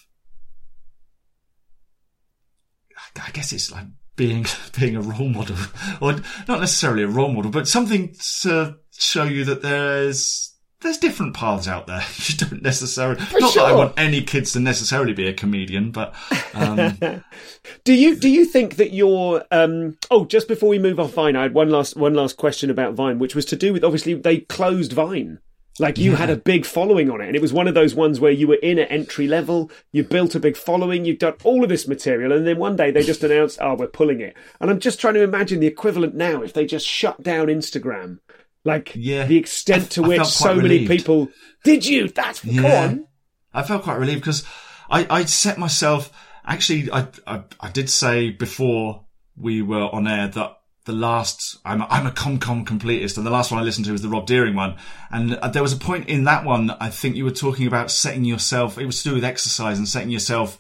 I 3.17 3.31
guess 3.31 3.53
it's 3.53 3.71
like 3.71 3.87
being 4.17 4.47
being 4.79 4.97
a 4.97 5.01
role 5.01 5.29
model, 5.29 5.57
or 6.01 6.15
not 6.49 6.61
necessarily 6.61 7.03
a 7.03 7.09
role 7.09 7.33
model, 7.33 7.51
but 7.51 7.69
something 7.69 8.15
to 8.43 8.77
show 8.93 9.25
you 9.25 9.45
that 9.45 9.63
there's 9.63 10.54
there's 10.85 10.99
different 10.99 11.35
paths 11.35 11.67
out 11.67 11.87
there. 11.89 12.05
You 12.25 12.37
don't 12.37 12.63
necessarily. 12.63 13.21
For 13.21 13.41
not 13.41 13.53
sure. 13.53 13.65
that 13.65 13.73
I 13.73 13.77
want 13.77 13.95
any 13.99 14.23
kids 14.23 14.53
to 14.53 14.61
necessarily 14.61 15.13
be 15.13 15.27
a 15.27 15.35
comedian, 15.35 15.91
but. 15.91 16.15
Um, 16.55 16.99
do 17.85 17.93
you 17.93 18.17
do 18.17 18.29
you 18.29 18.45
think 18.45 18.77
that 18.77 18.93
you're? 18.93 19.45
Um, 19.51 19.99
oh, 20.11 20.25
just 20.25 20.49
before 20.49 20.69
we 20.69 20.79
move 20.79 20.99
off 20.99 21.13
Vine, 21.13 21.37
I 21.37 21.43
had 21.43 21.55
one 21.55 21.71
last 21.71 21.97
one 21.97 22.15
last 22.15 22.37
question 22.37 22.71
about 22.71 22.95
Vine, 22.95 23.19
which 23.19 23.35
was 23.35 23.45
to 23.47 23.57
do 23.57 23.73
with 23.73 23.85
obviously 23.85 24.15
they 24.15 24.39
closed 24.39 24.93
Vine. 24.93 25.41
Like 25.79 25.99
you 25.99 26.13
yeah. 26.13 26.19
had 26.19 26.31
a 26.31 26.37
big 26.37 26.65
following 26.65 27.11
on 27.11 27.21
it, 27.21 27.27
and 27.27 27.37
it 27.37 27.43
was 27.43 27.53
one 27.53 27.67
of 27.67 27.75
those 27.75 27.95
ones 27.95 28.21
where 28.21 28.31
you 28.31 28.47
were 28.47 28.55
in 28.55 28.79
at 28.79 28.93
entry 28.93 29.27
level, 29.27 29.71
you 29.91 30.05
built 30.05 30.37
a 30.37 30.41
big 30.41 30.57
following, 30.57 31.05
you've 31.05 31.19
done 31.19 31.35
all 31.43 31.65
of 31.65 31.69
this 31.69 31.89
material, 31.89 32.33
and 32.33 32.47
then 32.47 32.59
one 32.59 32.77
day 32.77 32.93
they 32.93 33.03
just 33.03 33.25
announced, 33.25 33.59
"Oh, 33.61 33.75
we're 33.75 33.89
pulling 33.89 34.21
it." 34.21 34.37
And 34.61 34.71
I'm 34.71 34.79
just 34.79 35.01
trying 35.01 35.15
to 35.15 35.23
imagine 35.23 35.59
the 35.59 35.67
equivalent 35.67 36.15
now 36.15 36.43
if 36.43 36.53
they 36.53 36.65
just 36.65 36.87
shut 36.87 37.23
down 37.23 37.49
Instagram 37.49 38.19
like 38.65 38.93
yeah. 38.95 39.27
the 39.27 39.37
extent 39.37 39.91
to 39.93 40.05
I, 40.05 40.09
which 40.09 40.21
I 40.21 40.25
so 40.25 40.57
relieved. 40.57 40.89
many 40.89 40.99
people 40.99 41.29
did 41.63 41.87
you? 41.87 42.09
That's 42.09 42.45
yeah. 42.45 42.63
go 42.63 42.69
on. 42.69 43.07
I 43.53 43.63
felt 43.63 43.85
quite 43.85 43.99
relieved 43.99 44.21
because 44.21 44.45
I 44.91 45.07
I 45.09 45.25
set 45.25 45.59
myself 45.59 46.11
actually 46.45 46.91
I, 46.91 47.09
I 47.27 47.43
I 47.61 47.71
did 47.71 47.89
say 47.91 48.31
before 48.31 49.05
we 49.37 49.63
were 49.63 49.89
on 49.93 50.07
air 50.07 50.29
that 50.29 50.59
the 50.85 50.93
last 50.93 51.59
I'm 51.65 51.81
a, 51.81 51.87
I'm 51.89 52.07
a 52.07 52.11
ComCom 52.11 52.65
completist, 52.67 53.17
and 53.17 53.27
the 53.27 53.31
last 53.31 53.51
one 53.51 53.61
I 53.61 53.65
listened 53.65 53.87
to 53.87 53.93
was 53.93 54.03
the 54.03 54.09
Rob 54.09 54.27
Deering 54.27 54.55
one. 54.55 54.77
And 55.11 55.35
uh, 55.37 55.49
there 55.49 55.63
was 55.63 55.73
a 55.73 55.79
point 55.79 56.09
in 56.09 56.25
that 56.25 56.45
one 56.45 56.71
I 56.71 56.91
think 56.91 57.17
you 57.17 57.25
were 57.25 57.31
talking 57.31 57.67
about 57.67 57.91
setting 57.91 58.25
yourself. 58.25 58.79
It 58.79 58.87
was 58.87 59.03
to 59.03 59.11
do 59.11 59.15
with 59.15 59.25
exercise 59.25 59.79
and 59.79 59.89
setting 59.89 60.11
yourself 60.11 60.59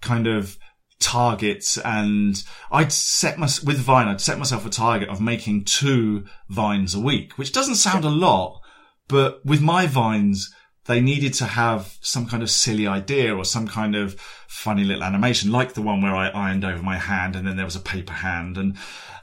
kind 0.00 0.26
of 0.26 0.58
targets 1.00 1.78
and 1.78 2.42
I'd 2.70 2.92
set 2.92 3.38
my, 3.38 3.48
with 3.64 3.78
Vine, 3.78 4.08
I'd 4.08 4.20
set 4.20 4.38
myself 4.38 4.66
a 4.66 4.70
target 4.70 5.08
of 5.08 5.20
making 5.20 5.64
two 5.64 6.26
vines 6.48 6.94
a 6.94 7.00
week, 7.00 7.38
which 7.38 7.52
doesn't 7.52 7.76
sound 7.76 8.04
a 8.04 8.10
lot, 8.10 8.60
but 9.06 9.44
with 9.44 9.60
my 9.60 9.86
vines, 9.86 10.52
they 10.86 11.00
needed 11.00 11.34
to 11.34 11.44
have 11.44 11.96
some 12.00 12.26
kind 12.26 12.42
of 12.42 12.50
silly 12.50 12.86
idea 12.86 13.36
or 13.36 13.44
some 13.44 13.68
kind 13.68 13.94
of 13.94 14.18
funny 14.48 14.84
little 14.84 15.04
animation, 15.04 15.52
like 15.52 15.74
the 15.74 15.82
one 15.82 16.00
where 16.00 16.14
I 16.14 16.28
ironed 16.28 16.64
over 16.64 16.82
my 16.82 16.96
hand 16.96 17.36
and 17.36 17.46
then 17.46 17.56
there 17.56 17.66
was 17.66 17.76
a 17.76 17.80
paper 17.80 18.14
hand 18.14 18.56
and, 18.56 18.76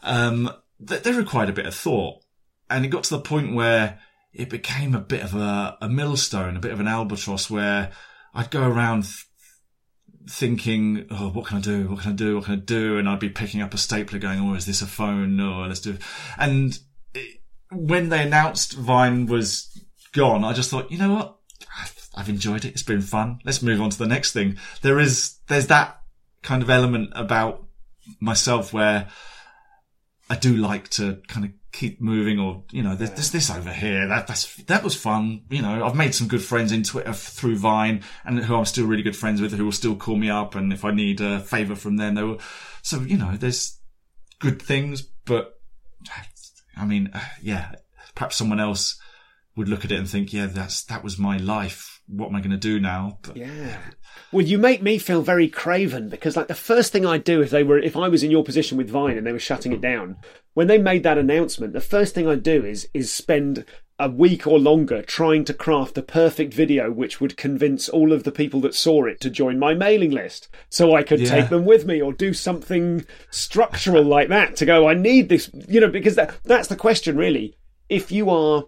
um, 0.04 0.50
they, 0.80 1.00
they 1.00 1.12
required 1.12 1.50
a 1.50 1.54
bit 1.54 1.66
of 1.66 1.76
thought. 1.76 2.22
And 2.70 2.86
it 2.86 2.90
got 2.90 3.04
to 3.06 3.16
the 3.16 3.22
point 3.22 3.54
where 3.54 4.00
it 4.34 4.50
became 4.50 4.96
a 4.96 5.00
bit 5.00 5.24
of 5.24 5.36
a, 5.36 5.78
a 5.82 5.90
millstone, 5.90 6.58
a 6.58 6.60
bit 6.60 6.72
of 6.72 6.80
an 6.80 6.88
albatross 6.88 7.50
where 7.50 7.92
I'd 8.34 8.52
go 8.52 8.68
around 8.68 9.08
thinking, 10.28 11.08
oh, 11.12 11.30
what 11.30 11.46
can 11.46 11.58
I 11.58 11.62
do? 11.62 11.90
What 11.90 12.02
can 12.02 12.12
I 12.12 12.16
do? 12.16 12.36
What 12.36 12.46
can 12.46 12.54
I 12.54 12.58
do? 12.58 12.98
And 12.98 13.08
I'd 13.08 13.20
be 13.20 13.30
picking 13.30 13.62
up 13.62 13.74
a 13.74 13.78
stapler 13.78 14.20
going, 14.20 14.40
oh, 14.40 14.56
is 14.56 14.66
this 14.66 14.82
a 14.82 14.88
phone? 14.88 15.36
No, 15.36 15.62
let's 15.62 15.80
do 15.80 15.92
it. 15.92 16.02
And 16.38 16.78
it, 17.14 17.42
when 17.72 18.10
they 18.10 18.24
announced 18.24 18.74
Vine 18.74 19.26
was 19.26 19.70
gone, 20.14 20.44
I 20.44 20.54
just 20.54 20.70
thought, 20.70 20.92
you 20.92 20.98
know 20.98 21.14
what? 21.14 21.38
I've 22.16 22.30
enjoyed 22.30 22.64
it. 22.64 22.70
It's 22.70 22.84
been 22.84 23.02
fun. 23.02 23.40
Let's 23.44 23.62
move 23.62 23.82
on 23.82 23.90
to 23.90 23.98
the 23.98 24.08
next 24.08 24.32
thing. 24.32 24.58
There 24.82 25.00
is, 25.00 25.38
there's 25.48 25.68
that 25.68 26.02
kind 26.42 26.64
of 26.64 26.70
element 26.70 27.12
about 27.14 27.66
myself 28.22 28.72
where 28.72 29.10
I 30.30 30.36
do 30.36 30.56
like 30.56 30.90
to 30.92 31.22
kind 31.28 31.46
of 31.46 31.52
keep 31.76 32.02
moving 32.02 32.40
or, 32.40 32.64
you 32.72 32.82
know, 32.82 32.96
there's, 32.96 33.12
there's, 33.12 33.32
this 33.32 33.52
over 33.52 33.72
here. 33.72 34.08
That, 34.08 34.28
that's, 34.28 34.56
that 34.64 34.84
was 34.84 34.96
fun. 34.96 35.42
You 35.50 35.62
know, 35.62 35.86
I've 35.86 35.96
made 35.96 36.16
some 36.16 36.28
good 36.28 36.44
friends 36.44 36.72
in 36.72 36.84
Twitter 36.84 37.14
through 37.14 37.58
Vine 37.58 38.04
and 38.24 38.40
who 38.40 38.56
I'm 38.56 38.66
still 38.66 38.88
really 38.88 39.04
good 39.04 39.16
friends 39.16 39.42
with 39.42 39.54
who 39.54 39.66
will 39.66 39.72
still 39.72 39.96
call 39.96 40.16
me 40.16 40.30
up. 40.30 40.56
And 40.56 40.72
if 40.72 40.86
I 40.86 40.92
need 40.92 41.20
a 41.20 41.40
favor 41.42 41.76
from 41.76 41.98
them, 41.98 42.16
they 42.16 42.24
will. 42.24 42.40
So, 42.82 43.02
you 43.02 43.18
know, 43.18 43.36
there's 43.36 43.80
good 44.40 44.62
things, 44.62 45.02
but 45.02 45.60
I 46.78 46.86
mean, 46.86 47.10
uh, 47.14 47.20
yeah, 47.42 47.74
perhaps 48.16 48.36
someone 48.36 48.60
else 48.60 49.00
would 49.56 49.68
look 49.70 49.86
at 49.86 49.92
it 49.92 50.00
and 50.00 50.10
think, 50.10 50.34
yeah, 50.34 50.46
that's, 50.48 50.84
that 50.86 51.04
was 51.04 51.18
my 51.18 51.38
life. 51.38 52.02
What 52.08 52.28
am 52.30 52.36
I 52.36 52.40
going 52.40 52.52
to 52.52 52.58
do 52.58 52.80
now? 52.80 53.20
But, 53.22 53.38
yeah. 53.38 53.78
Well, 54.32 54.46
you 54.46 54.58
make 54.58 54.82
me 54.82 54.98
feel 54.98 55.22
very 55.22 55.48
craven 55.48 56.10
because, 56.10 56.36
like, 56.36 56.48
the 56.48 56.56
first 56.56 56.92
thing 56.92 57.06
I'd 57.06 57.24
do 57.24 57.42
if 57.42 57.50
they 57.52 57.64
were, 57.64 57.78
if 57.80 57.96
I 57.96 58.08
was 58.08 58.24
in 58.24 58.32
your 58.32 58.44
position 58.44 58.78
with 58.78 58.90
Vine 58.90 59.18
and 59.18 59.26
they 59.26 59.32
were 59.32 59.40
shutting 59.40 59.72
it 59.72 59.82
down, 59.82 60.18
when 60.54 60.68
they 60.68 60.78
made 60.78 61.04
that 61.04 61.18
announcement, 61.18 61.74
the 61.74 61.82
first 61.82 62.16
thing 62.16 62.28
I'd 62.28 62.44
do 62.44 62.66
is 62.66 62.88
is 62.94 63.14
spend 63.14 63.66
a 64.00 64.10
week 64.10 64.46
or 64.48 64.58
longer 64.60 65.02
trying 65.02 65.46
to 65.46 65.54
craft 65.54 65.96
the 65.96 66.02
perfect 66.02 66.54
video 66.54 66.92
which 66.92 67.22
would 67.22 67.38
convince 67.38 67.88
all 67.88 68.12
of 68.12 68.24
the 68.24 68.32
people 68.32 68.60
that 68.62 68.76
saw 68.76 69.06
it 69.06 69.22
to 69.22 69.30
join 69.30 69.58
my 69.60 69.74
mailing 69.74 70.12
list 70.12 70.50
so 70.70 70.94
I 70.96 71.04
could 71.04 71.22
Yeah. 71.22 71.30
take 71.30 71.50
them 71.50 71.64
with 71.66 71.86
me 71.86 72.02
or 72.02 72.12
do 72.12 72.34
something 72.34 73.06
structural 73.32 74.04
like 74.04 74.30
that 74.30 74.56
to 74.58 74.66
go, 74.66 74.88
I 74.88 74.96
need 74.96 75.30
this, 75.30 75.50
you 75.68 75.80
know, 75.80 75.90
because 75.90 76.16
that, 76.16 76.36
that's 76.44 76.68
the 76.68 76.76
question 76.76 77.16
really. 77.18 77.56
If 77.88 78.12
you 78.12 78.30
are, 78.30 78.60
i- 78.60 78.64
i- 78.64 78.66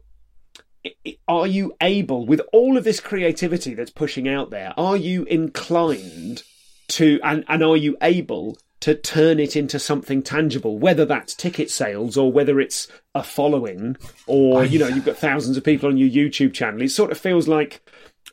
are 1.28 1.48
you 1.48 1.74
able, 1.82 2.26
with 2.26 2.42
all 2.54 2.78
of 2.78 2.84
this 2.84 3.00
creativity 3.00 3.74
that's 3.74 3.92
pushing 3.92 4.28
out 4.28 4.50
there, 4.50 4.74
are 4.78 4.98
you 4.98 5.24
inclined 5.26 6.44
to, 6.90 7.20
and, 7.24 7.44
and 7.48 7.64
are 7.64 7.78
you 7.78 7.98
able 8.02 8.58
to 8.80 8.94
turn 8.94 9.40
it 9.40 9.56
into 9.56 9.80
something 9.80 10.22
tangible, 10.22 10.78
whether 10.78 11.04
that's 11.04 11.34
ticket 11.34 11.70
sales 11.72 12.16
or 12.16 12.32
whether 12.32 12.60
it's 12.60 12.88
a 13.16 13.24
following 13.24 13.98
or, 14.28 14.64
you 14.64 14.78
know, 14.78 14.88
you've 14.88 15.06
got 15.06 15.18
thousands 15.18 15.58
of 15.58 15.64
people 15.64 15.90
on 15.90 15.98
your 15.98 16.10
YouTube 16.10 16.54
channel. 16.54 16.82
It 16.84 16.90
sort 16.90 17.12
of 17.12 17.18
feels 17.18 17.48
like 17.48 17.82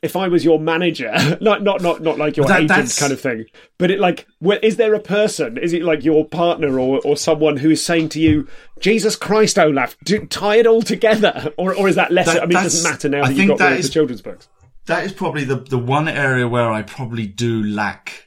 if 0.05 0.15
I 0.15 0.27
was 0.29 0.45
your 0.45 0.59
manager, 0.59 1.11
not 1.41 1.63
not 1.63 1.81
not 1.81 2.01
not 2.01 2.17
like 2.17 2.37
your 2.37 2.47
that- 2.47 2.57
agent 2.57 2.69
that's- 2.69 2.99
kind 2.99 3.11
of 3.11 3.19
thing, 3.19 3.45
but 3.77 3.91
it 3.91 3.99
like, 3.99 4.25
where, 4.39 4.59
is 4.59 4.77
there 4.77 4.93
a 4.93 4.99
person? 4.99 5.57
Is 5.57 5.73
it 5.73 5.81
like 5.83 6.03
your 6.05 6.23
partner 6.25 6.79
or 6.79 7.01
or 7.03 7.17
someone 7.17 7.57
who 7.57 7.71
is 7.71 7.83
saying 7.83 8.09
to 8.09 8.19
you, 8.21 8.47
"Jesus 8.79 9.15
Christ, 9.15 9.59
Olaf, 9.59 9.97
do, 10.05 10.25
tie 10.27 10.55
it 10.57 10.67
all 10.67 10.81
together," 10.81 11.51
or 11.57 11.75
or 11.75 11.89
is 11.89 11.95
that 11.95 12.11
less? 12.11 12.27
That- 12.27 12.43
I 12.43 12.45
mean, 12.45 12.57
it 12.57 12.63
doesn't 12.63 12.89
matter 12.89 13.09
now 13.09 13.23
I 13.23 13.27
that 13.29 13.33
you've 13.35 13.47
got 13.49 13.57
that 13.57 13.69
rid 13.71 13.79
of 13.79 13.83
the 13.83 13.89
children's 13.89 14.21
books. 14.21 14.47
That 14.85 15.03
is 15.03 15.11
probably 15.13 15.43
the 15.43 15.55
the 15.57 15.79
one 15.79 16.07
area 16.07 16.47
where 16.47 16.71
I 16.71 16.83
probably 16.83 17.25
do 17.27 17.63
lack. 17.63 18.24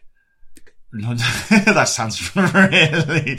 that 0.90 1.84
sounds 1.88 2.34
really 2.34 3.38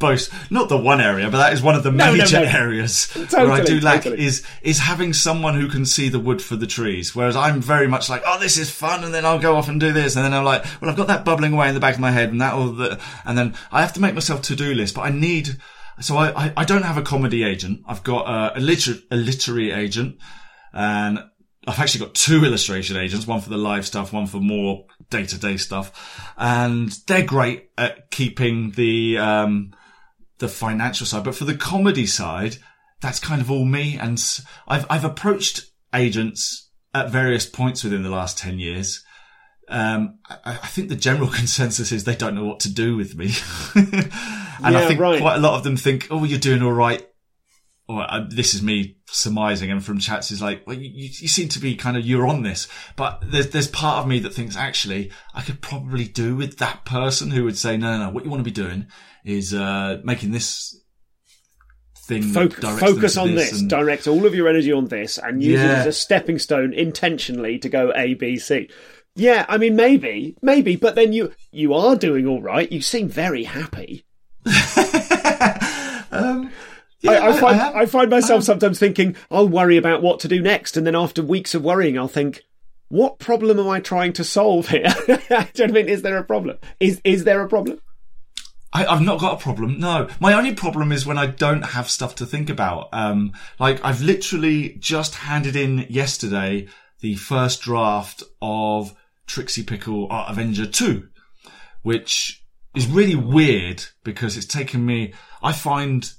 boast. 0.00 0.32
Not 0.50 0.68
the 0.68 0.76
one 0.76 1.00
area, 1.00 1.30
but 1.30 1.38
that 1.38 1.52
is 1.52 1.62
one 1.62 1.76
of 1.76 1.84
the 1.84 1.92
No, 1.92 2.06
no, 2.10 2.18
major 2.18 2.40
no. 2.40 2.46
areas 2.46 3.06
where 3.30 3.52
I 3.52 3.62
do 3.62 3.78
lack 3.78 4.02
totally. 4.02 4.24
is 4.24 4.44
is 4.62 4.80
having 4.80 5.12
someone 5.12 5.54
who 5.54 5.68
can 5.68 5.86
see 5.86 6.08
the 6.08 6.18
wood 6.18 6.42
for 6.42 6.56
the 6.56 6.66
trees. 6.66 7.14
Whereas 7.14 7.36
I'm 7.36 7.60
very 7.62 7.86
much 7.86 8.10
like, 8.10 8.22
oh, 8.26 8.40
this 8.40 8.58
is 8.58 8.70
fun, 8.70 9.04
and 9.04 9.14
then 9.14 9.24
I'll 9.24 9.38
go 9.38 9.54
off 9.54 9.68
and 9.68 9.78
do 9.78 9.92
this, 9.92 10.16
and 10.16 10.24
then 10.24 10.34
I'm 10.34 10.42
like, 10.44 10.64
well, 10.80 10.90
I've 10.90 10.96
got 10.96 11.06
that 11.06 11.24
bubbling 11.24 11.52
away 11.52 11.68
in 11.68 11.74
the 11.74 11.80
back 11.80 11.94
of 11.94 12.00
my 12.00 12.10
head, 12.10 12.30
and 12.30 12.40
that 12.40 12.54
all 12.54 12.70
the, 12.70 13.00
and 13.24 13.38
then 13.38 13.54
I 13.70 13.82
have 13.82 13.92
to 13.92 14.00
make 14.00 14.14
myself 14.14 14.42
to 14.42 14.56
do 14.56 14.74
list, 14.74 14.96
but 14.96 15.02
I 15.02 15.10
need. 15.10 15.58
So 16.00 16.16
I, 16.16 16.46
I, 16.46 16.52
I 16.56 16.64
don't 16.64 16.82
have 16.82 16.96
a 16.96 17.02
comedy 17.02 17.44
agent. 17.44 17.82
I've 17.86 18.02
got 18.02 18.22
uh, 18.26 18.52
a, 18.56 18.60
liter- 18.60 18.98
a 19.12 19.16
literary 19.16 19.70
agent, 19.70 20.16
and 20.72 21.20
I've 21.68 21.78
actually 21.78 22.04
got 22.06 22.14
two 22.16 22.44
illustration 22.44 22.96
agents, 22.96 23.28
one 23.28 23.42
for 23.42 23.50
the 23.50 23.58
live 23.58 23.86
stuff, 23.86 24.12
one 24.12 24.26
for 24.26 24.38
more 24.38 24.86
day 25.10 25.26
to 25.26 25.38
day 25.38 25.56
stuff. 25.56 26.32
And 26.36 26.90
they're 27.06 27.24
great 27.24 27.70
at 27.76 28.10
keeping 28.10 28.70
the, 28.72 29.18
um, 29.18 29.74
the 30.38 30.48
financial 30.48 31.06
side. 31.06 31.24
But 31.24 31.34
for 31.34 31.44
the 31.44 31.56
comedy 31.56 32.06
side, 32.06 32.56
that's 33.00 33.20
kind 33.20 33.40
of 33.40 33.50
all 33.50 33.64
me. 33.64 33.98
And 33.98 34.22
I've, 34.66 34.86
I've 34.88 35.04
approached 35.04 35.70
agents 35.94 36.70
at 36.94 37.10
various 37.10 37.46
points 37.46 37.84
within 37.84 38.02
the 38.02 38.10
last 38.10 38.38
10 38.38 38.58
years. 38.58 39.04
Um, 39.68 40.18
I, 40.28 40.38
I 40.44 40.66
think 40.66 40.88
the 40.88 40.96
general 40.96 41.28
consensus 41.32 41.92
is 41.92 42.04
they 42.04 42.16
don't 42.16 42.34
know 42.34 42.44
what 42.44 42.60
to 42.60 42.72
do 42.72 42.96
with 42.96 43.16
me. 43.16 43.32
and 43.74 44.76
I 44.76 44.86
think 44.86 45.00
right. 45.00 45.20
quite 45.20 45.36
a 45.36 45.40
lot 45.40 45.56
of 45.56 45.64
them 45.64 45.76
think, 45.76 46.08
oh, 46.10 46.24
you're 46.24 46.38
doing 46.38 46.62
all 46.62 46.72
right 46.72 47.06
uh, 47.98 48.26
this 48.28 48.54
is 48.54 48.62
me 48.62 48.96
surmising 49.06 49.70
and 49.70 49.84
from 49.84 49.98
chats 49.98 50.30
is 50.30 50.40
like, 50.40 50.66
well, 50.66 50.76
you, 50.76 50.90
you 50.90 51.28
seem 51.28 51.48
to 51.50 51.58
be 51.58 51.74
kind 51.74 51.96
of, 51.96 52.06
you're 52.06 52.26
on 52.26 52.42
this, 52.42 52.68
but 52.96 53.22
there's, 53.26 53.50
there's 53.50 53.68
part 53.68 53.98
of 53.98 54.08
me 54.08 54.18
that 54.20 54.32
thinks 54.32 54.56
actually 54.56 55.10
I 55.34 55.42
could 55.42 55.60
probably 55.60 56.04
do 56.04 56.36
with 56.36 56.58
that 56.58 56.84
person 56.84 57.30
who 57.30 57.44
would 57.44 57.58
say, 57.58 57.76
no, 57.76 57.98
no, 57.98 58.04
no, 58.06 58.10
what 58.10 58.24
you 58.24 58.30
want 58.30 58.40
to 58.40 58.50
be 58.50 58.50
doing 58.50 58.86
is, 59.24 59.52
uh, 59.52 59.98
making 60.04 60.30
this 60.30 60.80
thing. 62.10 62.32
that 62.32 62.50
Foc- 62.50 62.80
focus 62.80 63.16
on 63.16 63.34
this, 63.34 63.60
and- 63.60 63.70
direct 63.70 64.06
all 64.06 64.26
of 64.26 64.34
your 64.34 64.48
energy 64.48 64.72
on 64.72 64.86
this, 64.86 65.18
and 65.18 65.42
use 65.42 65.60
it 65.60 65.66
as 65.66 65.86
a 65.86 65.92
stepping 65.92 66.38
stone 66.38 66.72
intentionally 66.72 67.58
to 67.58 67.68
go 67.68 67.92
A, 67.94 68.14
B, 68.14 68.36
C. 68.36 68.68
Yeah, 69.16 69.44
I 69.48 69.58
mean, 69.58 69.74
maybe, 69.76 70.36
maybe, 70.40 70.76
but 70.76 70.94
then 70.94 71.12
you 71.12 71.32
you 71.50 71.74
are 71.74 71.96
doing 71.96 72.26
all 72.26 72.40
right. 72.40 72.70
You 72.70 72.80
seem 72.80 73.08
very 73.08 73.42
happy. 73.44 74.04
um, 76.12 76.50
yeah, 77.00 77.12
I, 77.12 77.28
I 77.28 77.40
find 77.40 77.60
am. 77.60 77.76
I, 77.76 77.86
find 77.86 78.10
myself 78.10 78.44
sometimes 78.44 78.78
thinking 78.78 79.16
I'll 79.30 79.48
worry 79.48 79.76
about 79.76 80.02
what 80.02 80.20
to 80.20 80.28
do 80.28 80.40
next, 80.40 80.76
and 80.76 80.86
then 80.86 80.94
after 80.94 81.22
weeks 81.22 81.54
of 81.54 81.64
worrying, 81.64 81.98
I'll 81.98 82.08
think, 82.08 82.42
what 82.88 83.18
problem 83.18 83.58
am 83.58 83.68
I 83.68 83.80
trying 83.80 84.12
to 84.14 84.24
solve 84.24 84.68
here? 84.68 84.94
do 85.06 85.12
you 85.12 85.18
know 85.30 85.38
what 85.38 85.60
I 85.60 85.66
mean? 85.66 85.88
Is 85.88 86.02
there 86.02 86.18
a 86.18 86.24
problem? 86.24 86.58
Is 86.78 87.00
is 87.04 87.24
there 87.24 87.42
a 87.42 87.48
problem? 87.48 87.80
I, 88.72 88.86
I've 88.86 89.02
not 89.02 89.20
got 89.20 89.34
a 89.34 89.42
problem. 89.42 89.80
No, 89.80 90.08
my 90.20 90.32
only 90.32 90.54
problem 90.54 90.92
is 90.92 91.06
when 91.06 91.18
I 91.18 91.26
don't 91.26 91.62
have 91.62 91.90
stuff 91.90 92.14
to 92.16 92.26
think 92.26 92.50
about. 92.50 92.88
Um, 92.92 93.32
like 93.58 93.84
I've 93.84 94.02
literally 94.02 94.76
just 94.78 95.16
handed 95.16 95.56
in 95.56 95.86
yesterday 95.88 96.68
the 97.00 97.16
first 97.16 97.62
draft 97.62 98.22
of 98.40 98.94
Trixie 99.26 99.64
Pickle 99.64 100.06
Art 100.10 100.30
Avenger 100.30 100.66
2, 100.66 101.08
which 101.82 102.44
is 102.74 102.86
really 102.86 103.16
weird 103.16 103.84
because 104.04 104.36
it's 104.36 104.46
taken 104.46 104.84
me, 104.84 105.14
I 105.42 105.52
find 105.52 106.12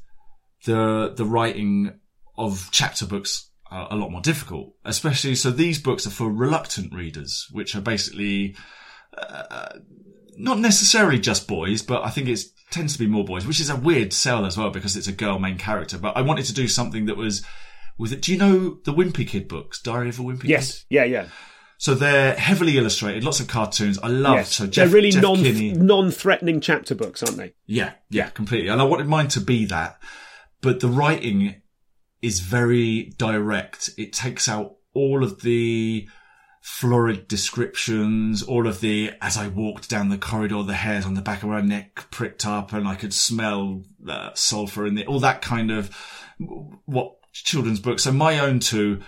the, 0.66 1.14
the 1.16 1.26
writing 1.26 2.00
of 2.38 2.70
chapter 2.72 3.06
books 3.06 3.50
are 3.70 3.88
a 3.92 3.96
lot 3.96 4.12
more 4.12 4.22
difficult, 4.22 4.74
especially, 4.86 5.36
so 5.36 5.50
these 5.52 5.80
books 5.80 6.06
are 6.06 6.12
for 6.12 6.30
reluctant 6.32 6.94
readers, 6.94 7.48
which 7.52 7.76
are 7.76 7.82
basically, 7.82 8.56
uh, 9.18 9.80
not 10.38 10.60
necessarily 10.60 11.20
just 11.20 11.48
boys, 11.48 11.82
but 11.82 12.04
I 12.04 12.10
think 12.10 12.28
it 12.28 12.40
tends 12.70 12.94
to 12.94 13.00
be 13.00 13.08
more 13.08 13.26
boys, 13.26 13.46
which 13.46 13.60
is 13.60 13.70
a 13.70 13.76
weird 13.76 14.14
sell 14.14 14.46
as 14.46 14.58
well 14.58 14.70
because 14.72 14.96
it's 14.96 15.08
a 15.08 15.12
girl 15.14 15.40
main 15.40 15.58
character. 15.58 15.98
But 15.98 16.18
I 16.18 16.22
wanted 16.22 16.46
to 16.46 16.54
do 16.54 16.68
something 16.68 17.06
that 17.06 17.18
was 17.18 17.46
with 17.98 18.14
it. 18.14 18.22
Do 18.22 18.32
you 18.32 18.38
know 18.38 18.78
the 18.84 18.94
Wimpy 18.94 19.28
Kid 19.28 19.48
books, 19.48 19.82
Diary 19.82 20.10
of 20.10 20.20
a 20.20 20.24
Wimpy 20.24 20.42
Kid? 20.42 20.50
Yes, 20.50 20.86
yeah, 20.90 21.04
yeah, 21.04 21.28
So 21.78 21.94
they're 21.94 22.34
heavily 22.36 22.78
illustrated, 22.78 23.24
lots 23.24 23.40
of 23.40 23.48
cartoons. 23.48 24.00
I 24.00 24.08
love 24.08 24.36
yes. 24.36 24.56
so 24.56 24.68
Jeff, 24.68 24.86
They're 24.88 24.94
really 24.96 25.12
Jeff 25.12 25.22
non 25.22 25.38
Kinney. 25.38 25.74
non 25.74 26.12
threatening 26.12 26.62
chapter 26.62 26.96
books, 26.96 27.22
aren't 27.24 27.38
they? 27.38 27.54
Yeah, 27.68 27.92
yeah, 28.10 28.30
completely. 28.30 28.70
And 28.70 28.82
I 28.82 28.86
wanted 28.86 29.08
mine 29.08 29.28
to 29.30 29.42
be 29.42 29.66
that, 29.66 30.02
but 30.62 30.80
the 30.80 30.88
writing 30.88 31.62
is 32.22 32.40
very 32.40 33.14
direct. 33.18 33.90
It 33.98 34.14
takes 34.14 34.48
out 34.48 34.76
all 34.94 35.24
of 35.24 35.42
the 35.42 36.08
florid 36.62 37.28
descriptions, 37.28 38.44
all 38.44 38.68
of 38.68 38.82
the, 38.82 39.12
as 39.20 39.36
I 39.36 39.48
walked 39.48 39.90
down 39.90 40.10
the 40.10 40.18
corridor, 40.18 40.62
the 40.62 40.74
hairs 40.76 41.06
on 41.06 41.16
the 41.16 41.22
back 41.22 41.42
of 41.42 41.50
my 41.50 41.62
neck 41.62 42.06
pricked 42.12 42.46
up 42.46 42.72
and 42.72 42.88
I 42.88 42.96
could 42.96 43.14
smell 43.14 43.84
uh, 44.08 44.30
sulfur 44.36 44.90
the, 44.90 45.06
all 45.08 45.20
that 45.22 45.42
kind 45.42 45.72
of 45.72 45.90
what 46.86 47.16
children's 47.34 47.80
books. 47.80 48.04
So 48.04 48.12
my 48.12 48.40
own 48.40 48.60
two, 48.60 49.02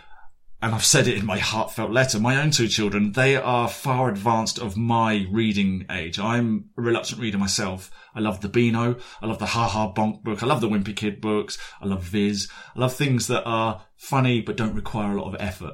and 0.64 0.74
I've 0.74 0.86
said 0.86 1.10
it 1.10 1.18
in 1.18 1.26
my 1.26 1.40
heartfelt 1.40 1.92
letter, 1.92 2.22
my 2.22 2.42
own 2.42 2.52
two 2.52 2.70
children, 2.70 3.12
they 3.12 3.36
are 3.36 3.68
far 3.68 4.08
advanced 4.08 4.58
of 4.58 4.78
my 4.78 5.28
reading 5.30 5.86
age. 5.92 6.18
I'm 6.18 6.70
a 6.78 6.82
reluctant 6.82 7.20
reader 7.20 7.38
myself. 7.38 7.92
I 8.16 8.22
love 8.22 8.40
the 8.40 8.48
Beano. 8.48 8.96
I 9.22 9.26
love 9.26 9.40
the 9.40 9.48
Ha 9.48 9.68
Ha 9.68 9.92
Bonk 9.92 10.24
book. 10.24 10.42
I 10.42 10.46
love 10.46 10.62
the 10.62 10.70
Wimpy 10.70 10.96
Kid 10.96 11.20
books. 11.20 11.58
I 11.82 11.86
love 11.86 12.04
Viz. 12.04 12.50
I 12.78 12.80
love 12.80 12.94
things 12.94 13.28
that 13.28 13.44
are 13.44 13.84
funny 13.98 14.40
but 14.40 14.56
don't 14.56 14.74
require 14.74 15.12
a 15.12 15.22
lot 15.22 15.36
of 15.36 15.42
effort. 15.42 15.74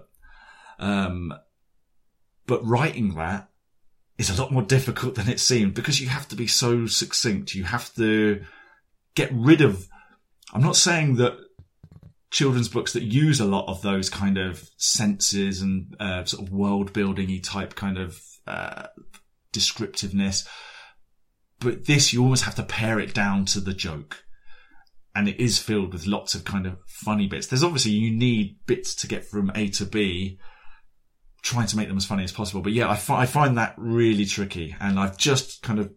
Um, 0.80 1.36
but 2.48 2.66
writing 2.66 3.14
that 3.14 3.48
is 4.18 4.32
a 4.32 4.42
lot 4.42 4.52
more 4.52 4.64
difficult 4.64 5.14
than 5.14 5.30
it 5.30 5.40
seemed 5.40 5.76
because 5.76 6.02
you 6.02 6.10
have 6.10 6.28
to 6.30 6.36
be 6.36 6.48
so 6.48 6.88
succinct. 6.88 7.54
You 7.54 7.66
have 7.66 7.94
to 7.94 8.42
get 9.14 9.30
rid 9.32 9.62
of, 9.62 9.88
I'm 10.52 10.64
not 10.64 10.76
saying 10.76 11.18
that 11.18 11.38
children's 12.32 12.70
books 12.70 12.94
that 12.94 13.04
use 13.04 13.40
a 13.40 13.46
lot 13.46 13.68
of 13.68 13.82
those 13.82 14.10
kind 14.10 14.38
of 14.38 14.70
senses 14.78 15.62
and 15.62 15.96
uh, 16.00 16.24
sort 16.26 16.48
of 16.48 16.54
world 16.54 16.94
building 16.94 17.42
type 17.42 17.76
kind 17.76 17.98
of 17.98 18.22
uh, 18.46 18.88
descriptiveness. 19.52 20.48
But 21.60 21.86
this, 21.86 22.14
you 22.14 22.22
almost 22.22 22.46
have 22.46 22.56
to 22.56 22.64
pare 22.64 23.00
it 23.00 23.14
down 23.14 23.46
to 23.46 23.60
the 23.60 23.74
joke. 23.74 24.24
And 25.16 25.28
it 25.28 25.40
is 25.40 25.58
filled 25.58 25.92
with 25.92 26.06
lots 26.06 26.36
of 26.36 26.46
kind 26.46 26.68
of 26.68 26.78
funny 26.86 27.28
bits. 27.28 27.48
There's 27.48 27.64
obviously, 27.64 27.92
you 27.92 28.12
need 28.12 28.58
bits 28.68 28.94
to 28.96 29.08
get 29.08 29.26
from 29.26 29.52
A 29.56 29.68
to 29.70 29.86
B, 29.86 30.40
trying 31.42 31.68
to 31.68 31.78
make 31.78 31.88
them 31.88 31.98
as 31.98 32.06
funny 32.06 32.24
as 32.24 32.32
possible. 32.32 32.62
But 32.62 32.74
yeah, 32.74 32.90
I, 32.90 32.96
fi- 32.96 33.22
I 33.22 33.26
find 33.26 33.58
that 33.58 33.74
really 33.78 34.26
tricky. 34.26 34.76
And 34.80 35.00
I've 35.00 35.18
just 35.18 35.64
kind 35.64 35.80
of, 35.80 35.92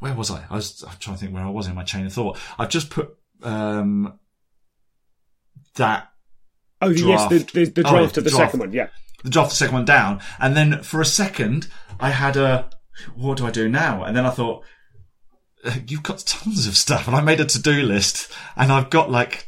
where 0.00 0.14
was 0.14 0.30
I? 0.30 0.44
I 0.50 0.56
was 0.56 0.84
I'm 0.86 0.96
trying 1.00 1.16
to 1.16 1.20
think 1.20 1.34
where 1.34 1.44
I 1.44 1.50
was 1.50 1.66
in 1.66 1.74
my 1.74 1.82
chain 1.82 2.06
of 2.06 2.12
thought. 2.12 2.38
I've 2.58 2.68
just 2.68 2.90
put, 2.90 3.16
um, 3.42 4.18
that 5.78 6.10
Oh, 6.80 6.90
yes, 6.90 7.28
the, 7.28 7.38
the, 7.38 7.64
the 7.70 7.88
Oh, 7.88 7.90
draft 7.90 8.14
the 8.14 8.20
of 8.20 8.24
the 8.24 8.30
draft. 8.30 8.36
second 8.52 8.60
one, 8.60 8.72
yeah. 8.72 8.86
the 9.24 9.30
draft 9.30 9.46
of 9.46 9.50
the 9.50 9.56
second 9.56 9.74
one 9.74 9.84
down, 9.84 10.20
and 10.38 10.56
then 10.56 10.82
for 10.84 11.00
a 11.00 11.04
second 11.06 11.66
I 11.98 12.10
had 12.10 12.36
a 12.36 12.70
what 13.16 13.38
do 13.38 13.46
I 13.46 13.50
do 13.50 13.68
now? 13.68 14.04
And 14.04 14.16
then 14.16 14.24
I 14.26 14.30
thought 14.30 14.62
"Uh, 15.64 15.72
you've 15.88 16.02
got 16.04 16.18
tons 16.26 16.66
of 16.68 16.76
stuff, 16.76 17.08
and 17.08 17.16
I 17.16 17.20
made 17.20 17.40
a 17.40 17.44
to 17.46 17.60
do 17.62 17.82
list, 17.82 18.30
and 18.56 18.70
I've 18.72 18.90
got 18.90 19.10
like. 19.10 19.46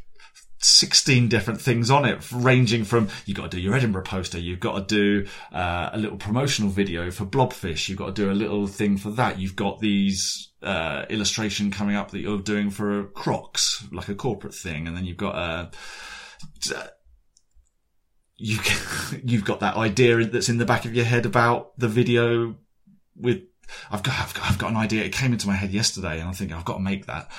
16 0.62 1.28
different 1.28 1.59
things 1.59 1.90
on 1.90 2.05
it, 2.05 2.19
ranging 2.31 2.85
from 2.85 3.09
you've 3.24 3.39
got 3.39 3.51
to 3.51 3.57
do 3.57 3.62
your 3.62 3.74
Edinburgh 3.74 4.02
poster, 4.02 4.39
you've 4.39 4.61
got 4.61 4.86
to 4.86 4.94
do 4.94 5.27
uh, 5.55 5.89
a 5.90 5.98
little 5.98 6.19
promotional 6.19 6.70
video 6.70 7.11
for 7.11 7.24
Blobfish, 7.24 7.89
you've 7.89 7.97
got 7.97 8.09
to 8.09 8.12
do 8.12 8.31
a 8.31 8.35
little 8.35 8.66
thing 8.66 8.98
for 8.98 9.09
that, 9.12 9.39
you've 9.39 9.57
got 9.57 9.81
these 9.81 10.51
uh, 10.62 11.07
illustration 11.09 11.70
coming 11.70 11.97
up 11.97 12.11
that 12.11 12.19
you're 12.20 12.43
doing 12.43 12.69
for 12.69 13.05
Crocs, 13.15 13.86
like 13.90 14.11
a 14.11 14.15
corporate 14.15 14.55
thing, 14.55 14.86
and 14.86 14.94
then 14.94 15.07
you've 15.07 15.16
got 15.16 15.35
a 15.35 15.70
you 18.36 18.58
you've 19.24 19.44
got 19.44 19.60
that 19.60 19.76
idea 19.76 20.24
that's 20.24 20.48
in 20.48 20.58
the 20.58 20.64
back 20.64 20.84
of 20.84 20.94
your 20.94 21.04
head 21.04 21.26
about 21.26 21.78
the 21.78 21.88
video 21.88 22.56
with 23.14 23.42
I've 23.90 24.02
got 24.02 24.18
I've 24.18 24.34
got 24.34 24.50
I've 24.50 24.58
got 24.58 24.70
an 24.70 24.76
idea. 24.76 25.04
It 25.04 25.12
came 25.12 25.32
into 25.32 25.46
my 25.46 25.54
head 25.54 25.70
yesterday, 25.70 26.18
and 26.18 26.28
I'm 26.28 26.34
thinking 26.34 26.56
I've 26.56 26.64
got 26.64 26.74
to 26.74 26.80
make 26.80 27.06
that. 27.06 27.30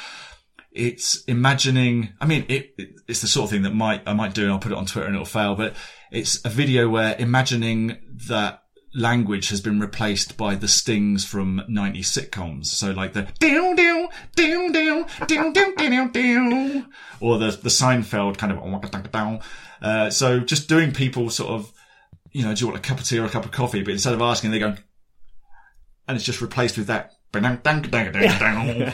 It's 0.72 1.24
imagining. 1.26 2.14
I 2.22 2.26
mean, 2.26 2.46
it, 2.48 2.74
it, 2.78 2.90
it's 3.08 3.22
the 3.22 3.28
sort 3.28 3.46
of 3.46 3.50
thing 3.52 3.64
that 3.64 3.74
might 3.74 4.04
I 4.08 4.14
might 4.14 4.34
do, 4.34 4.44
and 4.44 4.52
I'll 4.52 4.60
put 4.60 4.72
it 4.72 4.78
on 4.78 4.86
Twitter, 4.86 5.08
and 5.08 5.16
it'll 5.16 5.26
fail. 5.26 5.56
But 5.56 5.76
it's 6.12 6.44
a 6.46 6.50
video 6.50 6.90
where 6.90 7.16
imagining 7.18 7.98
that 8.28 8.61
language 8.94 9.50
has 9.50 9.62
been 9.62 9.80
replaced 9.80 10.38
by 10.38 10.56
the 10.56 10.68
stings 10.68 11.26
from 11.26 11.62
90s 11.70 12.06
sitcoms. 12.06 12.66
So 12.68 12.92
like 12.92 13.14
the 13.14 13.28
down 13.40 13.76
down 13.76 14.10
down 14.36 14.72
down 14.72 15.06
down 15.28 15.54
down 15.54 15.76
down 15.76 16.12
down 16.12 16.90
or 17.20 17.38
the 17.38 17.52
the 17.52 17.70
Seinfeld 17.70 18.38
kind 18.38 18.52
of. 18.52 19.44
Uh, 19.82 20.10
so 20.10 20.40
just 20.40 20.70
doing 20.70 20.92
people 20.92 21.30
sort 21.30 21.52
of, 21.52 21.72
you 22.32 22.44
know, 22.44 22.54
do 22.54 22.62
you 22.62 22.68
want 22.68 22.78
a 22.78 22.88
cup 22.88 23.00
of 23.00 23.06
tea 23.06 23.20
or 23.20 23.26
a 23.26 23.30
cup 23.30 23.46
of 23.46 23.52
coffee? 23.52 23.82
But 23.82 23.92
instead 23.92 24.14
of 24.14 24.22
asking, 24.22 24.52
they 24.52 24.60
go, 24.60 24.76
and 26.08 26.16
it's 26.16 26.26
just 26.26 26.42
replaced 26.42 26.78
with 26.78 26.88
that. 26.88 27.14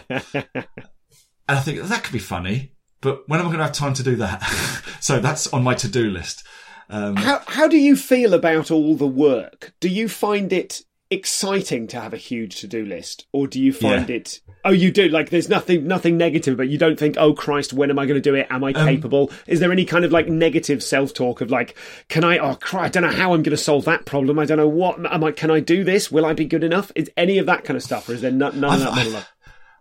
and 0.10 1.57
I 1.57 1.60
think 1.60 1.82
that 1.82 2.03
could 2.03 2.14
be 2.14 2.19
funny, 2.19 2.74
but 3.02 3.28
when 3.28 3.40
am 3.40 3.48
I 3.48 3.49
going 3.49 3.60
to 3.60 3.65
have 3.65 3.74
time 3.74 3.94
to 3.95 4.03
do 4.03 4.15
that? 4.18 4.44
so 4.99 5.19
that's 5.19 5.48
on 5.48 5.64
my 5.64 5.74
to-do 5.74 6.10
list. 6.10 6.44
Um, 6.89 7.15
how 7.18 7.41
how 7.47 7.68
do 7.68 7.77
you 7.77 7.95
feel 7.95 8.34
about 8.34 8.72
all 8.72 8.95
the 8.95 9.07
work? 9.07 9.73
Do 9.80 9.89
you 9.89 10.07
find 10.07 10.53
it 10.53 10.84
exciting 11.09 11.88
to 11.88 11.99
have 11.99 12.14
a 12.14 12.18
huge 12.18 12.57
to 12.57 12.68
do 12.68 12.85
list, 12.85 13.27
or 13.31 13.47
do 13.47 13.61
you 13.61 13.72
find 13.73 14.09
yeah. 14.09 14.18
it? 14.18 14.41
Oh, 14.65 14.72
you 14.72 14.91
do. 14.91 15.07
Like, 15.07 15.30
there's 15.30 15.49
nothing 15.49 15.88
nothing 15.88 16.18
negative, 16.18 16.57
but 16.57 16.68
you 16.69 16.77
don't 16.77 16.99
think, 16.99 17.15
oh 17.18 17.34
Christ, 17.34 17.73
when 17.73 17.89
am 17.89 17.99
I 17.99 18.05
going 18.05 18.22
to 18.22 18.30
do 18.30 18.35
it? 18.35 18.47
Am 18.49 18.64
I 18.64 18.73
um, 18.73 18.88
capable? 18.88 19.31
Is 19.47 19.59
there 19.59 19.72
any 19.72 19.85
kind 19.85 20.05
of 20.05 20.11
like 20.11 20.27
negative 20.27 20.84
self 20.84 21.14
talk 21.14 21.41
of 21.41 21.49
like, 21.49 21.77
can 22.09 22.23
I? 22.23 22.38
Oh 22.38 22.55
Christ, 22.55 22.97
I 22.97 22.99
don't 22.99 23.09
know 23.09 23.15
how 23.15 23.34
I'm 23.34 23.43
going 23.43 23.51
to 23.51 23.57
solve 23.57 23.85
that 23.85 24.05
problem. 24.05 24.39
I 24.39 24.45
don't 24.45 24.57
know 24.57 24.68
what 24.68 25.05
am 25.05 25.23
I? 25.23 25.31
Can 25.31 25.51
I 25.51 25.59
do 25.59 25.84
this? 25.84 26.11
Will 26.11 26.26
I 26.26 26.34
be 26.34 26.45
good 26.45 26.64
enough? 26.64 26.91
Is 26.95 27.11
any 27.18 27.38
of 27.38 27.45
that 27.45 27.64
kind 27.64 27.77
of 27.77 27.84
stuff, 27.84 28.09
or 28.09 28.14
is 28.14 28.22
there 28.22 28.31
none, 28.31 28.59
none 28.59 28.81
of 28.81 28.95
that? 28.95 29.27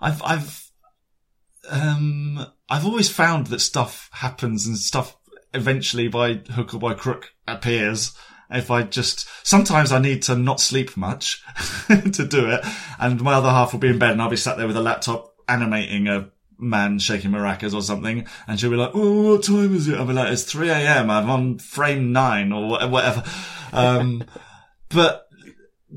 I've, 0.01 0.23
I've, 0.23 0.23
I've, 0.23 1.83
um, 1.83 2.47
I've 2.69 2.87
always 2.87 3.09
found 3.09 3.49
that 3.49 3.61
stuff 3.61 4.09
happens 4.13 4.67
and 4.67 4.77
stuff 4.77 5.17
eventually 5.57 6.09
by 6.09 6.35
hook 6.35 6.75
or 6.75 6.79
by 6.79 6.95
crook 6.95 7.33
appears. 7.47 8.15
If 8.49 8.71
I 8.71 8.83
just, 8.85 9.29
sometimes 9.45 9.91
I 9.91 9.99
need 9.99 10.23
to 10.23 10.37
not 10.37 10.61
sleep 10.61 10.97
much 10.97 11.43
to 11.89 12.27
do 12.27 12.49
it. 12.49 12.61
And 13.01 13.21
my 13.21 13.35
other 13.35 13.51
half 13.51 13.73
will 13.73 13.81
be 13.81 13.89
in 13.89 13.99
bed 13.99 14.13
and 14.13 14.23
I'll 14.23 14.31
be 14.31 14.37
sat 14.37 14.57
there 14.57 14.69
with 14.69 14.77
a 14.77 14.83
laptop 14.83 15.35
animating 15.49 16.07
a 16.07 16.31
man 16.59 16.99
shaking 16.99 17.33
maracas 17.33 17.75
or 17.75 17.83
something. 17.83 18.27
And 18.47 18.59
she'll 18.59 18.71
be 18.71 18.77
like, 18.77 18.93
Oh, 18.95 19.33
what 19.33 19.43
time 19.43 19.75
is 19.75 19.89
it? 19.89 19.99
I'll 19.99 20.07
be 20.07 20.13
like, 20.13 20.33
it's 20.33 20.45
3 20.45 20.69
a.m. 20.69 21.11
I'm 21.11 21.29
on 21.29 21.59
frame 21.59 22.13
nine 22.13 22.53
or 22.53 22.89
whatever. 22.89 23.25
Um, 23.73 24.25
but 24.91 25.27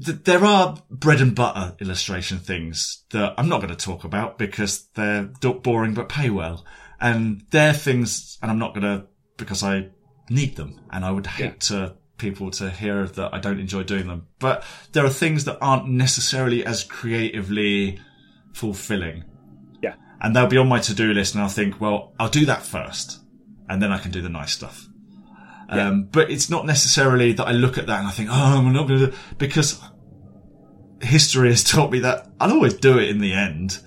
th- 0.03 0.23
there 0.23 0.43
are 0.43 0.81
bread 0.89 1.21
and 1.21 1.35
butter 1.35 1.75
illustration 1.79 2.39
things 2.39 3.03
that 3.11 3.33
I'm 3.37 3.49
not 3.49 3.61
going 3.61 3.75
to 3.75 3.85
talk 3.85 4.03
about 4.03 4.37
because 4.37 4.87
they're 4.95 5.29
boring 5.41 5.93
but 5.93 6.09
pay 6.09 6.29
well. 6.29 6.65
And 7.01 7.43
they're 7.51 7.73
things, 7.73 8.37
and 8.41 8.51
I'm 8.51 8.59
not 8.59 8.73
going 8.73 8.83
to 8.83 9.07
because 9.39 9.63
I 9.63 9.87
need 10.29 10.55
them 10.55 10.79
and 10.91 11.03
I 11.03 11.09
would 11.09 11.25
hate 11.25 11.71
yeah. 11.71 11.77
to 11.77 11.95
people 12.17 12.51
to 12.51 12.69
hear 12.69 13.07
that 13.07 13.33
I 13.33 13.39
don't 13.39 13.59
enjoy 13.59 13.81
doing 13.83 14.05
them. 14.05 14.27
But 14.37 14.63
there 14.91 15.03
are 15.03 15.09
things 15.09 15.45
that 15.45 15.57
aren't 15.59 15.87
necessarily 15.87 16.63
as 16.63 16.83
creatively 16.83 17.99
fulfilling. 18.53 19.23
Yeah. 19.81 19.95
And 20.21 20.35
they'll 20.35 20.47
be 20.47 20.57
on 20.57 20.67
my 20.67 20.79
to-do 20.79 21.13
list 21.13 21.33
and 21.33 21.41
I'll 21.41 21.49
think, 21.49 21.81
well, 21.81 22.13
I'll 22.19 22.29
do 22.29 22.45
that 22.45 22.61
first 22.61 23.21
and 23.67 23.81
then 23.81 23.91
I 23.91 23.97
can 23.97 24.11
do 24.11 24.21
the 24.21 24.29
nice 24.29 24.51
stuff. 24.51 24.87
Yeah. 25.69 25.87
Um, 25.87 26.03
but 26.03 26.29
it's 26.29 26.49
not 26.49 26.65
necessarily 26.65 27.33
that 27.33 27.47
I 27.47 27.51
look 27.51 27.77
at 27.77 27.87
that 27.87 27.99
and 27.99 28.07
I 28.07 28.11
think, 28.11 28.29
oh, 28.31 28.57
I'm 28.57 28.73
not 28.73 28.87
going 28.87 28.99
to, 28.99 29.13
because 29.37 29.81
history 31.01 31.49
has 31.49 31.63
taught 31.63 31.91
me 31.91 31.99
that 31.99 32.27
I'll 32.39 32.51
always 32.51 32.73
do 32.73 32.99
it 32.99 33.09
in 33.09 33.19
the 33.19 33.33
end. 33.33 33.79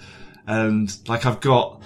And 0.46 0.92
like 1.06 1.26
I've 1.26 1.40
got, 1.40 1.82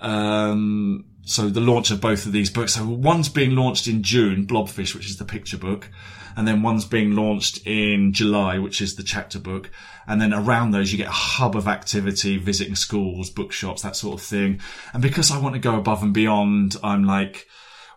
um, 0.00 1.05
so 1.26 1.48
the 1.48 1.60
launch 1.60 1.90
of 1.90 2.00
both 2.00 2.24
of 2.24 2.32
these 2.32 2.50
books. 2.50 2.74
So 2.74 2.86
one's 2.86 3.28
being 3.28 3.50
launched 3.50 3.88
in 3.88 4.04
June, 4.04 4.46
Blobfish, 4.46 4.94
which 4.94 5.06
is 5.06 5.16
the 5.16 5.24
picture 5.24 5.58
book. 5.58 5.90
And 6.36 6.46
then 6.46 6.62
one's 6.62 6.84
being 6.84 7.16
launched 7.16 7.66
in 7.66 8.12
July, 8.12 8.58
which 8.58 8.80
is 8.80 8.94
the 8.94 9.02
chapter 9.02 9.40
book. 9.40 9.70
And 10.06 10.20
then 10.20 10.32
around 10.32 10.70
those, 10.70 10.92
you 10.92 10.98
get 10.98 11.08
a 11.08 11.10
hub 11.10 11.56
of 11.56 11.66
activity, 11.66 12.36
visiting 12.36 12.76
schools, 12.76 13.30
bookshops, 13.30 13.82
that 13.82 13.96
sort 13.96 14.20
of 14.20 14.26
thing. 14.26 14.60
And 14.92 15.02
because 15.02 15.32
I 15.32 15.40
want 15.40 15.54
to 15.54 15.60
go 15.60 15.76
above 15.76 16.02
and 16.02 16.14
beyond, 16.14 16.76
I'm 16.84 17.04
like, 17.04 17.46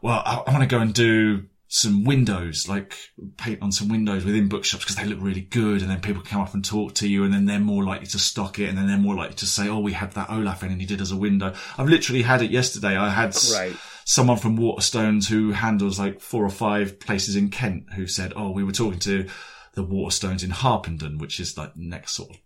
well, 0.01 0.23
I, 0.25 0.41
I 0.47 0.51
want 0.51 0.63
to 0.63 0.75
go 0.75 0.79
and 0.79 0.93
do 0.93 1.45
some 1.71 2.03
windows, 2.03 2.67
like 2.67 2.97
paint 3.37 3.61
on 3.61 3.71
some 3.71 3.89
windows 3.89 4.25
within 4.25 4.49
bookshops 4.49 4.83
because 4.83 4.95
they 4.95 5.05
look 5.05 5.19
really 5.21 5.41
good. 5.41 5.81
And 5.81 5.89
then 5.89 6.01
people 6.01 6.23
come 6.23 6.41
up 6.41 6.55
and 6.55 6.65
talk 6.65 6.95
to 6.95 7.07
you 7.07 7.23
and 7.23 7.31
then 7.31 7.45
they're 7.45 7.59
more 7.59 7.83
likely 7.83 8.07
to 8.07 8.19
stock 8.19 8.57
it. 8.57 8.69
And 8.69 8.77
then 8.77 8.87
they're 8.87 8.97
more 8.97 9.13
likely 9.13 9.35
to 9.35 9.45
say, 9.45 9.69
Oh, 9.69 9.79
we 9.79 9.93
had 9.93 10.11
that 10.13 10.31
Olaf 10.31 10.63
in 10.63 10.71
and 10.71 10.81
he 10.81 10.87
did 10.87 10.99
as 10.99 11.11
a 11.11 11.17
window. 11.17 11.53
I've 11.77 11.87
literally 11.87 12.23
had 12.23 12.41
it 12.41 12.49
yesterday. 12.49 12.97
I 12.97 13.11
had 13.11 13.35
right. 13.53 13.75
someone 14.03 14.37
from 14.37 14.57
Waterstones 14.57 15.29
who 15.29 15.51
handles 15.51 15.99
like 15.99 16.21
four 16.21 16.43
or 16.43 16.49
five 16.49 16.99
places 16.99 17.35
in 17.35 17.49
Kent 17.49 17.93
who 17.93 18.07
said, 18.07 18.33
Oh, 18.35 18.49
we 18.49 18.63
were 18.63 18.71
talking 18.71 18.99
to 19.01 19.27
the 19.75 19.85
Waterstones 19.85 20.43
in 20.43 20.49
Harpenden, 20.49 21.19
which 21.19 21.39
is 21.39 21.55
like 21.55 21.77
next 21.77 22.13
sort 22.13 22.31
of 22.31 22.37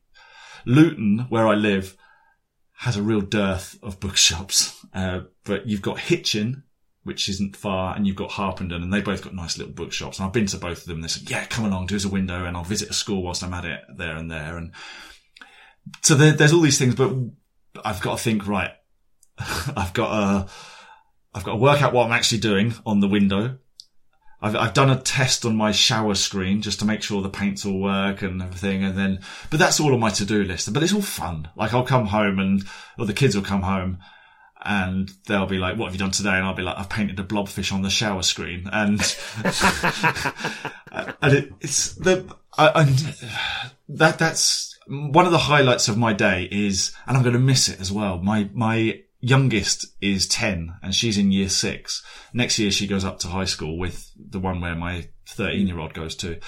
Luton, 0.66 1.28
where 1.30 1.48
I 1.48 1.56
live, 1.56 1.96
has 2.74 2.98
a 2.98 3.02
real 3.02 3.22
dearth 3.22 3.80
of 3.82 4.02
bookshops. 4.02 4.86
Uh, 4.94 5.22
but 5.46 5.66
you've 5.66 5.82
got 5.82 6.00
Hitchin, 6.00 6.64
which 7.04 7.28
isn't 7.30 7.56
far, 7.56 7.96
and 7.96 8.08
you've 8.08 8.16
got 8.16 8.32
Harpenden, 8.32 8.82
and 8.82 8.94
they 8.94 9.02
both 9.02 9.24
got 9.24 9.36
nice 9.36 9.58
little 9.58 9.74
bookshops. 9.74 10.20
And 10.20 10.26
I've 10.26 10.34
been 10.34 10.46
to 10.48 10.58
both 10.58 10.80
of 10.80 10.86
them. 10.86 10.98
And 10.98 11.04
They 11.04 11.10
said, 11.10 11.30
"Yeah, 11.30 11.46
come 11.46 11.66
along, 11.66 11.88
do 11.88 11.96
us 11.96 12.06
a 12.06 12.10
window, 12.10 12.46
and 12.46 12.56
I'll 12.56 12.64
visit 12.64 12.90
a 12.90 12.94
school 12.94 13.24
whilst 13.24 13.44
I'm 13.44 13.54
at 13.54 13.66
it 13.66 13.82
there 13.96 14.16
and 14.16 14.32
there." 14.32 14.58
And 14.58 14.72
so 16.02 16.16
there, 16.16 16.32
there's 16.32 16.54
all 16.54 16.62
these 16.62 16.80
things, 16.80 16.96
but 16.96 17.14
I've 17.84 18.02
got 18.02 18.18
to 18.18 18.24
think 18.24 18.48
right. 18.48 18.72
I've 19.38 19.94
got 19.94 20.10
to, 20.10 20.52
I've 21.34 21.44
got 21.44 21.52
to 21.52 21.58
work 21.58 21.82
out 21.82 21.94
what 21.94 22.06
I'm 22.06 22.14
actually 22.14 22.40
doing 22.40 22.74
on 22.86 23.00
the 23.00 23.08
window. 23.08 23.58
I've, 24.42 24.56
I've 24.56 24.74
done 24.74 24.90
a 24.90 25.00
test 25.00 25.46
on 25.46 25.56
my 25.56 25.72
shower 25.72 26.16
screen 26.16 26.62
just 26.62 26.80
to 26.80 26.86
make 26.86 27.02
sure 27.02 27.22
the 27.22 27.30
paints 27.30 27.66
all 27.66 27.80
work 27.80 28.22
and 28.22 28.42
everything. 28.42 28.84
And 28.84 28.98
then, 28.98 29.20
but 29.50 29.60
that's 29.60 29.80
all 29.80 29.94
on 29.94 30.00
my 30.00 30.10
to-do 30.10 30.44
list. 30.44 30.72
But 30.74 30.84
it's 30.84 30.94
all 30.94 31.02
fun. 31.02 31.48
Like 31.56 31.74
I'll 31.74 31.86
come 31.86 32.08
home 32.08 32.40
and, 32.40 32.64
or 32.98 33.06
the 33.06 33.14
kids 33.14 33.36
will 33.36 33.44
come 33.44 33.62
home 33.62 34.00
and 34.64 35.12
they'll 35.28 35.46
be 35.46 35.58
like, 35.58 35.78
"What 35.78 35.86
have 35.86 35.94
you 35.94 36.00
done 36.00 36.12
today?" 36.12 36.36
And 36.36 36.46
I'll 36.46 36.54
be 36.54 36.64
like, 36.64 36.78
"I've 36.78 36.90
painted 36.90 37.20
a 37.20 37.24
blobfish 37.24 37.74
on 37.74 37.82
the 37.82 37.90
shower 37.90 38.24
screen," 38.24 38.70
and 38.72 39.00
and 41.22 41.34
it, 41.34 41.54
it's 41.62 41.94
the 41.96 42.34
I, 42.58 42.84
that 43.90 44.20
that's 44.20 44.78
one 44.88 45.26
of 45.26 45.32
the 45.32 45.38
highlights 45.38 45.88
of 45.88 45.98
my 45.98 46.14
day 46.14 46.48
is, 46.52 46.94
and 47.08 47.18
I'm 47.18 47.24
going 47.24 47.34
to 47.34 47.40
miss 47.40 47.70
it 47.70 47.80
as 47.80 47.92
well. 47.92 48.20
My 48.20 48.50
my 48.54 49.02
youngest 49.20 49.88
is 50.02 50.28
ten, 50.28 50.76
and 50.82 50.94
she's 50.94 51.18
in 51.18 51.32
year 51.32 51.50
six. 51.50 52.04
Next 52.34 52.60
year, 52.60 52.72
she 52.72 52.88
goes 52.88 53.06
up 53.06 53.20
to 53.20 53.28
high 53.28 53.46
school 53.46 53.78
with 53.78 54.12
the 54.18 54.40
one 54.40 54.62
where 54.62 54.76
my 54.76 55.08
13 55.28 55.68
year 55.68 55.80
old 55.80 55.94
goes 55.94 56.16
to. 56.18 56.40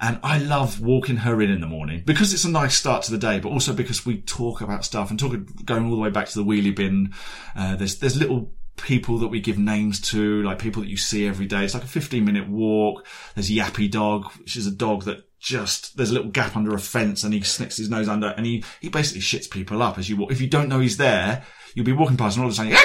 And 0.00 0.18
I 0.22 0.38
love 0.38 0.80
walking 0.80 1.18
her 1.18 1.40
in 1.40 1.50
in 1.50 1.60
the 1.60 1.66
morning 1.66 2.02
because 2.04 2.34
it's 2.34 2.44
a 2.44 2.50
nice 2.50 2.76
start 2.76 3.04
to 3.04 3.12
the 3.12 3.18
day, 3.18 3.38
but 3.38 3.50
also 3.50 3.72
because 3.72 4.04
we 4.04 4.20
talk 4.22 4.60
about 4.60 4.84
stuff 4.84 5.10
and 5.10 5.18
talk 5.18 5.34
going 5.64 5.84
all 5.84 5.90
the 5.90 6.00
way 6.00 6.10
back 6.10 6.28
to 6.28 6.38
the 6.38 6.44
wheelie 6.44 6.74
bin. 6.74 7.12
Uh, 7.54 7.76
there's, 7.76 7.98
there's 7.98 8.16
little 8.16 8.52
people 8.76 9.18
that 9.18 9.28
we 9.28 9.40
give 9.40 9.58
names 9.58 10.00
to, 10.00 10.42
like 10.42 10.58
people 10.58 10.82
that 10.82 10.88
you 10.88 10.96
see 10.96 11.26
every 11.26 11.46
day. 11.46 11.64
It's 11.64 11.74
like 11.74 11.84
a 11.84 11.88
15 11.88 12.24
minute 12.24 12.48
walk. 12.48 13.06
There's 13.34 13.50
Yappy 13.50 13.90
Dog, 13.90 14.32
which 14.40 14.56
is 14.56 14.66
a 14.66 14.72
dog 14.72 15.04
that 15.04 15.24
just, 15.38 15.96
there's 15.96 16.10
a 16.10 16.14
little 16.14 16.30
gap 16.30 16.56
under 16.56 16.74
a 16.74 16.78
fence 16.78 17.22
and 17.22 17.32
he 17.32 17.42
snicks 17.42 17.76
his 17.76 17.90
nose 17.90 18.08
under 18.08 18.28
and 18.28 18.46
he, 18.46 18.64
he 18.80 18.88
basically 18.88 19.20
shits 19.20 19.48
people 19.48 19.82
up 19.82 19.98
as 19.98 20.08
you 20.08 20.16
walk. 20.16 20.32
If 20.32 20.40
you 20.40 20.48
don't 20.48 20.68
know 20.68 20.80
he's 20.80 20.96
there, 20.96 21.44
you'll 21.74 21.84
be 21.84 21.92
walking 21.92 22.16
past 22.16 22.36
and 22.36 22.44
all 22.44 22.50
of 22.50 22.54
a 22.54 22.56
sudden, 22.56 22.76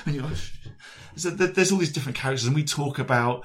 and 0.06 0.14
you're, 0.14 0.30
so 1.16 1.30
there's 1.30 1.72
all 1.72 1.78
these 1.78 1.92
different 1.92 2.16
characters 2.16 2.46
and 2.46 2.54
we 2.54 2.64
talk 2.64 2.98
about 2.98 3.44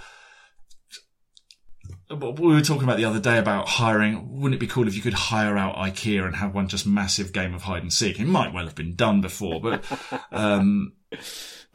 we 2.09 2.53
were 2.53 2.61
talking 2.61 2.83
about 2.83 2.97
the 2.97 3.05
other 3.05 3.19
day 3.19 3.37
about 3.37 3.67
hiring. 3.67 4.39
Wouldn't 4.39 4.55
it 4.55 4.59
be 4.59 4.67
cool 4.67 4.87
if 4.87 4.95
you 4.95 5.01
could 5.01 5.13
hire 5.13 5.57
out 5.57 5.75
IKEA 5.75 6.25
and 6.25 6.35
have 6.37 6.53
one 6.53 6.67
just 6.67 6.87
massive 6.87 7.33
game 7.33 7.53
of 7.53 7.63
hide 7.63 7.81
and 7.81 7.91
seek? 7.91 8.19
It 8.19 8.27
might 8.27 8.53
well 8.53 8.65
have 8.65 8.75
been 8.75 8.95
done 8.95 9.19
before, 9.19 9.59
but 9.59 9.83
um, 10.31 10.93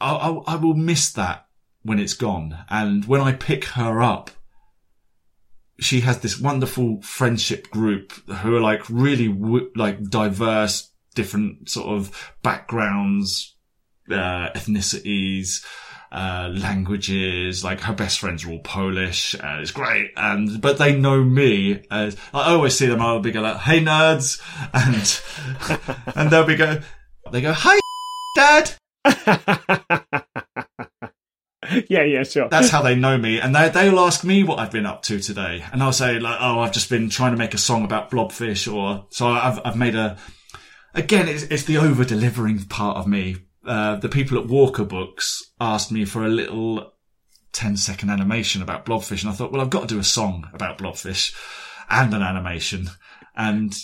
I, 0.01 0.15
I, 0.15 0.29
I 0.31 0.57
will 0.57 0.75
miss 0.75 1.13
that 1.13 1.47
when 1.83 1.99
it's 1.99 2.15
gone. 2.15 2.65
And 2.71 3.05
when 3.05 3.21
I 3.21 3.33
pick 3.33 3.67
her 3.67 4.01
up, 4.01 4.31
she 5.79 6.01
has 6.01 6.21
this 6.21 6.41
wonderful 6.41 7.03
friendship 7.03 7.69
group 7.71 8.13
who 8.13 8.57
are 8.57 8.61
like 8.61 8.89
really 8.89 9.29
like 9.75 10.03
diverse, 10.03 10.91
different 11.15 11.69
sort 11.69 11.89
of 11.89 12.33
backgrounds, 12.43 13.55
uh, 14.11 14.49
ethnicities 14.55 15.65
uh, 16.13 16.51
languages. 16.53 17.65
Like 17.65 17.81
her 17.81 17.95
best 17.95 18.21
friends 18.21 18.45
are 18.45 18.51
all 18.51 18.61
Polish. 18.61 19.35
Uh, 19.35 19.59
it's 19.61 19.71
great. 19.71 20.11
And, 20.17 20.61
but 20.61 20.79
they 20.79 20.95
know 20.97 21.25
me 21.25 21.83
as, 21.91 22.17
I 22.35 22.53
always 22.53 22.77
see 22.77 22.87
them, 22.87 23.01
I'll 23.01 23.21
be 23.21 23.33
go 23.33 23.41
like, 23.41 23.57
hey 23.57 23.81
nerds. 23.83 24.41
And, 24.75 26.07
and 26.17 26.31
they'll 26.31 26.47
be 26.47 26.57
go, 26.57 26.81
they 27.31 27.41
go, 27.41 27.53
hi 27.53 27.79
dad. 28.37 28.73
yeah, 31.89 32.03
yeah, 32.03 32.23
sure. 32.23 32.49
That's 32.49 32.71
how 32.71 32.83
they 32.83 32.95
know 32.95 33.19
me, 33.19 33.41
and 33.41 33.55
they 33.55 33.69
they'll 33.69 33.99
ask 34.01 34.25
me 34.25 34.43
what 34.45 34.59
I've 34.59 34.71
been 34.71 34.87
up 34.87 35.03
to 35.03 35.21
today, 35.21 35.65
and 35.73 35.83
I'll 35.83 35.93
say 35.93 36.19
like, 36.19 36.39
"Oh, 36.41 36.61
I've 36.61 36.73
just 36.73 36.89
been 36.89 37.11
trying 37.11 37.33
to 37.33 37.39
make 37.39 37.55
a 37.55 37.59
song 37.59 37.85
about 37.85 38.11
blobfish," 38.11 38.73
or 38.73 39.07
so 39.11 39.27
I've 39.29 39.61
I've 39.65 39.77
made 39.77 39.95
a. 39.95 40.17
Again, 40.95 41.29
it's, 41.29 41.45
it's 41.45 41.65
the 41.65 41.79
over 41.79 42.05
delivering 42.05 42.65
part 42.65 42.97
of 42.99 43.07
me. 43.07 43.37
Uh, 43.65 43.97
the 43.97 44.09
people 44.09 44.39
at 44.39 44.47
Walker 44.47 44.85
Books 44.85 45.53
asked 45.61 45.93
me 45.93 46.05
for 46.05 46.25
a 46.25 46.29
little 46.29 46.93
10 47.53 47.77
second 47.77 48.11
animation 48.11 48.63
about 48.63 48.85
blobfish, 48.87 49.23
and 49.23 49.31
I 49.31 49.35
thought, 49.35 49.53
well, 49.53 49.61
I've 49.61 49.71
got 49.71 49.83
to 49.89 49.95
do 49.95 50.01
a 50.01 50.05
song 50.05 50.49
about 50.53 50.79
blobfish 50.79 51.35
and 51.89 52.13
an 52.15 52.23
animation, 52.23 52.89
and 53.37 53.75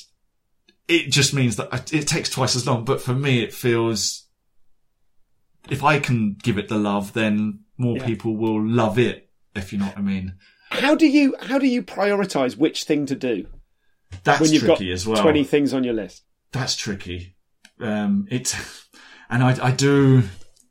it 0.89 1.11
just 1.11 1.33
means 1.35 1.57
that 1.57 1.93
it 1.93 2.09
takes 2.09 2.31
twice 2.31 2.57
as 2.57 2.67
long. 2.67 2.85
But 2.85 3.01
for 3.03 3.15
me, 3.15 3.43
it 3.43 3.53
feels 3.53 4.25
if 5.69 5.85
I 5.85 5.99
can 6.01 6.35
give 6.43 6.57
it 6.59 6.69
the 6.69 6.79
love, 6.79 7.13
then 7.13 7.61
more 7.77 7.99
Yeah. 7.99 8.07
people 8.07 8.37
will 8.37 8.61
love 8.67 8.99
it. 8.99 9.31
If 9.55 9.73
you 9.73 9.79
know 9.79 9.87
what 9.87 9.99
I 9.99 10.03
mean. 10.03 10.35
How 10.71 10.95
do 10.95 11.07
you 11.07 11.35
how 11.41 11.59
do 11.59 11.67
you 11.67 11.83
prioritize 11.83 12.57
which 12.57 12.85
thing 12.85 13.07
to 13.07 13.15
do 13.15 13.47
That's 14.25 14.41
when 14.41 14.53
you've 14.53 14.65
got 14.67 14.77
tricky 14.79 14.93
as 14.93 15.07
well. 15.07 15.21
twenty 15.23 15.45
things 15.45 15.73
on 15.75 15.85
your 15.85 15.95
list? 15.95 16.23
That's 16.53 16.75
tricky. 16.77 17.35
Um, 17.81 18.27
it, 18.31 18.55
and 19.31 19.43
I, 19.43 19.67
I 19.69 19.71
do. 19.71 20.23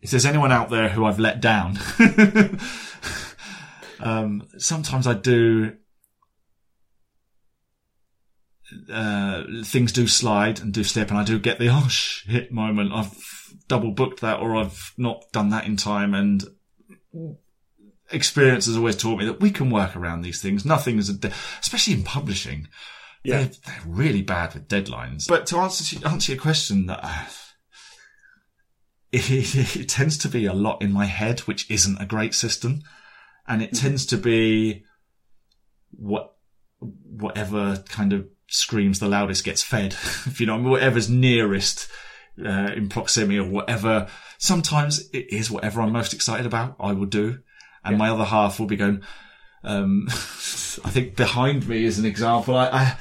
If 0.01 0.11
there's 0.11 0.25
anyone 0.25 0.51
out 0.51 0.69
there 0.69 0.89
who 0.89 1.05
I've 1.05 1.19
let 1.19 1.41
down, 1.41 1.77
um, 3.99 4.47
sometimes 4.57 5.07
I 5.07 5.13
do. 5.13 5.73
Uh, 8.91 9.43
things 9.63 9.93
do 9.93 10.07
slide 10.07 10.59
and 10.59 10.73
do 10.73 10.83
slip, 10.83 11.09
and 11.09 11.17
I 11.17 11.23
do 11.23 11.39
get 11.39 11.57
the 11.57 11.69
oh 11.71 11.87
shit 11.89 12.51
moment. 12.51 12.91
I've 12.93 13.15
double 13.67 13.91
booked 13.91 14.21
that, 14.21 14.39
or 14.39 14.55
I've 14.55 14.93
not 14.97 15.23
done 15.31 15.49
that 15.49 15.65
in 15.65 15.77
time, 15.77 16.13
and 16.13 16.43
experience 18.11 18.65
has 18.65 18.77
always 18.77 18.95
taught 18.95 19.19
me 19.19 19.25
that 19.25 19.41
we 19.41 19.51
can 19.51 19.69
work 19.69 19.95
around 19.95 20.21
these 20.21 20.41
things. 20.41 20.65
Nothing 20.65 20.97
is 20.97 21.09
a, 21.09 21.13
de- 21.13 21.31
especially 21.59 21.93
in 21.93 22.03
publishing. 22.03 22.67
Yeah. 23.23 23.39
They're, 23.39 23.51
they're 23.65 23.81
really 23.85 24.21
bad 24.21 24.53
with 24.53 24.67
deadlines. 24.67 25.27
But 25.27 25.45
to 25.47 25.57
answer 25.57 26.05
answer 26.07 26.33
your 26.33 26.41
question, 26.41 26.89
uh, 26.89 27.25
it, 29.11 29.29
it, 29.31 29.75
it 29.75 29.89
tends 29.89 30.17
to 30.19 30.27
be 30.27 30.45
a 30.45 30.53
lot 30.53 30.81
in 30.81 30.91
my 30.91 31.05
head, 31.05 31.41
which 31.41 31.69
isn't 31.69 32.01
a 32.01 32.05
great 32.05 32.33
system, 32.33 32.81
and 33.47 33.61
it 33.61 33.73
tends 33.73 34.05
to 34.07 34.17
be 34.17 34.83
what 35.91 36.33
whatever 36.79 37.83
kind 37.89 38.13
of 38.13 38.27
screams 38.47 38.99
the 38.99 39.07
loudest 39.07 39.43
gets 39.43 39.63
fed. 39.63 39.93
if 40.25 40.39
you 40.39 40.45
know, 40.45 40.57
whatever's 40.57 41.09
nearest 41.09 41.89
uh, 42.43 42.71
in 42.75 42.89
proximity 42.89 43.39
or 43.39 43.47
whatever. 43.47 44.07
Sometimes 44.37 45.09
it 45.09 45.31
is 45.33 45.49
whatever 45.49 45.81
I'm 45.81 45.91
most 45.91 46.13
excited 46.13 46.45
about. 46.45 46.75
I 46.79 46.93
will 46.93 47.05
do, 47.05 47.39
and 47.83 47.97
my 47.97 48.09
other 48.09 48.25
half 48.25 48.59
will 48.59 48.67
be 48.67 48.75
going. 48.75 49.01
Um, 49.63 50.05
I 50.09 50.91
think 50.91 51.15
behind 51.15 51.67
me 51.67 51.83
is 51.83 51.99
an 51.99 52.05
example. 52.05 52.55
I 52.55 52.67
I, 52.67 52.97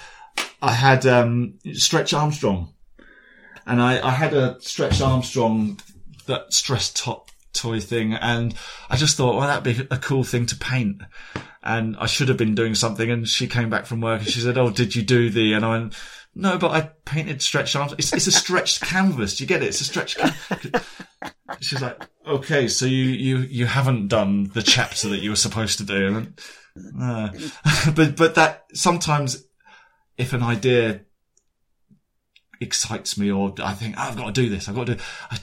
I 0.63 0.73
had 0.73 1.05
um, 1.07 1.59
Stretch 1.75 2.15
Armstrong, 2.15 2.73
and 3.67 3.83
I, 3.83 4.07
I 4.07 4.13
had 4.13 4.33
a 4.33 4.61
Stretch 4.61 5.01
Armstrong 5.01 5.79
that 6.27 6.53
stress 6.53 6.93
top 6.93 7.31
toy 7.57 7.81
thing, 7.81 8.15
and 8.15 8.55
I 8.89 8.97
just 8.97 9.17
thought, 9.17 9.37
well, 9.37 9.49
that'd 9.49 9.65
be 9.65 9.87
a 9.91 9.99
cool 9.99 10.25
thing 10.25 10.47
to 10.47 10.57
paint. 10.57 11.03
And 11.63 11.97
I 11.97 12.07
should 12.07 12.29
have 12.29 12.37
been 12.37 12.55
doing 12.55 12.75
something. 12.75 13.11
And 13.11 13.27
she 13.27 13.49
came 13.49 13.71
back 13.71 13.87
from 13.87 14.01
work 14.01 14.21
and 14.21 14.31
she 14.31 14.41
said, 14.41 14.57
"Oh, 14.57 14.71
did 14.71 14.95
you 14.95 15.03
do 15.03 15.31
the?" 15.31 15.55
And 15.55 15.65
I 15.65 15.71
went, 15.71 15.95
"No, 16.33 16.59
but 16.59 16.71
I 16.71 16.91
painted 17.05 17.43
stretched 17.43 17.75
Armstrong. 17.75 17.99
It's, 17.99 18.13
it's 18.13 18.29
a 18.29 18.33
stretched 18.33 18.83
canvas. 18.83 19.37
Do 19.37 19.45
you 19.45 19.49
get 19.49 19.63
it? 19.63 19.69
It's 19.69 19.81
a 19.81 19.85
stretched." 19.85 20.19
Can-. 20.19 20.81
She's 21.61 21.83
like, 21.83 22.01
"Okay, 22.25 22.69
so 22.69 22.87
you 22.87 23.05
you 23.05 23.39
you 23.39 23.67
haven't 23.67 24.09
done 24.09 24.45
the 24.55 24.63
chapter 24.63 25.09
that 25.09 25.23
you 25.23 25.31
were 25.31 25.37
supposed 25.37 25.79
to 25.79 25.85
do." 25.85 26.17
And, 26.17 26.41
uh, 27.03 27.31
but 27.97 28.17
but 28.17 28.37
that 28.37 28.67
sometimes, 28.73 29.45
if 30.17 30.33
an 30.33 30.45
idea 30.45 31.01
excites 32.61 33.19
me 33.19 33.31
or 33.33 33.53
I 33.61 33.75
think 33.75 33.97
"Oh, 33.99 34.03
I've 34.03 34.17
got 34.17 34.27
to 34.27 34.41
do 34.41 34.49
this, 34.49 34.69
I've 34.69 34.77
got 34.77 34.87
to 34.87 34.95
do. 34.95 35.03
I, 35.33 35.39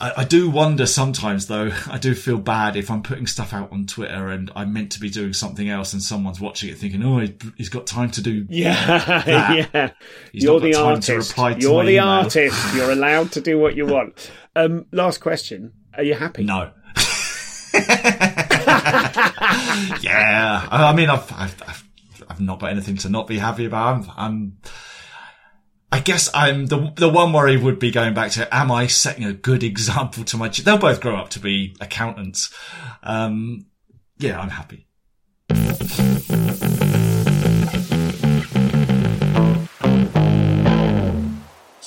I, 0.00 0.12
I 0.18 0.24
do 0.24 0.48
wonder 0.50 0.86
sometimes 0.86 1.46
though, 1.46 1.70
I 1.90 1.98
do 1.98 2.14
feel 2.14 2.38
bad 2.38 2.76
if 2.76 2.90
I'm 2.90 3.02
putting 3.02 3.26
stuff 3.26 3.52
out 3.52 3.70
on 3.72 3.86
Twitter 3.86 4.28
and 4.28 4.50
I'm 4.56 4.72
meant 4.72 4.92
to 4.92 5.00
be 5.00 5.10
doing 5.10 5.32
something 5.34 5.68
else 5.68 5.92
and 5.92 6.02
someone's 6.02 6.40
watching 6.40 6.70
it 6.70 6.78
thinking, 6.78 7.02
oh, 7.04 7.18
he- 7.20 7.36
he's 7.56 7.68
got 7.68 7.86
time 7.86 8.10
to 8.12 8.22
do. 8.22 8.46
Yeah, 8.50 8.98
That. 9.24 9.68
yeah. 9.74 9.90
He's 10.32 10.44
You're 10.44 10.60
the 10.60 10.72
time 10.72 11.00
to 11.00 11.12
artist. 11.14 11.30
reply 11.30 11.54
to 11.54 11.60
You're 11.60 11.84
the 11.84 11.90
email. 11.92 12.08
artist. 12.08 12.74
You're 12.74 12.90
allowed 12.92 13.32
to 13.32 13.40
do 13.40 13.58
what 13.58 13.76
you 13.76 13.86
want. 13.86 14.30
Um, 14.56 14.86
last 14.92 15.18
question: 15.20 15.72
Are 15.96 16.02
you 16.02 16.14
happy? 16.14 16.44
No. 16.44 16.70
yeah. 20.02 20.66
I 20.70 20.90
I 20.90 20.94
mean, 20.94 21.08
I've, 21.10 21.30
I've, 21.32 21.62
I've, 21.66 21.84
I've 22.28 22.40
not 22.40 22.58
got 22.60 22.70
anything 22.70 22.96
to 22.98 23.08
not 23.08 23.26
be 23.26 23.38
happy 23.38 23.64
about. 23.64 23.94
I'm, 23.94 24.10
I'm, 24.16 24.56
I 25.92 26.00
guess 26.00 26.30
I'm 26.32 26.66
the, 26.66 26.92
the 26.96 27.08
one 27.08 27.32
worry 27.32 27.56
would 27.56 27.78
be 27.78 27.90
going 27.90 28.14
back 28.14 28.30
to, 28.32 28.54
am 28.54 28.70
I 28.70 28.86
setting 28.86 29.24
a 29.24 29.32
good 29.32 29.62
example 29.72 30.24
to 30.24 30.36
my, 30.36 30.48
ch- 30.48 30.58
they'll 30.58 30.78
both 30.78 31.00
grow 31.00 31.16
up 31.16 31.30
to 31.30 31.40
be 31.40 31.76
accountants. 31.80 32.54
Um, 33.02 33.66
yeah, 34.18 34.40
I'm 34.40 34.50
happy. 34.50 34.86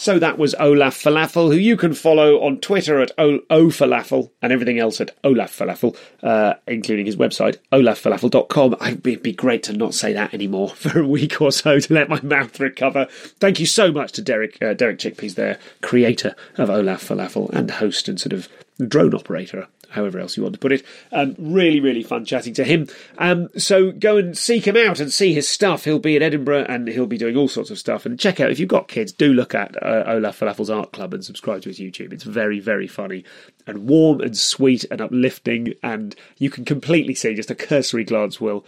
So 0.03 0.19
that 0.19 0.37
was 0.37 0.53
Olaf 0.55 1.01
Falafel, 1.01 1.53
who 1.53 1.57
you 1.57 1.77
can 1.77 1.93
follow 1.93 2.41
on 2.41 2.59
Twitter 2.59 2.99
at 2.99 3.13
o- 3.17 3.39
ofalafel 3.49 4.31
and 4.41 4.51
everything 4.51 4.77
else 4.77 4.99
at 4.99 5.15
Olaf 5.23 5.57
Falafel, 5.57 5.95
uh, 6.21 6.55
including 6.67 7.05
his 7.05 7.15
website, 7.15 7.55
olaffalafel.com. 7.71 8.75
It'd 8.81 9.23
be 9.23 9.31
great 9.31 9.63
to 9.63 9.71
not 9.71 9.93
say 9.93 10.11
that 10.11 10.33
anymore 10.33 10.67
for 10.75 10.99
a 10.99 11.07
week 11.07 11.39
or 11.39 11.53
so 11.53 11.79
to 11.79 11.93
let 11.93 12.09
my 12.09 12.19
mouth 12.21 12.59
recover. 12.59 13.05
Thank 13.39 13.61
you 13.61 13.65
so 13.65 13.93
much 13.93 14.11
to 14.11 14.21
Derek, 14.21 14.61
uh, 14.61 14.73
Derek 14.73 14.99
Chickpeas 14.99 15.35
there, 15.35 15.57
creator 15.81 16.35
of 16.57 16.69
Olaf 16.69 17.07
Falafel 17.07 17.49
and 17.51 17.71
host 17.71 18.09
and 18.09 18.19
sort 18.19 18.33
of 18.33 18.49
drone 18.85 19.15
operator 19.15 19.69
however 19.93 20.19
else 20.19 20.35
you 20.35 20.43
want 20.43 20.53
to 20.53 20.59
put 20.59 20.71
it. 20.71 20.83
Um, 21.11 21.35
really, 21.37 21.79
really 21.79 22.03
fun 22.03 22.25
chatting 22.25 22.53
to 22.55 22.63
him. 22.63 22.87
Um, 23.17 23.49
so 23.57 23.91
go 23.91 24.17
and 24.17 24.37
seek 24.37 24.67
him 24.67 24.75
out 24.75 24.99
and 24.99 25.11
see 25.11 25.33
his 25.33 25.47
stuff. 25.47 25.85
He'll 25.85 25.99
be 25.99 26.15
in 26.15 26.21
Edinburgh 26.21 26.65
and 26.67 26.87
he'll 26.87 27.05
be 27.05 27.17
doing 27.17 27.37
all 27.37 27.47
sorts 27.47 27.69
of 27.69 27.79
stuff. 27.79 28.05
And 28.05 28.19
check 28.19 28.39
out, 28.39 28.51
if 28.51 28.59
you've 28.59 28.69
got 28.69 28.87
kids, 28.87 29.11
do 29.11 29.33
look 29.33 29.55
at 29.55 29.81
uh, 29.81 30.03
Olaf 30.07 30.39
Falafel's 30.39 30.69
Art 30.69 30.91
Club 30.91 31.13
and 31.13 31.23
subscribe 31.23 31.61
to 31.61 31.69
his 31.69 31.79
YouTube. 31.79 32.11
It's 32.11 32.23
very, 32.23 32.59
very 32.59 32.87
funny 32.87 33.23
and 33.65 33.87
warm 33.87 34.21
and 34.21 34.37
sweet 34.37 34.85
and 34.91 35.01
uplifting. 35.01 35.73
And 35.83 36.15
you 36.37 36.49
can 36.49 36.65
completely 36.65 37.15
see, 37.15 37.35
just 37.35 37.51
a 37.51 37.55
cursory 37.55 38.03
glance 38.03 38.41
will 38.41 38.65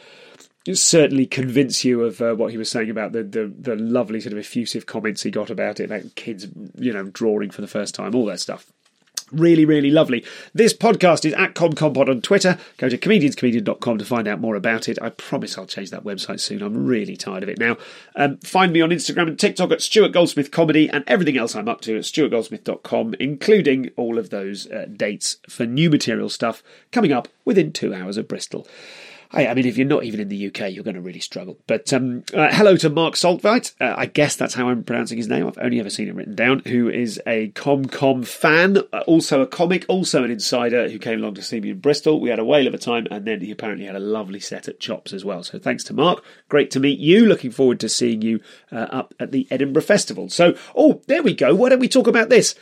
certainly 0.73 1.27
convince 1.27 1.85
you 1.85 2.02
of 2.03 2.22
uh, 2.22 2.34
what 2.34 2.52
he 2.52 2.57
was 2.57 2.72
saying 2.72 2.89
about 2.89 3.11
the, 3.11 3.23
the 3.23 3.53
the 3.56 3.76
lovely 3.76 4.19
sort 4.19 4.34
of 4.34 4.39
effusive 4.39 4.88
comments 4.88 5.22
he 5.22 5.30
got 5.30 5.52
about 5.52 5.80
it, 5.80 5.84
about 5.84 6.15
kids, 6.15 6.47
you 6.76 6.91
know, 6.91 7.03
drawing 7.03 7.52
for 7.52 7.61
the 7.61 7.68
first 7.68 7.93
time, 7.93 8.15
all 8.15 8.26
that 8.26 8.39
stuff. 8.39 8.72
Really, 9.31 9.65
really 9.65 9.89
lovely. 9.89 10.23
This 10.53 10.72
podcast 10.72 11.26
is 11.26 11.34
at 11.34 11.56
ComComPod 11.56 12.10
on 12.10 12.22
Twitter. 12.22 12.60
Go 12.77 12.89
to 12.89 12.97
comedianscomedian.com 12.97 13.97
to 13.97 14.06
find 14.06 14.27
out 14.27 14.39
more 14.39 14.56
about 14.56 14.88
it. 14.88 14.99
I 15.02 15.10
promise 15.10 15.57
I'll 15.57 15.65
change 15.65 15.89
that 15.89 16.03
website 16.03 16.39
soon. 16.39 16.61
I'm 16.61 16.85
really 16.85 17.18
tired 17.18 17.41
of 17.41 17.49
it 17.49 17.57
now. 17.57 17.77
Um, 18.15 18.38
find 18.38 18.72
me 18.72 18.81
on 18.81 18.91
Instagram 18.91 19.27
and 19.27 19.39
TikTok 19.39 19.72
at 19.72 19.81
Stuart 19.81 20.11
Goldsmith 20.11 20.52
Comedy 20.52 20.88
and 20.89 21.03
everything 21.07 21.38
else 21.38 21.56
I'm 21.56 21.68
up 21.68 21.81
to 21.81 21.97
at 21.97 22.03
stuartgoldsmith.com, 22.03 23.15
including 23.19 23.89
all 23.97 24.19
of 24.19 24.30
those 24.30 24.69
uh, 24.69 24.85
dates 24.95 25.38
for 25.49 25.65
new 25.65 25.89
material 25.89 26.30
stuff 26.30 26.61
coming 26.91 27.11
up 27.11 27.27
within 27.45 27.72
two 27.72 27.95
hours 27.95 28.18
of 28.18 28.27
Bristol. 28.27 28.68
I, 29.31 29.47
I 29.47 29.53
mean, 29.53 29.65
if 29.65 29.77
you're 29.77 29.88
not 29.88 30.03
even 30.03 30.19
in 30.19 30.30
the 30.30 30.47
UK, 30.47 30.72
you're 30.72 30.84
going 30.84 30.95
to 30.95 31.02
really 31.02 31.19
struggle. 31.19 31.57
But 31.68 31.91
um, 31.93 32.23
uh, 32.34 32.49
hello 32.52 32.76
to 32.77 32.89
Mark 32.89 33.15
Saltveit. 33.15 33.73
Uh, 33.80 33.93
I 33.97 34.06
guess 34.06 34.35
that's 34.35 34.53
how 34.53 34.69
I'm 34.69 34.84
pronouncing 34.84 35.18
his 35.18 35.27
name. 35.27 35.47
I've 35.47 35.57
only 35.57 35.80
ever 35.80 35.89
seen 35.89 36.07
it 36.07 36.15
written 36.15 36.35
down. 36.35 36.61
Who 36.68 36.89
is 36.89 37.22
a 37.27 37.49
ComCom 37.52 38.26
fan, 38.26 38.77
uh, 38.93 38.99
also 39.07 39.41
a 39.41 39.47
comic, 39.47 39.85
also 39.88 40.23
an 40.23 40.31
insider 40.31 40.89
who 40.89 40.99
came 40.99 41.19
along 41.19 41.35
to 41.35 41.41
see 41.41 41.60
me 41.60 41.72
in 41.72 41.80
Bristol. 41.80 42.19
We 42.19 42.30
had 42.30 42.39
a 42.39 42.45
whale 42.45 42.68
of 42.68 42.73
a 42.73 42.77
time, 42.77 43.07
and 43.11 43.26
then 43.26 43.41
he 43.41 43.52
apparently 43.52 43.85
had 43.85 43.95
a 43.95 43.99
lovely 43.99 44.39
set 44.39 44.68
at 44.68 44.80
Chops 44.80 45.14
as 45.14 45.26
well. 45.26 45.43
So 45.43 45.60
thanks 45.60 45.84
to 45.85 45.93
Mark. 45.93 46.23
Great 46.49 46.72
to 46.72 46.80
meet 46.80 46.99
you. 46.99 47.26
Looking 47.26 47.52
forward 47.52 47.80
to 47.81 47.89
seeing 47.89 48.22
you 48.22 48.39
uh, 48.72 48.88
up 48.91 49.14
at 49.19 49.31
the 49.31 49.47
Edinburgh 49.52 49.84
Festival. 49.84 50.30
So, 50.30 50.56
oh, 50.76 51.02
there 51.07 51.23
we 51.23 51.34
go. 51.34 51.56
Why 51.56 51.69
don't 51.69 51.80
we 51.80 51.88
talk 51.88 52.07
about 52.07 52.30
this? 52.30 52.56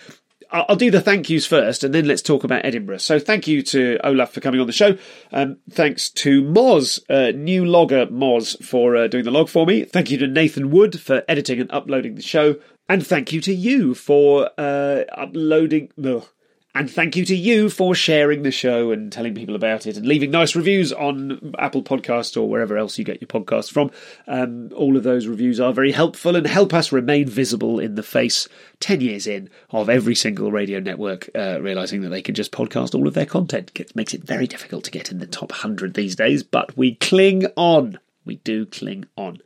I'll 0.54 0.76
do 0.76 0.92
the 0.92 1.02
thank 1.02 1.32
yous 1.32 1.48
first, 1.48 1.84
and 1.84 1.96
then 1.96 2.06
let's 2.06 2.22
talk 2.22 2.44
about 2.44 2.64
Edinburgh. 2.64 3.00
So, 3.00 3.18
thank 3.18 3.48
you 3.48 3.64
to 3.64 3.98
Olaf 4.04 4.32
for 4.34 4.40
coming 4.40 4.62
on 4.62 4.68
the 4.68 4.74
show. 4.74 4.98
Um, 5.32 5.58
thanks 5.72 6.12
to 6.12 6.44
Moz, 6.44 7.00
uh, 7.10 7.36
new 7.36 7.66
logger 7.66 8.06
Moz, 8.06 8.64
for 8.64 8.96
uh, 8.96 9.08
doing 9.08 9.24
the 9.24 9.32
log 9.32 9.50
for 9.50 9.66
me. 9.66 9.84
Thank 9.84 10.12
you 10.12 10.18
to 10.20 10.28
Nathan 10.28 10.70
Wood 10.70 11.00
for 11.00 11.24
editing 11.28 11.60
and 11.60 11.72
uploading 11.72 12.14
the 12.14 12.22
show, 12.22 12.58
and 12.88 13.06
thank 13.06 13.34
you 13.34 13.42
to 13.42 13.54
you 13.54 13.96
for 13.96 14.52
uh, 14.58 15.06
uploading, 15.18 15.90
ugh, 16.06 16.28
And 16.76 16.90
thank 16.90 17.16
you 17.16 17.24
to 17.26 17.36
you 17.36 17.70
for 17.70 17.94
sharing 17.94 18.42
the 18.42 18.50
show 18.50 18.92
and 18.92 19.12
telling 19.12 19.36
people 19.36 19.56
about 19.56 19.86
it 19.86 19.96
and 19.96 20.08
leaving 20.08 20.32
nice 20.32 20.56
reviews 20.56 20.92
on 20.92 21.54
Apple 21.60 21.84
Podcasts 21.84 22.36
or 22.36 22.50
wherever 22.50 22.78
else 22.78 22.98
you 22.98 23.06
get 23.06 23.22
your 23.22 23.28
podcasts 23.28 23.72
from. 23.72 23.92
Um, 24.28 24.72
all 24.76 24.98
of 24.98 25.04
those 25.04 25.28
reviews 25.28 25.60
are 25.60 25.72
very 25.72 25.92
helpful 25.92 26.36
and 26.36 26.48
help 26.48 26.74
us 26.74 26.92
remain 26.92 27.28
visible 27.28 27.80
in 27.80 27.94
the 27.94 28.02
face 28.02 28.50
10 28.80 29.02
years 29.02 29.28
in 29.28 29.52
of 29.70 29.88
every 29.88 30.16
single 30.16 30.52
radio 30.52 30.80
network 30.80 31.30
uh, 31.36 31.62
realizing 31.62 32.02
that 32.02 32.10
they 32.10 32.24
can 32.24 32.34
just 32.34 32.52
podcast 32.52 32.96
all 32.96 33.08
of 33.08 33.14
their 33.14 33.28
content. 33.28 33.72
It 33.76 33.96
makes 33.96 34.16
it 34.16 34.24
very 34.24 34.48
difficult 34.48 34.84
to 34.86 34.92
get 34.92 35.12
in 35.12 35.20
the 35.20 35.28
top 35.28 35.52
100 35.52 35.94
these 35.94 36.16
days, 36.16 36.42
but 36.42 36.76
we 36.76 36.96
cling 36.96 37.46
on. 37.56 38.00
We 38.26 38.38
do 38.38 38.66
cling 38.66 39.06
on. 39.16 39.42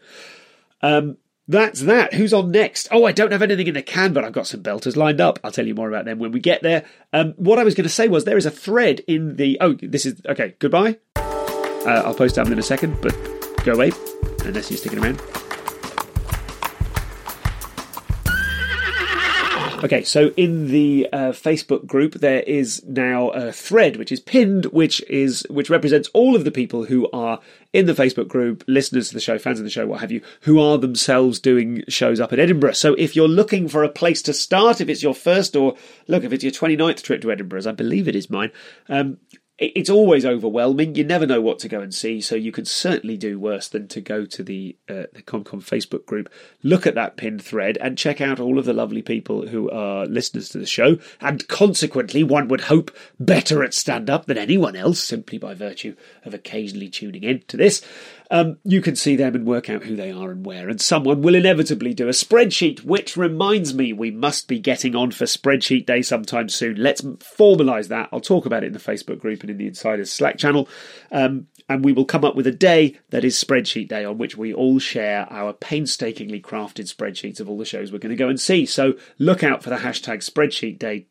Um, 0.81 1.17
that's 1.47 1.81
that. 1.81 2.13
Who's 2.13 2.33
on 2.33 2.51
next? 2.51 2.87
Oh, 2.91 3.05
I 3.05 3.11
don't 3.11 3.31
have 3.31 3.41
anything 3.41 3.67
in 3.67 3.73
the 3.73 3.81
can, 3.81 4.13
but 4.13 4.23
I've 4.23 4.33
got 4.33 4.47
some 4.47 4.61
belters 4.61 4.95
lined 4.95 5.21
up. 5.21 5.39
I'll 5.43 5.51
tell 5.51 5.65
you 5.65 5.75
more 5.75 5.87
about 5.87 6.05
them 6.05 6.19
when 6.19 6.31
we 6.31 6.39
get 6.39 6.61
there. 6.61 6.85
Um, 7.13 7.33
what 7.37 7.59
I 7.59 7.63
was 7.63 7.73
going 7.73 7.83
to 7.83 7.89
say 7.89 8.07
was 8.07 8.25
there 8.25 8.37
is 8.37 8.45
a 8.45 8.51
thread 8.51 9.01
in 9.07 9.37
the. 9.37 9.57
Oh, 9.61 9.73
this 9.81 10.05
is. 10.05 10.21
Okay, 10.25 10.55
goodbye. 10.59 10.97
Uh, 11.15 12.03
I'll 12.05 12.13
post 12.13 12.35
that 12.35 12.47
in 12.47 12.59
a 12.59 12.63
second, 12.63 12.97
but 13.01 13.15
go 13.63 13.73
away, 13.73 13.91
unless 14.43 14.69
you're 14.69 14.77
sticking 14.77 14.99
around. 14.99 15.21
Okay, 19.83 20.03
so 20.03 20.31
in 20.35 20.69
the 20.69 21.07
uh, 21.13 21.31
Facebook 21.31 21.85
group, 21.85 22.15
there 22.15 22.41
is 22.41 22.83
now 22.87 23.29
a 23.29 23.51
thread 23.51 23.97
which 23.97 24.11
is 24.11 24.19
pinned, 24.19 24.65
which 24.65 25.01
is 25.07 25.45
which 25.51 25.69
represents 25.69 26.09
all 26.15 26.35
of 26.35 26.45
the 26.45 26.51
people 26.51 26.85
who 26.85 27.07
are 27.11 27.39
in 27.73 27.85
the 27.85 27.93
Facebook 27.93 28.27
group, 28.27 28.63
listeners 28.67 29.09
to 29.09 29.13
the 29.13 29.19
show, 29.19 29.37
fans 29.37 29.59
of 29.59 29.65
the 29.65 29.69
show, 29.69 29.85
what 29.85 30.01
have 30.01 30.11
you, 30.11 30.21
who 30.41 30.59
are 30.59 30.79
themselves 30.79 31.39
doing 31.39 31.83
shows 31.87 32.19
up 32.19 32.33
in 32.33 32.39
Edinburgh. 32.39 32.73
So 32.73 32.95
if 32.95 33.15
you're 33.15 33.27
looking 33.27 33.67
for 33.67 33.83
a 33.83 33.89
place 33.89 34.23
to 34.23 34.33
start, 34.33 34.81
if 34.81 34.89
it's 34.89 35.03
your 35.03 35.13
first 35.13 35.55
or 35.55 35.75
look, 36.07 36.23
if 36.23 36.33
it's 36.33 36.43
your 36.43 36.53
29th 36.53 37.03
trip 37.03 37.21
to 37.21 37.31
Edinburgh, 37.31 37.59
as 37.59 37.67
I 37.67 37.71
believe 37.71 38.07
it 38.07 38.15
is 38.15 38.31
mine, 38.31 38.51
um, 38.89 39.17
it's 39.59 39.89
always 39.89 40.23
overwhelming. 40.23 40.93
You 40.95 41.03
never 41.03 41.25
know 41.25 41.41
what 41.41 41.57
to 41.59 41.67
go 41.67 41.81
and 41.81 41.93
see, 41.93 42.21
so 42.21 42.35
you 42.35 42.51
can 42.51 42.65
certainly 42.65 43.17
do 43.17 43.39
worse 43.39 43.67
than 43.67 43.87
to 43.87 44.01
go 44.01 44.23
to 44.25 44.43
the 44.43 44.75
uh, 44.87 45.05
the 45.13 45.23
ComCom 45.23 45.63
Facebook 45.63 46.05
group, 46.05 46.31
look 46.61 46.85
at 46.85 46.93
that 46.95 47.17
pinned 47.17 47.43
thread, 47.43 47.77
and 47.81 47.97
check 47.97 48.21
out 48.21 48.39
all 48.39 48.59
of 48.59 48.65
the 48.65 48.73
lovely 48.73 49.01
people 49.01 49.47
who 49.47 49.69
are 49.71 50.05
listeners 50.05 50.49
to 50.49 50.59
the 50.59 50.67
show, 50.67 50.99
and 51.21 51.47
consequently, 51.47 52.23
one 52.23 52.47
would 52.47 52.61
hope 52.61 52.95
better 53.19 53.63
at 53.63 53.73
stand 53.73 54.09
up 54.09 54.27
than 54.27 54.37
anyone 54.37 54.75
else, 54.75 54.99
simply 54.99 55.39
by 55.39 55.55
virtue 55.55 55.95
of 56.23 56.35
occasionally 56.35 56.89
tuning 56.89 57.23
in 57.23 57.41
to 57.47 57.57
this. 57.57 57.83
Um, 58.29 58.57
you 58.63 58.81
can 58.81 58.95
see 58.95 59.15
them 59.15 59.35
and 59.35 59.45
work 59.45 59.69
out 59.69 59.83
who 59.83 59.95
they 59.95 60.11
are 60.11 60.31
and 60.31 60.45
where. 60.45 60.67
And 60.67 60.81
someone 60.81 61.21
will 61.21 61.35
inevitably 61.35 61.93
do 61.93 62.07
a 62.07 62.11
spreadsheet, 62.11 62.83
which 62.83 63.15
reminds 63.15 63.73
me 63.73 63.93
we 63.93 64.11
must 64.11 64.47
be 64.47 64.59
getting 64.59 64.95
on 64.95 65.11
for 65.11 65.25
spreadsheet 65.25 65.85
day 65.85 66.01
sometime 66.01 66.49
soon. 66.49 66.75
Let's 66.75 67.01
formalise 67.01 67.87
that. 67.87 68.09
I'll 68.11 68.19
talk 68.19 68.45
about 68.45 68.63
it 68.63 68.67
in 68.67 68.73
the 68.73 68.79
Facebook 68.79 69.19
group 69.19 69.41
and 69.41 69.49
in 69.49 69.57
the 69.57 69.67
Insiders 69.67 70.11
Slack 70.11 70.37
channel. 70.37 70.67
Um, 71.11 71.47
and 71.69 71.83
we 71.83 71.93
will 71.93 72.05
come 72.05 72.25
up 72.25 72.35
with 72.35 72.47
a 72.47 72.51
day 72.51 72.97
that 73.09 73.23
is 73.23 73.41
spreadsheet 73.41 73.87
day 73.87 74.03
on 74.05 74.17
which 74.17 74.37
we 74.37 74.53
all 74.53 74.79
share 74.79 75.31
our 75.31 75.53
painstakingly 75.53 76.41
crafted 76.41 76.93
spreadsheets 76.93 77.39
of 77.39 77.49
all 77.49 77.57
the 77.57 77.65
shows 77.65 77.91
we're 77.91 77.99
going 77.99 78.09
to 78.09 78.15
go 78.15 78.29
and 78.29 78.39
see. 78.39 78.65
So 78.65 78.93
look 79.19 79.43
out 79.43 79.63
for 79.63 79.69
the 79.69 79.77
hashtag 79.77 80.19
spreadsheet 80.19 80.79
day 80.79 81.07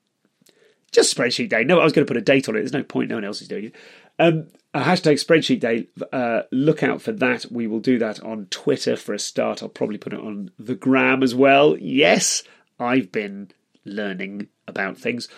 just 0.92 1.14
spreadsheet 1.14 1.50
day. 1.50 1.64
No, 1.64 1.80
I 1.80 1.84
was 1.84 1.92
going 1.92 2.06
to 2.06 2.10
put 2.10 2.16
a 2.16 2.22
date 2.22 2.48
on 2.48 2.56
it. 2.56 2.60
There's 2.60 2.72
no 2.72 2.82
point. 2.82 3.10
No 3.10 3.16
one 3.16 3.24
else 3.24 3.42
is 3.42 3.48
doing 3.48 3.66
it. 3.66 3.74
Um, 4.18 4.46
hashtag 4.82 5.14
spreadsheet 5.14 5.60
day. 5.60 5.88
Uh, 6.12 6.42
look 6.52 6.82
out 6.82 7.02
for 7.02 7.12
that. 7.12 7.46
We 7.50 7.66
will 7.66 7.80
do 7.80 7.98
that 7.98 8.22
on 8.22 8.46
Twitter 8.46 8.96
for 8.96 9.14
a 9.14 9.18
start. 9.18 9.62
I'll 9.62 9.68
probably 9.68 9.98
put 9.98 10.12
it 10.12 10.20
on 10.20 10.50
the 10.58 10.74
gram 10.74 11.22
as 11.22 11.34
well. 11.34 11.76
Yes, 11.78 12.42
I've 12.78 13.12
been 13.12 13.50
learning 13.84 14.48
about 14.68 14.98
things. 14.98 15.28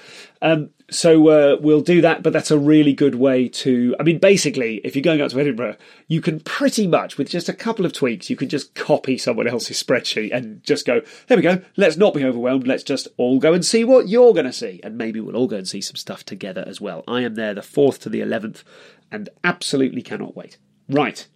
Um, 0.41 0.71
so 0.91 1.29
uh, 1.29 1.57
we'll 1.61 1.83
do 1.83 2.01
that, 2.01 2.23
but 2.23 2.33
that's 2.33 2.51
a 2.51 2.59
really 2.59 2.95
good 2.95 3.15
way 3.15 3.49
to. 3.49 3.95
I 4.01 4.03
mean, 4.03 4.19
basically, 4.19 4.77
if 4.85 4.97
you're 4.97 5.03
going 5.03 5.21
out 5.21 5.31
to 5.31 5.41
Edinburgh, 5.41 5.77
you 6.07 6.23
can 6.23 6.41
pretty 6.41 6.87
much, 6.87 7.19
with 7.19 7.29
just 7.29 7.49
a 7.49 7.53
couple 7.53 7.85
of 7.85 7.93
tweaks, 7.93 8.31
you 8.31 8.37
can 8.37 8.49
just 8.49 8.75
copy 8.75 9.19
someone 9.19 9.47
else's 9.47 9.83
spreadsheet 9.83 10.35
and 10.35 10.63
just 10.65 10.87
go, 10.87 11.03
there 11.27 11.37
we 11.37 11.43
go, 11.43 11.61
let's 11.77 11.99
not 11.99 12.15
be 12.15 12.25
overwhelmed, 12.25 12.67
let's 12.67 12.83
just 12.83 13.09
all 13.19 13.39
go 13.39 13.53
and 13.53 13.65
see 13.65 13.85
what 13.85 14.09
you're 14.09 14.33
going 14.33 14.47
to 14.47 14.53
see. 14.53 14.81
And 14.83 14.97
maybe 14.97 15.21
we'll 15.21 15.37
all 15.37 15.47
go 15.47 15.57
and 15.57 15.69
see 15.69 15.83
some 15.83 15.97
stuff 15.97 16.25
together 16.25 16.65
as 16.67 16.81
well. 16.81 17.05
I 17.07 17.21
am 17.21 17.35
there 17.35 17.53
the 17.53 17.61
4th 17.61 17.99
to 18.01 18.09
the 18.09 18.21
11th 18.21 18.63
and 19.11 19.29
absolutely 19.45 20.03
cannot 20.03 20.37
wait. 20.37 20.59
Right, 20.89 21.27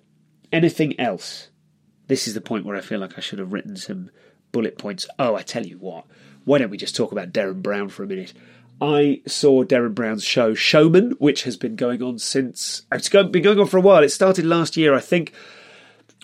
anything 0.53 0.99
else? 0.99 1.49
This 2.09 2.27
is 2.27 2.35
the 2.35 2.41
point 2.41 2.67
where 2.67 2.77
I 2.77 2.81
feel 2.81 3.01
like 3.01 3.17
I 3.17 3.21
should 3.21 3.39
have 3.39 3.53
written 3.53 3.77
some 3.77 4.11
bullet 4.51 4.79
points. 4.79 5.07
Oh, 5.19 5.35
I 5.35 5.43
tell 5.43 5.67
you 5.67 5.79
what 5.79 6.05
why 6.45 6.59
don't 6.59 6.71
we 6.71 6.77
just 6.77 6.97
talk 6.97 7.13
about 7.13 7.33
Derren 7.33 7.63
Brown 7.63 7.89
for 7.89 8.03
a 8.03 8.07
minute? 8.07 8.33
I 8.81 9.23
saw 9.27 9.63
Derren 9.65 9.95
Brown's 9.95 10.25
show 10.25 10.55
Showman, 10.55 11.13
which 11.19 11.45
has 11.45 11.57
been 11.57 11.77
going 11.77 12.03
on 12.03 12.19
since 12.19 12.83
it's 12.91 13.09
been 13.09 13.43
going 13.43 13.61
on 13.61 13.67
for 13.67 13.77
a 13.77 13.83
while. 13.83 14.03
It 14.03 14.09
started 14.11 14.45
last 14.45 14.77
year, 14.77 14.95
I 14.95 15.01
think. 15.01 15.33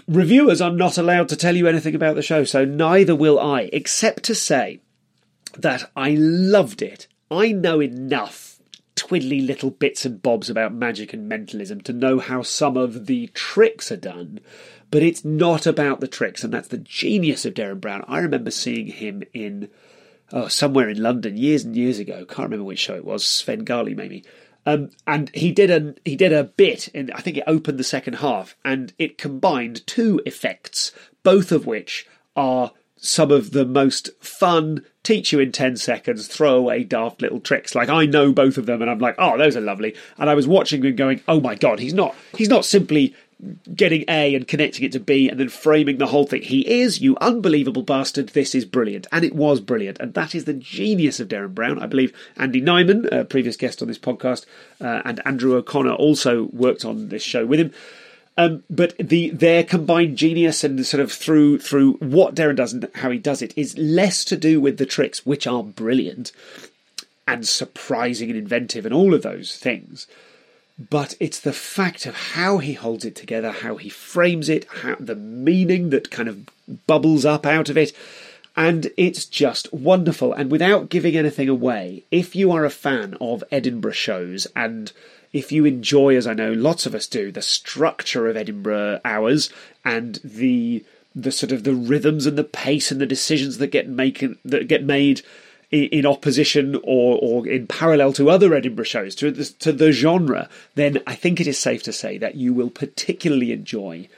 Reviewers 0.09 0.61
are 0.61 0.73
not 0.73 0.99
allowed 0.99 1.29
to 1.29 1.37
tell 1.37 1.55
you 1.55 1.69
anything 1.69 1.95
about 1.95 2.17
the 2.17 2.23
show, 2.23 2.45
so 2.45 2.65
neither 2.65 3.15
will 3.15 3.39
I, 3.39 3.69
except 3.73 4.25
to 4.25 4.35
say 4.35 4.81
that 5.57 5.91
I 5.95 6.17
loved 6.19 6.83
it. 6.83 7.07
I 7.31 7.53
know 7.53 7.81
enough 7.81 8.58
twiddly 9.09 9.47
little 9.47 9.71
bits 9.71 10.05
and 10.05 10.23
bobs 10.23 10.51
about 10.51 10.73
magic 10.73 11.13
and 11.13 11.29
mentalism 11.29 11.81
to 11.83 11.93
know 11.93 12.19
how 12.19 12.43
some 12.43 12.77
of 12.77 13.07
the 13.07 13.29
tricks 13.29 13.91
are 13.91 13.97
done, 13.97 14.41
but 14.91 15.03
it's 15.03 15.25
not 15.25 15.67
about 15.67 16.01
the 16.01 16.09
tricks, 16.09 16.45
and 16.45 16.53
that's 16.53 16.69
the 16.69 16.79
genius 16.79 17.45
of 17.45 17.55
Derren 17.55 17.81
Brown. 17.81 18.05
I 18.07 18.19
remember 18.19 18.51
seeing 18.51 18.87
him 18.87 19.23
in 19.33 19.71
oh, 20.33 20.49
somewhere 20.49 20.89
in 20.89 21.03
London 21.03 21.37
years 21.37 21.65
and 21.65 21.77
years 21.77 21.99
ago. 21.99 22.25
Can't 22.27 22.51
remember 22.51 22.65
which 22.65 22.79
show 22.79 22.97
it 22.97 23.05
was. 23.05 23.25
Svengali 23.25 23.95
maybe. 23.95 24.25
Um, 24.67 24.91
and 25.07 25.31
he 25.35 25.53
did 25.53 25.71
a 25.71 25.95
he 26.05 26.17
did 26.17 26.33
a 26.33 26.45
bit, 26.45 26.89
and 26.95 27.11
I 27.13 27.21
think 27.21 27.39
it 27.39 27.45
opened 27.47 27.79
the 27.79 27.85
second 27.85 28.15
half, 28.15 28.57
and 28.65 28.93
it 28.99 29.17
combined 29.17 29.87
two 29.87 30.21
effects, 30.27 30.93
both 31.23 31.53
of 31.53 31.67
which 31.67 32.07
are 32.37 32.73
some 33.01 33.31
of 33.31 33.53
the 33.53 33.65
most 33.65 34.11
fun 34.21 34.85
teach 35.03 35.33
you 35.33 35.41
in 35.41 35.53
10 35.53 35.77
seconds 35.77 36.27
throw 36.27 36.57
away 36.57 36.85
daft 36.85 37.23
little 37.23 37.41
tricks 37.41 37.75
like 37.75 37.89
i 37.89 38.05
know 38.05 38.33
both 38.33 38.59
of 38.59 38.67
them 38.67 38.83
and 38.83 38.91
i'm 38.91 38.99
like 38.99 39.15
oh 39.19 39.39
those 39.39 39.57
are 39.57 39.61
lovely 39.61 39.95
and 40.19 40.29
i 40.29 40.35
was 40.35 40.47
watching 40.47 40.85
and 40.85 40.97
going 40.97 41.21
oh 41.29 41.41
my 41.41 41.55
god 41.55 41.79
he's 41.79 41.95
not 41.95 42.15
he's 42.37 42.49
not 42.49 42.65
simply 42.65 43.15
getting 43.75 44.05
A 44.09 44.35
and 44.35 44.49
connecting 44.49 44.85
it 44.85 44.93
to 44.93 45.01
B 45.01 45.29
and 45.29 45.39
then 45.39 45.49
framing 45.49 45.99
the 45.99 46.07
whole 46.07 46.27
thing. 46.27 46.43
He 46.43 46.81
is, 46.81 47.01
you 47.01 47.17
unbelievable 47.21 47.83
bastard, 47.83 48.31
this 48.31 48.55
is 48.55 48.65
brilliant. 48.65 49.07
And 49.13 49.25
it 49.25 49.35
was 49.35 49.61
brilliant. 49.61 49.99
And 50.01 50.15
that 50.15 50.35
is 50.35 50.45
the 50.45 50.55
genius 50.55 51.21
of 51.21 51.29
Derren 51.29 51.55
Brown. 51.55 51.79
I 51.81 51.87
believe 51.87 52.13
Andy 52.37 52.61
Nyman, 52.61 53.11
a 53.13 53.25
previous 53.25 53.57
guest 53.57 53.81
on 53.81 53.89
this 53.89 53.99
podcast, 53.99 54.45
uh, 54.81 55.03
and 55.05 55.25
Andrew 55.25 55.55
O'Connor 55.55 55.93
also 55.93 56.45
worked 56.53 56.85
on 56.85 57.09
this 57.09 57.23
show 57.23 57.47
with 57.47 57.61
him. 57.61 57.73
Um, 58.39 58.63
but 58.71 58.97
the 58.99 59.31
their 59.31 59.65
combined 59.65 60.17
genius 60.17 60.65
and 60.65 60.87
sort 60.87 61.03
of 61.03 61.13
through 61.13 61.59
through 61.59 61.95
what 61.95 62.35
Derren 62.35 62.57
does 62.57 62.73
and 62.73 62.89
how 62.95 63.11
he 63.11 63.19
does 63.19 63.43
it 63.43 63.53
is 63.59 63.77
less 63.77 64.25
to 64.27 64.37
do 64.37 64.61
with 64.61 64.79
the 64.79 64.87
tricks, 64.87 65.27
which 65.27 65.47
are 65.47 65.63
brilliant 65.63 66.33
and 67.27 67.47
surprising 67.47 68.31
and 68.31 68.39
inventive 68.39 68.87
and 68.87 68.95
all 68.95 69.13
of 69.13 69.23
those 69.23 69.57
things 69.57 70.07
but 70.79 71.17
it's 71.19 71.41
the 71.41 71.53
fact 71.53 72.07
of 72.07 72.15
how 72.15 72.59
he 72.59 72.75
holds 72.75 73.05
it 73.05 73.17
together, 73.17 73.51
how 73.51 73.77
he 73.77 73.89
frames 73.89 74.49
it, 74.49 74.65
how, 74.83 74.97
the 75.01 75.17
meaning 75.17 75.91
that 75.91 76.11
kind 76.11 76.29
of 76.29 76.49
bubbles 76.87 77.25
up 77.25 77.45
out 77.45 77.69
of 77.69 77.77
it. 77.77 77.93
And 78.57 78.91
it's 78.97 79.25
just 79.25 79.73
wonderful. 79.73 80.33
And 80.33 80.51
without 80.51 80.89
giving 80.89 81.17
anything 81.17 81.49
away, 81.49 82.05
if 82.11 82.37
you 82.37 82.53
are 82.53 82.65
a 82.65 82.71
fan 82.71 83.17
of 83.21 83.43
Edinburgh 83.51 83.93
shows 83.93 84.47
and 84.55 84.93
if 85.33 85.53
you 85.53 85.65
enjoy, 85.65 86.17
as 86.17 86.27
I 86.27 86.35
know 86.35 86.53
lots 86.53 86.87
of 86.87 86.95
us 86.95 87.07
do, 87.07 87.31
the 87.31 87.43
structure 87.43 88.29
of 88.29 88.37
Edinburgh 88.37 89.01
hours 89.05 89.51
and 89.85 90.19
the 90.25 90.85
the 91.15 91.33
sort 91.33 91.51
of 91.51 91.65
the 91.65 91.75
rhythms 91.75 92.27
and 92.27 92.39
the 92.39 92.45
pace 92.45 92.93
and 92.93 93.01
the 93.01 93.07
decisions 93.07 93.59
that 93.59 93.69
get 93.69 93.89
make 93.89 94.25
that 94.45 94.69
get 94.69 94.85
made 94.85 95.23
in 95.71 96.07
opposition 96.07 96.77
or, 96.77 97.19
or 97.21 97.47
in 97.47 97.67
parallel 97.67 98.13
to 98.15 98.31
other 98.31 98.55
Edinburgh 98.55 98.87
shows, 98.87 99.15
to 99.15 99.31
the, 99.31 99.45
to 99.45 99.71
the 99.71 99.93
genre, 99.93 100.49
then 100.77 100.99
I 101.07 101.15
think 101.15 101.41
it 101.41 101.47
is 101.47 101.59
safe 101.59 101.83
to 101.83 101.93
say 101.93 102.17
that 102.17 102.37
you 102.37 102.55
will 102.55 102.71
particularly 102.71 103.53
enjoy 103.53 104.09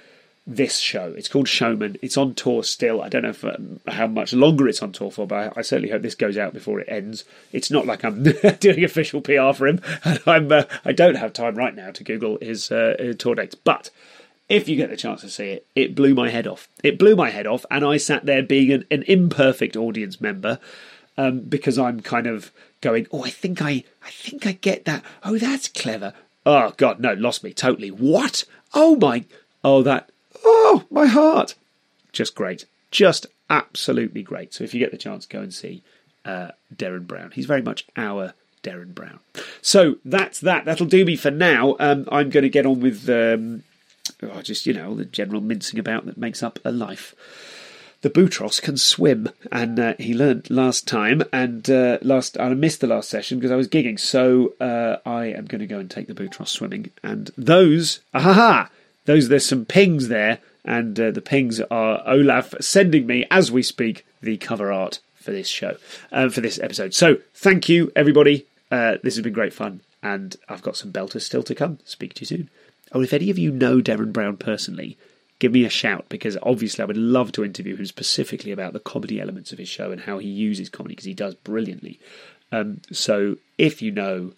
this 0.46 0.78
show. 0.78 1.14
It's 1.16 1.28
called 1.28 1.48
Showman. 1.48 1.96
It's 2.02 2.16
on 2.16 2.34
tour 2.34 2.64
still. 2.64 3.02
I 3.02 3.08
don't 3.08 3.22
know 3.22 3.50
um, 3.50 3.80
how 3.86 4.06
much 4.06 4.32
longer 4.32 4.68
it's 4.68 4.82
on 4.82 4.92
tour 4.92 5.10
for, 5.10 5.26
but 5.26 5.56
I, 5.56 5.60
I, 5.60 5.62
certainly 5.62 5.90
hope 5.90 6.02
this 6.02 6.14
goes 6.14 6.36
out 6.36 6.52
before 6.52 6.80
it 6.80 6.88
ends. 6.88 7.24
It's 7.52 7.70
not 7.70 7.86
like 7.86 8.04
I'm 8.04 8.22
doing 8.60 8.84
official 8.84 9.20
PR 9.20 9.52
for 9.52 9.68
him, 9.68 9.80
and 10.04 10.20
I'm 10.26 10.50
uh, 10.50 10.64
I 10.84 10.92
don't 10.92 11.16
have 11.16 11.32
time 11.32 11.54
right 11.56 11.74
now 11.74 11.90
to 11.90 12.04
Google 12.04 12.38
his, 12.40 12.72
uh, 12.72 12.96
his 12.98 13.16
tour 13.16 13.34
dates. 13.34 13.54
But 13.54 13.90
if 14.48 14.68
you 14.68 14.76
get 14.76 14.90
the 14.90 14.96
chance 14.96 15.20
to 15.20 15.30
see 15.30 15.50
it, 15.50 15.66
it 15.76 15.94
blew 15.94 16.14
my 16.14 16.30
head 16.30 16.46
off. 16.46 16.68
It 16.82 16.98
blew 16.98 17.14
my 17.14 17.30
head 17.30 17.46
off, 17.46 17.64
and 17.70 17.84
I 17.84 17.98
sat 17.98 18.26
there 18.26 18.42
being 18.42 18.72
an, 18.72 18.84
an 18.90 19.04
imperfect 19.06 19.76
audience 19.76 20.20
member 20.20 20.58
um, 21.16 21.40
because 21.40 21.78
I'm 21.78 22.00
kind 22.00 22.26
of 22.26 22.50
going, 22.80 23.06
oh, 23.12 23.24
I 23.24 23.30
think 23.30 23.62
I, 23.62 23.84
I 24.02 24.10
think 24.10 24.46
I 24.46 24.52
get 24.52 24.86
that. 24.86 25.04
Oh, 25.22 25.38
that's 25.38 25.68
clever. 25.68 26.14
Oh 26.46 26.72
God, 26.76 26.98
no, 26.98 27.12
lost 27.12 27.44
me 27.44 27.52
totally. 27.52 27.90
What? 27.90 28.44
Oh 28.72 28.96
my, 28.96 29.24
oh 29.62 29.82
that, 29.82 30.09
oh 30.44 30.84
my 30.90 31.06
heart. 31.06 31.54
Just 32.12 32.34
great, 32.34 32.66
just 32.90 33.26
absolutely 33.48 34.22
great. 34.22 34.54
So 34.54 34.64
if 34.64 34.74
you 34.74 34.80
get 34.80 34.90
the 34.90 34.98
chance, 34.98 35.26
go 35.26 35.40
and 35.40 35.52
see 35.52 35.82
uh, 36.24 36.50
Derren 36.74 37.06
Brown. 37.06 37.32
He's 37.32 37.46
very 37.46 37.62
much 37.62 37.86
our 37.96 38.34
Derren 38.62 38.94
Brown. 38.94 39.20
So 39.62 39.96
that's 40.04 40.40
that. 40.40 40.64
That'll 40.64 40.86
do 40.86 41.04
me 41.04 41.16
for 41.16 41.30
now. 41.30 41.76
Um, 41.78 42.08
I'm 42.10 42.30
going 42.30 42.42
to 42.42 42.48
get 42.48 42.66
on 42.66 42.80
with 42.80 43.08
um, 43.08 43.62
oh, 44.22 44.42
just 44.42 44.66
you 44.66 44.72
know 44.72 44.94
the 44.94 45.04
general 45.04 45.40
mincing 45.40 45.78
about 45.78 46.06
that 46.06 46.18
makes 46.18 46.42
up 46.42 46.58
a 46.64 46.70
life. 46.70 47.14
The 48.02 48.10
Boutros 48.10 48.62
can 48.62 48.78
swim, 48.78 49.28
and 49.52 49.78
uh, 49.78 49.94
he 49.98 50.14
learned 50.14 50.48
last 50.48 50.88
time. 50.88 51.22
And 51.32 51.68
uh, 51.68 51.98
last 52.00 52.38
I 52.40 52.48
missed 52.54 52.80
the 52.80 52.86
last 52.86 53.10
session 53.10 53.38
because 53.38 53.50
I 53.50 53.56
was 53.56 53.68
gigging. 53.68 54.00
So 54.00 54.54
uh, 54.58 54.96
I 55.04 55.26
am 55.26 55.44
going 55.44 55.60
to 55.60 55.66
go 55.66 55.78
and 55.78 55.90
take 55.90 56.06
the 56.06 56.14
Boutros 56.14 56.48
swimming. 56.48 56.90
And 57.02 57.30
those, 57.36 58.00
aha, 58.14 58.70
those 59.04 59.28
there's 59.28 59.46
some 59.46 59.64
pings 59.64 60.08
there, 60.08 60.38
and 60.64 60.98
uh, 60.98 61.10
the 61.10 61.22
pings 61.22 61.60
are 61.70 62.02
Olaf 62.06 62.54
sending 62.60 63.06
me 63.06 63.26
as 63.30 63.50
we 63.50 63.62
speak 63.62 64.06
the 64.20 64.36
cover 64.36 64.72
art 64.72 65.00
for 65.14 65.32
this 65.32 65.48
show, 65.48 65.76
uh, 66.12 66.28
for 66.28 66.40
this 66.40 66.58
episode. 66.58 66.94
So 66.94 67.18
thank 67.34 67.68
you 67.68 67.92
everybody. 67.94 68.46
Uh, 68.70 68.96
this 69.02 69.16
has 69.16 69.22
been 69.22 69.32
great 69.32 69.52
fun, 69.52 69.80
and 70.02 70.36
I've 70.48 70.62
got 70.62 70.76
some 70.76 70.92
belters 70.92 71.22
still 71.22 71.42
to 71.44 71.54
come. 71.54 71.78
Speak 71.84 72.14
to 72.14 72.20
you 72.20 72.26
soon. 72.26 72.50
Oh, 72.92 73.02
if 73.02 73.12
any 73.12 73.30
of 73.30 73.38
you 73.38 73.52
know 73.52 73.80
Derren 73.80 74.12
Brown 74.12 74.36
personally, 74.36 74.96
give 75.38 75.52
me 75.52 75.64
a 75.64 75.70
shout 75.70 76.06
because 76.08 76.36
obviously 76.42 76.82
I 76.82 76.86
would 76.86 76.96
love 76.96 77.32
to 77.32 77.44
interview 77.44 77.76
him 77.76 77.86
specifically 77.86 78.52
about 78.52 78.72
the 78.72 78.80
comedy 78.80 79.20
elements 79.20 79.52
of 79.52 79.58
his 79.58 79.68
show 79.68 79.90
and 79.90 80.02
how 80.02 80.18
he 80.18 80.28
uses 80.28 80.68
comedy 80.68 80.94
because 80.94 81.06
he 81.06 81.14
does 81.14 81.34
brilliantly. 81.34 81.98
Um, 82.52 82.80
so 82.92 83.36
if 83.58 83.80
you 83.80 83.90
know 83.90 84.32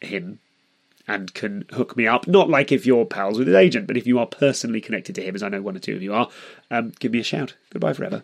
him 0.00 0.40
and 1.08 1.32
can 1.34 1.64
hook 1.72 1.96
me 1.96 2.06
up, 2.06 2.26
not 2.26 2.48
like 2.48 2.72
if 2.72 2.86
you're 2.86 3.04
pals 3.04 3.38
with 3.38 3.46
his 3.46 3.56
agent, 3.56 3.86
but 3.86 3.96
if 3.96 4.06
you 4.06 4.18
are 4.18 4.26
personally 4.26 4.80
connected 4.80 5.14
to 5.14 5.22
him, 5.22 5.34
as 5.34 5.42
I 5.42 5.48
know 5.48 5.62
one 5.62 5.76
or 5.76 5.80
two 5.80 5.96
of 5.96 6.02
you 6.02 6.14
are, 6.14 6.28
um, 6.70 6.92
give 6.98 7.12
me 7.12 7.20
a 7.20 7.24
shout. 7.24 7.54
Goodbye 7.70 7.92
forever. 7.92 8.22